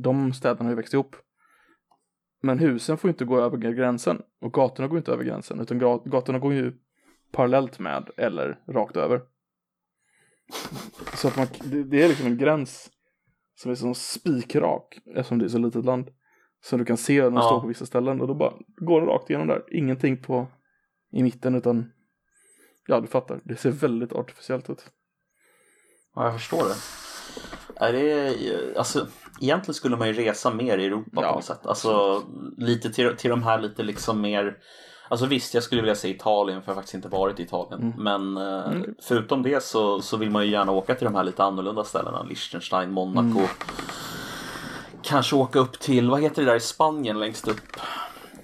de 0.03 0.33
städerna 0.33 0.63
har 0.63 0.69
ju 0.69 0.75
växt 0.75 0.93
ihop. 0.93 1.15
Men 2.41 2.59
husen 2.59 2.97
får 2.97 3.09
inte 3.09 3.25
gå 3.25 3.39
över 3.39 3.57
gränsen 3.57 4.21
och 4.41 4.53
gatorna 4.53 4.87
går 4.87 4.97
inte 4.97 5.11
över 5.11 5.23
gränsen 5.23 5.59
utan 5.59 5.79
gat- 5.79 6.03
gatorna 6.05 6.39
går 6.39 6.53
ju 6.53 6.73
parallellt 7.33 7.79
med 7.79 8.09
eller 8.17 8.59
rakt 8.67 8.97
över. 8.97 9.21
Så 11.15 11.27
att 11.27 11.37
man, 11.37 11.47
det, 11.63 11.83
det 11.83 12.01
är 12.03 12.07
liksom 12.07 12.27
en 12.27 12.37
gräns 12.37 12.89
som 13.55 13.71
är 13.71 13.75
som 13.75 13.95
spikrak 13.95 14.97
eftersom 15.15 15.39
det 15.39 15.45
är 15.45 15.49
så 15.49 15.57
litet 15.57 15.85
land. 15.85 16.09
Som 16.63 16.79
du 16.79 16.85
kan 16.85 16.97
se 16.97 17.13
när 17.21 17.23
de 17.23 17.35
Ja. 17.35 17.41
står 17.41 17.59
på 17.61 17.67
vissa 17.67 17.85
ställen 17.85 18.21
och 18.21 18.27
då 18.27 18.33
bara 18.33 18.53
går 18.77 19.01
det 19.01 19.07
rakt 19.07 19.29
igenom 19.29 19.47
där. 19.47 19.63
Ingenting 19.71 20.21
på 20.21 20.47
i 21.11 21.23
mitten 21.23 21.55
utan 21.55 21.91
ja 22.87 22.99
du 22.99 23.07
fattar. 23.07 23.39
Det 23.43 23.55
ser 23.55 23.71
väldigt 23.71 24.13
artificiellt 24.13 24.69
ut. 24.69 24.85
Ja 26.15 26.23
jag 26.23 26.33
förstår 26.33 26.63
det. 26.63 26.75
Är 27.85 27.93
det 27.93 28.35
alltså, 28.77 29.07
egentligen 29.41 29.73
skulle 29.73 29.97
man 29.97 30.07
ju 30.07 30.13
resa 30.13 30.53
mer 30.53 30.77
i 30.77 30.85
Europa 30.85 31.09
Ja, 31.13 31.29
på 31.29 31.35
något 31.35 31.45
sätt. 31.45 31.65
Alltså 31.65 32.23
lite 32.57 32.93
till, 32.93 33.15
till 33.17 33.29
de 33.29 33.43
här 33.43 33.61
lite 33.61 33.83
liksom 33.83 34.21
mer 34.21 34.57
Alltså 35.09 35.25
visst, 35.25 35.53
jag 35.53 35.63
skulle 35.63 35.81
vilja 35.81 35.95
se 35.95 36.09
Italien 36.09 36.61
för 36.61 36.69
jag 36.71 36.75
har 36.75 36.81
faktiskt 36.81 36.95
inte 36.95 37.07
varit 37.07 37.39
i 37.39 37.43
Italien. 37.43 37.81
Mm. 37.81 38.03
Men 38.03 38.37
eh, 38.47 38.67
Mm. 38.71 38.95
förutom 39.01 39.43
det 39.43 39.63
så, 39.63 40.01
så 40.01 40.17
vill 40.17 40.29
man 40.31 40.45
ju 40.45 40.51
gärna 40.51 40.71
åka 40.71 40.95
till 40.95 41.05
de 41.05 41.15
här 41.15 41.23
lite 41.23 41.43
annorlunda 41.43 41.83
ställena. 41.83 42.23
Liechtenstein, 42.23 42.91
Monaco. 42.91 43.37
Mm. 43.39 43.49
Kanske 45.01 45.35
åka 45.35 45.59
upp 45.59 45.79
till, 45.79 46.09
vad 46.09 46.21
heter 46.21 46.41
det 46.43 46.49
där 46.51 46.55
i 46.55 46.59
Spanien 46.59 47.19
längst 47.19 47.47
upp? 47.47 47.77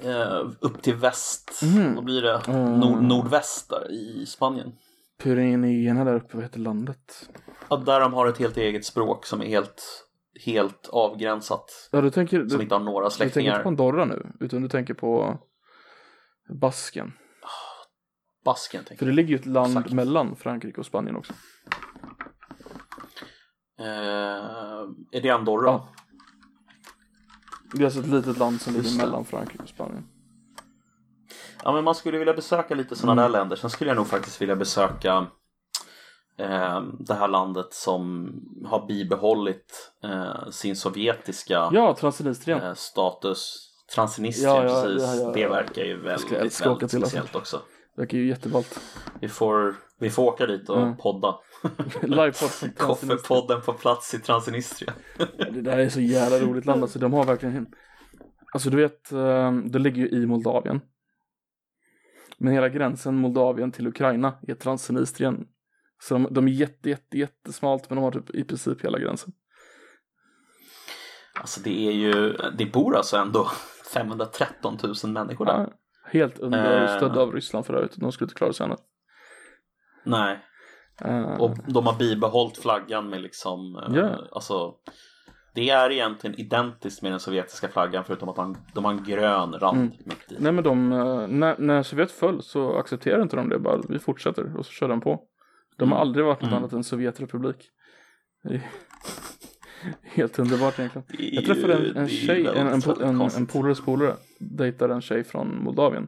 Eh, 0.04 0.42
upp 0.60 0.82
till 0.82 0.96
väst. 0.96 1.62
Mhm. 1.64 1.96
Då 1.96 2.02
blir 2.02 2.22
det 2.22 2.42
Mm. 2.48 2.80
nord, 2.80 3.04
nordväst 3.04 3.70
där 3.70 3.92
i 3.92 4.26
Spanien. 4.26 4.72
Pyrenéerna 5.24 6.04
där 6.06 6.16
uppe, 6.16 6.36
vad 6.38 6.44
heter 6.44 6.60
landet? 6.60 7.30
Ja, 7.70 7.76
där 7.76 8.00
de 8.00 8.14
har 8.14 8.28
ett 8.28 8.38
helt 8.38 8.58
eget 8.58 8.86
språk 8.86 9.26
som 9.26 9.42
är 9.42 9.46
helt, 9.46 9.84
helt 10.46 10.90
avgränsat. 10.92 11.90
Ja, 11.92 12.02
du 12.02 12.10
tänker, 12.10 12.40
Som 12.40 12.58
du, 12.58 12.64
inte 12.64 12.76
har 12.76 12.80
några 12.80 13.06
du 13.06 13.10
tänker 13.10 13.24
inte 13.26 13.34
släktingar. 13.34 13.64
på 13.64 13.70
Andorra 13.70 14.06
nu, 14.06 14.28
utan 14.40 14.62
du 14.62 14.70
tänker 14.70 14.94
på 14.94 15.38
Basken. 16.50 17.14
Basken 18.46 18.84
tänker 18.84 19.00
För 19.00 19.06
det 19.06 19.12
ligger 19.16 19.30
ju 19.30 19.36
ett 19.36 19.46
land 19.46 19.78
Exakt. 19.78 19.94
mellan 19.94 20.36
Frankrike 20.36 20.80
och 20.80 20.86
Spanien 20.86 21.16
också. 21.16 21.34
Eh, 23.80 23.86
är 25.12 25.22
det 25.22 25.30
Andorra? 25.30 25.66
Ja. 25.68 25.90
Det 27.74 27.82
är 27.82 27.86
alltså 27.86 28.00
ett 28.00 28.08
litet 28.08 28.38
land 28.38 28.62
som 28.62 28.74
ligger 28.74 28.98
mellan 28.98 29.26
Frankrike 29.26 29.64
och 29.64 29.70
Spanien. 29.70 30.08
Ja 31.64 31.72
men 31.72 31.84
man 31.84 31.96
skulle 31.96 32.18
vilja 32.18 32.34
besöka 32.34 32.76
lite 32.76 32.96
sådana 32.96 33.22
Mm. 33.22 33.32
där 33.32 33.40
länder. 33.40 33.56
Sen 33.56 33.70
skulle 33.70 33.90
jag 33.90 33.98
nog 33.98 34.08
faktiskt 34.08 34.42
vilja 34.42 34.56
besöka 34.56 35.28
eh, 36.38 36.82
det 37.00 37.14
här 37.14 37.28
landet 37.28 37.74
som 37.74 38.30
har 38.66 38.88
bibehållit 38.88 39.92
eh, 40.04 40.50
sin 40.50 40.76
sovjetiska 40.76 41.70
Ja, 41.72 41.98
eh, 42.48 42.74
status. 42.74 43.69
Transnistrien, 43.96 44.50
Ja, 44.56 44.64
ja, 44.64 44.84
precis. 44.84 45.22
ja. 45.22 45.32
Det 45.34 45.48
verkar 45.48 45.84
ju 45.84 45.98
väldigt, 46.02 46.26
åka 46.26 46.36
väldigt 46.36 46.58
till, 46.58 46.68
alltså. 46.84 47.00
speciellt 47.00 47.36
också. 47.36 47.62
Det 47.96 48.02
verkar 48.02 48.18
ju 48.18 48.28
jätteballt. 48.28 48.80
Vi 49.22 49.28
får, 49.30 49.76
vi 50.00 50.10
får 50.10 50.24
åka 50.24 50.46
dit 50.46 50.70
och 50.70 50.82
Mm. 50.82 50.98
podda. 50.98 51.36
Koffepodden 52.78 53.62
på 53.62 53.74
plats 53.74 54.14
i 54.14 54.20
Transnistrien. 54.20 54.94
Det 55.38 55.62
där 55.62 55.78
är 55.78 55.90
så 55.90 56.00
jävla 56.02 56.40
roligt 56.40 56.66
land 56.66 56.82
alltså. 56.84 57.00
De 57.00 57.14
har 57.14 57.24
verkligen 57.24 57.68
Alltså 58.54 58.70
du 58.70 58.78
vet, 58.78 59.12
eh, 59.12 59.52
det 59.52 59.80
ligger 59.80 60.02
ju 60.02 60.10
i 60.10 60.26
Moldavien. 60.26 60.82
Men 62.38 62.54
hela 62.54 62.70
gränsen 62.70 63.16
Moldavien 63.16 63.72
till 63.72 63.88
Ukraina 63.88 64.34
är 64.48 64.56
Transnistrien. 64.56 65.48
Så 66.02 66.14
de, 66.14 66.28
de 66.32 66.48
är 66.48 66.52
jätte, 66.52 66.90
jätte, 66.90 67.18
jättesmalt 67.18 67.90
men 67.90 67.96
de 67.96 68.04
har 68.04 68.12
typ 68.12 68.30
i 68.30 68.44
princip 68.44 68.86
hela 68.86 69.00
gränsen. 69.00 69.34
Alltså 71.34 71.62
det 71.62 71.88
är 71.88 71.92
ju, 71.92 72.34
det 72.58 72.66
bor 72.66 72.96
alltså 72.96 73.18
ändå 73.18 73.52
513 73.94 74.78
000 75.04 75.12
människor 75.14 75.46
där. 75.46 75.54
Ja, 75.58 75.68
helt 76.12 76.40
understödda 76.40 77.16
Eh. 77.16 77.22
av 77.22 77.34
Ryssland 77.34 77.66
för 77.66 77.74
övrigt. 77.74 77.96
De 77.98 78.12
skulle 78.12 78.26
inte 78.26 78.36
klara 78.36 78.54
sig 78.54 78.64
annat. 78.64 78.82
Nej, 80.04 80.40
Eh, 81.06 81.42
och 81.42 81.58
de 81.68 81.86
har 81.88 81.98
bibehållit 82.00 82.58
flaggan 82.58 83.10
med 83.10 83.22
liksom, 83.22 83.84
Ja. 83.96 84.16
alltså 84.32 84.74
det 85.56 85.70
är 85.70 85.92
egentligen 85.92 86.40
identiskt 86.40 87.02
med 87.02 87.12
den 87.12 87.20
sovjetiska 87.20 87.68
flaggan 87.68 88.04
förutom 88.04 88.30
att 88.30 88.36
de, 88.36 88.56
de 88.74 88.86
har 88.86 88.92
en 88.92 89.04
grön 89.04 89.54
rand 89.54 89.78
Mm. 89.78 89.92
mitt 90.06 90.32
i. 90.32 90.36
Nej 90.40 90.52
men 90.52 90.64
de, 90.64 90.92
eh, 90.92 91.28
när, 91.28 91.56
när 91.58 91.84
Sovjet 91.84 92.12
föll 92.12 92.44
så 92.44 92.78
accepterade 92.78 93.22
inte 93.24 93.36
de 93.36 93.50
det 93.50 93.60
bara, 93.60 93.82
vi 93.90 94.00
fortsätter 94.00 94.58
och 94.58 94.66
så 94.66 94.72
kör 94.72 94.88
de 94.90 95.02
på. 95.02 95.22
De 95.78 95.92
har 95.92 95.98
Mm. 95.98 96.08
aldrig 96.08 96.26
varit 96.26 96.42
något 96.42 96.48
Mm. 96.52 96.58
annat 96.64 96.74
än 96.74 96.84
Sovjetrepublik. 96.84 97.70
Helt 100.02 100.40
underbart 100.40 100.80
egentligen. 100.80 101.08
Jag 101.36 101.46
träffade 101.46 101.74
en, 101.74 101.98
en 101.98 102.08
tjej, 102.08 102.46
en, 102.56 102.68
en, 102.68 102.82
en, 103.02 103.22
en 103.22 103.46
polares 103.46 103.82
polare, 103.82 104.16
dejtade 104.40 104.94
en 104.94 105.02
tjej 105.02 105.24
från 105.24 105.64
Moldavien. 105.64 106.08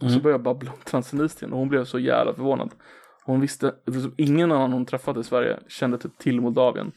så 0.00 0.06
Mm. 0.06 0.22
började 0.22 0.38
jag 0.38 0.42
babbla 0.42 0.70
om 0.72 0.78
Transnistrien 0.84 1.52
och 1.52 1.58
hon 1.58 1.68
blev 1.68 1.84
så 1.84 1.98
jävla 1.98 2.34
förvånad. 2.34 2.70
Hon 3.24 3.40
visste, 3.40 3.74
ingen 4.16 4.52
annan 4.52 4.72
hon 4.72 4.86
träffade 4.86 5.20
i 5.20 5.24
Sverige 5.24 5.58
kände 5.68 5.98
typ 5.98 6.18
till 6.18 6.40
Moldavien. 6.40 6.92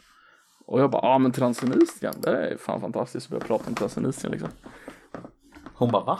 Och 0.66 0.82
jag 0.82 0.91
bara, 0.91 1.02
ja 1.06 1.10
ah, 1.16 1.20
men 1.20 1.32
Transnistrien, 1.32 2.14
det 2.22 2.30
är 2.30 2.58
fan 2.58 2.82
fantastiskt 2.82 3.26
att 3.26 3.30
börja 3.32 3.43
prata 3.45 3.64
om 3.70 3.76
Transnistrien 3.76 4.32
liksom. 4.32 4.50
Hon 5.74 5.91
bara 5.91 6.04
va? 6.04 6.20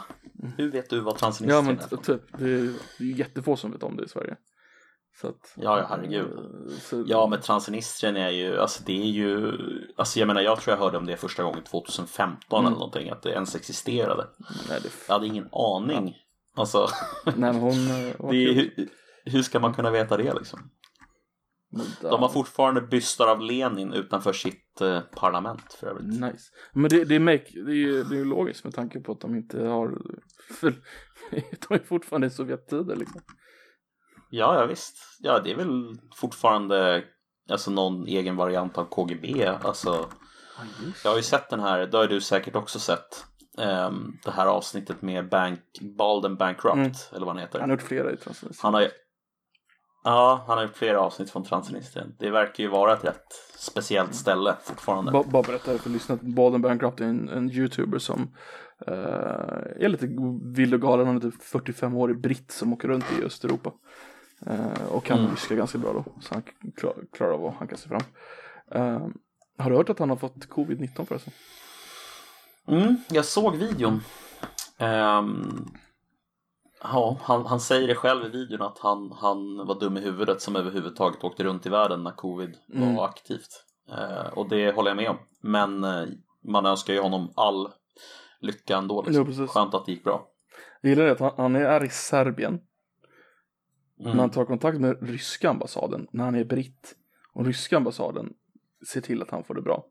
Hur 0.56 0.70
vet 0.70 0.90
du 0.90 1.00
vad 1.00 1.14
Ja 1.14 1.18
Transnistrien 1.18 1.64
men 1.64 1.74
är? 1.74 1.80
för 1.80 1.88
t- 1.88 1.96
något?" 1.96 2.04
typ, 2.06 2.38
det 2.38 2.44
är, 2.50 2.72
det 2.98 3.04
är 3.04 3.18
jättefå 3.18 3.56
som 3.56 3.70
vet 3.70 3.82
om 3.82 3.96
det 3.96 4.04
i 4.04 4.08
Sverige. 4.08 4.36
Så 5.20 5.28
att, 5.28 5.54
Ja, 5.56 5.78
ja, 5.78 5.86
herregud. 5.88 6.26
eh, 6.32 6.76
Så, 6.80 7.04
Ja 7.06 7.26
men 7.26 7.40
Transnistrien 7.40 8.16
är 8.16 8.30
ju, 8.30 8.58
alltså 8.58 8.82
det 8.86 9.02
är 9.02 9.06
ju, 9.06 9.52
alltså 9.96 10.18
jag 10.18 10.26
menar 10.26 10.40
jag 10.40 10.60
tror 10.60 10.76
jag 10.76 10.82
hörde 10.82 10.98
om 10.98 11.06
det 11.06 11.16
första 11.16 11.42
gången 11.42 11.62
2015 11.64 12.58
Mm. 12.60 12.66
eller 12.66 12.78
någonting, 12.78 13.10
att 13.10 13.22
det 13.22 13.30
ens 13.30 13.54
existerade. 13.56 14.26
Nej, 14.68 14.80
det, 14.82 14.88
Jag 15.08 15.14
hade 15.14 15.26
ingen 15.26 15.48
aning. 15.52 16.16
Alltså, 16.56 16.86
nej 17.36 17.52
hon, 17.54 17.70
eh, 17.72 18.30
det 18.30 18.44
är, 18.44 18.52
hur, 18.54 18.88
hur 19.24 19.42
ska 19.42 19.60
man 19.60 19.74
kunna 19.74 19.90
veta 19.90 20.16
det 20.16 20.34
liksom? 20.34 20.70
De 22.00 22.22
har 22.22 22.28
fortfarande 22.28 22.80
bystar 22.80 23.26
av 23.26 23.40
Lenin 23.40 23.92
utanför 23.92 24.32
sitt 24.32 24.80
eh, 24.80 25.00
parlament 25.00 25.72
för 25.80 25.86
övrigt. 25.86 26.06
Nice. 26.20 26.50
Men 26.72 26.90
det, 26.90 27.04
det, 27.04 27.14
är 27.14 27.20
make, 27.20 27.44
det, 27.52 27.70
är 27.72 27.76
ju, 27.76 28.04
det 28.04 28.14
är 28.14 28.18
ju 28.18 28.24
logiskt 28.24 28.64
med 28.64 28.74
tanke 28.74 29.00
på 29.00 29.12
att 29.12 29.20
de 29.20 29.34
inte 29.36 29.60
har... 29.66 29.98
För, 30.60 30.70
de 31.68 31.74
är 31.74 31.78
fortfarande 31.86 32.26
i 32.26 32.30
Sovjettider 32.30 32.96
liksom. 32.96 33.20
Ja, 34.30 34.60
ja 34.60 34.66
visst. 34.66 34.96
Ja, 35.20 35.38
det 35.40 35.50
är 35.52 35.56
väl 35.56 35.96
fortfarande 36.16 37.04
alltså 37.50 37.70
någon 37.70 38.06
egen 38.06 38.36
variant 38.36 38.78
av 38.78 38.84
KGB. 38.84 39.46
Alltså, 39.62 40.06
jag 41.04 41.10
har 41.10 41.16
ju 41.16 41.22
sett 41.22 41.50
den 41.50 41.60
här, 41.60 41.86
det 41.86 41.96
har 41.98 42.06
du 42.06 42.20
säkert 42.20 42.56
också 42.56 42.78
sett. 42.78 43.24
ehm, 43.58 44.12
det 44.24 44.30
här 44.30 44.46
avsnittet 44.46 45.02
med 45.02 45.28
Bank, 45.28 45.60
Balden 45.98 46.36
Bankrupt, 46.36 46.74
Mm. 46.76 46.92
eller 47.12 47.26
vad 47.26 47.28
han 47.34 47.38
heter. 47.38 47.60
Han 47.60 47.70
har 47.70 47.76
gjort 47.76 47.86
flera 47.86 48.12
i 48.12 48.16
Transnistria. 48.16 48.58
Han 48.62 48.74
har 48.74 48.88
Ja, 50.04 50.44
han 50.46 50.58
har 50.58 50.64
gjort 50.64 50.76
flera 50.76 51.00
avsnitt 51.00 51.30
från 51.30 51.44
Transnistrien. 51.44 52.16
Det 52.18 52.30
verkar 52.30 52.64
ju 52.64 52.70
vara 52.70 52.92
ett 52.92 53.04
rätt 53.04 53.32
speciellt 53.58 54.14
ställe 54.14 54.56
fortfarande. 54.62 55.12
Ba- 55.12 55.24
Bara 55.24 55.42
berätta 55.42 55.78
för 55.78 55.90
lyssnarna 55.90 56.20
att 56.22 56.34
Baden 56.34 56.62
Bankrupt 56.62 57.00
är 57.00 57.04
en, 57.04 57.28
en 57.28 57.50
youtuber 57.50 57.98
som 57.98 58.34
eh, 58.86 58.94
är 59.84 59.88
lite 59.88 60.08
vild 60.56 60.74
och 60.74 60.80
galen. 60.80 61.06
Han 61.06 61.16
är 61.16 61.20
typ 61.20 61.42
45-årig 61.42 62.20
britt 62.20 62.50
som 62.50 62.72
åker 62.72 62.88
runt 62.88 63.04
i 63.20 63.24
Östeuropa. 63.24 63.72
Eh, 64.46 64.84
och 64.90 65.04
kan 65.04 65.18
Mm. 65.18 65.30
ryska 65.30 65.54
ganska 65.54 65.78
bra 65.78 65.92
då. 65.92 66.04
Så 66.20 66.34
han 66.34 66.42
klar, 66.76 66.94
klarar 67.12 67.32
av 67.32 67.46
att 67.46 67.54
hanka 67.54 67.76
sig 67.76 67.88
fram. 67.88 68.02
Eh, 68.70 69.06
har 69.58 69.70
du 69.70 69.76
hört 69.76 69.88
att 69.90 69.98
han 69.98 70.10
har 70.10 70.16
fått 70.16 70.48
covid-19 70.48 71.04
förresten? 71.06 71.32
Mm, 72.68 72.96
jag 73.10 73.24
såg 73.24 73.56
videon. 73.56 74.00
Ehm, 74.78 75.66
ja, 76.82 77.16
han, 77.22 77.46
han 77.46 77.60
säger 77.60 77.88
det 77.88 77.94
själv 77.94 78.24
i 78.26 78.28
videon 78.28 78.62
att 78.62 78.78
han, 78.78 79.12
han 79.20 79.66
var 79.66 79.80
dum 79.80 79.96
i 79.96 80.00
huvudet 80.00 80.40
som 80.42 80.56
överhuvudtaget 80.56 81.24
åkte 81.24 81.44
runt 81.44 81.66
i 81.66 81.68
världen 81.68 82.02
när 82.04 82.10
covid 82.12 82.54
Mm. 82.74 82.94
var 82.96 83.04
aktivt. 83.04 83.64
Eh, 83.90 84.32
och 84.32 84.48
det 84.48 84.74
håller 84.74 84.90
jag 84.90 84.96
med 84.96 85.10
om. 85.10 85.18
Men 85.42 85.84
eh, 85.84 86.06
man 86.44 86.66
önskar 86.66 86.94
ju 86.94 87.00
honom 87.00 87.32
all 87.36 87.68
lycka 88.40 88.76
ändå. 88.76 89.02
Liksom. 89.02 89.32
Ja. 89.38 89.46
Skönt 89.46 89.74
att 89.74 89.86
det 89.86 89.92
gick 89.92 90.04
bra. 90.04 90.26
Jag 90.80 90.90
gillar 90.90 91.04
det 91.04 91.12
att 91.12 91.20
han, 91.20 91.32
han 91.36 91.56
är 91.56 91.84
i 91.84 91.88
Serbien. 91.88 92.60
Mm. 94.00 94.10
Men 94.10 94.18
han 94.18 94.30
tar 94.30 94.44
kontakt 94.44 94.80
med 94.80 95.08
ryska 95.08 95.50
ambassaden 95.50 96.06
när 96.10 96.24
han 96.24 96.34
är 96.34 96.44
britt. 96.44 96.94
Och 97.32 97.46
ryska 97.46 97.76
ambassaden 97.76 98.32
ser 98.92 99.00
till 99.00 99.22
att 99.22 99.30
han 99.30 99.44
får 99.44 99.54
det 99.54 99.62
bra. 99.62 99.84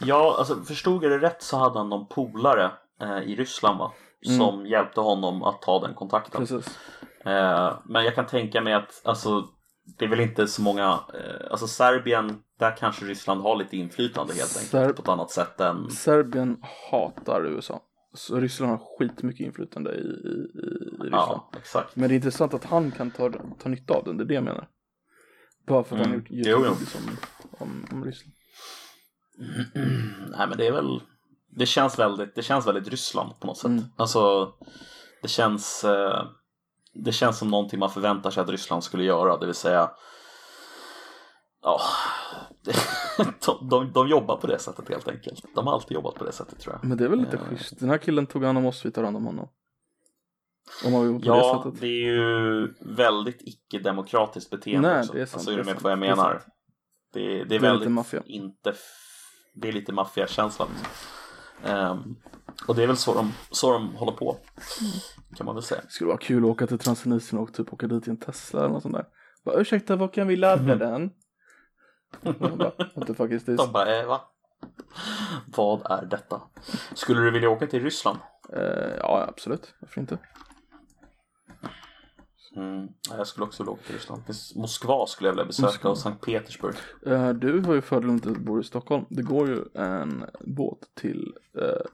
Ja, 0.00 0.36
alltså 0.38 0.54
förstod 0.54 1.04
jag 1.04 1.10
det 1.12 1.18
rätt 1.18 1.42
så 1.42 1.56
hade 1.56 1.78
han 1.78 1.88
någon 1.88 2.06
polare 2.06 2.72
eh, 3.00 3.18
i 3.18 3.36
Ryssland 3.36 3.78
va? 3.78 3.92
Mm. 4.26 4.38
Som 4.38 4.66
hjälpte 4.66 5.00
honom 5.00 5.42
att 5.42 5.62
ta 5.62 5.80
den 5.80 5.94
kontakten. 5.94 6.46
Eh, 7.24 7.78
men 7.84 8.04
jag 8.04 8.14
kan 8.14 8.26
tänka 8.26 8.60
mig 8.60 8.74
att 8.74 9.02
alltså, 9.04 9.44
det 9.98 10.04
är 10.04 10.08
väl 10.08 10.20
inte 10.20 10.46
så 10.46 10.62
många, 10.62 11.00
eh, 11.14 11.50
alltså 11.50 11.66
Serbien, 11.66 12.42
där 12.58 12.76
kanske 12.76 13.04
Ryssland 13.04 13.42
har 13.42 13.56
lite 13.56 13.76
inflytande 13.76 14.34
helt 14.34 14.58
enkelt 14.58 14.96
på 14.96 15.02
ett 15.02 15.08
annat 15.08 15.30
sätt 15.30 15.60
än 15.60 15.90
Serbien 15.90 16.62
hatar 16.90 17.46
USA. 17.46 17.80
Så 18.14 18.40
Ryssland 18.40 18.72
har 18.72 18.98
skitmycket 18.98 19.46
inflytande 19.46 19.90
i, 19.94 20.00
i, 20.00 20.00
i, 20.00 21.02
Ryssland. 21.02 21.12
Ja, 21.12 21.50
exakt. 21.58 21.96
Men 21.96 22.08
det 22.08 22.14
är 22.14 22.16
intressant 22.16 22.54
att 22.54 22.64
han 22.64 22.90
kan 22.90 23.10
ta, 23.10 23.32
ta 23.58 23.68
nytta 23.68 23.94
av 23.94 24.04
den, 24.04 24.16
det 24.16 24.24
är 24.24 24.26
det 24.26 24.34
jag 24.34 24.44
menar. 24.44 24.68
Bara 25.66 25.84
för 25.84 25.96
att 25.96 26.02
han 26.02 26.12
Mm. 26.12 26.18
gjort 26.20 26.28
Jo, 26.30 26.44
jo. 26.46 26.64
YouTube 26.64 26.86
om, 26.98 27.16
om, 27.58 27.86
om 27.92 28.04
Ryssland. 28.04 28.34
Nej 30.36 30.48
men 30.48 30.58
det 30.58 30.66
är 30.66 30.72
väl, 30.72 31.00
det 31.50 31.66
känns 31.66 31.98
väldigt, 31.98 32.34
det 32.34 32.42
känns 32.42 32.66
väldigt 32.66 32.88
Ryssland 32.88 33.40
på 33.40 33.46
något 33.46 33.58
sätt. 33.58 33.66
Mm. 33.66 33.84
Alltså, 33.96 34.52
det 35.22 35.28
känns, 35.28 35.84
eh, 35.84 36.24
det 36.94 37.12
känns 37.12 37.38
som 37.38 37.48
någonting 37.48 37.78
man 37.78 37.90
förväntar 37.90 38.30
sig 38.30 38.40
att 38.42 38.48
Ryssland 38.48 38.84
skulle 38.84 39.04
göra, 39.04 39.38
det 39.38 39.46
vill 39.46 39.54
säga 39.54 39.90
Ja, 41.62 41.80
de, 43.46 43.68
de, 43.68 43.92
de 43.92 44.08
jobbar 44.08 44.36
på 44.36 44.46
det 44.46 44.58
sättet 44.58 44.88
helt 44.88 45.08
enkelt. 45.08 45.44
De 45.54 45.66
har 45.66 45.74
alltid 45.74 45.94
jobbat 45.94 46.14
på 46.14 46.24
det 46.24 46.32
sättet 46.32 46.60
tror 46.60 46.74
jag. 46.74 46.88
Men 46.88 46.98
det 46.98 47.04
är 47.04 47.08
väl 47.08 47.18
lite 47.20 47.36
Eh. 47.36 47.42
schysst. 47.44 47.78
Den 47.80 47.90
här 47.90 47.98
killen 47.98 48.26
tog 48.26 48.44
hand 48.44 48.58
om 48.58 48.66
oss, 48.66 48.86
vi 48.86 48.90
tar 48.90 49.04
hand 49.04 49.16
om 49.16 49.24
honom. 49.26 49.48
Om 50.84 50.92
man 50.92 51.20
på 51.20 51.26
Ja, 51.26 51.34
det 51.56 51.62
sättet. 51.64 51.80
det 51.80 51.86
är 51.86 52.06
ju 52.12 52.74
väldigt 52.80 53.38
icke-demokratiskt 53.40 54.50
beteende 54.50 54.88
Nej, 54.88 55.00
också. 55.00 55.12
det 55.12 55.20
är 55.20 55.26
sant, 55.26 55.34
Alltså, 55.34 55.52
är 55.52 55.56
du 55.56 55.64
med 55.64 55.76
vad 55.80 55.92
jag 55.92 55.98
det 56.00 56.06
är 56.06 56.10
menar? 56.16 56.42
Det, 57.12 57.40
är 57.40 57.44
Det 57.44 57.54
är 57.54 57.60
väldigt 57.60 57.90
maffia. 57.90 58.22
inte... 58.26 58.74
Det 59.54 59.68
är 59.68 59.72
lite 59.72 59.92
maffiakänsla. 59.92 60.66
Liksom. 60.66 60.86
Ehm, 61.72 62.16
och 62.68 62.74
det 62.74 62.82
är 62.82 62.86
väl 62.86 62.96
så 62.96 63.14
de, 63.14 63.32
så 63.50 63.72
de 63.72 63.94
håller 63.96 64.12
på. 64.12 64.36
Kan 65.36 65.46
man 65.46 65.54
väl 65.54 65.62
säga. 65.64 65.80
Det 65.84 65.90
skulle 65.90 66.08
vara 66.08 66.18
kul 66.18 66.44
att 66.44 66.50
åka 66.50 66.66
till 66.66 66.78
Transnistrien 66.78 67.42
och 67.42 67.54
typ 67.54 67.72
åka 67.72 67.86
dit 67.86 68.06
i 68.08 68.10
en 68.10 68.16
Tesla 68.16 68.60
eller 68.60 68.68
något 68.70 68.82
sånt 68.82 68.94
där. 68.94 69.06
Bara, 69.44 69.60
ursäkta, 69.60 69.96
var 69.96 70.08
kan 70.08 70.26
vi 70.26 70.36
ladda 70.36 70.76
den? 70.76 71.10
Bara, 72.22 72.72
What 72.94 73.06
the 73.06 73.14
fuck 73.14 73.30
is 73.30 73.44
this? 73.44 73.56
De 73.56 73.72
bara, 73.72 74.00
eh, 74.00 74.06
va? 74.06 74.20
Vad 75.56 75.90
är 75.90 76.06
detta? 76.06 76.42
Skulle 76.94 77.20
du 77.20 77.30
vilja 77.30 77.50
åka 77.50 77.66
till 77.66 77.82
Ryssland? 77.82 78.18
Eh, 78.52 78.96
ja, 78.98 79.24
absolut. 79.28 79.74
Varför 79.80 80.00
inte? 80.00 80.18
Mm, 82.56 82.88
jag 83.10 83.26
skulle 83.26 83.46
också 83.46 83.62
vilja 83.62 83.72
åka 83.72 83.82
till 83.82 83.94
Ryssland. 83.94 84.22
Moskva 84.56 85.06
skulle 85.06 85.28
jag 85.28 85.32
vilja 85.34 85.44
besöka 85.44 85.66
Moskva. 85.66 85.90
och 85.90 85.98
Sankt 85.98 86.24
Petersburg. 86.26 86.74
Eh, 87.06 87.28
du 87.30 87.60
har 87.60 87.74
ju 87.74 87.80
fördelen 87.80 88.16
att 88.16 88.26
inte 88.26 88.40
bo 88.40 88.60
i 88.60 88.64
Stockholm. 88.64 89.04
Det 89.10 89.22
går 89.22 89.48
ju 89.48 89.64
en 89.74 90.24
båt 90.40 90.78
till 90.94 91.34
eh, 91.58 91.86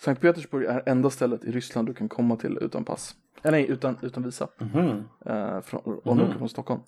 Sankt 0.00 0.22
Petersburg 0.22 0.64
är 0.64 0.82
enda 0.86 1.10
stället 1.10 1.44
i 1.44 1.52
Ryssland 1.52 1.88
du 1.88 1.94
kan 1.94 2.08
komma 2.08 2.36
till 2.36 2.58
utan 2.60 2.84
pass. 2.84 3.14
Eh, 3.42 3.50
nej, 3.50 3.66
utan, 3.70 3.98
utan 4.02 4.22
visa. 4.22 4.48
Mhm, 4.58 5.08
Eh, 5.26 5.60
från, 5.60 6.00
om 6.04 6.18
du 6.18 6.24
åker 6.24 6.38
från 6.38 6.48
Stockholm. 6.48 6.80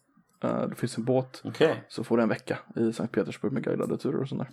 Eh, 0.44 0.68
det 0.68 0.74
finns 0.74 0.98
en 0.98 1.04
båt 1.04 1.40
Okej. 1.44 1.84
så 1.88 2.04
får 2.04 2.16
du 2.16 2.22
en 2.22 2.28
vecka 2.28 2.58
i 2.76 2.92
Sankt 2.92 3.14
Petersburg 3.14 3.52
med 3.52 3.64
guidade 3.64 3.98
turer 3.98 4.20
och 4.22 4.28
sånt 4.28 4.40
där. 4.40 4.50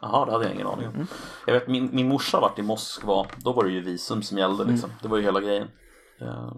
Jaha, 0.00 0.26
det 0.26 0.32
hade 0.32 0.44
jag 0.44 0.54
ingen 0.54 0.66
aning 0.66 0.86
Mm. 0.86 1.00
om. 1.00 1.06
Jag 1.46 1.54
vet, 1.54 1.68
min, 1.68 1.90
min 1.92 2.08
morsa 2.08 2.40
varit 2.40 2.58
i 2.58 2.62
Moskva. 2.62 3.26
Då 3.36 3.52
var 3.52 3.64
det 3.64 3.70
ju 3.70 3.80
visum 3.80 4.22
som 4.22 4.38
gällde 4.38 4.62
Mm. 4.62 4.74
liksom. 4.74 4.90
Det 5.02 5.08
var 5.08 5.16
ju 5.16 5.22
hela 5.22 5.40
grejen. 5.40 5.68
Eh, 6.20 6.52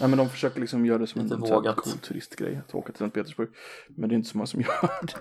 Nej 0.00 0.08
men 0.08 0.16
de 0.18 0.28
försöker 0.28 0.60
liksom 0.60 0.86
göra 0.86 0.98
det 0.98 1.06
som 1.06 1.20
en 1.20 1.26
Lite 1.28 1.40
här 1.46 1.54
vågat. 1.54 1.76
cool 1.76 1.92
turistgrej 1.98 2.56
att 2.56 2.74
åka 2.74 2.92
till 2.92 2.98
Sankt 2.98 3.14
Petersburg. 3.14 3.48
Men 3.88 4.08
det 4.08 4.14
är 4.14 4.16
inte 4.16 4.28
så 4.28 4.36
många 4.38 4.46
som 4.46 4.60
gör 4.60 5.06
det. 5.06 5.12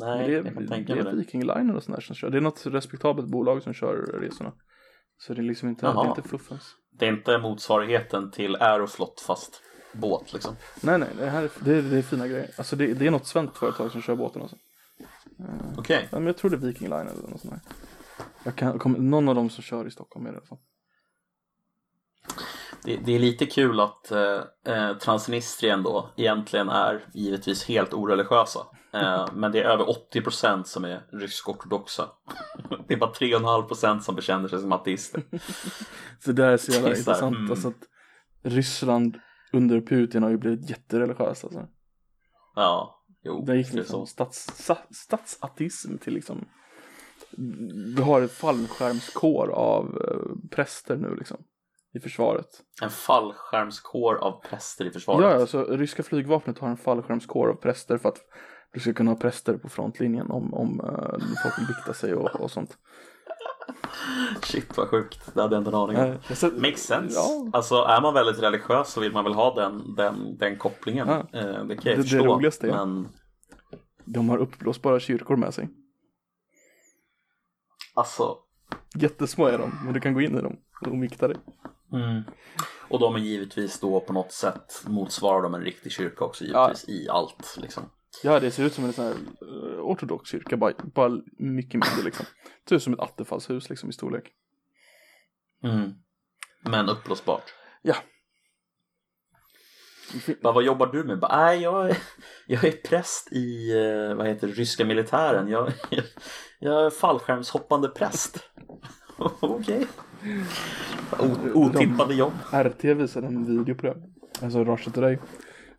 nej, 0.00 0.18
Men 0.18 0.18
det 0.18 0.24
är, 0.24 0.44
jag 0.44 0.54
kan 0.54 0.62
det 0.62 0.68
tänka 0.68 0.92
mig 0.94 1.00
är 1.00 1.10
det. 1.10 1.16
Viking 1.16 1.40
Line 1.46 1.70
och 1.70 1.82
sånt 1.82 1.96
där 1.96 2.02
som 2.02 2.14
kör. 2.16 2.30
Det 2.30 2.36
är 2.36 2.40
något 2.40 2.66
respektabelt 2.66 3.28
bolag 3.28 3.62
som 3.62 3.72
kör 3.74 3.96
resorna. 4.20 4.52
Så 5.18 5.34
det 5.34 5.40
är 5.40 5.42
liksom 5.44 5.68
inte, 5.68 5.86
det 5.86 5.92
Jaha. 5.92 6.04
är 6.04 6.08
inte 6.08 6.22
fuffens. 6.28 6.74
Det 6.98 7.06
är 7.06 7.12
inte 7.12 7.38
motsvarigheten 7.38 8.30
till 8.30 8.56
Aeroflot 8.56 9.20
fast 9.20 9.62
båt 9.96 10.32
liksom. 10.32 10.56
Nej 10.80 10.98
nej, 10.98 11.08
det 11.18 11.30
här 11.30 11.42
är, 11.42 11.50
det 11.60 11.74
är, 11.74 11.82
det 11.82 11.98
är 11.98 12.02
fina 12.02 12.28
grejer. 12.28 12.50
Alltså 12.56 12.76
det, 12.76 12.94
det 12.94 13.06
är 13.06 13.10
något 13.10 13.26
svenskt 13.26 13.56
företag 13.56 13.90
som 13.92 14.02
kör 14.02 14.16
båten 14.16 14.42
också. 14.42 14.56
Okej. 15.76 16.08
Ja, 16.10 16.18
men 16.18 16.26
jag 16.26 16.36
tror 16.36 16.50
det 16.50 16.56
är 16.56 16.60
Viking 16.60 16.88
Line 16.88 17.08
eller 17.08 17.28
något 17.28 17.40
sånt 17.40 17.54
där. 17.54 17.60
Jag 18.44 18.56
kan, 18.56 18.78
kom, 18.78 18.92
någon 18.92 19.28
av 19.28 19.34
dem 19.34 19.50
som 19.50 19.62
kör 19.62 19.86
i 19.86 19.90
Stockholm 19.90 20.26
är 20.26 20.30
det 20.30 20.34
i 20.34 20.38
alla 20.38 20.46
fall. 20.46 20.58
Det, 22.84 22.96
det 22.96 23.14
är 23.14 23.18
lite 23.18 23.46
kul 23.46 23.80
att 23.80 24.10
eh, 24.10 24.40
eh, 24.66 24.96
Transnistrien 24.96 25.82
då 25.82 26.10
egentligen 26.16 26.68
är 26.68 27.04
givetvis 27.14 27.64
helt 27.64 27.94
oreligiösa. 27.94 28.60
Eh, 28.92 29.28
men 29.32 29.52
det 29.52 29.60
är 29.60 29.64
över 29.64 29.84
80% 30.14 30.64
som 30.64 30.84
är 30.84 31.02
rysk-ortodoxa. 31.12 32.08
Det 32.88 32.94
är 32.94 32.98
bara 32.98 33.12
3,5% 33.12 34.00
som 34.00 34.14
bekänner 34.14 34.48
sig 34.48 34.60
som 34.60 34.72
ateister. 34.72 35.22
Det 36.24 36.42
här 36.42 36.52
är 36.52 36.56
så 36.56 36.72
jävla 36.72 36.88
intressant. 36.88 37.36
mm. 37.36 37.50
Alltså 37.50 37.68
att 37.68 37.82
Ryssland 38.42 39.18
under 39.56 39.80
Putin 39.80 40.22
har 40.22 40.30
ju 40.30 40.36
blivit 40.36 40.70
jättereligiöst 40.70 41.44
alltså. 41.44 41.68
Ja, 42.54 43.04
jo. 43.22 43.44
Det 43.44 43.56
gick 43.56 43.70
det 43.70 43.76
liksom 43.76 44.00
så. 44.00 44.06
stats, 44.06 44.68
sta- 44.68 44.92
statsateism 44.94 45.98
till 45.98 46.14
liksom 46.14 46.48
Vi 47.96 48.02
har 48.02 48.22
ett 48.22 48.32
fallskärmskår 48.32 49.48
av 49.48 49.84
eh, 49.84 50.48
präster 50.50 50.96
nu 50.96 51.16
liksom 51.16 51.36
i 51.94 52.00
försvaret. 52.00 52.62
En 52.82 52.90
fallskärmskår 52.90 54.14
av 54.14 54.42
präster 54.50 54.84
i 54.84 54.90
försvaret. 54.90 55.24
Ja, 55.24 55.40
alltså 55.40 55.64
ryska 55.64 56.02
flygvapnet 56.02 56.58
har 56.58 56.68
en 56.68 56.76
fallskärmskår 56.76 57.48
av 57.48 57.54
präster 57.54 57.98
för 57.98 58.08
att 58.08 58.18
du 58.72 58.80
ska 58.80 58.92
kunna 58.92 59.10
ha 59.10 59.18
präster 59.18 59.56
på 59.56 59.68
frontlinjen 59.68 60.30
om, 60.30 60.54
om 60.54 60.80
uh, 60.80 61.18
folk 61.42 61.58
vill 61.58 61.66
bikta 61.66 61.94
sig 61.94 62.14
och, 62.14 62.40
och 62.40 62.50
sånt. 62.50 62.78
Shit 64.42 64.76
vad 64.76 64.88
sjukt, 64.88 65.34
det 65.34 65.42
hade 65.42 65.54
jag 65.56 65.60
inte 65.60 65.70
en 65.70 65.74
aning 65.74 65.96
om. 65.96 66.36
Ser- 66.36 66.50
Makes 66.60 66.82
sense. 66.86 67.14
Ja, 67.14 67.50
Alltså 67.52 67.74
är 67.74 68.00
man 68.00 68.14
väldigt 68.14 68.42
religiös 68.42 68.92
så 68.92 69.00
vill 69.00 69.12
man 69.12 69.24
väl 69.24 69.34
ha 69.34 69.54
den, 69.54 69.94
den, 69.94 70.36
den 70.38 70.56
kopplingen. 70.58 71.08
Ja. 71.08 71.18
Eh, 71.40 71.44
det 71.44 71.52
kan 71.52 71.68
jag 71.68 71.78
Det- 71.84 71.94
det 71.96 72.02
förstå. 72.02 72.24
roligaste 72.26 72.66
är- 72.68 72.72
Men 72.72 73.08
de 74.04 74.28
har 74.28 74.38
uppblåsbara 74.38 75.00
kyrkor 75.00 75.36
med 75.36 75.54
sig. 75.54 75.68
alltså. 77.94 78.36
Jättesmå 78.94 79.46
är 79.46 79.58
de, 79.58 79.72
men 79.84 79.94
du 79.94 80.00
kan 80.00 80.14
gå 80.14 80.20
in 80.20 80.38
i 80.38 80.42
dem 80.42 80.56
och 80.86 81.02
vikta 81.02 81.28
dig. 81.28 81.36
Mm. 81.92 82.22
Och 82.88 82.98
de 83.00 83.14
är 83.14 83.18
givetvis 83.18 83.80
då 83.80 84.00
på 84.00 84.12
något 84.12 84.32
sätt 84.32 84.82
motsvarar 84.86 85.42
de 85.42 85.54
en 85.54 85.60
riktig 85.62 85.92
kyrka 85.92 86.24
också 86.24 86.44
givetvis 86.44 86.88
i 86.88 87.08
allt 87.08 87.56
liksom. 87.62 87.82
Ja, 88.22 88.40
det 88.40 88.50
ser 88.50 88.64
ut 88.64 88.72
som 88.74 88.84
en 88.84 88.92
sån 88.92 89.04
här 89.04 89.12
eh, 89.12 89.80
ortodox 89.80 90.30
kyrka, 90.30 90.56
bara, 90.56 90.72
bara 90.94 91.20
mycket 91.38 91.72
mindre 91.74 92.04
liksom. 92.04 92.26
Det 92.64 92.68
ser 92.68 92.76
ut 92.76 92.82
som 92.82 92.92
ett 92.92 93.00
attefallshus 93.00 93.70
liksom 93.70 93.90
i 93.90 93.92
storlek. 93.92 94.24
Mm. 95.64 95.92
Men 96.62 96.88
uppblåsbart. 96.88 97.54
Ja. 97.82 97.94
Bara, 100.42 100.52
vad 100.52 100.64
jobbar 100.64 100.86
du 100.86 101.04
med? 101.04 101.18
Bara, 101.18 101.36
Nej, 101.44 101.62
jag, 101.62 101.90
är- 101.90 101.98
jag 102.46 102.64
är 102.64 102.72
präst 102.72 103.32
i 103.32 103.72
eh, 103.78 104.14
vad 104.16 104.26
heter 104.26 104.46
det, 104.46 104.52
ryska 104.52 104.84
militären. 104.84 105.48
Jag, 105.48 105.72
jag 106.58 106.86
är 106.86 106.90
fallskärmshoppande 106.90 107.88
präst. 107.88 108.50
Okej. 109.40 109.86
O- 111.18 111.50
Otippade 111.54 112.14
jobb. 112.14 112.32
RT 112.52 112.84
visade 112.84 113.26
en 113.26 113.44
video 113.44 113.74
på 113.74 113.82
det. 113.82 113.96
Alltså 114.42 114.64
Russia 114.64 114.92
Today. 114.92 115.18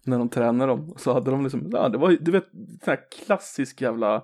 När 0.07 0.17
de 0.17 0.29
tränade 0.29 0.71
dem. 0.71 0.93
Så 0.97 1.13
hade 1.13 1.31
de 1.31 1.43
liksom, 1.43 1.69
ja 1.71 1.89
det 1.89 1.97
var 1.97 2.17
du 2.19 2.31
vet, 2.31 2.49
sån 2.51 2.91
här 2.91 2.99
klassisk 3.25 3.81
jävla 3.81 4.23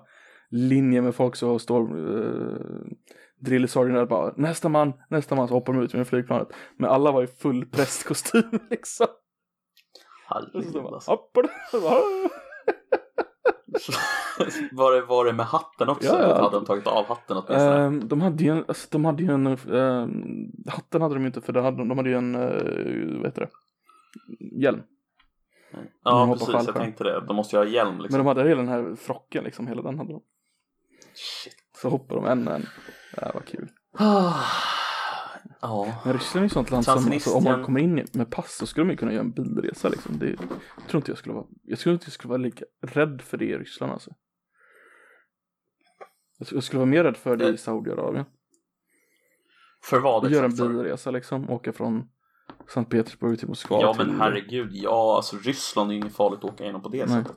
linje 0.50 1.02
med 1.02 1.14
folk 1.14 1.36
som 1.36 1.58
står, 1.58 1.98
uh, 1.98 2.84
drill 3.40 3.68
sergeant 3.68 4.08
bara 4.08 4.32
nästa 4.36 4.68
man, 4.68 4.92
nästa 5.08 5.34
man 5.34 5.48
så 5.48 5.54
hoppar 5.54 5.72
de 5.72 5.82
ut 5.82 5.94
med 5.94 6.08
flygplanet. 6.08 6.48
Men 6.76 6.90
alla 6.90 7.12
var 7.12 7.22
i 7.22 7.26
full 7.26 7.66
prästkostym 7.66 8.42
liksom. 8.70 9.06
Bara, 10.82 10.94
alltså. 10.94 11.18
var, 14.72 14.92
det, 14.94 15.02
var 15.02 15.24
det 15.24 15.32
med 15.32 15.46
hatten 15.46 15.88
också? 15.88 16.08
Ja, 16.08 16.20
ja. 16.20 16.42
Hade 16.42 16.56
de 16.56 16.64
tagit 16.64 16.86
av 16.86 17.06
hatten 17.06 17.36
åtminstone? 17.36 17.76
Ehm, 17.76 18.08
de 18.08 18.20
hade 18.20 18.44
ju 18.44 18.50
en, 18.50 18.64
alltså, 18.68 18.88
de 18.90 19.04
hade 19.04 19.22
ju 19.22 19.30
en, 19.30 19.46
ehm, 19.46 20.52
hatten 20.68 21.02
hade 21.02 21.14
de 21.14 21.26
inte 21.26 21.40
för 21.40 21.52
det 21.52 21.60
hade, 21.60 21.76
de 21.76 21.98
hade 21.98 22.10
ju 22.10 22.16
en, 22.16 22.34
uh, 22.34 23.16
vad 23.16 23.26
heter 23.26 23.40
det, 23.40 23.50
hjälm. 24.62 24.82
De 25.74 25.88
ja, 26.04 26.24
hoppar 26.24 26.46
precis. 26.52 26.66
Jag 26.66 26.76
tänkte 26.76 27.04
det. 27.04 27.20
De 27.26 27.36
måste 27.36 27.56
ju 27.56 27.60
ha 27.62 27.66
hjälm 27.68 27.98
liksom. 28.00 28.18
Men 28.18 28.26
de 28.26 28.28
hade 28.36 28.48
hela 28.48 28.60
den 28.60 28.68
här 28.70 28.94
frocken 28.96 29.44
liksom, 29.44 29.66
hela 29.66 29.82
den 29.82 29.98
hade 29.98 30.12
de. 30.12 30.22
Shit. 31.14 31.54
Så 31.82 31.88
hoppade 31.88 32.20
de 32.20 32.26
en 32.26 32.48
och 32.48 32.54
en. 32.54 32.66
Det 33.14 33.30
var 33.34 33.40
kul. 33.40 33.68
Ja. 35.60 36.00
Men 36.04 36.12
Ryssland 36.12 36.36
är 36.36 36.40
ju 36.40 36.46
ett 36.46 36.52
sånt 36.52 36.70
land 36.70 36.84
som, 36.84 37.12
alltså, 37.12 37.34
om 37.36 37.44
man 37.44 37.64
kommer 37.64 37.80
in 37.80 37.98
i- 37.98 38.04
med 38.12 38.30
pass 38.30 38.56
så 38.56 38.66
skulle 38.66 38.84
man 38.84 38.90
ju 38.92 38.96
kunna 38.96 39.12
göra 39.12 39.20
en 39.24 39.30
bilresa 39.32 39.88
liksom. 39.88 40.18
Det, 40.18 40.26
jag 40.76 40.88
tror 40.88 40.98
inte 40.98 41.10
jag 41.10 41.18
skulle 41.18 41.34
vara, 41.34 41.46
jag 41.62 41.78
skulle 41.78 41.92
inte 41.92 42.06
jag 42.06 42.12
skulle 42.12 42.28
vara 42.30 42.38
lika 42.42 42.64
rädd 42.82 43.22
för 43.22 43.36
det 43.36 43.44
i 43.44 43.58
Ryssland 43.58 43.92
alltså. 43.92 44.10
Jag 46.38 46.46
skulle- 46.46 46.56
jag 46.56 46.64
skulle 46.64 46.78
vara 46.78 46.90
mer 46.90 47.04
rädd 47.04 47.16
för 47.16 47.36
det 47.36 47.44
i 47.44 47.50
Eh, 47.50 47.56
Saudiarabien. 47.56 48.24
För 49.82 50.00
vad 50.00 50.30
Göra 50.30 50.44
en 50.44 50.50
exakt, 50.50 50.58
sa 50.58 50.68
du? 50.68 50.74
bilresa 50.74 51.10
liksom, 51.10 51.50
åka 51.50 51.72
från 51.72 52.08
Sankt 52.74 52.90
Petersburg 52.90 53.38
till 53.38 53.48
Moskva 53.48 53.80
Ja 53.80 53.94
men 53.98 54.20
herregud, 54.20 54.70
ja 54.72 55.16
alltså 55.16 55.36
Ryssland 55.36 55.90
är 55.90 55.94
ju 55.94 56.00
inget 56.00 56.16
farligt 56.16 56.38
att 56.38 56.50
åka 56.50 56.64
igenom 56.64 56.82
på 56.82 56.88
det 56.88 57.06
Nej. 57.06 57.08
sättet. 57.24 57.36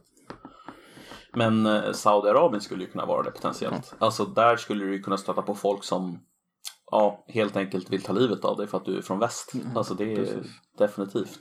Men 1.34 1.66
eh, 1.66 1.92
Saudiarabien 1.92 2.62
skulle 2.62 2.84
ju 2.84 2.90
kunna 2.90 3.06
vara 3.06 3.24
det 3.24 3.32
potentiellt. 3.32 3.96
Alltså 4.00 4.26
där 4.26 4.56
skulle 4.58 4.86
du 4.86 5.00
kunna 5.00 5.18
stöta 5.18 5.42
på 5.42 5.56
folk 5.56 5.84
som 5.84 6.20
ja, 6.92 7.26
helt 7.28 7.56
enkelt 7.58 7.90
vill 7.90 8.02
ta 8.02 8.14
livet 8.14 8.46
av 8.46 8.58
dig 8.58 8.68
för 8.68 8.78
att 8.78 8.86
du 8.86 8.98
är 8.98 9.02
från 9.02 9.20
väst. 9.20 9.54
Mm, 9.54 9.78
alltså 9.78 9.94
det 9.94 10.12
är 10.12 10.16
precis. 10.16 10.48
definitivt. 10.78 11.40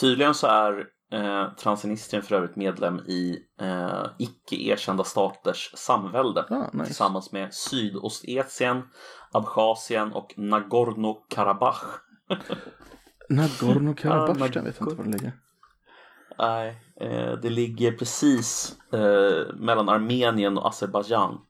Tydligen 0.00 0.34
så 0.34 0.46
är 0.46 0.84
eh, 1.12 1.54
Transnistrien 1.54 2.22
för 2.22 2.34
övrigt 2.36 2.56
medlem 2.56 2.98
i 2.98 3.38
eh, 3.60 4.06
icke 4.18 4.56
erkända 4.56 5.04
staters 5.04 5.70
samvälde 5.74 6.44
Ah, 6.50 6.70
nice. 6.72 6.84
tillsammans 6.86 7.32
med 7.32 7.54
Sydossetien, 7.54 8.82
Abchazien 9.32 10.12
och 10.12 10.34
Nagorno-Karabach. 10.36 11.84
Nagorno-Karabach, 13.30 14.50
jag 14.54 14.62
vet 14.62 14.80
inte 14.80 14.94
var 14.94 15.04
det 15.04 15.10
ligger. 15.10 15.32
Nej, 16.38 16.76
eh, 17.00 17.32
det 17.32 17.50
ligger 17.50 17.92
precis 17.92 18.76
eh, 18.92 19.54
mellan 19.54 19.88
Armenien 19.88 20.58
och 20.58 20.68
Azerbajdzjan. 20.68 21.40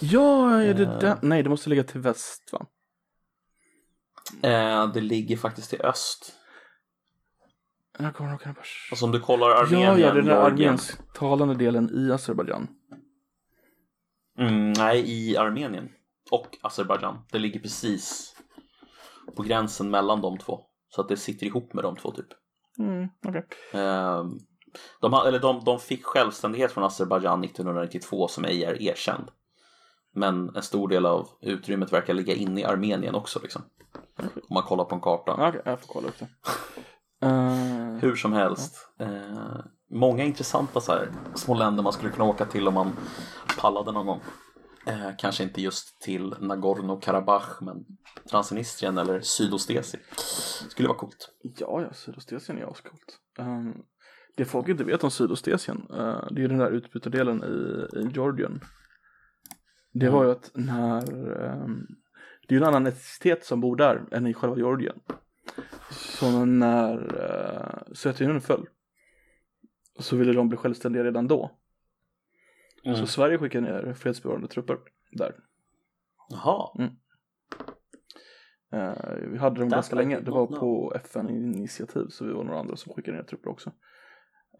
Ja, 0.00 0.60
är 0.60 0.74
det 0.74 0.82
Eh. 0.82 0.98
den? 0.98 1.18
Nej, 1.22 1.42
det 1.42 1.48
måste 1.50 1.70
ligga 1.70 1.84
till 1.84 2.00
väst 2.00 2.52
va? 2.52 2.66
Det 4.94 5.00
ligger 5.00 5.36
faktiskt 5.36 5.70
till 5.70 5.80
öst. 5.82 6.32
Nagorno-Karabach. 7.98 8.88
Alltså 8.90 9.04
om 9.06 9.12
du 9.12 9.20
kollar 9.20 9.50
Armenien, 9.50 9.82
Ja, 9.82 9.98
ja, 9.98 10.04
det 10.06 10.06
är 10.10 10.14
den 10.14 10.24
där 10.24 10.36
armensktalande 10.36 11.54
delen 11.54 11.90
i 11.92 12.12
Azerbajdzjan. 12.12 12.68
Mm, 14.38 14.72
nej, 14.72 15.02
i 15.06 15.36
Armenien 15.36 15.88
och 16.30 16.58
Azerbajdzjan. 16.62 17.24
Det 17.32 17.38
ligger 17.38 17.60
precis 17.60 18.31
på 19.36 19.42
gränsen 19.42 19.90
mellan 19.90 20.20
de 20.20 20.38
två. 20.38 20.60
Så 20.88 21.00
att 21.00 21.08
det 21.08 21.16
sitter 21.16 21.46
ihop 21.46 21.72
med 21.72 21.84
de 21.84 21.96
två 21.96 22.10
typ. 22.10 22.26
Mm, 22.78 23.08
okej. 23.28 23.44
Eh, 23.72 24.24
de, 25.00 25.14
eller 25.14 25.38
de, 25.38 25.64
de 25.64 25.78
fick 25.78 26.04
självständighet 26.04 26.72
från 26.72 26.84
Azerbajdzjan 26.84 27.44
1992 27.44 28.28
som 28.28 28.44
ej 28.44 28.64
är 28.64 28.82
erkänd. 28.82 29.30
Men 30.14 30.56
en 30.56 30.62
stor 30.62 30.88
del 30.88 31.06
av 31.06 31.28
utrymmet 31.40 31.92
verkar 31.92 32.14
ligga 32.14 32.34
inne 32.34 32.60
i 32.60 32.64
Armenien 32.64 33.14
också 33.14 33.40
liksom. 33.42 33.62
Om 34.18 34.54
man 34.54 34.62
kollar 34.62 34.84
på 34.84 34.94
en 34.94 35.00
karta. 35.00 35.48
Okej, 35.48 35.62
jag 35.64 35.80
får 35.80 35.92
kolla 35.92 36.08
upp 36.08 36.18
det. 36.18 36.28
Eh, 37.26 37.98
Hur 38.00 38.16
som 38.16 38.32
helst. 38.32 38.88
Eh, 38.98 39.58
många 39.90 40.24
intressanta 40.24 40.80
så 40.80 40.92
här, 40.92 41.08
små 41.34 41.54
länder 41.54 41.82
man 41.82 41.92
skulle 41.92 42.10
kunna 42.10 42.24
åka 42.24 42.44
till 42.44 42.68
om 42.68 42.74
man 42.74 42.92
pallade 43.60 43.92
någon 43.92 44.06
gång. 44.06 44.20
Eh, 44.86 45.10
kanske 45.18 45.42
inte 45.42 45.60
just 45.60 46.00
till 46.00 46.34
Nagorno-Karabach 46.34 47.60
men 47.60 47.84
Transnistrien 48.30 48.98
eller 48.98 49.20
Sydostasien. 49.20 50.02
Skulle 50.68 50.88
vara 50.88 50.98
coolt. 50.98 51.34
Ja, 51.42 51.82
ja, 51.82 51.92
Sydostasien 51.92 52.58
är 52.58 52.70
ascoolt. 52.70 53.18
Um, 53.38 53.82
det 54.36 54.44
folk 54.44 54.68
inte 54.68 54.84
vet 54.84 55.04
om 55.04 55.10
Sydostasien, 55.10 55.86
uh, 55.90 56.26
det 56.30 56.42
är 56.42 56.48
den 56.48 56.58
där 56.58 56.70
utbytardelen 56.70 57.44
i, 57.44 57.86
i 57.98 58.10
Georgien. 58.14 58.60
Det 59.92 60.10
var 60.10 60.24
ju 60.24 60.30
att 60.30 60.50
när, 60.54 61.02
ehm, 61.42 61.86
det 62.48 62.54
är 62.54 62.58
ju 62.58 62.62
en 62.62 62.68
annan 62.68 62.86
etnicitet 62.86 63.44
som 63.44 63.60
bor 63.60 63.76
där 63.76 64.04
än 64.12 64.26
i 64.26 64.34
själva 64.34 64.56
Georgien. 64.56 65.00
Så 65.90 66.44
när 66.44 66.96
uh, 66.96 67.92
Sovjetunionen 67.92 68.40
föll 68.40 68.66
så 69.98 70.16
ville 70.16 70.32
de 70.32 70.48
bli 70.48 70.58
självständiga 70.58 71.04
redan 71.04 71.28
då. 71.28 71.58
Mm. 72.84 72.96
Så 72.96 73.06
Sverige 73.06 73.38
skickade 73.38 73.66
ner 73.66 73.92
fredsbevarande 73.94 74.48
trupper 74.48 74.78
där. 75.12 75.34
Jaha. 76.28 76.88
Eh, 78.72 79.28
vi 79.30 79.38
hade 79.38 79.60
dem 79.60 79.68
That's 79.68 79.72
ganska 79.72 79.96
länge. 79.96 80.20
Det 80.20 80.30
var 80.30 80.46
på 80.46 80.92
FN-initiativ 80.96 82.06
så 82.08 82.24
vi 82.24 82.32
var 82.32 82.44
några 82.44 82.60
andra 82.60 82.76
som 82.76 82.92
skickade 82.92 83.16
ner 83.16 83.24
trupper 83.24 83.50
också. 83.50 83.72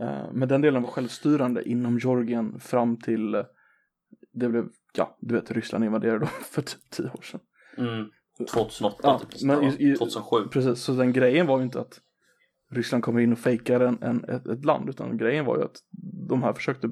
Eh, 0.00 0.32
men 0.32 0.48
den 0.48 0.60
delen 0.60 0.82
var 0.82 0.90
självstyrande 0.90 1.68
inom 1.68 1.98
Georgien 1.98 2.60
fram 2.60 2.96
till 2.96 3.34
eh, 3.34 3.44
det 4.32 4.48
blev, 4.48 4.68
ja 4.94 5.16
du 5.20 5.34
vet 5.34 5.50
Ryssland 5.50 5.84
invaderade 5.84 6.18
dem 6.18 6.28
för 6.52 6.62
typ 6.62 6.90
tio 6.90 7.10
år 7.10 7.22
sedan. 7.22 7.40
Mm. 7.78 8.10
2008 8.54 8.96
Ja, 9.02 9.18
typ. 9.18 9.42
men 9.42 9.62
i- 9.64 9.90
i- 9.92 9.96
2007. 9.96 10.48
Precis, 10.48 10.78
så 10.84 10.92
den 10.92 11.12
grejen 11.12 11.46
var 11.46 11.58
ju 11.58 11.64
inte 11.64 11.80
att 11.80 12.00
Ryssland 12.70 13.04
kommer 13.04 13.20
in 13.20 13.32
och 13.32 13.38
fejkar 13.38 13.80
en, 13.80 14.02
en, 14.02 14.24
ett, 14.24 14.46
ett 14.46 14.64
land 14.64 14.88
utan 14.88 15.16
grejen 15.16 15.44
var 15.44 15.56
ju 15.58 15.64
att 15.64 15.76
de 16.28 16.42
här 16.42 16.52
försökte 16.52 16.90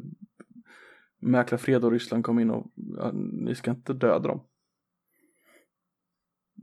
mäkla 1.20 1.58
fred 1.58 1.84
och 1.84 1.92
Ryssland 1.92 2.24
kom 2.24 2.38
in 2.38 2.50
och 2.50 2.66
ja, 2.96 3.10
ni 3.14 3.54
ska 3.54 3.70
inte 3.70 3.92
döda 3.92 4.28
dem. 4.28 4.40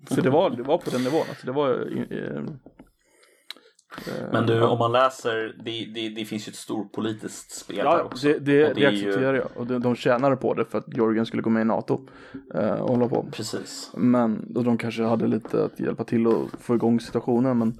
Så 0.09 0.21
det 0.21 0.29
var, 0.29 0.49
det 0.49 0.63
var 0.63 0.77
på 0.77 0.89
den 0.89 1.03
nivån, 1.03 1.25
alltså 1.29 1.45
det 1.45 1.51
var 1.51 1.69
eh, 2.11 2.17
eh, 2.17 2.43
Men 4.31 4.45
du, 4.47 4.61
om 4.63 4.79
man 4.79 4.91
läser, 4.91 5.55
det, 5.65 5.85
det, 5.85 6.09
det 6.09 6.25
finns 6.25 6.47
ju 6.47 6.49
ett 6.49 6.55
stort 6.55 6.93
politiskt 6.93 7.51
spel 7.51 7.77
Ja, 7.77 8.03
också. 8.03 8.27
det, 8.27 8.39
det, 8.39 8.73
det, 8.73 8.85
är 8.85 8.91
ju- 8.91 9.07
accepterar 9.09 9.33
jag 9.33 9.47
och 9.55 9.67
de, 9.67 9.81
de 9.81 9.95
tjänade 9.95 10.35
på 10.35 10.53
det 10.53 10.65
för 10.65 10.77
att 10.77 10.93
Georgien 10.93 11.25
skulle 11.25 11.41
gå 11.41 11.49
med 11.49 11.61
i 11.61 11.65
NATO 11.65 12.07
eh, 12.53 12.71
och 12.71 12.89
hålla 12.89 13.07
på. 13.09 13.27
Precis. 13.31 13.91
Men 13.97 14.55
och 14.55 14.63
de 14.63 14.77
kanske 14.77 15.03
hade 15.03 15.27
lite 15.27 15.63
att 15.63 15.79
hjälpa 15.79 16.03
till 16.03 16.27
och 16.27 16.49
få 16.59 16.75
igång 16.75 16.99
situationen 16.99 17.57
men 17.57 17.79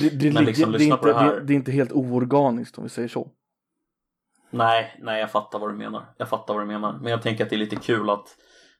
det, 0.00 0.10
det, 0.10 0.32
Men 0.32 0.44
liksom, 0.44 0.72
det, 0.72 0.76
är 0.76 0.78
lyssna 0.78 0.94
inte, 0.94 1.06
det 1.06 1.40
det, 1.40 1.44
det 1.44 1.52
är 1.52 1.56
inte 1.56 1.72
helt 1.72 1.92
oorganiskt 1.92 2.78
om 2.78 2.84
vi 2.84 2.90
säger 2.90 3.08
så. 3.08 3.30
Nej, 4.50 4.96
nej 4.98 5.20
jag 5.20 5.30
fattar 5.30 5.58
vad 5.58 5.70
du 5.70 5.76
menar. 5.76 6.14
Jag 6.16 6.28
fattar 6.28 6.54
vad 6.54 6.62
du 6.62 6.66
menar. 6.66 6.92
Men 6.92 7.10
jag 7.10 7.22
tänker 7.22 7.44
att 7.44 7.50
det 7.50 7.56
är 7.56 7.58
lite 7.58 7.76
kul 7.76 8.10
att 8.10 8.36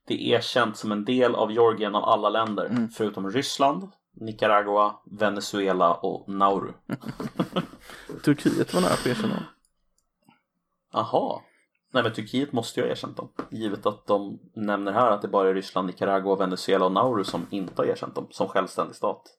det 0.07 0.15
är 0.15 0.36
erkänt 0.36 0.77
som 0.77 0.93
en 0.93 1.05
del 1.05 1.35
av 1.35 1.53
Georgien 1.53 1.95
av 1.95 2.05
alla 2.05 2.28
länder. 2.28 2.66
Mm. 2.66 2.89
Förutom 2.89 3.31
Ryssland, 3.31 3.93
Nicaragua, 4.12 4.95
Venezuela 5.05 5.95
och 5.95 6.28
Nauru. 6.28 6.73
Turkiet 8.24 8.74
var 8.74 8.81
nära 8.81 8.90
på 8.90 9.01
att 9.01 9.07
erkänna 9.07 9.35
dem. 9.35 9.45
Aha. 10.95 11.43
Nej 11.93 12.03
men 12.03 12.12
Turkiet 12.12 12.53
måste 12.53 12.81
ju 12.81 12.86
ha 12.86 12.93
erkänt 12.93 13.16
dem. 13.16 13.28
Givet 13.51 13.86
att 13.86 14.07
de 14.07 14.39
nämner 14.55 14.93
här 14.93 15.11
att 15.11 15.23
det 15.23 15.28
bara 15.28 15.49
är 15.49 15.55
Ryssland, 15.55 15.86
Nicaragua, 15.86 16.36
Venezuela 16.36 16.85
och 16.85 16.93
Nauru 16.93 17.24
som 17.24 17.47
inte 17.51 17.82
har 17.82 17.86
erkänt 17.86 18.15
dem 18.15 18.27
som 18.31 18.49
självständig 18.49 18.97
stat. 18.97 19.38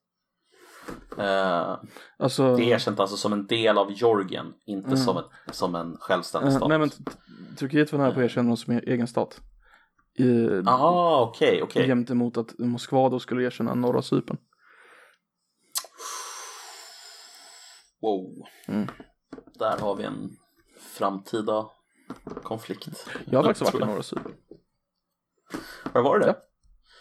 Eh, 1.17 1.77
Alltså, 2.17 2.55
det 2.55 2.63
är 2.63 2.75
erkänt 2.75 2.99
alltså 2.99 3.17
som 3.17 3.33
en 3.33 3.47
del 3.47 3.77
av 3.77 3.91
Georgien, 3.91 4.53
inte 4.65 4.87
Mm. 4.87 4.97
som, 4.97 5.17
ett, 5.17 5.25
som 5.51 5.75
en 5.75 5.97
självständig 5.99 6.51
eh, 6.51 6.55
stat. 6.57 6.69
nej 6.69 6.79
men 6.79 6.89
Turkiet 7.57 7.91
var 7.91 7.99
nära 7.99 8.11
på 8.11 8.19
att 8.19 8.25
erkänna 8.25 8.47
dem 8.47 8.57
som 8.57 8.73
e- 8.73 8.83
egen 8.87 9.07
stat. 9.07 9.41
I, 10.13 10.47
Aha, 10.67 11.21
okej, 11.29 11.63
okej. 11.63 11.87
Jämt 11.87 12.09
emot 12.09 12.37
att 12.37 12.59
Moskva 12.59 13.09
då 13.09 13.19
skulle 13.19 13.43
erkänna 13.43 13.75
norra 13.75 14.01
Cypern. 14.01 14.37
Wow. 18.01 18.47
Mm. 18.67 18.87
Där 19.59 19.77
har 19.77 19.95
vi 19.95 20.03
en 20.03 20.29
framtida 20.79 21.65
konflikt. 22.43 23.09
Jag 23.25 23.39
har 23.39 23.43
faktiskt 23.43 23.73
varit 23.73 23.83
i 23.83 23.87
norra 23.91 24.03
Cypern. 24.03 24.33
Var 25.93 26.01
var 26.01 26.19
det? 26.19 26.27
Ja. 26.27 26.35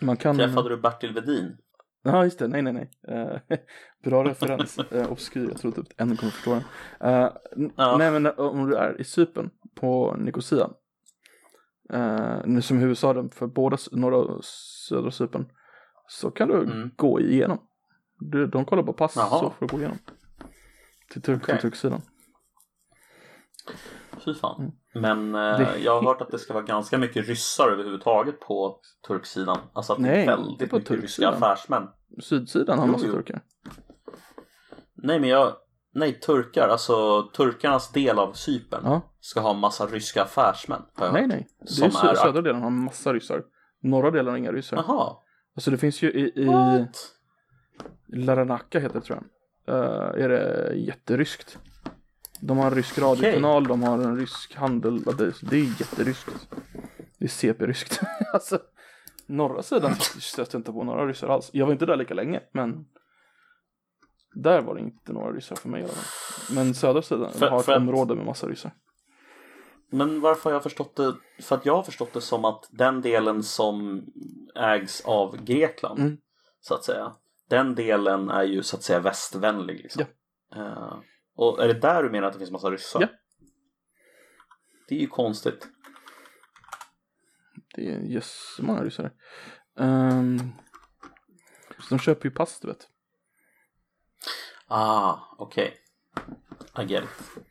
Man 0.07 0.17
kan... 0.17 0.37
Träffade 0.37 0.69
du 0.69 0.77
Bertil 0.77 1.13
Vedin? 1.15 1.57
Ja 2.13 2.25
just 2.25 2.39
det, 2.39 2.49
nej 2.49 2.63
nej 2.63 2.73
nej. 2.73 2.91
Eh, 3.09 3.59
bra 4.05 4.25
referens, 4.25 4.79
uh, 4.93 5.13
obskyr, 5.13 5.49
jag 5.49 5.59
tror 5.59 5.73
typ 5.73 5.87
en 6.01 6.17
kommer 6.17 6.31
förstå 6.33 6.51
den. 6.51 6.63
N- 7.57 7.73
Ja. 7.77 7.97
Nej 7.99 8.11
men 8.11 8.27
om 8.39 8.69
du 8.71 8.77
är 8.77 9.01
i 9.01 9.05
Cypern 9.05 9.51
på 9.81 10.17
Nicosia. 10.19 10.71
Uh, 11.95 12.37
nu 12.45 12.63
som 12.63 12.79
huvudstaden 12.79 13.31
för 13.31 13.47
båda 13.47 13.77
norra 13.93 14.17
och 14.17 14.45
södra 14.89 15.11
Cypern. 15.11 15.47
Så 16.09 16.31
kan 16.31 16.49
du 16.49 16.55
Mm. 16.55 16.91
gå 16.97 17.21
igenom. 17.21 17.59
Du, 18.21 18.47
de 18.47 18.65
kollar 18.65 18.83
på 18.83 18.93
pass 18.93 19.17
Jaha. 19.17 19.29
så 19.41 19.51
får 19.51 19.67
du 19.67 19.73
gå 19.73 19.79
igenom. 19.79 19.99
till, 21.13 21.23
turk, 21.23 21.47
till 21.47 21.59
turksidan. 21.59 22.01
Fy 24.25 24.35
fan. 24.35 24.61
Mm. 24.61 24.73
Men 25.03 25.35
eh, 25.53 25.59
Det- 25.59 25.79
jag 25.79 25.95
har 26.01 26.03
hört 26.03 26.21
att 26.21 26.31
det 26.31 26.39
ska 26.39 26.55
vara 26.55 26.65
ganska 26.65 26.99
mycket 26.99 27.29
ryssar 27.29 27.69
överhuvudtaget 27.73 28.41
på 28.41 28.81
turksidan. 29.09 29.59
Alltså 29.73 29.93
att 29.93 29.99
det 29.99 30.03
Nej, 30.03 30.13
är 30.13 30.21
inte 30.21 30.37
väldigt 30.37 30.71
på 30.71 30.77
mycket 30.77 30.91
ryska 31.03 31.29
affärsmän. 31.29 31.89
Sydsidan 32.23 32.79
har 32.79 32.87
Jo, 32.87 32.93
massa 32.93 33.07
jo. 33.07 33.13
turkar. 33.13 33.41
Nej 34.95 35.21
men 35.21 35.29
jag, 35.29 35.53
nej 35.95 36.21
turkar, 36.21 36.69
alltså 36.69 37.23
turkarnas 37.23 37.93
del 37.93 38.19
av 38.19 38.33
Cypern 38.33 38.81
Ja. 38.85 39.01
ska 39.21 39.41
ha 39.41 39.53
massa 39.53 39.87
ryska 39.87 40.23
affärsmän. 40.23 40.83
Nej, 40.99 41.09
hört. 41.11 41.29
nej. 41.29 41.49
Det 41.79 41.83
är 41.85 41.87
är- 42.11 42.15
södra 42.15 42.43
delen 42.43 42.63
har 42.63 42.71
massa 42.71 43.13
ryssar. 43.13 43.43
Norra 43.83 44.11
delen 44.11 44.31
har 44.31 44.37
inga 44.39 44.53
ryssar. 44.53 44.77
Jaha. 44.77 45.17
Alltså 45.57 45.71
det 45.71 45.79
finns 45.79 46.03
ju 46.03 46.11
i, 46.13 46.33
i 46.43 46.45
What? 46.45 47.15
Laranaca 48.07 48.79
heter 48.81 49.01
det 49.01 49.07
tror 49.07 49.19
jag. 49.19 49.75
Eh, 49.77 50.25
är 50.25 50.29
det 50.29 50.73
jätteryskt. 50.77 51.59
De 52.41 52.59
har 52.59 52.67
en 52.67 52.75
rysk 52.75 52.99
radiokanal, 52.99 53.67
de 53.67 53.83
har 53.83 53.99
en 53.99 54.17
rysk 54.17 54.55
handel. 54.55 55.03
Det, 55.03 55.33
det 55.43 55.57
är 55.57 55.81
jätteryskt. 55.81 56.49
Det 57.19 57.25
är 57.25 57.29
CP-ryskt. 57.29 58.01
alltså, 58.33 58.59
norra 59.29 59.63
sidan 59.63 59.95
stötte 60.21 60.57
jag 60.57 60.61
inte 60.61 60.73
på 60.73 60.85
några 60.85 61.07
ryssar 61.07 61.29
alls. 61.29 61.51
Jag 61.53 61.67
var 61.67 61.73
inte 61.73 61.87
där 61.87 61.97
lika 61.97 62.15
länge, 62.15 62.41
men 62.53 62.85
där 64.35 64.61
var 64.63 64.75
det 64.75 64.81
inte 64.81 65.13
några 65.13 65.33
ryssar 65.33 65.57
för 65.57 65.69
mig. 65.69 65.87
Men 66.55 66.75
södra 66.75 67.03
sidan 67.03 67.33
För- 67.33 67.49
har 67.49 67.59
ett 67.59 67.65
för 67.65 67.77
område 67.77 68.15
med 68.15 68.27
massa 68.27 68.47
ryssar. 68.49 68.71
Men 69.91 70.21
varför 70.21 70.45
har 70.51 70.55
jag 70.55 70.63
förstått 70.63 70.97
det? 70.97 71.15
För 71.43 71.57
att 71.57 71.67
jag 71.67 71.77
har 71.77 71.83
förstått 71.83 72.13
det 72.13 72.21
som 72.21 72.45
att 72.45 72.69
den 72.71 73.01
delen 73.01 73.43
som 73.43 74.05
ägs 74.55 75.01
av 75.05 75.45
Grekland 75.45 75.99
Mm. 75.99 76.17
så 76.61 76.75
att 76.75 76.85
säga. 76.85 77.13
Den 77.49 77.75
delen 77.75 78.31
är 78.31 78.43
ju 78.43 78.63
så 78.63 78.77
att 78.77 78.83
säga 78.83 79.01
västvänlig. 79.01 79.81
Liksom. 79.83 80.05
Eh, 80.57 80.99
och 81.37 81.63
är 81.65 81.69
det 81.69 81.81
där 81.81 82.03
du 82.03 82.11
menar 82.11 82.27
att 82.27 82.33
det 82.33 82.39
finns 82.39 82.51
massa 82.51 82.71
ryssar? 82.71 83.01
Ja. 83.01 83.07
Det 84.89 84.95
är 84.95 84.99
ju 85.01 85.07
konstigt. 85.07 85.69
Det 87.79 87.91
är 87.95 88.01
jättemånga 88.01 88.85
ryssar. 88.85 89.13
Um, 89.75 90.53
så 91.79 91.85
de 91.89 91.99
köper 91.99 92.25
ju 92.25 92.31
pass, 92.31 92.61
du 92.61 92.69
vet. 92.69 92.89
Ah, 94.67 95.19
okej. 95.39 95.75
I 96.79 96.83
get 96.85 97.05
it. 97.05 97.45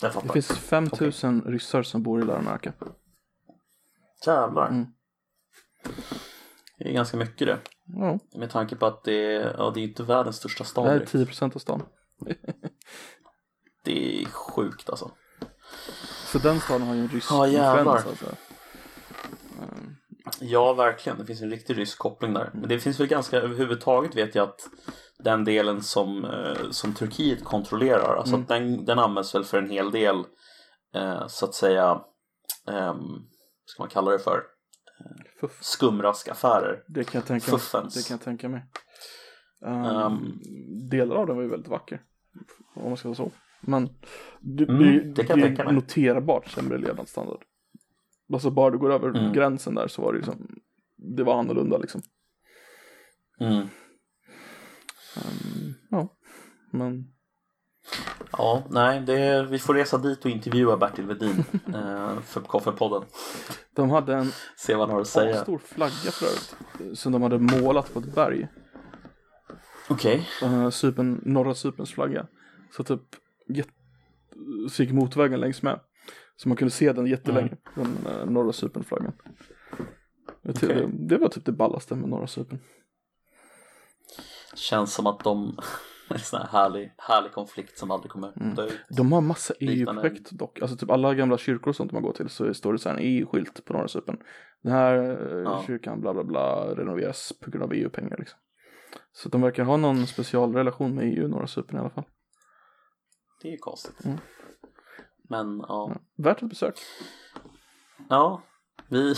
Jag 0.00 0.12
fattar. 0.12 0.26
Det 0.26 0.32
finns 0.32 0.58
5000 0.58 1.42
ryssar 1.42 1.82
som 1.82 2.02
bor 2.02 2.22
i 2.22 2.24
Larnaca. 2.24 2.72
Jävlar. 4.26 4.68
Mm. 4.68 4.86
Det 6.78 6.88
är 6.88 6.92
ganska 6.92 7.16
mycket 7.16 7.46
det. 7.46 7.58
Ja, 7.84 8.18
Med 8.34 8.50
tanke 8.50 8.76
på 8.76 8.86
att 8.86 9.04
det 9.04 9.34
är, 9.34 9.54
ja, 9.58 9.70
det 9.74 9.80
är 9.80 9.84
inte 9.84 10.02
världens 10.02 10.36
största 10.36 10.64
det 10.64 10.68
stad. 10.70 10.86
här 10.86 10.94
är 10.94 10.98
direkt. 10.98 11.40
10% 11.40 11.54
av 11.54 11.58
stan. 11.58 11.82
Det 13.84 14.22
är 14.22 14.26
sjukt 14.26 14.90
alltså. 14.90 15.10
Så 16.26 16.38
den 16.38 16.60
staden 16.60 16.86
har 16.86 16.94
ju 16.94 17.00
en 17.00 17.08
rysk 17.08 17.30
jävlar. 17.32 17.78
influens 17.78 18.06
alltså. 18.06 18.36
Ja, 20.40 20.72
verkligen. 20.72 21.18
Det 21.18 21.26
finns 21.26 21.42
en 21.42 21.50
riktig 21.50 21.78
rysk 21.78 21.98
koppling 21.98 22.34
där. 22.34 22.50
Men 22.54 22.68
det 22.68 22.78
finns 22.78 23.00
väl 23.00 23.06
ganska, 23.06 23.36
överhuvudtaget 23.36 24.16
vet 24.16 24.34
jag 24.34 24.48
att 24.48 24.60
den 25.18 25.44
delen 25.44 25.82
som, 25.82 26.24
eh, 26.24 26.70
som 26.70 26.94
Turkiet 26.94 27.44
kontrollerar, 27.44 28.16
alltså 28.16 28.34
Mm. 28.34 28.42
att 28.42 28.48
den, 28.48 28.84
den 28.84 28.98
används 28.98 29.34
väl 29.34 29.44
för 29.44 29.58
en 29.58 29.70
hel 29.70 29.90
del, 29.90 30.16
eh, 30.94 31.26
så 31.26 31.44
att 31.44 31.54
säga, 31.54 32.00
ehm, 32.68 32.98
vad 32.98 33.68
ska 33.70 33.82
man 33.82 33.88
kalla 33.90 34.10
det 34.10 34.18
för, 34.18 34.42
Fuff. 35.40 35.58
skumraskaffärer. 35.62 36.82
Det 36.88 37.04
kan 37.04 37.18
jag 37.18 37.26
tänka, 37.26 37.50
Fuffens. 37.50 37.94
det 37.94 38.08
kan 38.08 38.14
jag 38.14 38.24
tänka 38.24 38.48
mig. 38.48 38.64
Um, 39.64 40.40
delar 40.90 41.16
av 41.16 41.26
den 41.26 41.36
var 41.36 41.42
ju 41.42 41.48
väldigt 41.48 41.68
vacker. 41.70 42.02
Om 42.74 42.88
man 42.88 42.96
ska 42.96 43.08
vara 43.08 43.16
så. 43.16 43.30
Men 43.60 43.88
det, 44.40 44.64
Mm, 44.68 44.82
det, 45.14 45.22
det 45.22 45.34
det, 45.34 45.62
är 45.62 45.72
noterbart 45.72 46.48
sämre 46.50 46.78
levnadsstandard. 46.78 47.42
Alltså 48.32 48.50
bara 48.50 48.70
du 48.70 48.78
går 48.78 48.92
över 48.92 49.08
Mm. 49.08 49.32
gränsen 49.32 49.74
där 49.74 49.88
så 49.88 50.02
var 50.02 50.12
det 50.12 50.18
liksom 50.18 50.48
Det 51.16 51.22
var 51.24 51.38
annorlunda 51.38 51.78
liksom. 51.78 52.02
Mm. 53.40 53.68
Ehm, 55.16 55.74
ja. 55.90 56.08
Men 56.72 57.04
Ja, 58.32 58.64
nej, 58.70 59.00
det, 59.00 59.42
vi 59.50 59.58
får 59.58 59.74
resa 59.74 59.98
dit 59.98 60.24
och 60.24 60.30
intervjua 60.30 60.76
Bertil 60.76 61.06
Vedin 61.06 61.44
eh, 61.74 62.20
för 62.20 62.40
Koffepodden. 62.40 63.02
de 63.74 63.90
hade 63.90 64.14
en 64.14 64.32
Se 64.56 64.74
vad 64.74 64.86
han 64.88 64.94
har 64.94 65.00
att 65.00 65.08
säga. 65.08 65.42
stor 65.42 65.58
flagga 65.58 65.90
för 65.92 66.26
övrigt. 66.26 66.98
Som 66.98 67.12
de 67.12 67.22
hade 67.22 67.38
målat 67.38 67.92
på 67.94 67.98
ett 67.98 68.14
berg. 68.14 68.48
Okej. 69.88 70.28
uh, 70.42 70.70
Cypern, 70.70 71.20
norra 71.24 71.54
Cyperns 71.54 71.92
flagga. 71.92 72.26
Så 72.76 72.84
typ 72.84 73.00
så 74.70 74.82
gick 74.82 74.92
motorvägen 74.92 75.40
längs 75.40 75.62
med. 75.62 75.80
Så 76.36 76.48
man 76.48 76.56
kunde 76.56 76.70
se 76.70 76.92
den 76.92 77.06
jättelänge, 77.06 77.56
Mm. 77.76 77.88
den 78.04 78.12
uh, 78.12 78.30
norra 78.30 78.52
Cypern-flaggan. 78.52 79.12
Tyckte 80.46 80.66
Okej. 80.66 80.86
det, 80.86 81.08
det 81.08 81.18
var 81.18 81.28
typ 81.28 81.44
det 81.44 81.52
ballaste 81.52 81.94
med 81.94 82.08
norra 82.08 82.26
Cypern. 82.26 82.58
Känns 84.54 84.94
som 84.94 85.06
att 85.06 85.24
de... 85.24 85.58
En 86.10 86.18
sån 86.18 86.40
här 86.40 86.48
härlig, 86.48 86.94
härlig 86.98 87.32
konflikt 87.32 87.78
som 87.78 87.90
aldrig 87.90 88.10
kommer 88.12 88.32
Mm. 88.40 88.54
dö 88.54 88.64
ut. 88.66 88.78
De 88.96 89.12
har 89.12 89.20
massa. 89.20 89.54
EU-projekt 89.60 90.30
dock. 90.30 90.60
Alltså 90.62 90.76
typ 90.76 90.90
alla 90.90 91.14
gamla 91.14 91.38
kyrkor 91.38 91.68
och 91.68 91.76
sånt 91.76 91.92
man 91.92 92.02
går 92.02 92.12
till 92.12 92.28
så 92.28 92.54
står 92.54 92.72
det 92.72 92.78
så 92.78 92.88
här 92.88 92.96
en 92.96 93.02
EU-skylt 93.04 93.64
på 93.64 93.72
norra 93.72 93.88
Cypern. 93.88 94.18
Den 94.62 94.72
här 94.72 94.98
uh, 94.98 95.42
Ja. 95.42 95.64
kyrkan 95.66 96.00
bla 96.00 96.14
bla 96.14 96.24
bla 96.24 96.74
renoveras 96.74 97.32
på 97.40 97.50
grund 97.50 97.64
av 97.64 97.72
EU-pengar 97.74 98.16
liksom. 98.18 98.38
Så 99.12 99.28
de 99.28 99.40
verkar 99.42 99.64
ha 99.64 99.76
någon 99.76 100.06
specialrelation 100.06 100.94
med 100.94 101.04
EU, 101.18 101.28
norra 101.28 101.46
Cypern 101.46 101.76
i 101.76 101.80
alla 101.80 101.90
fall. 101.90 102.04
Det 103.42 103.48
är 103.48 103.52
ju 103.52 103.58
konstigt. 103.58 104.04
Mm. 104.04 104.18
Men 105.28 105.64
ja. 105.68 105.92
Värt 106.16 106.42
ett 106.42 106.48
besök. 106.48 106.74
Ja. 108.08 108.42
Vi, 108.88 109.14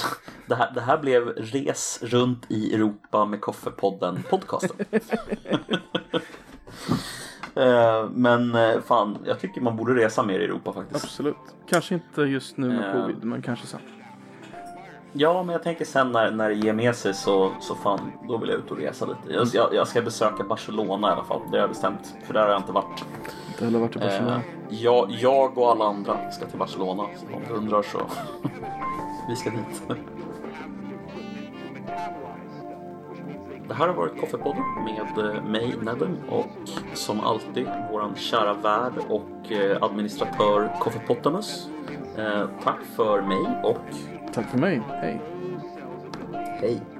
det, 0.47 0.55
här, 0.55 0.73
det 0.75 0.81
här 0.81 0.99
blev 0.99 1.29
Res 1.29 1.99
runt 2.03 2.51
i 2.51 2.75
Europa 2.75 3.25
med 3.25 3.41
Koffepodden 3.41 4.23
podcasten. 4.31 4.77
Eh, 7.55 8.09
Men 8.11 8.55
eh, 8.55 8.81
fan, 8.81 9.19
jag 9.25 9.41
tycker 9.41 9.61
man 9.61 9.77
borde 9.77 9.95
resa 9.95 10.23
mer 10.23 10.41
i 10.41 10.45
Europa 10.45 10.73
faktiskt. 10.73 11.05
Absolut. 11.05 11.37
Kanske 11.69 11.95
inte 11.95 12.23
just 12.23 12.57
nu 12.57 12.69
med 12.69 12.87
Eh. 12.97 13.01
covid, 13.01 13.25
men 13.25 13.43
kanske 13.43 13.67
sen. 13.67 13.81
Ja, 15.13 15.43
men 15.43 15.53
jag 15.53 15.63
tänker 15.63 15.85
sen 15.85 16.13
när, 16.13 16.31
när 16.31 16.49
det 16.49 16.55
ger 16.55 16.73
med 16.73 16.95
sig 16.95 17.15
så, 17.15 17.53
så 17.61 17.75
fan, 17.75 18.13
då 18.29 18.37
vill 18.37 18.49
jag 18.49 18.59
ut 18.59 18.71
och 18.71 18.79
resa 18.79 19.07
lite. 19.07 19.33
Jag, 19.33 19.47
jag, 19.53 19.75
jag 19.75 19.89
ska 19.89 20.03
besöka 20.03 20.45
Barcelona 20.45 21.09
i 21.09 21.11
alla 21.11 21.25
fall, 21.25 21.41
det 21.51 21.57
har 21.57 21.59
jag 21.59 21.69
bestämt. 21.69 22.15
För 22.27 22.35
där 22.35 22.41
har 22.41 22.49
jag 22.49 22.59
inte 22.59 22.73
varit. 22.73 23.05
Inte 23.49 23.65
heller 23.65 23.79
varit 23.79 23.97
i 23.97 23.99
Barcelona. 23.99 24.37
Eh, 24.37 24.43
jag, 24.83 25.11
jag 25.11 25.59
och 25.59 25.71
alla 25.71 25.85
andra 25.85 26.31
ska 26.31 26.47
till 26.47 26.59
Barcelona. 26.59 27.03
Så 27.17 27.37
om 27.37 27.43
du 27.49 27.55
undrar 27.55 27.83
så. 27.83 27.99
Vi 29.29 29.37
ska 29.37 29.51
dit. 29.51 29.83
Det 33.69 33.75
här 33.75 33.89
har 33.89 33.95
varit 33.95 34.21
Koffepodden 34.21 34.63
med 34.85 35.37
eh, 35.37 35.45
mig, 35.45 35.75
Nedem, 35.83 36.17
och 36.31 36.47
som 36.95 37.21
alltid 37.21 37.69
våran 37.91 38.17
kära 38.17 38.55
värd 38.55 38.93
och 39.09 39.53
eh, 39.53 39.83
administratör 39.83 40.71
Koffepotamus. 40.81 41.69
Eh, 42.17 42.45
tack 42.65 42.81
för 42.97 43.23
mig 43.23 43.63
och 43.65 43.79
Tack 44.39 44.51
för 44.51 44.59
mig. 44.59 44.81
Hej. 44.89 45.21
hej! 46.61 46.98